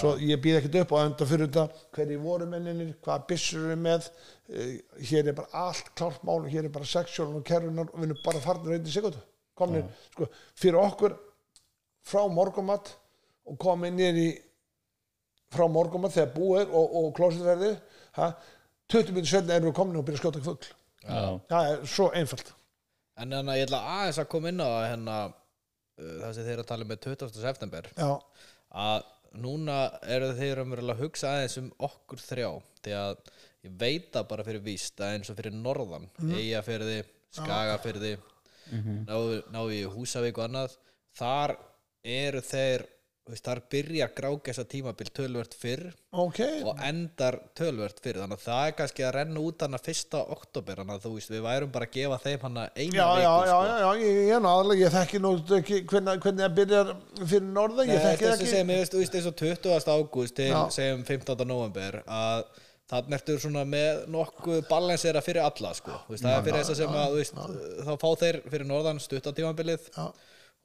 svo 0.00 0.14
ég 0.20 0.42
býð 0.44 0.58
ekkert 0.58 0.82
upp 0.82 0.92
og 0.92 1.04
enda 1.06 1.28
fyrir 1.28 1.48
þetta 1.48 1.86
hverju 1.96 2.20
voru 2.20 2.50
menninir, 2.50 2.92
hvaða 3.04 3.24
byssur 3.30 3.64
eru 3.70 3.80
með. 3.80 4.10
Uh, 4.48 4.76
hér 5.08 5.30
er 5.30 5.36
bara 5.38 5.64
allt 5.68 5.90
klárt 5.96 6.22
mál 6.28 6.44
hér 6.48 6.68
er 6.68 6.72
bara 6.72 6.88
sexjólun 6.88 7.40
og 7.40 7.48
kerrunar 7.48 7.90
og 7.92 7.98
við 7.98 8.10
erum 8.10 8.22
bara 8.24 8.44
farnir 8.44 8.76
reyndi 8.76 8.92
segundu 8.92 9.20
komnir, 9.58 9.88
sko, 10.14 10.28
fyrir 10.58 10.78
okkur 10.80 11.16
frá 12.08 12.22
morgumat 12.32 12.92
og 13.48 13.58
komið 13.60 13.96
nýr 13.96 14.20
í 14.20 14.28
frá 15.54 15.66
morgumat 15.72 16.14
þegar 16.14 16.34
búið 16.36 16.62
er 16.62 16.76
og, 16.76 16.94
og 17.00 17.10
klósitverði 17.16 17.72
ha, 18.18 18.30
20 18.92 19.16
minnir 19.16 19.30
senna 19.30 19.56
erum 19.56 19.70
við 19.70 19.76
komin 19.80 20.00
og 20.00 20.06
byrja 20.06 20.20
að 20.20 20.24
skjóta 20.24 20.44
fugl. 20.44 20.70
Já, 21.02 21.20
það 21.50 21.70
er 21.72 21.84
svo 21.88 22.08
einfalt. 22.16 22.54
En 23.18 23.34
hérna 23.34 23.56
ég 23.58 23.66
ætla 23.66 23.82
aðeins 23.96 24.20
að 24.22 24.30
koma 24.32 24.52
inn 24.52 24.62
á 24.62 24.68
hérna 24.86 25.16
uh, 25.28 26.14
það 26.22 26.34
sem 26.36 26.48
þeir 26.48 26.62
að 26.62 26.68
tala 26.70 26.86
um 26.86 26.92
með 26.92 27.00
20. 27.08 27.40
september. 27.42 27.88
Já, 27.96 28.10
að 28.84 29.08
núna 29.36 29.78
eru 30.08 30.32
þeir 30.38 30.62
umverulega 30.64 30.96
að 30.96 31.04
hugsa 31.04 31.34
aðeins 31.34 31.58
um 31.60 31.68
okkur 31.88 32.22
þrjá 32.22 32.50
því 32.84 32.96
að 32.98 33.16
ég 33.66 33.76
veit 33.80 34.10
það 34.14 34.28
bara 34.32 34.46
fyrir 34.46 34.64
víst 34.64 35.00
að 35.02 35.14
eins 35.16 35.30
og 35.32 35.38
fyrir 35.38 35.56
norðan 35.56 36.06
mm. 36.18 36.34
Eyjafyrði, 36.38 36.98
Skagafyrði 37.38 38.12
ná, 39.06 39.16
ná 39.52 39.60
í 39.72 39.82
Húsavík 39.88 40.38
og 40.38 40.46
annað 40.48 40.76
þar 41.18 41.56
eru 42.08 42.42
þeir 42.44 42.86
veist, 43.32 43.44
þar 43.46 43.60
byrjar 43.72 44.12
grágæsa 44.16 44.64
tímabil 44.68 45.10
tölvert 45.14 45.56
fyrr 45.58 45.84
ok 46.10 46.40
og 46.68 46.82
endar 46.88 47.38
tölvert 47.58 48.00
fyrir 48.04 48.22
þannig 48.22 48.40
að 48.40 48.44
það 48.46 48.62
er 48.66 48.76
kannski 48.80 49.06
að 49.06 49.14
renna 49.18 49.42
út 49.44 49.64
hana 49.66 49.80
fyrsta 49.82 50.22
oktober 50.36 50.82
þannig 50.82 50.94
að 50.96 51.06
þú 51.06 51.14
veist 51.16 51.34
við 51.34 51.44
værum 51.48 51.74
bara 51.74 51.88
að 51.88 51.96
gefa 51.98 52.20
þeim 52.24 52.46
hana 52.46 52.68
eina 52.76 53.00
já, 53.00 53.08
viku 53.08 53.24
já, 53.24 53.34
sko. 53.34 53.58
já, 53.58 53.74
já, 53.82 53.90
ég, 54.04 54.22
ég, 54.28 54.48
aðalega, 54.52 54.84
ég 54.84 54.96
þekki 54.98 55.22
nú 55.24 55.34
ekki 55.58 55.82
hvernig, 55.92 56.22
hvernig 56.24 56.46
það 56.46 56.56
byrjar 56.60 56.94
fyrir 57.24 57.50
norðan, 57.50 57.92
ég 57.92 58.00
Nei, 58.00 58.06
þekki 58.06 58.28
þessi 58.28 58.38
ekki 58.38 58.54
sem 58.54 58.72
ég 58.74 58.82
veist, 58.82 58.94
þú 58.94 59.04
veist 59.04 59.20
eins 59.20 59.28
og 59.28 59.36
20. 59.42 59.92
ágúst 59.98 60.38
til 60.38 60.50
Já. 60.52 60.62
segjum 60.78 61.04
15. 61.08 61.46
november 61.48 62.02
að 62.06 62.48
þannig 62.88 63.18
ertu 63.18 63.36
svona 63.42 63.66
með 63.68 64.06
nokkuð 64.12 64.62
balansera 64.68 65.20
fyrir 65.24 65.44
alla 65.44 65.74
sko. 65.76 65.92
Þú 66.06 66.14
veist, 66.14 66.24
það 66.24 66.36
er 66.38 66.44
fyrir 66.46 66.62
þess 66.62 66.72
að 66.72 66.78
sem 66.80 66.96
að 66.96 67.10
þú 67.12 67.18
veist, 67.20 67.40
þá 67.84 67.92
fá 68.00 68.08
þeir 68.22 68.38
fyrir 68.48 68.68
norðan 68.68 69.02
stuttatímabilið 69.04 69.90
Já. 69.92 70.06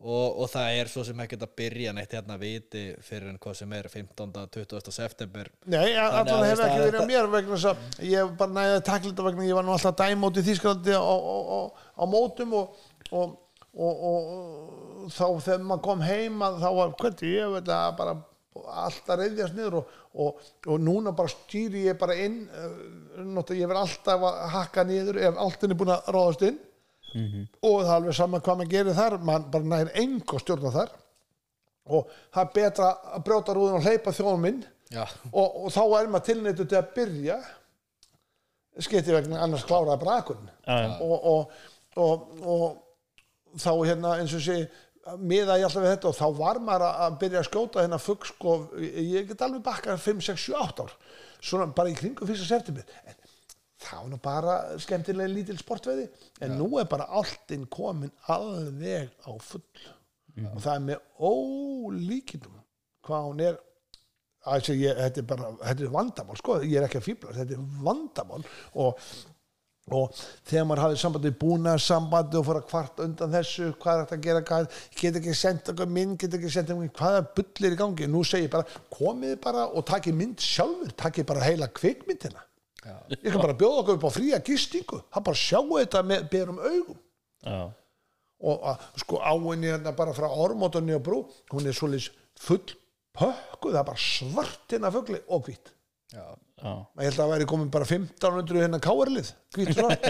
Og, 0.04 0.40
og 0.44 0.50
það 0.52 0.78
er 0.80 0.90
svo 0.92 1.04
sem 1.08 1.22
ekkert 1.24 1.46
að 1.46 1.54
byrja 1.62 1.94
neitt 1.96 2.16
hérna 2.16 2.36
viti 2.40 2.82
fyrir 3.06 3.30
en 3.32 3.38
hvað 3.42 3.56
sem 3.62 3.76
er 3.78 3.88
15. 3.92 4.34
20. 4.56 4.92
september 4.96 5.50
Nei, 5.72 5.94
að 5.96 6.32
þú 6.32 6.40
hefur 6.44 6.66
ekki 6.66 6.80
að 6.80 6.86
verið 6.88 7.00
að 7.00 7.12
mér 7.14 7.30
vegna 7.32 7.54
þess 7.56 7.70
að 7.72 8.10
ég 8.10 8.34
bara 8.42 8.56
næði 8.58 8.74
að 8.76 8.84
takla 8.90 9.12
þetta 9.12 9.28
vegna 9.30 9.48
ég 9.48 9.60
var 9.60 9.68
nú 9.68 9.76
alltaf 9.78 9.96
dæmót 10.02 10.42
í 10.42 10.46
Þýskalandi 10.50 10.98
á, 11.00 11.04
á, 11.04 11.16
á, 11.40 11.60
á 11.72 12.04
mótum 12.10 12.58
og, 12.60 12.84
og, 13.14 13.38
og, 13.80 14.28
þá 15.14 15.26
þegar 15.48 15.66
maður 15.70 15.86
kom 15.88 16.06
heim 16.10 16.46
að 16.50 16.60
þá 16.66 16.70
var 16.80 16.94
hvernig 17.00 17.34
ég 17.38 17.56
veit 17.56 17.74
að 17.78 17.98
bara 18.02 18.18
alltaf 18.84 19.18
reyðjast 19.20 19.56
niður 19.58 19.80
og, 19.80 19.96
og, 20.14 20.44
og 20.68 20.84
núna 20.84 21.16
bara 21.16 21.32
stýri 21.32 21.88
ég 21.88 21.98
bara 22.00 22.20
inn 22.20 22.44
uh, 22.52 23.56
ég 23.56 23.72
verð 23.72 23.86
alltaf 23.86 24.28
að 24.30 24.44
hakka 24.54 24.86
niður 24.88 25.24
ef 25.30 25.42
alltinn 25.48 25.74
er 25.74 25.80
búin 25.80 25.96
að 25.96 26.12
ráðast 26.14 26.48
inn 26.52 26.60
og 27.62 27.80
það 27.84 27.90
er 27.90 27.96
alveg 27.96 28.16
saman 28.18 28.42
hvað 28.42 28.58
maður 28.60 28.72
gerir 28.74 28.94
þar 28.98 29.18
mann 29.30 29.50
bara 29.52 29.64
nægir 29.64 29.92
engu 30.04 30.36
að 30.38 30.44
stjórna 30.46 30.72
þar. 30.74 30.92
Og 31.94 32.08
það 32.34 32.44
er 32.46 32.54
betra 32.56 32.90
að 33.18 33.24
brjóta 33.28 33.54
rúðun 33.58 33.78
og 33.80 33.84
hleypa 33.88 34.12
þjóðum 34.16 34.48
inn 34.50 34.62
Já, 34.94 35.04
og, 35.34 35.56
og 35.66 35.72
þá 35.74 35.82
er 36.00 36.08
maður 36.14 36.26
tilnættu 36.30 36.66
til 36.70 36.78
að 36.80 36.92
byrja 36.96 37.38
skeitti 38.84 39.14
vegna 39.14 39.42
annars 39.44 39.66
kláraði 39.70 40.08
já. 40.66 40.98
og, 41.02 41.26
og, 41.34 41.52
og, 41.98 42.26
og 42.42 43.60
þá 43.62 43.72
hérna 43.86 44.16
eins 44.22 44.34
og 44.38 44.42
sé 44.46 44.58
miða 45.20 45.58
ég 45.60 45.68
alltaf 45.68 45.84
við 45.84 45.92
þetta 45.98 46.10
og 46.10 46.16
þá 46.18 46.28
var 46.40 46.60
maður 46.64 46.86
að- 46.88 47.02
að 47.06 47.18
byrja 47.24 47.42
að 47.42 47.48
skjóta 47.50 47.84
hérna 47.84 48.00
fugg 48.00 48.26
sko, 48.30 48.54
ég 48.80 49.28
get 49.28 49.42
alveg 49.44 49.62
bakkað 49.66 50.00
5, 50.00 50.22
6, 50.30 50.46
7, 50.48 50.56
8 50.64 50.86
ár. 50.88 50.94
Svona 51.44 51.68
bara 51.76 51.92
í 51.92 51.98
kringum 52.00 52.28
fyrsta 52.30 52.48
september. 52.48 52.86
En 53.06 53.16
það 53.84 54.00
var 54.00 54.10
nú 54.12 54.22
bara 54.24 54.56
skemmtilega 54.82 55.34
lítil 55.34 55.60
sportveði 55.60 56.08
en 56.44 56.56
nú 56.60 56.70
er 56.82 56.88
bara 56.90 57.10
alltinn 57.20 57.68
komin 57.72 58.14
alveg 58.32 59.12
á 59.28 59.32
full. 59.44 59.84
Og 60.50 60.58
það 60.64 60.74
er 60.74 60.88
með 60.88 61.04
ólíkindum 61.30 62.58
hvað 63.06 63.30
hún 63.30 63.46
er 63.50 63.62
Ætli, 64.44 64.74
ég, 64.84 64.98
þetta 64.98 65.22
er 65.22 65.28
bara, 65.28 65.50
þetta 65.62 65.86
er 65.86 65.92
vandamál 65.94 66.36
sko, 66.36 66.58
ég 66.68 66.74
er 66.76 66.86
ekki 66.90 67.00
að 67.00 67.06
fýbla, 67.06 67.36
þetta 67.38 67.56
er 67.56 67.68
vandamál. 67.86 68.42
Og, 68.84 69.06
og 69.96 70.18
þegar 70.50 70.66
maður 70.68 70.82
hafði 70.84 71.00
sambandi 71.00 71.32
búna 71.40 71.78
sambandi 71.80 72.40
og 72.40 72.44
fór 72.50 72.60
að 72.60 72.66
kvart 72.68 73.00
undan 73.06 73.32
þessu 73.38 73.70
hvað 73.80 74.02
er 74.02 74.04
þetta 74.04 74.18
að 74.18 74.26
gera, 74.28 74.42
hvað, 74.50 74.82
get 75.00 75.20
ekki 75.22 75.36
sendt 75.40 75.72
eitthvað 75.72 75.96
mynd, 75.96 76.18
get 76.20 76.36
ekki 76.36 76.52
sendt 76.52 76.74
eitthvað, 76.74 76.92
hvaða 77.00 77.24
bull 77.40 77.70
er 77.70 77.78
í 77.78 77.80
gangi, 77.84 78.10
nú 78.12 78.26
segi 78.28 78.50
ég 78.50 78.54
bara, 78.58 78.82
komið 78.92 79.38
bara 79.48 79.64
og 79.72 79.88
takið 79.88 80.20
mynd 80.20 80.44
sjálfur, 80.44 80.92
takið 81.06 81.30
bara 81.32 81.48
heila 81.48 81.72
kvikmyndina 81.80 82.44
já, 82.86 82.96
ég 83.16 83.30
kan 83.32 83.42
bara 83.44 83.58
bjóða 83.60 83.82
okkur 83.84 83.98
upp 84.00 84.08
á 84.08 84.12
fría 84.16 84.40
gistingu. 84.46 85.02
Það 85.14 85.26
bara 85.30 85.42
sjáu 85.44 85.66
þetta 85.80 86.04
með 86.12 86.28
berum 86.34 86.60
augum. 86.60 87.00
Já, 87.44 87.60
og 88.44 88.66
að, 88.74 88.88
sko 89.04 89.20
áinni 89.24 89.70
hérna 89.72 89.94
bara 89.96 90.14
frá 90.18 90.28
ormótunni 90.30 90.96
og 90.98 91.04
brú. 91.06 91.22
Hún 91.54 91.68
er 91.70 91.76
svolítið 91.78 92.12
full 92.44 92.64
pökkuð, 93.16 93.72
það 93.76 93.80
er 93.84 93.88
bara 93.92 94.04
svart 94.04 94.74
hérna 94.74 94.92
fugli 94.92 95.22
og 95.32 95.46
hvít. 95.48 95.72
Já, 96.14 96.26
já, 96.62 96.72
ég 97.00 97.08
held 97.08 97.14
að 97.16 97.20
það 97.24 97.32
væri 97.34 97.46
komin 97.50 97.70
bara 97.74 97.86
1500 97.90 98.60
hérna 98.62 98.80
káarlið, 98.84 99.30
hvít 99.56 99.72
svart. 99.78 100.04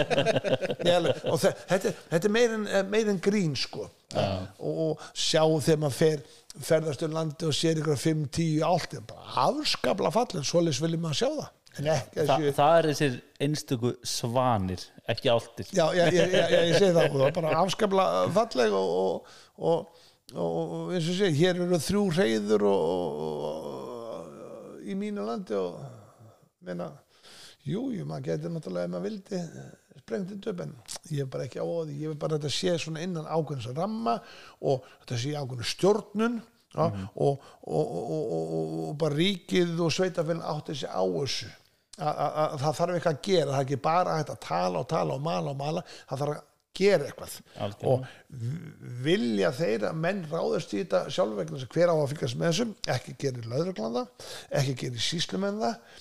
Og 1.30 1.38
þe- 1.40 1.52
þetta, 1.70 1.92
þetta 2.10 2.28
er 2.28 2.34
meir 2.34 2.54
en, 2.58 2.66
meir 2.92 3.08
en 3.12 3.20
grín 3.24 3.54
sko. 3.56 3.86
Og, 4.14 4.80
og 4.84 5.06
sjá 5.16 5.42
þegar 5.64 5.80
maður 5.84 5.96
fer 5.98 6.24
ferðast 6.64 7.02
um 7.06 7.14
landi 7.16 7.48
og 7.48 7.56
sér 7.56 7.80
ykkur 7.80 7.98
5, 7.98 8.26
10, 8.36 8.60
allt 8.68 8.94
er 8.98 9.06
bara 9.08 9.46
afskapla 9.48 10.12
fallin 10.14 10.44
svoleiðis 10.46 10.82
viljum 10.84 11.02
maður 11.06 11.18
sjá 11.22 11.30
það 11.38 11.48
ekki 11.82 12.24
Þa, 12.24 12.36
þessi 12.38 12.54
það 12.56 12.76
er 12.78 12.88
þessir 12.90 13.18
einstöku 13.46 13.92
svanir 14.06 14.86
ekki 15.10 15.32
áltir 15.32 15.68
já, 15.70 15.84
já, 15.96 16.04
ég, 16.06 16.32
ég, 16.32 16.54
ég, 16.54 16.74
segi 16.78 16.94
það 16.94 17.06
og 17.08 17.18
það 17.18 17.26
er 17.28 17.36
bara 17.38 17.54
afskapla 17.60 18.06
falleg 18.34 18.76
og, 18.78 18.88
og, 18.94 19.30
og, 19.58 20.02
og 20.34 20.94
eins 20.94 21.10
og 21.10 21.18
sé, 21.18 21.30
hér 21.36 21.60
eru 21.64 21.80
þrjú 21.88 22.04
reyður 22.18 22.66
í 24.84 24.96
mínu 24.98 25.24
landi 25.26 25.56
og 25.58 25.80
meina, 26.64 26.90
jú, 27.66 27.88
jú, 27.94 28.04
maður 28.08 28.30
getur 28.30 28.54
náttúrulega 28.54 28.88
ef 28.88 28.94
maður 28.94 29.08
vildi 29.08 29.42
sprengt 30.04 30.32
þetta 30.34 30.52
upp 30.52 30.64
en 30.64 30.72
ég 31.10 31.24
er 31.24 31.30
bara 31.32 31.46
ekki 31.48 31.62
á 31.62 31.66
því, 31.66 31.94
ég 32.02 32.12
vil 32.12 32.20
bara 32.20 32.36
að 32.36 32.44
þetta 32.44 32.56
sé 32.58 32.74
svona 32.80 33.04
innan 33.04 33.28
ákveðins 33.28 33.70
ramma 33.76 34.18
og 34.60 34.84
þetta 35.04 35.20
sé 35.20 35.32
ákveðinu 35.38 35.68
stjórnun 35.70 36.40
og, 36.74 36.96
og, 37.14 37.44
og, 37.62 37.92
og, 37.94 38.72
og 38.88 38.96
bara 39.00 39.16
ríkið 39.16 39.78
og 39.84 39.92
sveitaféln 39.94 40.42
átti 40.44 40.76
sig 40.80 40.90
á 40.90 41.02
þessu 41.04 41.50
að, 41.98 42.10
að, 42.10 42.32
að 42.44 42.58
það 42.64 42.80
þarf 42.80 42.96
eitthvað 42.96 43.14
að 43.14 43.22
gera 43.28 43.52
það 43.52 43.60
er 43.60 43.68
ekki 43.68 43.80
bara 43.84 44.18
að 44.18 44.34
tala 44.42 44.82
og 44.82 44.90
tala 44.90 45.14
og 45.14 45.24
mala 45.24 45.54
og 45.54 45.60
mala 45.60 45.84
það 45.92 46.24
þarf 46.24 46.34
að 46.34 46.42
gera 46.74 47.06
eitthvað. 47.06 47.34
Algjörlega. 47.62 47.90
og 47.92 48.94
vilja 49.04 49.50
þeir 49.54 49.84
að 49.90 50.00
menn 50.02 50.24
ráðast 50.30 50.72
í 50.74 50.80
þetta 50.80 51.04
sjálfvegna 51.14 51.68
hver 51.74 51.92
á 51.92 51.94
að 51.94 52.08
fylgjast 52.12 52.40
með 52.40 52.50
þessum? 52.50 52.72
Ekki 52.96 53.14
gerir 53.22 53.46
löðruglanda 53.52 54.02
ekki 54.58 54.74
gerir 54.82 55.04
síslumenn 55.04 55.60
það 55.62 56.00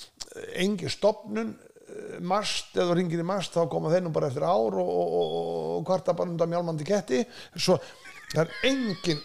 engi 0.63 0.89
stopnun 0.89 1.51
eh, 1.53 2.15
mast, 2.25 2.73
ef 2.73 2.89
þú 2.89 2.97
ringir 2.97 3.21
í 3.21 3.27
mast 3.27 3.53
þá 3.53 3.67
koma 3.69 3.93
þeir 3.93 4.07
nú 4.07 4.13
bara 4.15 4.31
eftir 4.31 4.47
ár 4.47 4.79
og, 4.81 4.89
og, 4.89 5.13
og, 5.19 5.35
og 5.77 5.85
kvarta 5.89 6.17
bara 6.17 6.33
undan 6.33 6.49
mjálmandi 6.49 6.89
ketti. 6.89 7.21
Svo 7.53 7.77
það 8.33 8.43
er 8.47 8.55
engin 8.71 9.21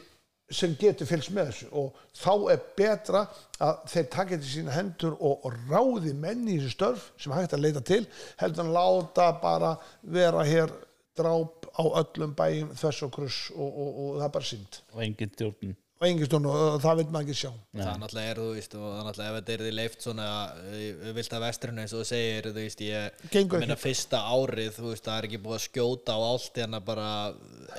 sem 0.51 0.75
getur 0.81 1.09
fylgst 1.09 1.33
með 1.37 1.51
þessu. 1.51 1.69
Og 1.77 1.97
þá 2.17 2.33
er 2.55 2.63
betra 2.79 3.25
að 3.61 3.81
þeir 3.93 4.07
takja 4.15 4.39
til 4.41 4.53
sína 4.53 4.77
hendur 4.77 5.17
og, 5.19 5.45
og 5.45 5.59
ráði 5.69 6.15
menni 6.17 6.57
í 6.57 6.61
þessu 6.63 6.75
störf 6.77 7.09
sem 7.21 7.35
hægt 7.37 7.57
að 7.57 7.65
leita 7.67 7.85
til 7.85 8.05
heldur 8.41 8.65
en 8.65 8.73
láta 8.77 9.31
bara 9.43 9.75
vera 10.03 10.47
hér 10.49 10.73
dráp 11.19 11.67
á 11.75 11.83
öllum 12.01 12.33
bæjum 12.39 12.73
þess 12.79 13.05
og 13.07 13.13
kruss 13.15 13.51
og, 13.57 13.69
og, 13.69 13.93
og 13.99 14.17
það 14.21 14.27
er 14.29 14.35
bara 14.39 14.51
synd. 14.53 14.81
Og 14.95 15.05
engin 15.05 15.33
stjórn. 15.35 15.77
Og 15.99 16.07
engin 16.07 16.29
stund 16.29 16.47
og 16.47 16.77
það 16.79 17.01
vil 17.01 17.07
maður 17.11 17.25
ekki 17.27 17.41
sjá. 17.41 17.51
Það 17.75 17.89
er 17.91 17.97
náttúrulega 17.99 18.31
er, 18.33 18.39
þú 18.39 18.51
veist, 18.55 18.75
og 18.79 18.85
það 18.85 18.99
er 19.01 19.07
náttúrulega 19.09 19.31
ef 19.33 19.39
þetta 19.39 19.55
er 19.55 19.63
því 19.65 19.73
leift 19.75 20.05
svona 20.05 20.27
uh, 20.55 21.09
vilt 21.17 21.33
að 21.35 21.43
vestrinu 21.43 21.83
eins 21.83 21.95
og 21.97 22.05
þú 22.05 22.07
segir, 22.13 22.47
þú 22.47 22.63
veist, 22.63 22.85
ég 22.87 23.25
Gengur 23.35 23.65
minna 23.65 23.75
ekki. 23.75 23.85
fyrsta 23.89 24.21
árið, 24.31 24.71
þú 24.77 24.93
veist, 24.93 25.09
það 25.09 25.17
er 25.19 25.27
ekki 25.29 25.41
búið 25.43 25.57
að 25.59 25.65
skjóta 25.65 26.15
á 26.15 26.21
allt 26.29 26.61
hérna 26.63 26.81
bara 26.87 27.09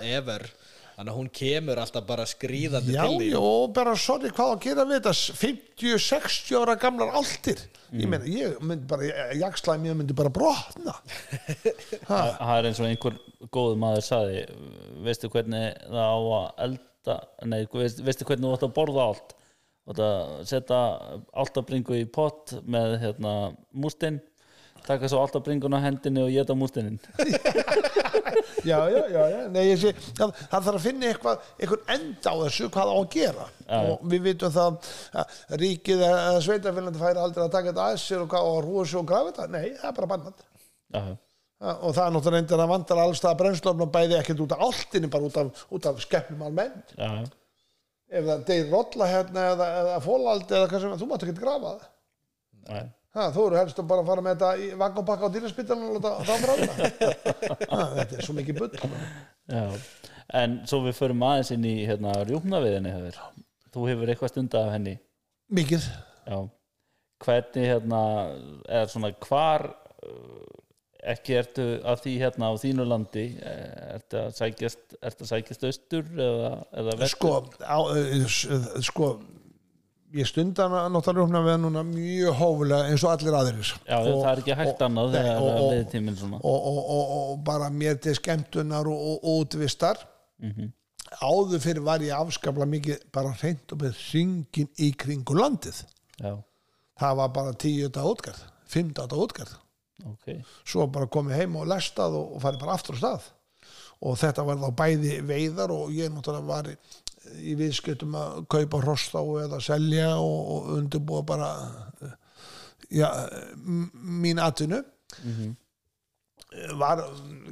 ever, 0.04 0.46
þannig 1.00 1.14
að 1.14 1.20
hún 1.22 1.30
kemur 1.32 1.80
alltaf 1.80 2.08
bara 2.10 2.26
skríðandi 2.28 2.92
Já, 2.92 3.04
til 3.08 3.20
því 3.22 3.28
já, 3.32 3.40
og 3.40 3.70
bara 3.78 3.94
sorry 3.96 4.32
hvað 4.36 4.50
að 4.52 4.64
gera 4.66 4.84
við 4.90 4.98
þetta? 4.98 5.14
50-60 5.40 6.58
ára 6.60 6.76
gamlar 6.82 7.14
altir 7.16 7.62
ég 7.96 8.10
meina, 8.12 8.28
ég 8.28 8.58
myndi 8.60 8.88
bara 8.90 9.08
jakslæmi, 9.40 9.90
ég 9.90 9.98
myndi 9.98 10.16
bara 10.18 10.32
brotna. 10.34 10.94
Það 12.10 12.52
er 12.58 12.68
eins 12.70 12.82
og 12.82 12.90
einhver 12.90 13.16
góð 13.56 13.80
maður 13.82 14.06
saði 14.06 14.44
veistu 15.06 15.32
hvernig 15.34 15.72
það 15.88 16.04
á 16.04 16.20
að 16.20 16.48
elda 16.68 17.18
nei, 17.48 17.62
veist, 17.74 18.04
veistu 18.06 18.28
hvernig 18.28 18.46
þú 18.46 18.58
átt 18.58 18.68
að 18.68 18.76
borða 18.76 19.06
allt? 19.08 19.36
Þú 19.88 19.96
átt 19.96 20.04
að 20.06 20.34
setja 20.52 20.82
áltabringu 21.34 21.98
í 21.98 22.06
pott 22.14 22.54
með 22.68 23.00
hérna, 23.06 23.36
mústinn 23.72 24.20
taka 24.86 25.10
svo 25.12 25.24
áltabringuna 25.24 25.80
á 25.82 25.86
hendinni 25.88 26.24
og 26.24 26.32
geta 26.34 26.56
mústinin 26.58 27.00
já, 28.64 28.90
já, 28.90 29.08
já, 29.10 29.24
já. 29.30 29.48
Nei, 29.52 29.64
ég 29.70 29.80
sé, 29.80 29.94
það, 30.18 30.34
það 30.50 30.66
þarf 30.66 30.80
að 30.80 30.84
finna 30.86 31.08
eitthvað, 31.10 31.48
eitthvað 31.60 31.94
enda 31.96 32.34
á 32.34 32.36
þessu 32.44 32.70
hvað 32.74 32.92
á 32.92 32.96
að 32.96 33.08
gera. 33.16 33.48
Og 33.80 34.04
við 34.12 34.26
vitum 34.28 34.54
það 34.56 34.92
að 35.22 35.40
ríkið 35.64 36.04
eða 36.10 36.44
sveitafélandi 36.46 37.02
færi 37.02 37.24
aldrei 37.24 37.46
að 37.46 37.56
taka 37.56 37.72
þetta 37.72 37.88
að 37.88 37.98
sér 38.04 38.24
og, 38.26 38.38
og 38.40 38.62
rúa 38.66 38.86
sig 38.86 39.00
og 39.02 39.10
grafa 39.10 39.32
þetta, 39.32 39.48
nei, 39.56 39.66
það 39.80 39.90
er 39.92 39.98
bara 40.00 40.12
bannat 40.14 40.46
já, 40.90 41.02
og 41.76 41.96
það 41.96 42.04
er 42.06 42.14
náttúrulega 42.16 42.38
reyndir 42.38 42.64
að 42.64 42.72
vandar 42.74 43.04
alls 43.04 43.24
það 43.24 43.40
brennslofn 43.44 43.86
og 43.86 43.92
bæði 43.96 44.18
ekkert 44.20 44.46
út 44.46 44.56
af 44.56 44.64
áltinni 44.68 45.12
bara 45.12 45.30
út 45.30 45.42
af, 45.42 45.66
út 45.76 45.90
af 45.92 46.04
skeppnum 46.06 46.46
almennt. 46.48 46.96
Já, 46.98 47.10
ef 48.10 48.30
það 48.32 48.46
deyr 48.48 48.72
rolla 48.74 49.10
hérna 49.12 49.50
eða, 49.54 49.68
eða 49.84 49.98
fólaldi 50.06 50.56
eða 50.58 50.72
hvað 50.72 50.86
sem 50.86 50.96
þú 51.02 51.10
mátt 51.12 51.28
ekki 51.28 51.38
grafa 51.42 51.74
það. 51.76 51.90
Já, 52.70 52.80
Ha, 53.18 53.24
þú 53.34 53.44
eru 53.50 53.58
helst 53.58 53.80
að 53.82 53.88
bara 53.90 54.04
fara 54.06 54.22
með 54.22 54.36
þetta 54.36 54.50
í 54.62 54.68
vagnopakka 54.78 55.26
á 55.26 55.34
dýraspítalinn 55.34 55.88
og 55.90 55.96
láta 55.98 56.12
það 56.28 56.44
bráða 56.46 57.88
þetta 57.96 58.20
er 58.20 58.26
svo 58.28 58.36
mikið 58.38 58.60
bull 58.60 58.70
já. 59.50 59.64
En 60.40 60.60
svo 60.70 60.84
við 60.86 60.94
förum 61.00 61.24
aðeins 61.26 61.50
inn 61.56 61.66
í 61.66 61.74
hérna, 61.90 62.12
rjúpnaviðinni 62.30 62.92
hefur. 62.94 63.18
þú 63.74 63.88
hefur 63.90 64.12
eitthvað 64.14 64.30
stund 64.36 64.54
af 64.60 64.70
henni? 64.76 64.94
Mikið. 65.58 65.88
Já, 66.30 66.38
hvernig 67.26 67.66
hérna 67.72 68.02
er 68.70 68.86
svona 68.94 69.10
hvar 69.26 69.66
uh, 70.06 70.54
ekki 71.10 71.40
ertu 71.40 71.66
að 71.82 72.04
því 72.06 72.14
hérna 72.22 72.52
á 72.52 72.62
þínu 72.62 72.86
landi? 72.92 73.26
Eh, 73.42 73.96
ertu 73.96 74.22
að 74.22 74.38
sækjast 74.38 74.96
ertu 75.02 75.26
að 75.26 75.32
sækjast 75.34 75.66
austur 75.72 76.14
eða, 76.14 76.54
eða 76.84 76.98
vestur? 77.02 77.16
Sko, 77.16 77.34
á, 77.66 77.80
s- 78.30 78.86
sko 78.92 79.10
ég 80.14 80.26
stunda 80.26 80.66
náttúrulega 80.90 81.20
rúfna 81.22 81.42
við 81.46 81.58
núna 81.64 81.84
mjög 81.86 82.34
hófulega 82.40 82.90
eins 82.90 83.04
og 83.06 83.12
allir 83.14 83.36
aðrir. 83.38 83.70
Já, 83.86 83.98
það 84.00 84.32
er 84.32 84.42
ekki 84.42 84.56
hægt 84.58 84.80
annað 84.88 85.12
og- 85.14 85.14
að 85.36 85.44
og- 85.60 85.72
og, 86.44 86.66
og, 86.66 86.90
og, 86.90 87.32
og 87.32 87.44
bara 87.44 87.70
mér 87.70 88.00
til 88.02 88.16
skemmtunar 88.16 88.88
og, 88.88 89.24
og 89.24 89.30
útvistar. 89.46 89.98
Mhm. 90.42 90.72
áður 91.26 91.60
fyrir 91.60 91.82
var 91.82 92.00
ég 92.06 92.14
afskapla 92.14 92.66
mikið 92.70 93.00
bara 93.12 93.32
hreint 93.34 93.72
og 93.74 93.80
með 93.82 93.96
ringin 94.14 94.68
í 94.78 94.92
kringu 94.96 95.34
landið. 95.34 95.80
Já, 96.22 96.36
það 97.02 97.16
var 97.18 97.30
bara 97.34 97.54
tíu 97.54 97.88
þetta 97.90 98.04
útgarð 98.06 98.44
fimm 98.70 98.92
þetta 98.94 99.18
útgarð 99.18 99.56
ok. 100.06 100.44
Svo 100.64 100.86
bara 100.88 101.08
komið 101.08 101.36
heim 101.40 101.56
og 101.56 101.66
lestað 101.68 102.14
og, 102.20 102.36
og 102.36 102.42
farið 102.44 102.60
bara 102.62 102.74
aftur 102.78 102.96
á 102.96 103.00
stað. 103.02 103.22
Og 104.06 104.16
þetta 104.22 104.46
var 104.46 104.56
þá 104.62 104.70
bæði 104.80 105.16
veiðar 105.28 105.72
og 105.76 105.90
ég 105.92 106.14
náttúrulega 106.14 106.46
var 106.46 106.70
í, 107.40 107.56
viðskiptum 107.60 108.16
að 108.20 108.38
kaupa 108.52 108.80
hrossá 108.84 109.22
eða 109.44 109.60
selja 109.64 110.12
og, 110.18 110.40
og 110.56 110.70
undirbúa 110.78 111.24
bara 111.28 111.50
m- 112.90 113.92
mín 114.24 114.40
atvinnu. 114.42 114.82
Var 116.80 117.02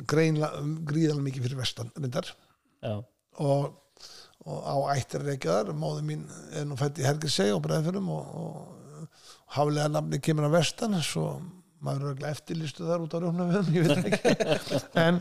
greinlega 0.09 0.63
gríðalega 0.89 1.25
mikið 1.27 1.43
fyrir 1.45 1.59
vestan 1.59 1.91
reyndar. 1.97 2.31
Já, 2.81 2.95
og, 3.43 3.75
og 4.47 4.57
á 4.65 4.75
ættir 4.95 5.21
reykjaðar 5.27 5.75
móði 5.77 6.05
mín 6.07 6.23
er 6.55 6.65
nú 6.65 6.77
fætt 6.79 6.97
í 7.01 7.05
Helgisei 7.05 7.51
og 7.53 7.61
breiðfjörum 7.65 8.09
og, 8.13 8.33
og 8.41 9.07
haflega 9.57 9.89
nafni 9.93 10.19
kemur 10.23 10.47
að 10.49 10.55
vestan 10.57 10.97
svo 11.05 11.27
maður 11.85 11.99
er 12.01 12.07
örugglega 12.07 12.33
eftirlistu 12.33 12.87
þar 12.87 13.03
út 13.05 13.13
á 13.13 13.19
rjónum 13.21 13.51
en 15.05 15.19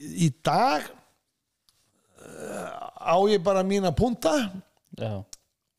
í 0.00 0.30
dag 0.46 0.86
á 2.20 3.16
ég 3.30 3.42
bara 3.44 3.62
mína 3.66 3.92
punta 3.96 4.32
já, 4.98 5.24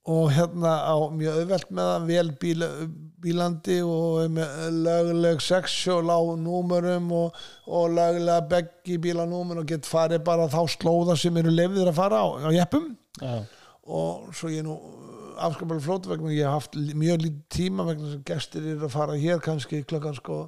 og 0.09 0.31
hérna 0.33 0.73
á 0.81 0.95
mjög 1.13 1.39
auðvelt 1.41 1.69
með 1.69 1.89
það 1.91 2.07
vel 2.09 2.31
bíl, 2.41 2.67
bílandi 3.21 3.77
og 3.85 4.31
með 4.33 4.79
lögleg 4.87 5.43
sexjól 5.45 6.09
á 6.09 6.19
númurum 6.41 7.11
og, 7.13 7.37
og 7.69 7.93
löglega 7.93 8.41
beggi 8.49 8.97
bílanúmer 9.03 9.61
og 9.61 9.69
get 9.69 9.85
farið 9.85 10.23
bara 10.25 10.49
þá 10.49 10.61
slóða 10.73 11.17
sem 11.19 11.37
eru 11.37 11.53
lefðir 11.53 11.91
að 11.91 11.99
fara 11.99 12.23
á, 12.25 12.27
á 12.41 12.49
jeppum. 12.55 12.89
Já, 13.21 13.43
og 13.91 14.31
svo 14.37 14.49
ég 14.49 14.65
nú 14.65 14.79
afskapalega 15.41 15.85
flót 15.85 16.09
vegna 16.09 16.33
ég 16.33 16.45
hef 16.45 16.57
haft 16.57 16.75
mjög 16.77 17.23
lítið 17.23 17.45
tíma 17.53 17.85
vegna 17.87 18.11
að 18.15 18.25
gestir 18.29 18.65
eru 18.73 18.87
að 18.87 18.95
fara 18.95 19.17
hér 19.21 19.41
kannski 19.43 19.83
klokkan 19.89 20.17
sko 20.17 20.41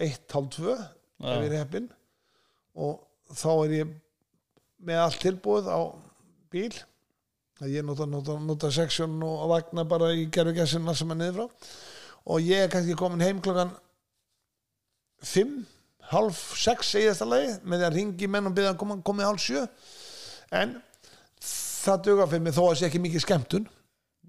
eitt, 0.00 0.24
hálf 0.32 0.52
tvö 0.56 0.76
ef 0.76 1.32
ég 1.32 1.48
er 1.48 1.58
heppinn. 1.62 1.88
Og 2.76 3.02
þá 3.36 3.50
er 3.52 3.74
ég 3.76 3.92
með 4.86 5.02
allt 5.04 5.20
tilbúið 5.22 5.70
á 5.70 5.80
bíl. 6.52 6.72
Að 7.62 7.76
ég 7.76 7.86
nota, 7.86 8.06
nota, 8.10 8.36
nota 8.42 8.70
seksjón 8.74 9.20
og 9.22 9.44
vagna 9.52 9.84
bara 9.86 10.10
í 10.16 10.26
gerfugessinna 10.34 10.94
sem 10.98 11.12
er 11.14 11.20
niður 11.20 11.42
frá. 11.42 11.68
Og 12.32 12.46
ég 12.46 12.64
er 12.64 12.70
kannski 12.72 12.96
komin 12.98 13.22
heim 13.22 13.42
klokkan 13.42 13.72
fimm, 15.22 15.62
hálf 16.10 16.40
sex 16.58 16.94
segist 16.94 17.22
að 17.22 17.34
lagi 17.34 17.52
með 17.62 17.78
því 17.82 17.86
að 17.88 17.96
ringi 17.96 18.30
menn 18.30 18.48
og 18.50 18.56
byrja 18.56 18.72
að 18.74 18.80
koma, 18.82 18.98
komið 19.06 19.28
hálf 19.28 19.44
sjö. 19.44 19.62
En 20.52 20.74
það 21.42 22.04
duga 22.08 22.26
fyrir 22.30 22.44
mig 22.46 22.56
þó 22.56 22.64
að 22.66 22.76
sé 22.80 22.88
ekki 22.88 23.02
mikið 23.02 23.24
skemmtun. 23.26 23.70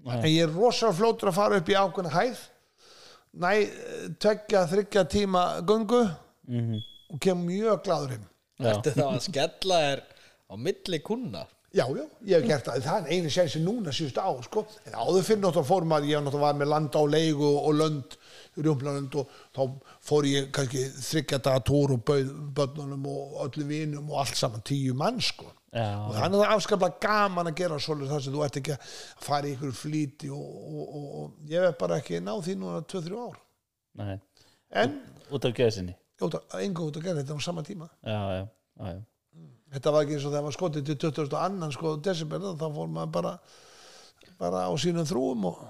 Nei. 0.04 0.18
en 0.18 0.26
ég 0.28 0.42
er 0.44 0.52
rosalega 0.52 0.98
flótur 0.98 1.30
að 1.30 1.38
fara 1.38 1.58
upp 1.60 1.70
í 1.72 1.76
ákveðna 1.80 2.10
hæð. 2.12 2.40
Næ, 3.40 3.50
tveggja, 4.20 4.66
þryggja 4.70 5.04
tíma 5.10 5.44
göngu 5.66 6.02
mhm, 6.46 6.82
og 7.10 7.22
kem 7.24 7.40
mjög 7.46 7.80
gladur 7.86 8.12
heim. 8.14 8.26
Þetta 8.60 8.92
þá 8.98 9.06
að 9.06 9.22
skella 9.28 9.78
er 9.88 10.04
á 10.54 10.56
milli 10.60 11.02
kuna 11.04 11.44
Já, 11.74 11.88
já, 11.90 12.04
ég 12.22 12.38
hef 12.38 12.44
gert 12.46 12.68
það, 12.68 12.84
það 12.84 13.06
er 13.08 13.16
einu 13.16 13.30
sensi 13.34 13.60
núna 13.62 13.90
síðust 13.94 14.18
á, 14.22 14.30
sko, 14.46 14.62
en 14.86 14.94
áður 14.94 15.24
fyrir 15.26 15.40
náttúrulega 15.42 15.66
fór 15.66 15.86
maður, 15.90 16.06
ég 16.06 16.20
náttúrulega 16.22 16.46
var 16.46 16.58
með 16.60 16.68
land 16.70 16.94
á 16.94 17.02
leigu 17.10 17.48
og 17.50 17.72
lönd, 17.74 18.12
rjómlanund 18.62 19.16
og 19.18 19.32
þá 19.56 19.88
fór 20.06 20.28
ég 20.30 20.52
kannski 20.54 20.84
þryggja 20.94 21.40
daga 21.42 21.62
tór 21.66 21.94
og 21.96 22.04
bauð 22.06 22.28
börnunum 22.54 23.08
og 23.10 23.40
öllum 23.48 23.72
vinum 23.72 24.12
og 24.12 24.20
allt 24.22 24.38
saman 24.38 24.62
tíu 24.70 24.94
mann, 25.00 25.18
sko. 25.18 25.48
Já, 25.74 25.88
og 25.98 26.14
þannig 26.14 26.36
að 26.38 26.44
það 26.44 26.46
er 26.46 26.54
afskaplega 26.54 27.02
gaman 27.02 27.50
að 27.50 27.58
gera 27.58 27.78
svolítið 27.82 28.12
þar 28.14 28.22
sem 28.22 28.36
þú 28.36 28.44
ert 28.46 28.58
ekki 28.60 28.74
að 28.76 28.92
fara 29.26 29.50
í 29.50 29.56
ykkur 29.56 29.72
flýti 29.74 30.30
og, 30.36 30.44
og, 30.44 30.84
og, 30.84 31.08
og 31.22 31.50
ég 31.50 31.66
hef 31.66 31.80
bara 31.80 31.96
ekki 31.98 32.20
náð 32.22 32.44
því 32.46 32.54
núna 32.60 32.84
2-3 32.94 33.24
ár. 33.24 33.40
nei, 33.98 34.14
En, 34.70 34.94
út 35.34 35.50
af 35.50 35.58
að, 36.38 36.62
enga 36.62 36.86
út 36.86 37.00
að 37.02 37.08
gera 37.08 37.24
þetta 37.24 37.34
á 37.34 37.42
sama 37.42 37.66
tíma. 37.66 37.90
Já, 38.06 38.20
já, 38.36 38.46
já, 38.46 38.94
já 38.94 39.02
Þetta 39.74 39.92
var 39.94 40.04
ekki 40.04 40.16
eins 40.16 40.24
og 40.24 40.32
þegar 40.32 40.46
maður 40.46 40.58
skotið 40.58 40.88
til 40.88 40.98
20. 41.08 41.36
annan 41.40 41.74
sko 41.74 41.96
desember, 42.04 42.46
þá 42.54 42.66
fór 42.76 42.92
maður 42.94 43.14
bara 43.18 43.34
bara 44.38 44.64
á 44.70 44.72
sínum 44.80 45.06
þrúum 45.08 45.50
og 45.50 45.60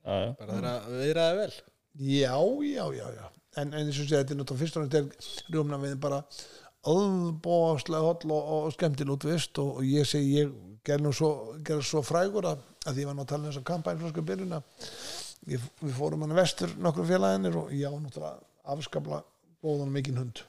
Já, 0.00 0.14
já, 0.16 0.30
bara 0.38 0.54
þeirra 0.54 0.74
viðraði 0.88 1.38
vel 1.42 1.52
Já, 2.00 2.36
já, 2.64 2.84
já, 2.94 3.06
já. 3.18 3.24
En, 3.58 3.72
en 3.74 3.80
eins 3.82 3.98
og 3.98 4.06
sé, 4.06 4.14
þetta 4.14 4.32
er 4.32 4.38
náttúrulega 4.38 4.60
fyrst 4.62 4.78
og 4.78 4.84
næst 4.86 5.50
rjómna 5.50 5.78
við 5.82 5.96
bara 6.00 6.20
öðbóðslega 6.88 8.06
holl 8.06 8.32
og, 8.32 8.52
og 8.56 8.68
skemmtil 8.76 9.10
útvist 9.12 9.58
og, 9.60 9.80
og 9.80 9.88
ég 9.88 10.06
segi, 10.08 10.44
ég 10.44 10.52
ger 10.86 11.02
nú 11.02 11.12
svo, 11.12 11.58
ger 11.66 11.82
svo 11.84 12.00
frægur 12.06 12.46
að, 12.48 12.62
að 12.88 13.02
ég 13.02 13.10
var 13.10 13.18
nú 13.18 13.26
að 13.26 13.32
tala 13.34 13.44
um 13.44 13.50
þess 13.50 13.60
að 13.60 13.66
kampænflösku 13.72 14.24
byrjun 14.30 14.56
að 14.56 14.86
við, 15.50 15.66
við 15.82 15.98
fórum 15.98 16.24
hann 16.24 16.38
vestur 16.38 16.72
nokkur 16.80 17.10
félaginir 17.10 17.58
og 17.60 17.74
ég 17.74 17.90
á 17.90 17.98
náttúrulega 17.98 18.72
afskapla 18.72 19.20
góðan 19.60 19.92
mikinn 19.92 20.22
hund 20.22 20.44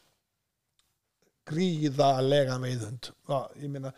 gríðalega 1.52 2.58
veiðhund 2.64 3.12
ég 3.62 3.70
meina, 3.72 3.92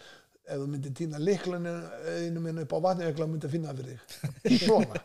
ef 0.44 0.60
þú 0.60 0.68
myndir 0.68 0.96
týna 0.98 1.22
liklanu 1.22 1.74
einu 2.18 2.44
minna 2.44 2.66
upp 2.66 2.76
á 2.76 2.80
vatni 2.84 3.08
þá 3.14 3.24
myndir 3.28 3.50
að 3.50 3.56
finna 3.56 3.76
fyrir 3.78 4.02
þig. 4.44 4.60
Svona. 4.66 5.02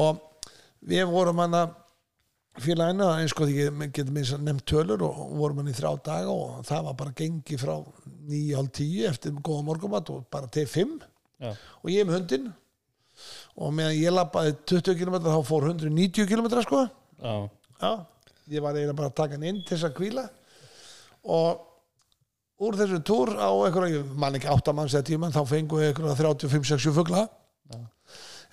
Og 0.00 0.20
við 0.84 1.06
vorum 1.10 1.40
hann 1.44 1.56
að 1.62 1.72
félagina 2.64 3.08
eins 3.18 3.34
og 3.34 3.48
því 3.48 3.70
minnst 3.74 4.36
að 4.36 4.44
nefnt 4.46 4.66
tölur 4.70 5.02
og 5.06 5.22
vorum 5.40 5.62
hann 5.62 5.72
í 5.72 5.76
þrjá 5.76 5.94
daga 6.06 6.34
og 6.34 6.60
það 6.68 6.84
var 6.90 6.98
bara 7.00 7.16
gengi 7.18 7.58
frá 7.58 7.74
nýja 8.28 8.60
hálf 8.60 8.74
tíu 8.78 9.08
eftir 9.08 9.34
góða 9.40 9.64
morgumat 9.70 10.12
og 10.14 10.28
bara 10.32 10.50
til 10.52 10.68
fimm. 10.70 11.00
Já, 11.42 11.50
og 11.82 11.90
ég 11.90 12.06
með 12.06 12.20
hundinn. 12.20 12.52
Og 13.58 13.74
meðan 13.74 13.96
ég 13.96 14.14
lappaði 14.14 14.54
20 14.70 14.96
km 14.98 15.18
þá 15.24 15.40
fór 15.46 15.68
190 15.70 16.28
km 16.30 16.48
sko. 16.66 16.84
Já, 17.22 17.34
Já, 17.80 17.90
ég 18.52 18.62
var 18.62 18.76
eiginlega 18.76 18.98
bara 18.98 19.10
að 19.10 19.18
taka 19.18 19.36
hann 19.38 19.46
inn 19.48 19.60
til 19.62 19.76
þess 19.76 19.88
að 19.88 19.96
kvíla 19.98 20.24
og 21.24 22.64
úr 22.64 22.76
þessu 22.78 23.00
túr 23.04 23.28
á 23.34 23.50
einhverja, 23.50 23.98
ég 24.00 24.12
man 24.18 24.36
ekki 24.38 24.48
átta 24.52 24.72
manns 24.76 24.94
eða 24.94 25.08
tíma, 25.08 25.30
þá 25.34 25.42
fengu 25.48 25.74
við 25.80 25.88
einhverja 25.90 26.16
35-60 26.20 26.94
fugla. 26.94 27.20
Já. 27.72 27.78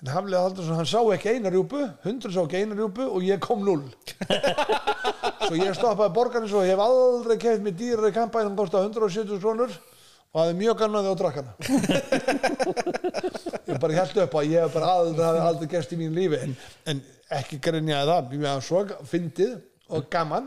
en 0.02 0.08
Haflega 0.10 0.42
Haldursson, 0.42 0.76
hann 0.80 0.88
sá 0.88 1.00
ekki 1.14 1.28
eina 1.36 1.48
rjúpu 1.52 1.80
hundur 2.06 2.30
sá 2.34 2.40
ekki 2.42 2.56
eina 2.62 2.74
rjúpu 2.78 3.04
og 3.06 3.20
ég 3.26 3.38
kom 3.44 3.60
null. 3.64 3.84
Svo 5.46 5.54
ég 5.58 5.74
stoppaði 5.76 6.14
borgarins 6.16 6.54
og 6.56 6.62
hef 6.66 6.80
aldrei 6.82 7.36
keft 7.40 7.62
mér 7.62 7.74
dýrar 7.78 8.10
í 8.10 8.16
kampæn 8.16 8.46
hann 8.48 8.58
kostaði 8.58 8.84
170 8.90 9.42
krónur 9.42 9.72
og 10.32 10.38
hafði 10.40 10.54
mjög 10.62 10.76
gannaði 10.80 11.12
á 11.12 11.14
drakkana 11.20 11.52
ég 13.68 13.76
bara 13.82 13.98
held 13.98 14.14
upp 14.24 14.34
að 14.40 14.48
ég 14.48 14.58
hef 14.64 14.72
bara 14.78 14.88
aldrei, 14.96 15.26
aldrei 15.44 15.68
gerst 15.74 15.92
í 15.92 15.96
mínu 16.00 16.14
lífi. 16.16 16.38
En, 16.46 16.52
en 16.88 16.96
ekki 17.38 17.56
grinjaði 17.62 18.06
það. 18.10 18.22
Ég 18.32 18.40
meðan 18.42 18.64
svo 18.64 18.78
fyndið 19.12 19.52
og 19.92 20.00
gaman 20.12 20.46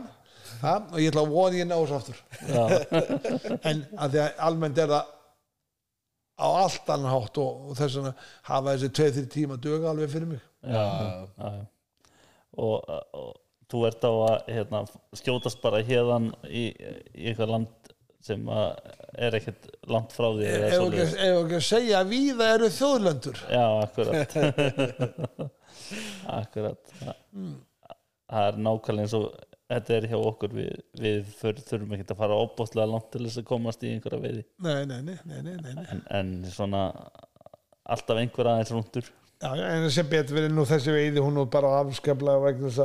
ha? 0.62 0.74
og 0.90 0.98
ég 1.00 1.10
ætla 1.10 1.24
að 1.24 1.34
vona 1.34 1.60
ég 1.60 1.68
ná 1.68 1.76
þessu 1.76 1.96
aftur. 2.00 2.18
En 3.70 3.84
að 3.96 4.16
því 4.16 4.22
að 4.24 4.42
almennt 4.48 4.82
er 4.82 4.92
það 4.92 5.14
á 6.36 6.46
allt 6.64 6.92
annan 6.92 7.12
hátt 7.14 7.40
og, 7.40 7.64
og 7.70 7.78
þess 7.78 7.98
vegna 7.98 8.12
hafa 8.50 8.74
þessi 8.76 8.92
2-3 9.00 9.26
tíma 9.32 9.56
döga 9.62 9.90
alveg 9.92 10.12
fyrir 10.12 10.30
mig. 10.34 10.44
Já, 10.66 10.84
já, 10.84 11.50
já. 11.56 11.64
Og, 12.56 12.94
og 13.16 13.34
þú 13.70 13.82
ert 13.88 14.06
á 14.06 14.12
að 14.12 14.52
hérna, 14.52 14.82
skjótast 15.16 15.60
bara 15.64 15.82
hérðan 15.84 16.30
í, 16.48 16.68
í 17.16 17.30
eitthvað 17.30 17.52
land 17.54 17.92
sem 18.26 18.48
að 18.50 18.68
er 19.26 19.36
ekkert 19.38 19.68
langt 19.90 20.14
frá 20.14 20.26
því 20.34 20.46
eða 20.50 20.70
ekki, 20.74 21.58
að 21.58 21.64
segja 21.64 22.00
að 22.00 22.10
víða 22.10 22.48
eru 22.56 22.70
þjóðlöndur 22.74 23.42
Já, 23.52 23.66
akkurat. 23.84 24.36
Akkurat. 26.40 26.94
Það, 26.98 27.20
það 28.32 28.48
er 28.48 28.58
nákvæmlega 28.66 29.06
eins 29.06 29.14
og 29.18 29.26
þetta 29.72 29.94
er 29.96 30.08
hjá 30.12 30.16
okkur 30.18 30.56
við, 30.56 30.72
við 31.00 31.30
för, 31.40 31.60
þurfum 31.68 31.94
ekki 31.96 32.08
að 32.12 32.20
fara 32.22 32.40
óbúslega 32.42 32.90
langt 32.90 33.08
til 33.12 33.24
þess 33.26 33.42
að 33.42 33.48
komast 33.50 33.84
í 33.84 33.92
einhverja 33.94 34.22
veiði. 34.22 34.42
Nei, 34.62 34.82
nei, 34.88 35.00
nei, 35.02 35.16
nei, 35.24 35.40
nei, 35.42 35.56
nei, 35.66 35.86
en, 35.92 36.02
en 36.20 36.34
svona 36.52 36.88
alltaf 37.86 38.20
einhver 38.20 38.50
aðeins 38.50 38.74
rúndur 38.74 39.12
Já, 39.36 39.50
en 39.52 39.84
sem 39.92 40.06
betur 40.08 40.38
verið 40.38 40.54
nú 40.56 40.64
þessi 40.64 40.92
veiði 40.94 41.20
hún 41.20 41.36
er 41.42 41.48
bara 41.52 41.74
afskaplega 41.82 42.52
að 42.56 42.78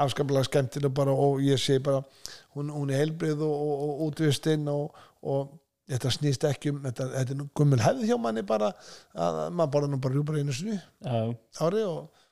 afskaplega 0.00 0.46
skemmtileg 0.48 0.94
bara 0.96 1.12
og 1.12 1.42
ég 1.44 1.60
sé 1.60 1.76
bara 1.84 2.00
hún, 2.56 2.70
hún 2.72 2.92
er 2.92 3.02
heilbrið 3.02 3.42
og, 3.44 3.52
og, 3.52 3.82
og 3.84 4.00
útvistinn 4.06 4.64
og, 4.72 4.96
og 5.20 5.50
þetta 5.88 6.12
snýst 6.14 6.46
ekki 6.48 6.72
um 6.72 6.80
þetta, 6.86 7.10
þetta 7.12 7.34
er 7.34 7.40
nú 7.42 7.48
gummul 7.60 7.80
hefð 7.84 8.08
hjá 8.08 8.16
manni 8.24 8.44
bara 8.48 8.70
að 9.12 9.42
maður 9.58 9.74
borða 9.74 9.90
nú 9.92 10.00
bara 10.04 10.16
rjúpar 10.16 10.40
einu 10.40 10.56
Já, 10.56 11.20
ári 11.66 11.84
og, 11.84 12.24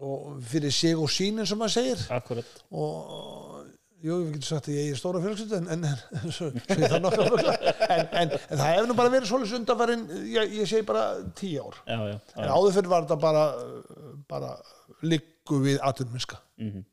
og, 0.00 0.36
fyrir 0.50 0.74
sig 0.74 0.96
og 0.96 1.10
sínin 1.12 1.48
sem 1.48 1.60
maður 1.60 1.74
segir. 1.76 2.04
Akkurat. 2.16 2.52
Og 2.70 3.66
jú, 4.04 4.18
við 4.22 4.32
getum 4.36 4.48
sagt 4.48 4.70
að 4.70 4.78
ég 4.78 4.92
er 4.92 5.00
stóra 5.00 5.22
fjölskyldu 5.24 5.60
en, 5.60 5.68
en, 5.72 5.86
en, 5.90 6.30
en, 6.76 8.08
en, 8.22 8.34
en 8.34 8.34
það 8.36 8.66
hefur 8.70 8.90
nú 8.90 8.98
bara 8.98 9.14
verið 9.14 9.30
svolítið 9.30 9.60
undanfærin, 9.60 10.04
ég, 10.34 10.56
ég 10.60 10.70
segi 10.70 10.86
bara 10.88 11.06
tíu 11.38 11.64
ár. 11.64 11.80
Já, 11.86 11.98
já, 12.12 12.18
en 12.36 12.48
já. 12.48 12.52
áður 12.52 12.76
fyrir 12.76 12.92
var 12.92 13.06
þetta 13.06 13.20
bara 13.22 13.46
bara 14.30 14.52
liggu 15.06 15.62
við 15.64 15.80
atvinnminska 15.84 16.42
Mm 16.56 16.84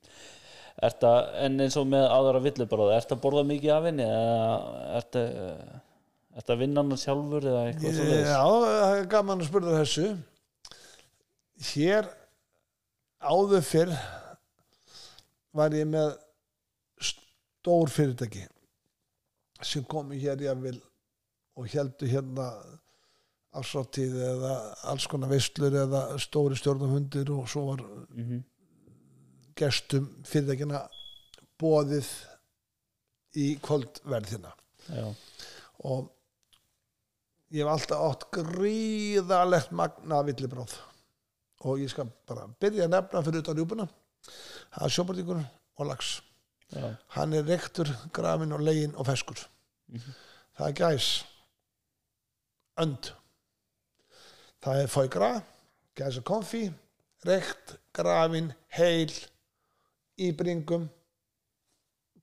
að, 0.84 1.20
en 1.46 1.62
eins 1.64 1.78
og 1.80 1.88
með 1.90 2.06
aðra 2.10 2.42
villubráða, 2.44 2.98
ertu 2.98 3.16
að 3.16 3.24
borða 3.24 3.44
mikið 3.48 3.74
af 3.76 3.88
henni 3.88 4.06
eða 4.08 4.58
ertu, 5.00 5.24
ertu 6.40 6.56
að 6.56 6.64
vinna 6.64 6.84
hann 6.84 7.00
sjálfur 7.00 7.48
eða 7.52 7.64
eitthvað 7.70 7.98
svo 8.00 8.18
Já, 8.18 8.42
það 8.66 8.98
er 8.98 9.10
gaman 9.14 9.44
að 9.44 9.50
spurða 9.50 9.78
þessu. 9.80 10.08
Hér 11.70 12.10
áður 13.24 13.64
fyrr 13.66 13.94
var 15.56 15.76
ég 15.76 15.88
með 15.90 16.16
stór 17.04 17.92
fyrirtæki 17.94 18.46
sem 19.64 19.86
komu 19.88 20.18
hér 20.20 20.42
jafnvel 20.44 20.80
og 21.56 21.70
heldur 21.72 22.10
hérna 22.12 22.48
afsáttíð 23.54 24.18
eða 24.28 24.56
alls 24.92 25.06
konar 25.08 25.32
veislur 25.32 25.76
eða 25.84 26.02
stóri 26.22 26.58
stjórnarfundir 26.58 27.30
og 27.36 27.48
svo 27.50 27.70
var 27.72 27.86
mm 28.10 28.42
gestum 29.54 30.08
fyrirtækina 30.26 30.80
bóðið 31.62 32.08
í 33.38 33.52
kvöldverðina. 33.62 34.50
Já, 34.90 35.06
og 35.86 36.10
ég 37.54 37.62
hef 37.62 37.70
alltaf 37.70 38.02
átt 38.08 38.26
gríðalegt 38.34 39.70
magna 39.78 40.24
villibráð 40.26 40.74
og 41.64 41.82
ég 41.82 41.92
skal 41.92 42.10
bara 42.28 42.48
byrja 42.62 42.88
að 42.88 42.94
nefna 42.96 43.24
fyrir 43.26 43.44
utan 43.44 43.58
rjúpuna 43.58 43.88
það 44.28 44.86
er 44.88 44.96
sjópartíkur 44.96 45.42
og 45.44 45.90
lax 45.90 46.14
já, 46.74 46.88
hann 47.18 47.34
er 47.34 47.48
rektur, 47.48 47.90
grafin 48.14 48.56
og 48.56 48.64
legin 48.64 48.96
og 48.96 49.08
feskur 49.08 49.42
það 50.58 50.68
er 50.70 50.78
gæs 50.80 51.10
önd. 52.82 53.12
Það 54.64 54.80
er 54.82 54.90
fóigra 54.90 55.32
gæs 55.98 56.18
og 56.18 56.26
konfi 56.26 56.64
rekt, 57.28 57.76
grafin, 57.94 58.50
heil 58.74 59.12
í 60.18 60.32
bringum 60.36 60.88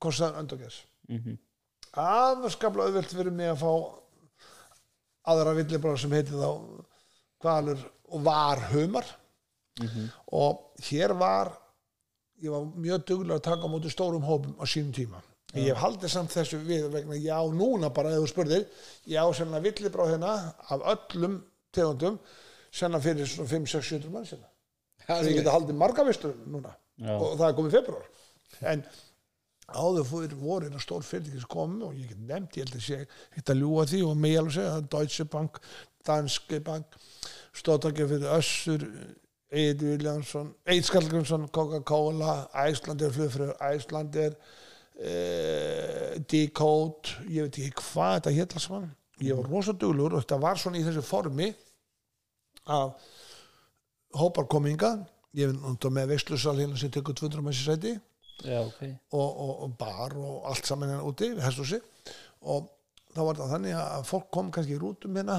kostar 0.01 0.35
önd 0.39 0.51
og 0.53 0.65
gæs. 0.65 0.83
Mm 1.07 1.39
afskaplega 1.91 2.87
auðvelt 2.87 3.11
fyrir 3.11 3.33
mig 3.35 3.49
að 3.51 3.63
fá 3.65 3.71
aðra 5.31 5.55
villibráð 5.57 5.97
sem 5.99 6.13
heiti 6.15 6.31
þá 6.31 6.51
kvalur 7.41 7.81
og 8.07 8.23
var 9.79 9.89
humar 9.95 10.13
og 10.31 10.83
hér 10.89 11.13
var 11.19 11.51
ég 12.41 12.49
var 12.51 12.65
mjög 12.75 13.05
duglega 13.07 13.39
að 13.39 13.45
taka 13.49 13.69
á 13.69 13.71
móti 13.71 13.91
stórum 13.93 14.25
hópum 14.25 14.55
á 14.57 14.65
sínum 14.65 14.93
tíma. 14.95 15.21
Ég 15.53 15.67
hef 15.73 15.81
haldið 15.83 16.09
samt 16.13 16.31
þessu 16.31 16.61
við 16.63 16.87
vegna 16.93 17.17
já 17.19 17.37
núna 17.51 17.89
bara 17.93 18.13
ef 18.15 18.23
þú 18.23 18.29
spurðir 18.31 18.65
ég 19.05 19.19
á 19.19 19.27
sennilega 19.35 19.67
villibráð 19.67 20.13
hérna 20.15 20.31
af 20.71 20.85
öllum 20.95 21.41
tegundum 21.75 22.19
sennilega 22.71 23.03
fyrir 23.03 23.27
svona 23.27 23.49
5-6-7 23.51 24.09
mann 24.09 24.25
sennilega 24.25 24.49
Það 25.07 25.27
ég 25.27 25.39
geti 25.41 25.51
haldið 25.51 25.79
marga 25.81 26.05
vistur 26.07 26.35
núna. 26.47 26.75
Já. 27.01 27.15
og 27.17 27.37
það 27.39 27.47
er 27.47 27.55
komið 27.57 27.75
februar 27.77 28.09
en 28.71 28.83
áður 29.71 30.05
fyrir 30.05 30.35
voru 30.37 30.67
hérna 30.67 30.81
stór 30.83 31.05
fyrirtæki 31.07 31.39
sem 31.41 31.49
komu 31.49 31.87
og 31.87 31.95
ég 31.97 32.11
get 32.11 32.19
nefnt, 32.19 32.57
ég 32.59 32.67
held 32.67 32.77
að 32.77 32.83
sé 32.85 32.99
hitt 33.35 33.49
að 33.49 33.61
ljúga 33.63 33.85
því 33.89 34.01
og 34.05 34.19
mig 34.21 34.37
alveg 34.37 34.53
segja, 34.57 34.73
það 34.75 34.81
er 34.83 34.89
Deutsche 34.95 35.25
Bank 35.31 35.59
Danske 36.05 36.59
Bank 36.67 36.97
stóttakja 37.57 38.07
fyrir 38.11 38.35
Össur 38.35 38.85
Eid 39.51 39.81
Viljánsson, 39.83 40.53
Eid 40.63 40.85
Skallgrímsson 40.87 41.49
Coca-Cola, 41.51 42.47
Æslandir 42.55 43.11
flugfröður, 43.11 43.57
Æslandir 43.67 44.37
uh, 44.37 46.15
Decode 46.31 47.17
ég 47.27 47.47
veit 47.47 47.59
ekki 47.59 47.73
hvað 47.81 48.13
þetta 48.17 48.35
hétt 48.37 48.55
alls 48.55 48.67
saman. 48.69 48.87
Ég 49.21 49.37
var 49.37 49.49
rosa 49.51 49.75
duglur 49.77 50.15
og 50.15 50.23
þetta 50.23 50.39
var 50.41 50.61
svona 50.61 50.79
í 50.79 50.85
þessu 50.85 51.03
formi 51.05 51.49
að 52.71 52.93
hópar 54.17 54.47
kominga 54.51 54.95
ég 55.37 55.51
náttúrulega 55.55 55.97
með 55.99 56.13
veislusal 56.15 56.57
hérna 56.59 56.79
sem 56.79 56.91
tekur 56.93 57.15
200 57.17 57.45
messi 57.45 57.67
sæti. 57.67 57.93
Já, 58.41 58.63
ok. 58.63 58.81
Og, 59.13 59.27
og, 59.27 59.51
og 59.65 59.75
bar 59.79 60.15
og 60.17 60.47
allt 60.49 60.67
saman 60.67 60.93
hérna 60.93 61.07
úti 61.07 61.29
við 61.35 61.43
hesthúsi. 61.45 61.79
Og 62.47 62.71
þá 63.11 63.21
var 63.27 63.39
það 63.39 63.53
þannig 63.55 63.77
að 63.77 64.07
fólk 64.09 64.27
kom 64.33 64.51
kannski 64.53 64.75
í 64.77 64.81
rútum 64.81 65.19
hérna, 65.19 65.37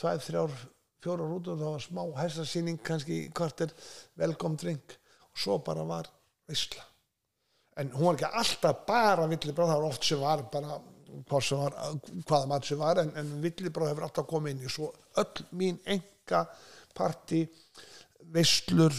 tvæð, 0.00 0.22
þrjár, 0.26 0.56
fjórar 1.02 1.28
rútur 1.28 1.56
og 1.56 1.60
það 1.62 1.74
var 1.74 1.84
smá 1.84 2.02
hestasýning 2.20 2.80
kannski 2.86 3.18
kvartir, 3.34 3.74
velkom 4.18 4.56
drink. 4.60 4.96
Og 5.32 5.44
svo 5.44 5.58
bara 5.64 5.84
var 5.88 6.08
veisla. 6.48 6.84
En 7.80 7.92
hún 7.94 8.10
var 8.10 8.18
ekki 8.18 8.30
alltaf 8.42 8.82
bara 8.88 9.28
villibráð, 9.30 9.72
það 9.72 9.80
var 9.80 9.88
oft 9.88 10.08
sem 10.08 10.20
var 10.20 10.42
bara 10.52 10.80
sem 11.44 11.60
var, 11.60 11.78
hvaða 12.28 12.48
mat 12.50 12.68
sem 12.68 12.80
var 12.80 13.00
en, 13.02 13.14
en 13.20 13.32
villibráð 13.42 13.92
hefur 13.92 14.08
alltaf 14.08 14.28
komið 14.28 14.54
inn 14.54 14.66
í. 14.66 14.72
Svo 14.72 14.90
öll 15.22 15.46
mín 15.58 15.80
enga 15.84 16.44
parti 16.96 17.46
veislur 18.32 18.94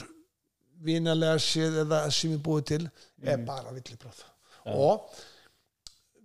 vinalega 0.83 1.37
séð 1.41 1.83
eða 1.85 2.03
sem 2.11 2.33
ég 2.33 2.41
búið 2.43 2.67
til 2.73 2.83
er 3.21 3.45
bara 3.45 3.71
villibráð. 3.75 4.25
Og 4.73 5.07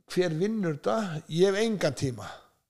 hver 0.08 0.34
vinnur 0.40 0.78
þetta? 0.78 1.22
Ég 1.28 1.52
hef 1.52 1.62
engan 1.62 1.96
tíma. 1.98 2.28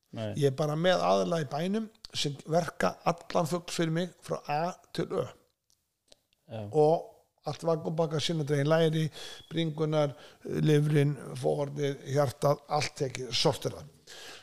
Nei. 0.08 0.32
ég 0.40 0.48
er 0.48 0.54
bara 0.56 0.72
með 0.72 1.02
aðla 1.04 1.42
í 1.42 1.46
bænum 1.52 1.88
sem 2.18 2.34
verka 2.50 2.96
allan 3.08 3.50
fugl 3.50 3.74
fyrir 3.74 3.94
mig 3.94 4.16
frá 4.26 4.40
A 4.48 4.62
til 4.92 5.08
Ö. 5.12 5.26
Já, 6.48 6.64
og 6.72 7.14
allt 7.48 7.62
vakumbaka 7.64 8.20
sinnadregin 8.20 8.68
læri, 8.68 9.04
bringunar 9.48 10.14
livrin, 10.44 11.14
fórnið, 11.40 12.02
hjartað 12.12 12.60
allt 12.76 12.94
tekið, 13.00 13.30
sortira 13.36 13.84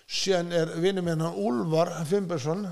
síðan 0.06 0.54
er 0.54 0.74
vinnum 0.82 1.08
hérna 1.10 1.32
Úlfar 1.34 1.92
Fimbersson 2.10 2.66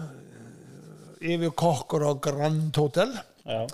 yfir 1.23 1.53
kokkur 1.57 2.05
á 2.05 2.11
Grand 2.21 2.75
Hotel. 2.77 3.13
Já, 3.43 3.65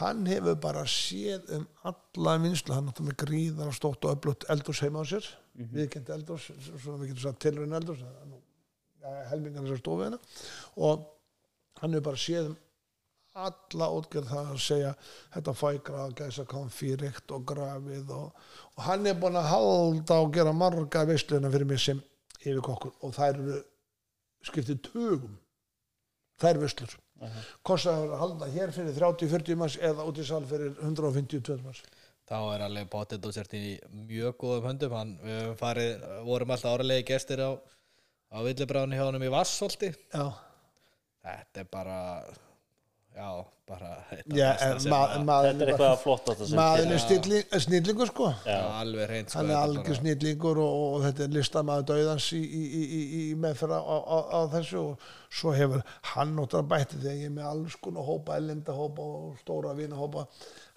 hann 0.00 0.26
hefur 0.28 0.58
bara 0.62 0.84
séð 0.88 1.48
um 1.56 1.66
alla 1.88 2.36
vinslu, 2.42 2.74
hann 2.74 2.90
átti 2.90 3.06
með 3.06 3.18
gríðar 3.22 3.72
stótt 3.76 4.04
og 4.06 4.16
öflutt 4.16 4.48
eldurs 4.52 4.82
heima 4.84 5.02
á 5.02 5.06
sér. 5.08 5.26
Viðkend 5.58 6.10
eldurs, 6.14 6.50
svona 6.78 7.00
við 7.00 7.12
getum 7.12 7.24
sagt 7.24 7.42
tilraun 7.42 7.74
eldurs 7.74 8.02
það 8.02 8.20
er 8.22 8.28
nú, 8.28 8.36
ja, 8.38 8.44
helmingan 9.32 9.66
þessar 9.66 9.82
stofu 9.82 10.06
hérna 10.06 10.20
og 10.88 11.06
hann 11.82 11.94
hefur 11.94 12.08
bara 12.10 12.24
séð 12.24 12.50
um 12.52 12.56
alla 13.38 13.88
útgerð 13.94 14.30
það 14.32 14.52
að 14.52 14.62
segja 14.64 14.92
þetta 15.34 15.54
fækra 15.54 16.04
að 16.04 16.14
gæsa 16.20 16.44
konfi 16.50 16.94
reykt 16.98 17.34
og 17.34 17.44
grafið 17.46 18.12
og, 18.14 18.46
og 18.74 18.86
hann 18.88 19.06
er 19.06 19.18
búin 19.20 19.38
að 19.38 19.50
halda 19.52 20.22
og 20.24 20.32
gera 20.34 20.54
marga 20.56 21.04
veisluna 21.06 21.52
fyrir 21.52 21.68
mig 21.70 21.82
sem 21.82 22.00
yfirkokkur. 22.42 22.96
Og 23.04 23.14
þær 23.16 23.36
eru 23.36 23.60
skiptið 24.48 24.82
tugum. 24.88 25.38
Þær 26.42 26.60
veislur. 26.64 26.98
Kostar 27.66 28.04
að 28.04 28.18
halda 28.20 28.50
hér 28.52 28.74
fyrir 28.74 28.94
30-40 28.98 29.58
manns 29.58 29.78
eða 29.82 30.06
út 30.06 30.20
í 30.20 30.26
sal 30.26 30.44
fyrir 30.46 30.76
150-200 30.76 31.64
manns. 31.64 31.82
Þá 32.28 32.38
er 32.52 32.62
alveg 32.66 32.90
potið 32.92 33.26
og 33.26 33.34
sért 33.34 33.56
í 33.56 33.64
mjög 34.04 34.36
góðum 34.42 34.68
höndum. 34.68 34.94
Hann, 34.94 35.14
við 35.24 35.50
farið, 35.58 36.06
vorum 36.28 36.54
alltaf 36.54 36.76
áralegi 36.76 37.06
gestir 37.08 37.42
á, 37.42 37.50
á 38.28 38.36
villibráðinu 38.44 38.98
hjá 38.98 39.06
honum 39.08 39.24
í 39.28 39.32
Vassholti 39.32 39.92
já, 39.94 40.24
þetta 41.24 41.62
er 41.64 41.68
bara 41.72 41.96
já, 43.18 43.28
bara 43.68 43.88
þetta 44.10 44.36
já 44.38 44.48
en 44.66 44.80
sem 44.84 44.92
ma 44.92 44.98
að- 44.98 45.14
þetta 45.14 45.22
er 45.22 45.24
maður 45.28 45.62
eitthvað 45.72 46.42
sem 46.46 46.58
maður 46.58 46.92
er 47.56 47.62
snillingur 47.64 48.10
sko. 48.12 48.28
Já, 48.46 48.58
alveg 48.82 49.08
reynd 49.10 49.30
sko, 49.32 49.38
hann 49.40 49.50
er 49.50 49.56
bara- 49.80 49.96
snillingur 49.98 50.60
og, 50.62 50.76
og 50.94 51.06
þetta 51.06 51.24
er 51.26 51.32
listamaður 51.38 51.86
döðans 51.90 52.28
í, 52.36 52.42
í, 52.44 52.62
í, 52.80 52.82
í, 52.98 53.00
í 53.22 53.34
meðferða 53.42 53.80
á, 53.80 53.96
á, 53.96 54.18
á 54.28 54.40
þessu 54.54 54.78
og 54.84 55.08
svo 55.40 55.54
hefur 55.56 55.82
hann 56.12 56.36
náttúrulega 56.36 56.70
bætti 56.74 57.00
þegar 57.02 57.18
ég 57.18 57.26
er 57.32 57.34
með 57.40 57.48
alls 57.54 57.76
konar 57.82 58.06
hópa, 58.06 58.36
ellendahópa 58.38 59.08
og 59.18 59.40
stóra 59.42 59.74
vinahópa. 59.76 60.26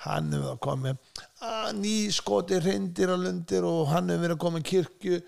Hann 0.07 0.31
hefur 0.33 0.55
það 0.55 0.63
komið 0.65 1.21
að 1.51 1.69
nýskoti 1.83 2.59
hrindir 2.63 3.13
og 3.13 3.21
lundir 3.27 3.67
og 3.69 3.85
hann 3.93 4.09
hefur 4.09 4.25
verið 4.25 4.35
að 4.39 4.43
koma 4.47 4.63
kirkju 4.71 5.21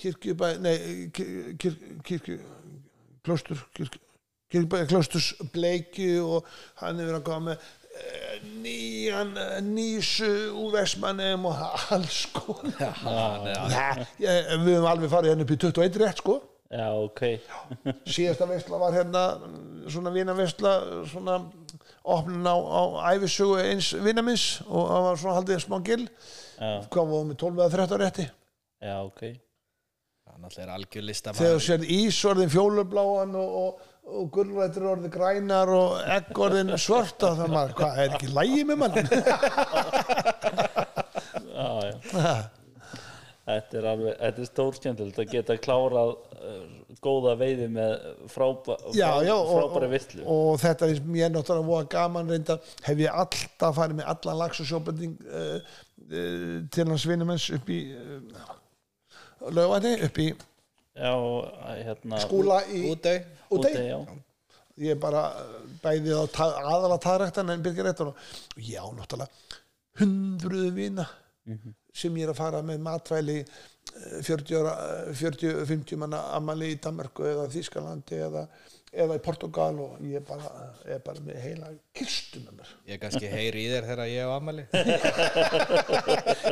kirkjubæ, 0.00 0.48
nei 0.64 0.76
kir- 1.14 1.54
kir- 1.60 1.80
kirkju 2.06 2.38
klostur 3.24 3.60
kirkju 3.76 4.00
kirkjubæ, 4.50 4.84
klosturs 4.90 5.32
bleikju 5.54 6.20
og 6.36 6.48
hann 6.82 6.98
hefur 7.00 7.10
verið 7.12 7.20
að 7.20 7.26
koma 7.28 7.50
með 7.50 7.68
eh, 7.94 8.48
nýjan 8.64 9.30
eh, 9.40 9.60
nýsu 9.66 10.28
úr 10.60 10.74
Vestmannum 10.76 11.46
og 11.50 11.62
alls 11.94 12.24
konar. 12.34 12.98
Já, 13.04 13.22
er- 13.54 13.70
Nei, 13.70 14.08
ég, 14.22 14.50
við 14.66 14.74
höfum 14.76 14.90
alveg 14.92 15.12
farið 15.14 15.32
hérna 15.34 15.46
upp 15.46 15.54
í 15.54 15.60
21 15.64 16.00
rétt 16.04 16.22
sko. 16.22 16.36
Já, 16.74 16.88
ok. 16.98 17.20
Síðasta 18.10 18.48
veistla 18.50 18.78
var 18.82 18.94
hérna 18.96 19.24
svona 19.92 20.10
vinaveistla 20.14 20.72
svona 21.06 21.36
opnun 22.02 22.46
á, 22.50 22.56
á 22.58 22.82
æfisugu 23.14 23.60
eins 23.62 23.92
vinamins 24.02 24.46
og 24.66 24.88
það 24.90 25.04
var 25.06 25.20
svona 25.22 25.36
haldið 25.38 25.60
smá 25.62 25.76
gill 25.86 26.02
já, 26.08 26.72
hvað 26.90 27.12
var 27.12 27.28
með 27.30 27.38
12 27.44 27.60
eða 27.62 27.70
13 27.76 28.02
rétti. 28.02 28.26
Já, 28.82 28.96
ok 29.06 29.22
hann 30.34 30.48
alltaf 30.48 30.62
er 30.64 30.72
algjör 30.74 30.90
þegar 30.94 31.08
listamaður 31.08 31.52
þú 31.54 31.64
sér 31.68 31.84
ís 31.94 32.16
orðin 32.26 32.50
fjólubláan 32.52 33.36
og, 33.38 33.54
og, 33.60 33.84
og 34.10 34.24
gulrættur 34.34 34.88
orðin 34.90 35.14
grænar 35.14 35.70
og 35.70 36.00
egg 36.16 36.40
orðin 36.46 36.74
svarta 36.80 37.30
það 37.38 37.54
maður, 37.54 37.76
hvað 37.78 38.02
er 38.02 38.18
ekki 38.18 38.32
lægi 38.34 38.66
með 38.66 38.80
mann 38.82 38.98
já, 41.54 41.70
já. 41.86 42.34
Þetta 43.44 43.76
er 43.76 43.86
alveg, 43.90 44.14
þetta 44.16 44.40
er 44.40 44.48
stórskemmtilegt 44.48 45.18
að 45.20 45.32
geta 45.34 45.54
klárað 45.60 46.14
uh, 46.16 46.62
góða 47.04 47.34
veiði 47.36 47.66
með 47.74 48.06
frábæ, 48.32 48.72
já, 48.96 49.10
já, 49.26 49.34
og, 49.36 49.50
frábæri 49.50 49.88
og, 49.90 49.92
visslu. 49.92 50.22
og 50.32 50.60
þetta 50.62 50.88
er 50.88 51.02
mér 51.04 51.32
náttúrulega 51.34 51.68
voða 51.68 51.88
gaman 51.92 52.32
reynda 52.32 52.56
hef 52.86 53.02
ég 53.04 53.20
alltaf 53.22 53.76
farið 53.76 54.00
með 54.00 54.10
allan 54.14 54.40
lags 54.40 54.62
og 54.64 54.70
sjóbending 54.70 55.14
uh, 55.28 55.58
uh, 56.08 56.56
til 56.72 56.88
hans 56.88 57.04
vinnumens 57.10 57.50
upp 57.52 57.68
í 57.68 57.82
uh, 57.92 58.54
lögvæni, 59.52 59.94
upp 60.06 60.20
í 60.22 60.28
hérna, 60.94 62.20
skúla 62.22 62.60
í 62.70 62.84
útei 62.92 63.18
ég 64.78 64.94
er 64.94 64.98
bara 64.98 65.26
uh, 65.38 65.58
bæði 65.82 66.14
á 66.18 66.22
aðalega 66.24 67.02
taðræktan 67.02 67.52
en 67.54 67.62
byrgir 67.62 67.86
réttan 67.86 68.10
og 68.10 68.16
já, 68.58 68.82
náttúrulega 68.94 69.30
hundruðu 70.00 70.70
vina 70.74 71.06
sem 71.94 72.16
ég 72.18 72.26
er 72.26 72.32
að 72.32 72.40
fara 72.40 72.62
með 72.66 72.80
matvæli 72.82 73.36
eh, 73.44 74.22
40 74.26 74.56
ára, 74.58 74.72
eh, 75.06 75.12
40-50 75.20 76.00
manna 76.00 76.22
amali 76.34 76.72
í 76.74 76.78
Danmarku 76.82 77.26
eða 77.28 77.44
Þískalandi 77.52 78.18
eða, 78.26 78.46
eða 78.94 79.16
í 79.18 79.22
Portugal 79.24 79.72
og 79.82 80.02
ég 80.04 80.20
er 80.20 80.24
bara, 80.26 80.50
er 80.86 81.00
bara 81.04 81.22
með 81.24 81.38
heila 81.42 81.70
kistu 81.96 82.42
með 82.42 82.60
mér. 82.60 82.72
Ég 82.92 83.00
kannski 83.02 83.30
heyri 83.30 83.64
í 83.64 83.70
þér 83.72 83.88
þegar 83.88 84.10
ég 84.10 84.20
hef 84.22 84.34
ammali 84.34 84.66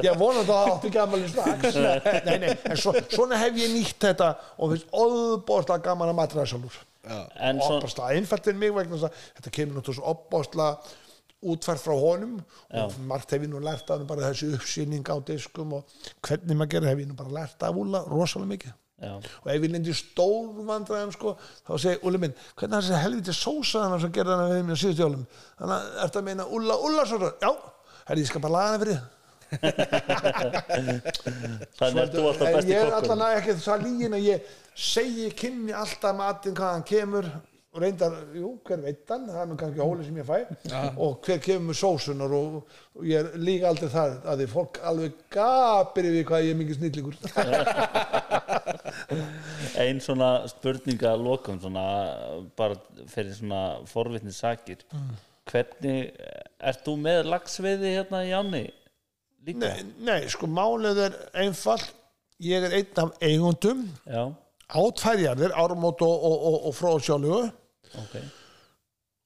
ég 0.07 0.19
vona 0.21 0.45
það 0.49 0.71
átti 0.73 0.91
ekki 0.91 1.03
amali 1.03 1.31
strax. 1.31 1.79
Nei, 2.29 2.39
nei, 2.43 2.51
en 2.71 2.81
svo, 2.81 2.95
svona 3.13 3.39
hef 3.43 3.61
ég 3.61 3.73
nýtt 3.75 4.09
þetta 4.09 4.33
og 4.59 4.75
finnst 4.75 4.91
óbóðslega 4.91 5.85
gaman 5.87 6.13
að 6.15 6.51
sjálfur. 6.51 6.83
Já, 7.03 7.21
En 7.49 7.63
svo, 7.63 7.79
opasla 7.81 8.13
einfalt 8.17 8.47
fyrir 8.47 8.61
mig 8.61 8.75
vegna 8.75 8.99
þess 8.99 9.09
að 9.09 9.25
þetta 9.39 9.55
kemur 9.57 9.79
náttúrulega 9.79 9.99
svo 10.01 10.13
opasla 10.15 10.69
útfært 11.53 11.83
frá 11.83 11.97
honum. 11.99 12.37
Og 12.79 13.01
margt 13.09 13.35
hef 13.35 13.43
ég 13.43 13.51
nú 13.51 13.63
lært 13.63 13.91
af 13.91 14.05
bara 14.11 14.31
þessi 14.31 14.53
uppsýning 14.59 15.11
á 15.11 15.17
diskum 15.27 15.75
og 15.79 15.99
hvernig 16.23 16.59
maður 16.59 16.77
gerir 16.77 16.93
hef 16.93 17.03
ég 17.03 17.11
nú 17.11 17.19
bara 17.19 17.35
lært 17.41 17.67
af 17.67 17.83
Úla 17.83 18.05
rosalega 18.07 18.55
mikið 18.55 18.79
já, 19.03 19.13
og 19.19 19.49
ef 19.51 19.57
ég 19.67 19.73
lendi 19.73 19.95
stór 19.99 20.53
vandræðum 20.69 21.13
sko, 21.15 21.35
þá 21.67 21.73
segi 21.85 22.03
Úli 22.09 22.21
minn, 22.23 22.37
hvernig 22.59 22.77
er 22.79 22.87
þessi 22.87 23.03
helviti 23.03 23.35
sósa 23.37 23.87
hana 23.87 23.99
sem 24.03 24.13
gerði 24.15 24.37
hana 24.37 24.53
við 24.53 24.63
mér 24.69 24.79
á 24.79 24.83
síðustu 24.83 25.05
jólum? 25.05 25.25
Þannig 25.59 25.77
að 26.05 26.21
að 26.21 26.29
meina 26.29 26.47
Úla 26.59 26.79
Úla 26.87 27.09
svo 27.11 27.19
já, 27.43 27.51
herri, 28.09 28.23
ég 28.23 28.31
skal 28.31 28.45
bara 28.45 28.57
laga 28.59 28.71
hana 28.71 28.85
fyrir 28.87 29.03
þannig 31.77 31.99
er 32.01 32.09
þú 32.09 32.23
alltaf 32.31 32.55
besti 32.57 32.73
ég 32.73 32.79
er 32.79 32.89
kokkur. 32.89 33.11
allan 33.13 33.25
ekki 33.37 33.53
þess 33.59 33.73
að 33.75 33.83
lígin 33.85 34.17
að 34.17 34.29
ég 34.31 34.53
segi 34.73 35.27
kynni 35.37 35.75
alltaf 35.77 36.17
matinn 36.17 36.57
hvað 36.57 36.71
hann 36.77 36.87
kemur 36.89 37.29
og 37.73 37.81
reyndar, 37.81 38.13
jú, 38.37 38.51
hver 38.69 38.83
veit 38.85 39.09
hann 39.09 39.23
það 39.31 39.43
er 39.43 39.47
nú 39.49 39.55
kannski 39.61 39.81
hóli 39.81 40.05
sem 40.05 40.19
ég 40.21 40.27
fæ 40.29 40.39
og 41.01 41.25
hver 41.25 41.39
kemur 41.41 41.71
með 41.71 41.79
sósunar 41.81 42.35
og, 42.37 42.59
og 42.99 43.07
ég 43.09 43.17
er 43.23 43.39
líka 43.41 43.71
aldrei 43.71 43.89
þar 43.95 44.19
að 44.29 44.43
því 44.43 44.49
fólk 44.53 44.81
alveg 44.91 45.23
gapir 45.33 46.09
yfir 46.11 46.27
hvað 46.29 46.45
ég 46.45 46.53
er 46.53 46.61
mikið 46.61 46.79
snillingur 46.81 47.17
Ein 49.83 50.03
svona 50.05 50.29
spurninga 50.53 51.15
lokum 51.17 51.57
svona, 51.63 51.87
bara 52.59 52.77
fyrir 53.09 53.33
svona 53.35 53.63
forvitni 53.89 54.33
sakir. 54.37 54.85
Mm. 54.93 55.15
Hvernig, 55.49 56.13
ert 56.61 56.85
þú 56.85 56.95
með 57.01 57.25
lagsveiði 57.33 57.97
hérna 57.97 58.21
í? 58.29 58.67
Líka? 59.43 59.59
nei, 59.65 59.81
nei, 60.07 60.21
sko 60.31 60.47
málið 60.47 61.01
er 61.09 61.17
einfall 61.43 61.83
ég 62.43 62.63
er 62.69 62.77
einn 62.77 63.01
af 63.03 63.17
eigundum 63.25 63.81
Já, 64.07 64.29
á 64.71 64.81
tværjarðir, 65.01 65.57
árumót 65.59 66.05
og, 66.07 66.15
og, 66.29 66.37
og, 66.53 66.57
og 66.69 66.77
fróðsjálfu 66.79 67.41
ok. 68.01 68.17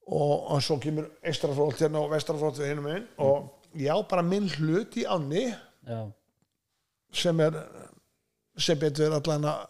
og, 0.07 0.35
og 0.55 0.63
svo 0.65 0.79
kemur 0.83 1.09
eistrafrótt 1.23 1.85
hérna 1.85 2.03
og 2.03 2.13
vestrafrótt 2.15 2.61
við 2.63 2.73
hinum 2.73 2.91
einn 2.93 3.07
og 3.23 3.53
ég 3.79 3.93
á 3.93 3.99
bara 4.09 4.25
minn 4.27 4.49
hlut 4.59 4.97
í 4.99 5.07
ánni 5.07 5.49
Já, 5.87 6.01
sem 7.15 7.41
er 7.45 7.59
sem 8.59 8.79
betur 8.81 9.15
allan 9.15 9.45
að 9.47 9.67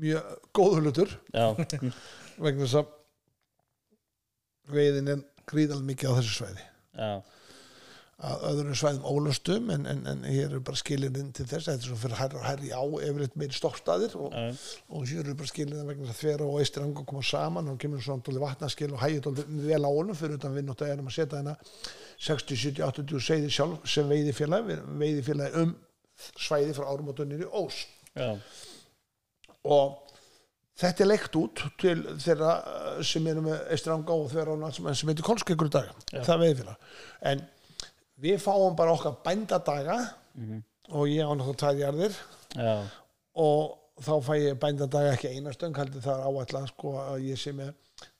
mjög 0.00 0.50
góður 0.56 0.88
hlutur. 0.88 1.14
Já, 1.34 1.54
vegna 2.44 2.66
þess 2.66 2.80
að 2.80 2.92
veiðin 4.74 5.12
er 5.14 5.24
gríðal 5.48 5.82
mikið 5.86 6.10
á 6.10 6.16
þessu 6.18 6.36
svæði. 6.38 6.66
Já, 6.94 7.10
að 8.24 8.44
öðrum 8.50 8.76
svæðum 8.78 9.06
ólöstum 9.08 9.70
en, 9.74 9.86
en, 9.90 10.00
en 10.08 10.22
hér 10.26 10.46
eru 10.46 10.60
bara 10.64 10.78
skilin 10.80 11.32
til 11.36 11.46
þess 11.50 11.68
þetta 11.68 11.74
er 11.74 11.88
svo 11.88 11.98
fyrir 12.00 12.18
hærri 12.18 12.38
og 12.38 12.46
hærri 12.46 12.70
á 12.72 12.82
yfirleitt 12.84 13.38
meiri 13.40 13.56
stoppstaðir 13.56 14.14
og, 14.20 14.34
já, 14.34 14.60
og 14.88 15.06
hér 15.10 15.22
eru 15.24 15.36
bara 15.40 15.50
skilin 15.50 15.88
vegna 15.88 16.08
þess 16.08 16.14
að 16.14 16.20
þvera 16.22 16.48
og 16.48 16.60
eistir 16.62 16.84
anga 16.86 17.04
koma 17.10 17.24
saman 17.28 17.72
og 17.72 17.80
kemur 17.82 18.04
svona 18.04 18.24
dólið 18.26 18.44
vatnaskil 18.46 18.92
og 18.92 19.02
hægir 19.02 19.26
dólið 19.26 19.50
vel 19.68 19.80
á 19.84 19.90
honum 19.90 20.18
fyrir 20.18 20.38
utan 20.38 20.56
við 20.56 20.68
náttúrulega 20.68 20.98
erum 20.98 21.10
að 21.10 21.18
setja 21.18 21.40
hérna 21.40 21.56
60, 22.28 22.62
70, 22.64 22.86
80 22.88 23.26
segði 23.28 23.52
sjálf 23.58 23.90
sem 23.96 24.08
veiðifélag 24.14 24.72
veiðifélag 25.02 25.58
um 25.60 25.74
svæði 26.38 26.76
frá 26.76 26.88
árum 26.88 27.10
og 27.10 27.18
dönir 27.18 27.44
í 27.44 27.50
Ós. 27.50 27.84
Já, 28.14 28.36
og 29.66 30.04
þetta 30.78 31.04
er 31.04 31.10
leikt 31.10 31.36
út 31.38 31.64
til 31.80 31.96
þeirra 32.22 32.52
eh, 32.60 33.02
sem 33.06 33.26
eru 33.30 33.44
með 33.46 33.66
Estranga 33.74 34.14
og 34.16 34.30
þeirra 34.32 34.56
á 34.58 34.70
sem, 34.74 34.88
sem 34.94 35.10
heitir 35.10 35.26
Kolskeikur 35.26 35.70
í 35.70 35.74
dag 35.74 35.90
það 36.12 36.32
er 36.34 36.42
veiðfélag 36.44 36.88
en 37.30 37.44
við 38.22 38.38
fáum 38.42 38.76
bara 38.78 38.92
okkar 38.94 39.16
bændadaga 39.24 39.96
og 40.92 41.08
ég 41.08 41.24
á 41.26 41.32
náttúrulega 41.34 41.60
tværjarðir 41.62 42.14
já, 42.54 42.74
og 43.34 43.78
þá 44.04 44.12
fæ 44.26 44.32
ég 44.42 44.58
bændadaga 44.62 45.12
ekki 45.14 45.30
einastöng 45.34 45.76
heldur 45.78 46.02
það 46.04 46.20
er 46.20 46.28
áætla 46.42 46.66
sko, 46.68 46.92
að 46.98 47.26
ég 47.30 47.38
sé 47.40 47.52
með 47.54 47.72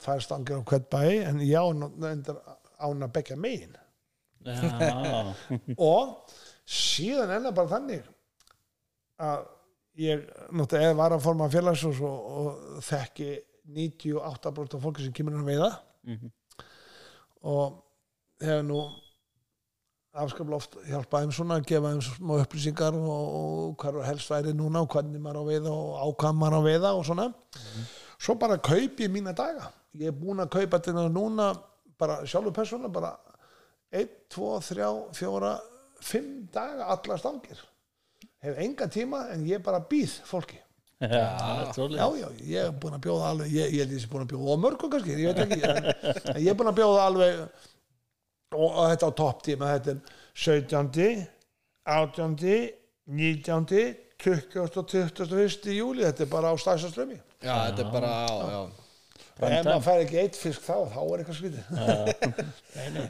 tvær 0.02 0.20
stangir 0.22 0.58
á 0.58 0.62
hvert 0.64 0.88
bæ 0.90 1.02
en 1.28 1.40
ég 1.44 1.58
á 1.58 1.66
náttúrulega 1.74 2.58
ána 2.84 3.06
begja 3.08 3.36
megin. 3.38 3.76
Já, 4.44 5.34
og 5.90 6.32
síðan 6.66 7.30
það 7.46 7.54
bara 7.56 7.70
þannig 7.70 8.08
að 9.24 9.44
ég 10.04 10.24
náttúrulega 10.50 10.90
er 10.90 10.98
var 10.98 11.14
að 11.16 11.22
forma 11.24 11.48
félags 11.52 11.84
og, 11.88 12.00
og 12.02 12.80
þekki 12.84 13.30
98% 13.74 14.74
af 14.76 14.82
fólki 14.84 15.06
sem 15.06 15.14
kemur 15.16 15.38
að 15.40 15.48
veiða 15.52 15.72
Mhm. 16.04 16.28
og 17.48 17.78
hefur 18.44 18.64
nú 18.68 18.80
afskaplega 20.14 20.58
oft 20.60 20.76
hjálpað 20.86 21.24
þeim 21.24 21.34
svona 21.34 21.58
að 21.58 21.68
gefa 21.70 21.90
þeim 21.92 22.02
smá 22.06 22.32
upplýsingar 22.38 22.96
og, 22.98 23.36
og 23.40 23.76
hvað 23.82 24.00
er 24.00 24.08
helst 24.08 24.30
væri 24.30 24.54
núna 24.56 24.84
og 24.84 24.90
hvernig 24.94 25.22
maður 25.22 25.42
á 25.42 25.44
veiða 25.48 25.74
og 25.74 25.92
á 25.98 26.06
hvað 26.22 26.40
maður 26.40 26.58
á 26.58 26.62
veiða 26.68 26.94
og 26.94 27.06
svona. 27.08 27.28
Svo 28.14 28.36
bara 28.40 28.60
kaupi 28.62 29.08
ég 29.08 29.12
mína 29.12 29.34
daga. 29.36 29.70
Ég 29.98 30.10
er 30.12 30.18
búin 30.18 30.42
að 30.42 30.52
kaupa 30.54 30.80
þetta 30.80 31.06
núna 31.12 31.52
bara 31.98 32.20
sjálfur 32.26 32.54
persóna 32.54 32.90
bara 32.92 33.14
1, 33.94 34.10
2, 34.34 34.50
3, 34.70 34.90
4 35.18 35.54
5 36.04 36.30
daga 36.52 36.90
allar 36.94 37.18
stangir. 37.20 37.60
Hef 38.44 38.58
enga 38.60 38.88
tíma 38.92 39.26
en 39.32 39.46
ég 39.48 39.62
bara 39.64 39.82
býð 39.90 40.20
fólki. 40.28 40.60
Já, 41.04 41.26
já, 41.74 41.86
já, 41.90 42.06
já, 42.16 42.28
ég 42.46 42.64
er 42.64 42.74
búin 42.80 42.94
að 42.96 43.02
bjóða 43.04 43.30
alveg 43.32 43.50
ég, 43.52 43.72
ég 43.74 43.82
held 43.82 43.94
ég 43.96 44.02
sé 44.04 44.08
búin 44.08 44.22
að 44.24 44.30
bjóða 44.30 44.54
á 44.54 44.62
mörgum 44.62 44.92
kannski 44.92 45.16
ég 45.20 45.34
veit 45.34 45.40
ekki, 45.42 45.58
en, 45.68 45.88
en 46.32 46.38
ég 46.38 46.48
er 46.52 46.56
búin 46.56 46.70
að 46.70 46.78
bjóða 46.78 47.02
alveg 47.08 47.40
og, 48.54 48.78
þetta 48.92 49.10
á 49.10 49.12
topp 49.20 49.44
tíma 49.48 49.74
þetta 49.74 49.94
er 49.94 50.16
17 50.46 51.26
18 51.84 52.38
19 53.04 53.66
20 54.24 54.60
og 54.62 54.88
21 54.88 55.74
júli 55.76 56.06
þetta 56.06 56.24
er 56.24 56.32
bara 56.32 56.50
á 56.50 56.54
stæðsaströmi 56.56 57.18
Já, 57.44 57.56
þetta 57.68 57.84
er 57.84 57.92
bara, 57.92 58.14
já, 58.24 58.48
já. 58.54 58.62
Og 59.34 59.50
ef 59.50 59.66
maður 59.66 59.84
fær 59.84 60.02
ekki 60.04 60.18
eitt 60.22 60.38
fisk 60.38 60.62
þá 60.64 60.76
þá 60.94 60.98
er 61.02 61.20
eitthvað 61.20 61.38
skrítið. 61.40 61.64
Nei, 62.76 62.88
nei. 62.94 63.06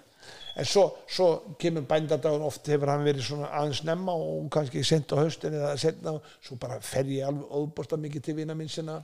en 0.54 0.68
svo, 0.70 0.84
svo 1.10 1.26
kemur 1.60 1.84
bændadagun 1.90 2.46
oft 2.46 2.68
hefur 2.70 2.92
hann 2.92 3.04
verið 3.06 3.26
svona 3.26 3.50
aðeins 3.58 3.82
nemma 3.86 4.14
og 4.14 4.46
kannski 4.54 4.84
sent 4.86 5.12
á 5.12 5.18
haustin 5.18 5.56
eða 5.58 5.74
setna 5.80 6.14
svo 6.38 6.56
bara 6.62 6.78
fer 6.84 7.10
ég 7.10 7.26
alveg 7.26 7.50
óbústa 7.58 7.98
mikið 8.00 8.26
til 8.28 8.36
vina 8.38 8.56
minn 8.56 8.70
sinna 8.70 9.00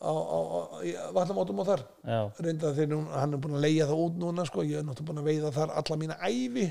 á, 0.00 0.12
á, 0.12 0.38
á 0.38 0.60
í 0.84 0.92
vatnamótum 1.16 1.60
og 1.62 1.68
þar. 1.70 1.82
Reynda 2.42 2.72
þegar 2.76 3.06
hann 3.20 3.36
er 3.36 3.40
búin 3.42 3.56
að 3.58 3.64
leia 3.66 3.86
það 3.88 4.02
út 4.06 4.18
núna 4.20 4.44
sko, 4.48 4.64
ég 4.66 4.80
er 4.80 4.84
náttúrulega 4.86 5.08
búin 5.12 5.22
að 5.22 5.30
veiða 5.30 5.52
þar 5.56 5.74
alla 5.80 5.98
mína 6.02 6.18
ævi. 6.26 6.66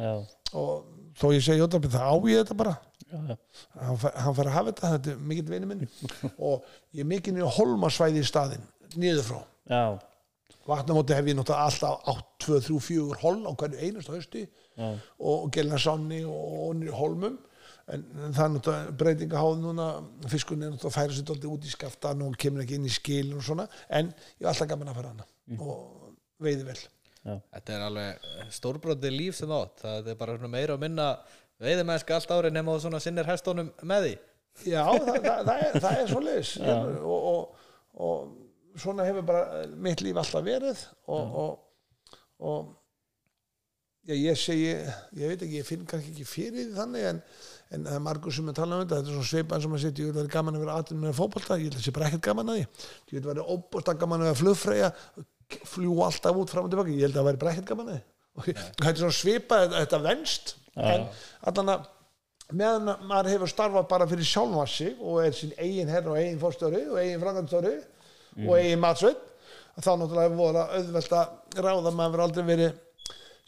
Já, 0.00 0.12
og 0.54 0.84
þó 1.18 1.26
ég 1.34 1.42
segi 1.44 1.64
ótrafið 1.66 1.96
það 1.96 2.06
á 2.06 2.14
ég 2.30 2.40
þetta 2.44 2.56
bara. 2.60 2.74
Já, 3.10 3.18
já, 3.26 3.36
hann, 3.82 3.96
fær- 3.98 4.46
að 4.46 4.52
hafa 4.54 4.70
þetta, 4.70 4.90
þetta 4.94 5.10
er 5.10 5.24
mikill 5.32 5.48
vinur 5.50 5.70
minn. 5.72 5.88
Og 6.46 6.62
ég 6.94 7.02
er 7.02 7.08
mikið 7.10 7.34
niður 7.40 7.56
holmasvæði 7.56 8.22
í 8.22 8.28
staðinn, 8.28 8.68
niður 8.94 9.24
frá. 9.26 9.40
Vatnamóti 10.70 11.16
hef 11.16 11.26
ég 11.26 11.34
náttúrulega 11.34 11.66
alltaf 11.66 12.08
8, 12.12 12.26
2, 12.46 12.60
3, 12.68 12.78
4 12.86 13.18
hol 13.24 13.40
á 13.42 13.52
hverju 13.58 13.80
einasta 13.82 14.14
hausti. 14.14 14.44
Já, 14.78 14.92
og 15.26 15.48
Gelnarsanni 15.56 16.20
og 16.30 16.76
niður 16.78 16.98
hólmum 17.00 17.38
en, 17.94 18.06
það 18.36 18.44
er 18.44 18.54
náttúrulega 18.54 18.94
breytinga 19.02 19.42
háð 19.42 19.58
núna. 19.64 19.88
Fiskunni 20.30 20.66
er 20.66 20.72
náttúrulega 20.74 20.92
að 20.92 20.96
færa 20.98 21.16
sér 21.16 21.28
dálítið 21.30 21.52
út 21.56 21.66
í 21.66 21.74
skaftan 21.74 22.24
og 22.26 22.38
kemur 22.40 22.64
ekki 22.64 22.78
inn 22.78 22.88
í 22.88 22.94
skil 22.94 23.34
og 23.36 23.44
svona. 23.46 23.66
En 23.88 24.10
ég 24.12 24.46
er 24.46 24.52
alltaf 24.52 24.70
gaman 24.70 24.92
að 24.92 24.98
fara 25.00 25.12
hana 25.14 25.28
og 25.58 26.16
veiði 26.40 26.66
vel. 26.70 26.80
Þetta 27.20 27.76
er 27.76 27.84
alveg 27.84 28.26
stórbrótið 28.56 29.16
líf 29.16 29.38
sem 29.38 29.52
átt. 29.52 29.84
Það 29.84 30.12
er 30.12 30.20
bara 30.20 30.50
meira 30.50 30.76
og 30.76 30.82
minna 30.82 31.12
veiðimennska 31.60 32.16
allt 32.16 32.32
árið 32.32 32.56
nema 32.56 32.76
þú 32.76 32.84
svona 32.86 33.00
sinnir 33.04 33.28
hestónum 33.28 33.72
með 33.86 34.06
því. 34.06 34.14
Já, 34.66 34.82
það, 34.84 35.16
það, 35.24 35.42
það 35.46 35.64
er, 35.64 35.76
það 35.80 35.98
er 36.00 36.08
svo 36.10 36.20
leiðis 36.24 36.50
og, 36.60 37.26
og, 37.30 37.66
og 38.06 38.80
svona 38.80 39.06
hefur 39.06 39.24
bara 39.28 39.62
mitt 39.80 40.02
líf 40.04 40.18
alltaf 40.20 40.44
verið 40.44 40.82
og, 41.06 41.36
og, 41.42 42.16
og 42.50 42.72
já, 44.08 44.14
ég 44.16 44.40
segi, 44.40 44.74
ég 45.16 45.32
veit 45.32 45.44
ekki, 45.46 45.60
ég 45.60 45.68
finn 45.68 45.86
kannski 45.88 46.12
ekki 46.14 46.28
fyrir 46.28 46.74
þannig 46.76 47.06
en, 47.12 47.22
en 47.70 47.84
það 47.86 47.96
er 47.96 48.04
margur 48.04 48.34
sem 48.34 48.48
er 48.50 48.56
talað 48.56 48.80
um 48.80 48.84
þetta, 48.84 49.00
þetta 49.00 49.12
er 49.12 49.16
svona 49.16 49.30
sveipan 49.30 49.64
sem 49.64 49.74
að 49.76 49.82
setja, 49.84 50.04
ég 50.04 50.10
vil 50.10 50.18
vera 50.20 50.32
gaman 50.34 50.56
að 50.58 50.64
vera 50.64 50.78
aðtum 50.80 51.04
með 51.04 51.14
fótbolta, 51.20 51.58
ég 51.60 51.74
vil 51.74 51.84
sé 51.84 51.94
bara 51.94 52.08
ekkert 52.08 52.24
gaman 52.26 52.50
að 52.50 52.58
því, 52.58 52.64
ég 53.10 53.14
vil 53.18 53.28
vera 53.28 53.46
óbústa 53.54 53.94
gaman 54.00 54.24
að 54.24 54.30
vera 54.30 54.40
flugfreyja, 54.40 54.90
fljú 55.70 55.94
alltaf 56.06 56.40
út 56.40 56.50
fram 56.50 56.66
og 56.66 56.74
tilbaka, 56.74 56.94
ég 56.94 57.06
held 57.06 57.14
að 57.14 57.20
það 57.20 57.28
væri 57.30 57.42
bara 57.44 57.54
ekkert 57.54 57.70
gaman 57.70 57.92
að 57.92 57.96
því. 57.96 58.02
Og 58.40 58.44
þetta 58.50 58.90
er 58.90 59.00
svona 59.04 59.18
svipa, 59.20 59.60
þetta 59.76 60.02
venst. 60.04 60.54
En 60.80 61.06
allan 61.50 61.72
að 61.74 61.88
meðan 62.56 62.92
að 62.92 63.02
maður 63.06 63.30
hefur 63.34 63.50
starfað 63.50 63.88
bara 63.90 64.06
fyrir 64.10 64.26
sjálfa 64.26 64.66
sig 64.70 64.98
og 64.98 65.20
er 65.22 65.34
sín 65.36 65.52
eigin 65.58 65.90
herr 65.90 66.08
og 66.10 66.18
eigin 66.18 66.40
fórstöri 66.40 66.82
og 66.90 66.98
eigin 66.98 67.22
frangandstöri 67.22 67.74
og 68.46 68.54
eigin 68.56 68.82
matsveit 68.82 69.20
þá 69.80 69.90
náttúrulega 69.96 70.36
voru 70.36 70.60
að 70.60 70.72
auðvelt 70.78 71.14
að 71.16 71.60
ráða. 71.64 71.92
Maður 71.94 72.08
hefur 72.10 72.24
aldrei 72.26 72.48
verið 72.48 72.80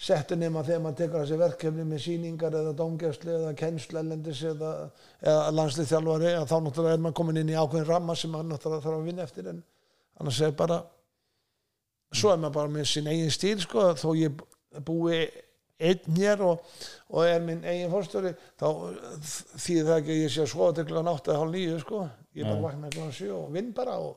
settur 0.02 0.38
nema 0.40 0.64
þegar 0.66 0.80
maður 0.82 0.98
tekur 0.98 1.22
þessi 1.22 1.38
verkefni 1.38 1.84
með 1.86 2.00
síningar 2.02 2.56
eða 2.58 2.72
dómgæslu 2.78 3.34
eða 3.36 3.52
kennslu 3.58 4.00
ellendis 4.00 4.40
eða, 4.50 4.72
eða 5.20 5.52
landslið 5.54 5.92
þjálfari 5.92 6.32
að 6.38 6.48
þá 6.50 6.56
náttúrulega 6.64 6.96
er 6.96 7.04
maður 7.04 7.18
komin 7.20 7.38
inn 7.42 7.52
í 7.52 7.58
ákveðin 7.58 7.88
ramma 7.90 8.16
sem 8.18 8.34
maður 8.34 8.48
náttúrulega 8.50 8.86
þarf 8.86 8.98
að 8.98 9.06
vinna 9.10 9.26
eftir 9.28 9.52
en 9.52 9.62
annars 10.18 10.40
er 10.42 10.56
bara 10.58 10.80
svo 12.12 12.32
er 12.32 12.42
maður 12.42 12.56
bara 12.58 12.74
með 12.74 12.88
sín 12.90 13.10
eigin 13.12 13.32
stíl 13.32 13.56
sko, 13.62 13.86
þó 13.98 14.08
ég 14.18 14.42
búi 14.86 15.20
einn 15.82 16.18
hér 16.18 16.42
og, 16.46 16.66
og 17.10 17.26
er 17.26 17.44
minn 17.44 17.62
eigin 17.66 17.92
fórstöri 17.92 18.34
þá 18.60 18.66
þýðir 19.22 19.86
það 19.88 19.96
ekki 19.96 20.16
að 20.16 20.20
ég 20.20 20.34
sé 20.34 20.42
að 20.44 20.50
skoða 20.52 20.76
til 20.78 20.86
klukkan 20.90 21.12
8 21.12 21.32
eða 21.32 21.44
hálf 21.44 21.54
9 21.56 21.78
sko. 21.82 22.02
ég 22.38 22.50
bara 22.50 22.66
vakna 22.66 22.90
klukkan 22.92 23.16
7 23.18 23.30
og 23.38 23.48
vinn 23.54 23.72
bara 23.76 23.96
og 24.02 24.12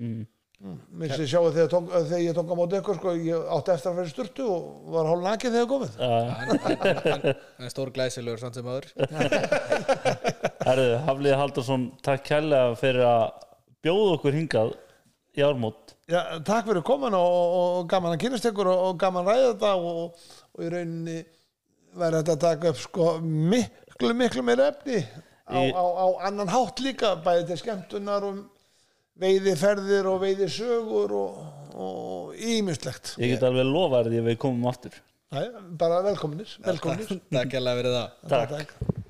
mm, 0.00 0.26
minnst 0.56 1.20
ég 1.20 1.28
sjáu 1.28 1.50
þegar, 1.52 1.68
tók, 1.68 1.90
þegar 1.92 2.20
ég 2.24 2.36
tók 2.38 2.48
á 2.48 2.54
móti 2.56 2.78
ykkur 2.80 2.96
sko, 2.96 3.12
ég 3.20 3.48
átti 3.56 3.72
eftir 3.74 3.90
að 3.90 3.98
fyrir 4.00 4.12
sturtu 4.14 4.46
og 4.48 4.62
var 4.94 5.08
hálf 5.10 5.24
nakið 5.26 5.56
þegar 5.56 5.68
komið 5.72 5.98
já, 6.00 6.06
Það 7.58 7.66
er 7.66 7.72
stór 7.74 7.90
glæsilegur 7.98 8.40
samt 8.40 8.56
sem 8.56 8.70
aður 8.72 8.88
herðu, 10.66 10.86
Hafliði 11.06 11.36
Haldarsson 11.42 11.84
takk 12.06 12.24
kærlega 12.30 12.72
fyrir 12.80 13.04
að 13.06 13.26
bjóða 13.84 14.16
okkur 14.16 14.38
hingað 14.40 14.72
í 15.36 15.44
ármót. 15.44 15.92
Já, 16.08 16.20
takk 16.48 16.70
fyrir 16.70 16.84
komin 16.88 17.14
og, 17.18 17.28
og, 17.36 17.54
og 17.82 17.88
gaman 17.92 18.14
að 18.16 18.22
kynast 18.24 18.48
ykkur 18.48 18.70
og, 18.72 18.82
og 18.88 18.98
gaman 19.02 19.26
að 19.26 19.32
ræða 19.34 19.52
þetta 19.52 19.72
og, 19.76 20.28
og 20.56 20.64
í 20.64 20.72
rauninni 20.72 21.18
verður 21.96 22.22
þetta 22.22 22.34
að 22.36 22.44
taka 22.48 22.72
upp 22.72 22.80
sko 22.80 23.10
miklu, 23.22 24.14
miklu 24.16 24.44
meira 24.46 24.70
efni 24.72 25.02
á, 25.04 25.60
Í- 25.60 25.74
á, 25.76 25.84
á 25.84 26.06
annan 26.30 26.48
hátt 26.50 26.80
líka 26.84 27.12
bæði 27.24 27.50
til 27.52 27.60
skemmtunar 27.60 28.24
og 29.16 29.22
veiði 29.24 29.56
ferðir 29.56 30.08
og 30.10 30.18
veiði 30.20 30.48
sögur 30.52 31.12
og, 31.16 31.36
og 31.72 32.34
ímislegt 32.36 33.14
ég 33.16 33.32
get 33.34 33.44
alveg 33.48 33.68
lofa 33.68 34.02
þér 34.04 34.12
því 34.12 34.22
að 34.22 34.30
við 34.30 34.40
komum 34.44 34.68
aftur 34.72 35.02
Nei, 35.34 35.42
bara 35.76 35.96
velkominir, 36.04 36.52
velkominir. 36.62 37.18
Takk 37.34 37.56
hérlega 37.56 37.80
fyrir 37.80 37.94
það 37.96 38.28
Takk. 38.30 38.52
takk. 38.52 39.02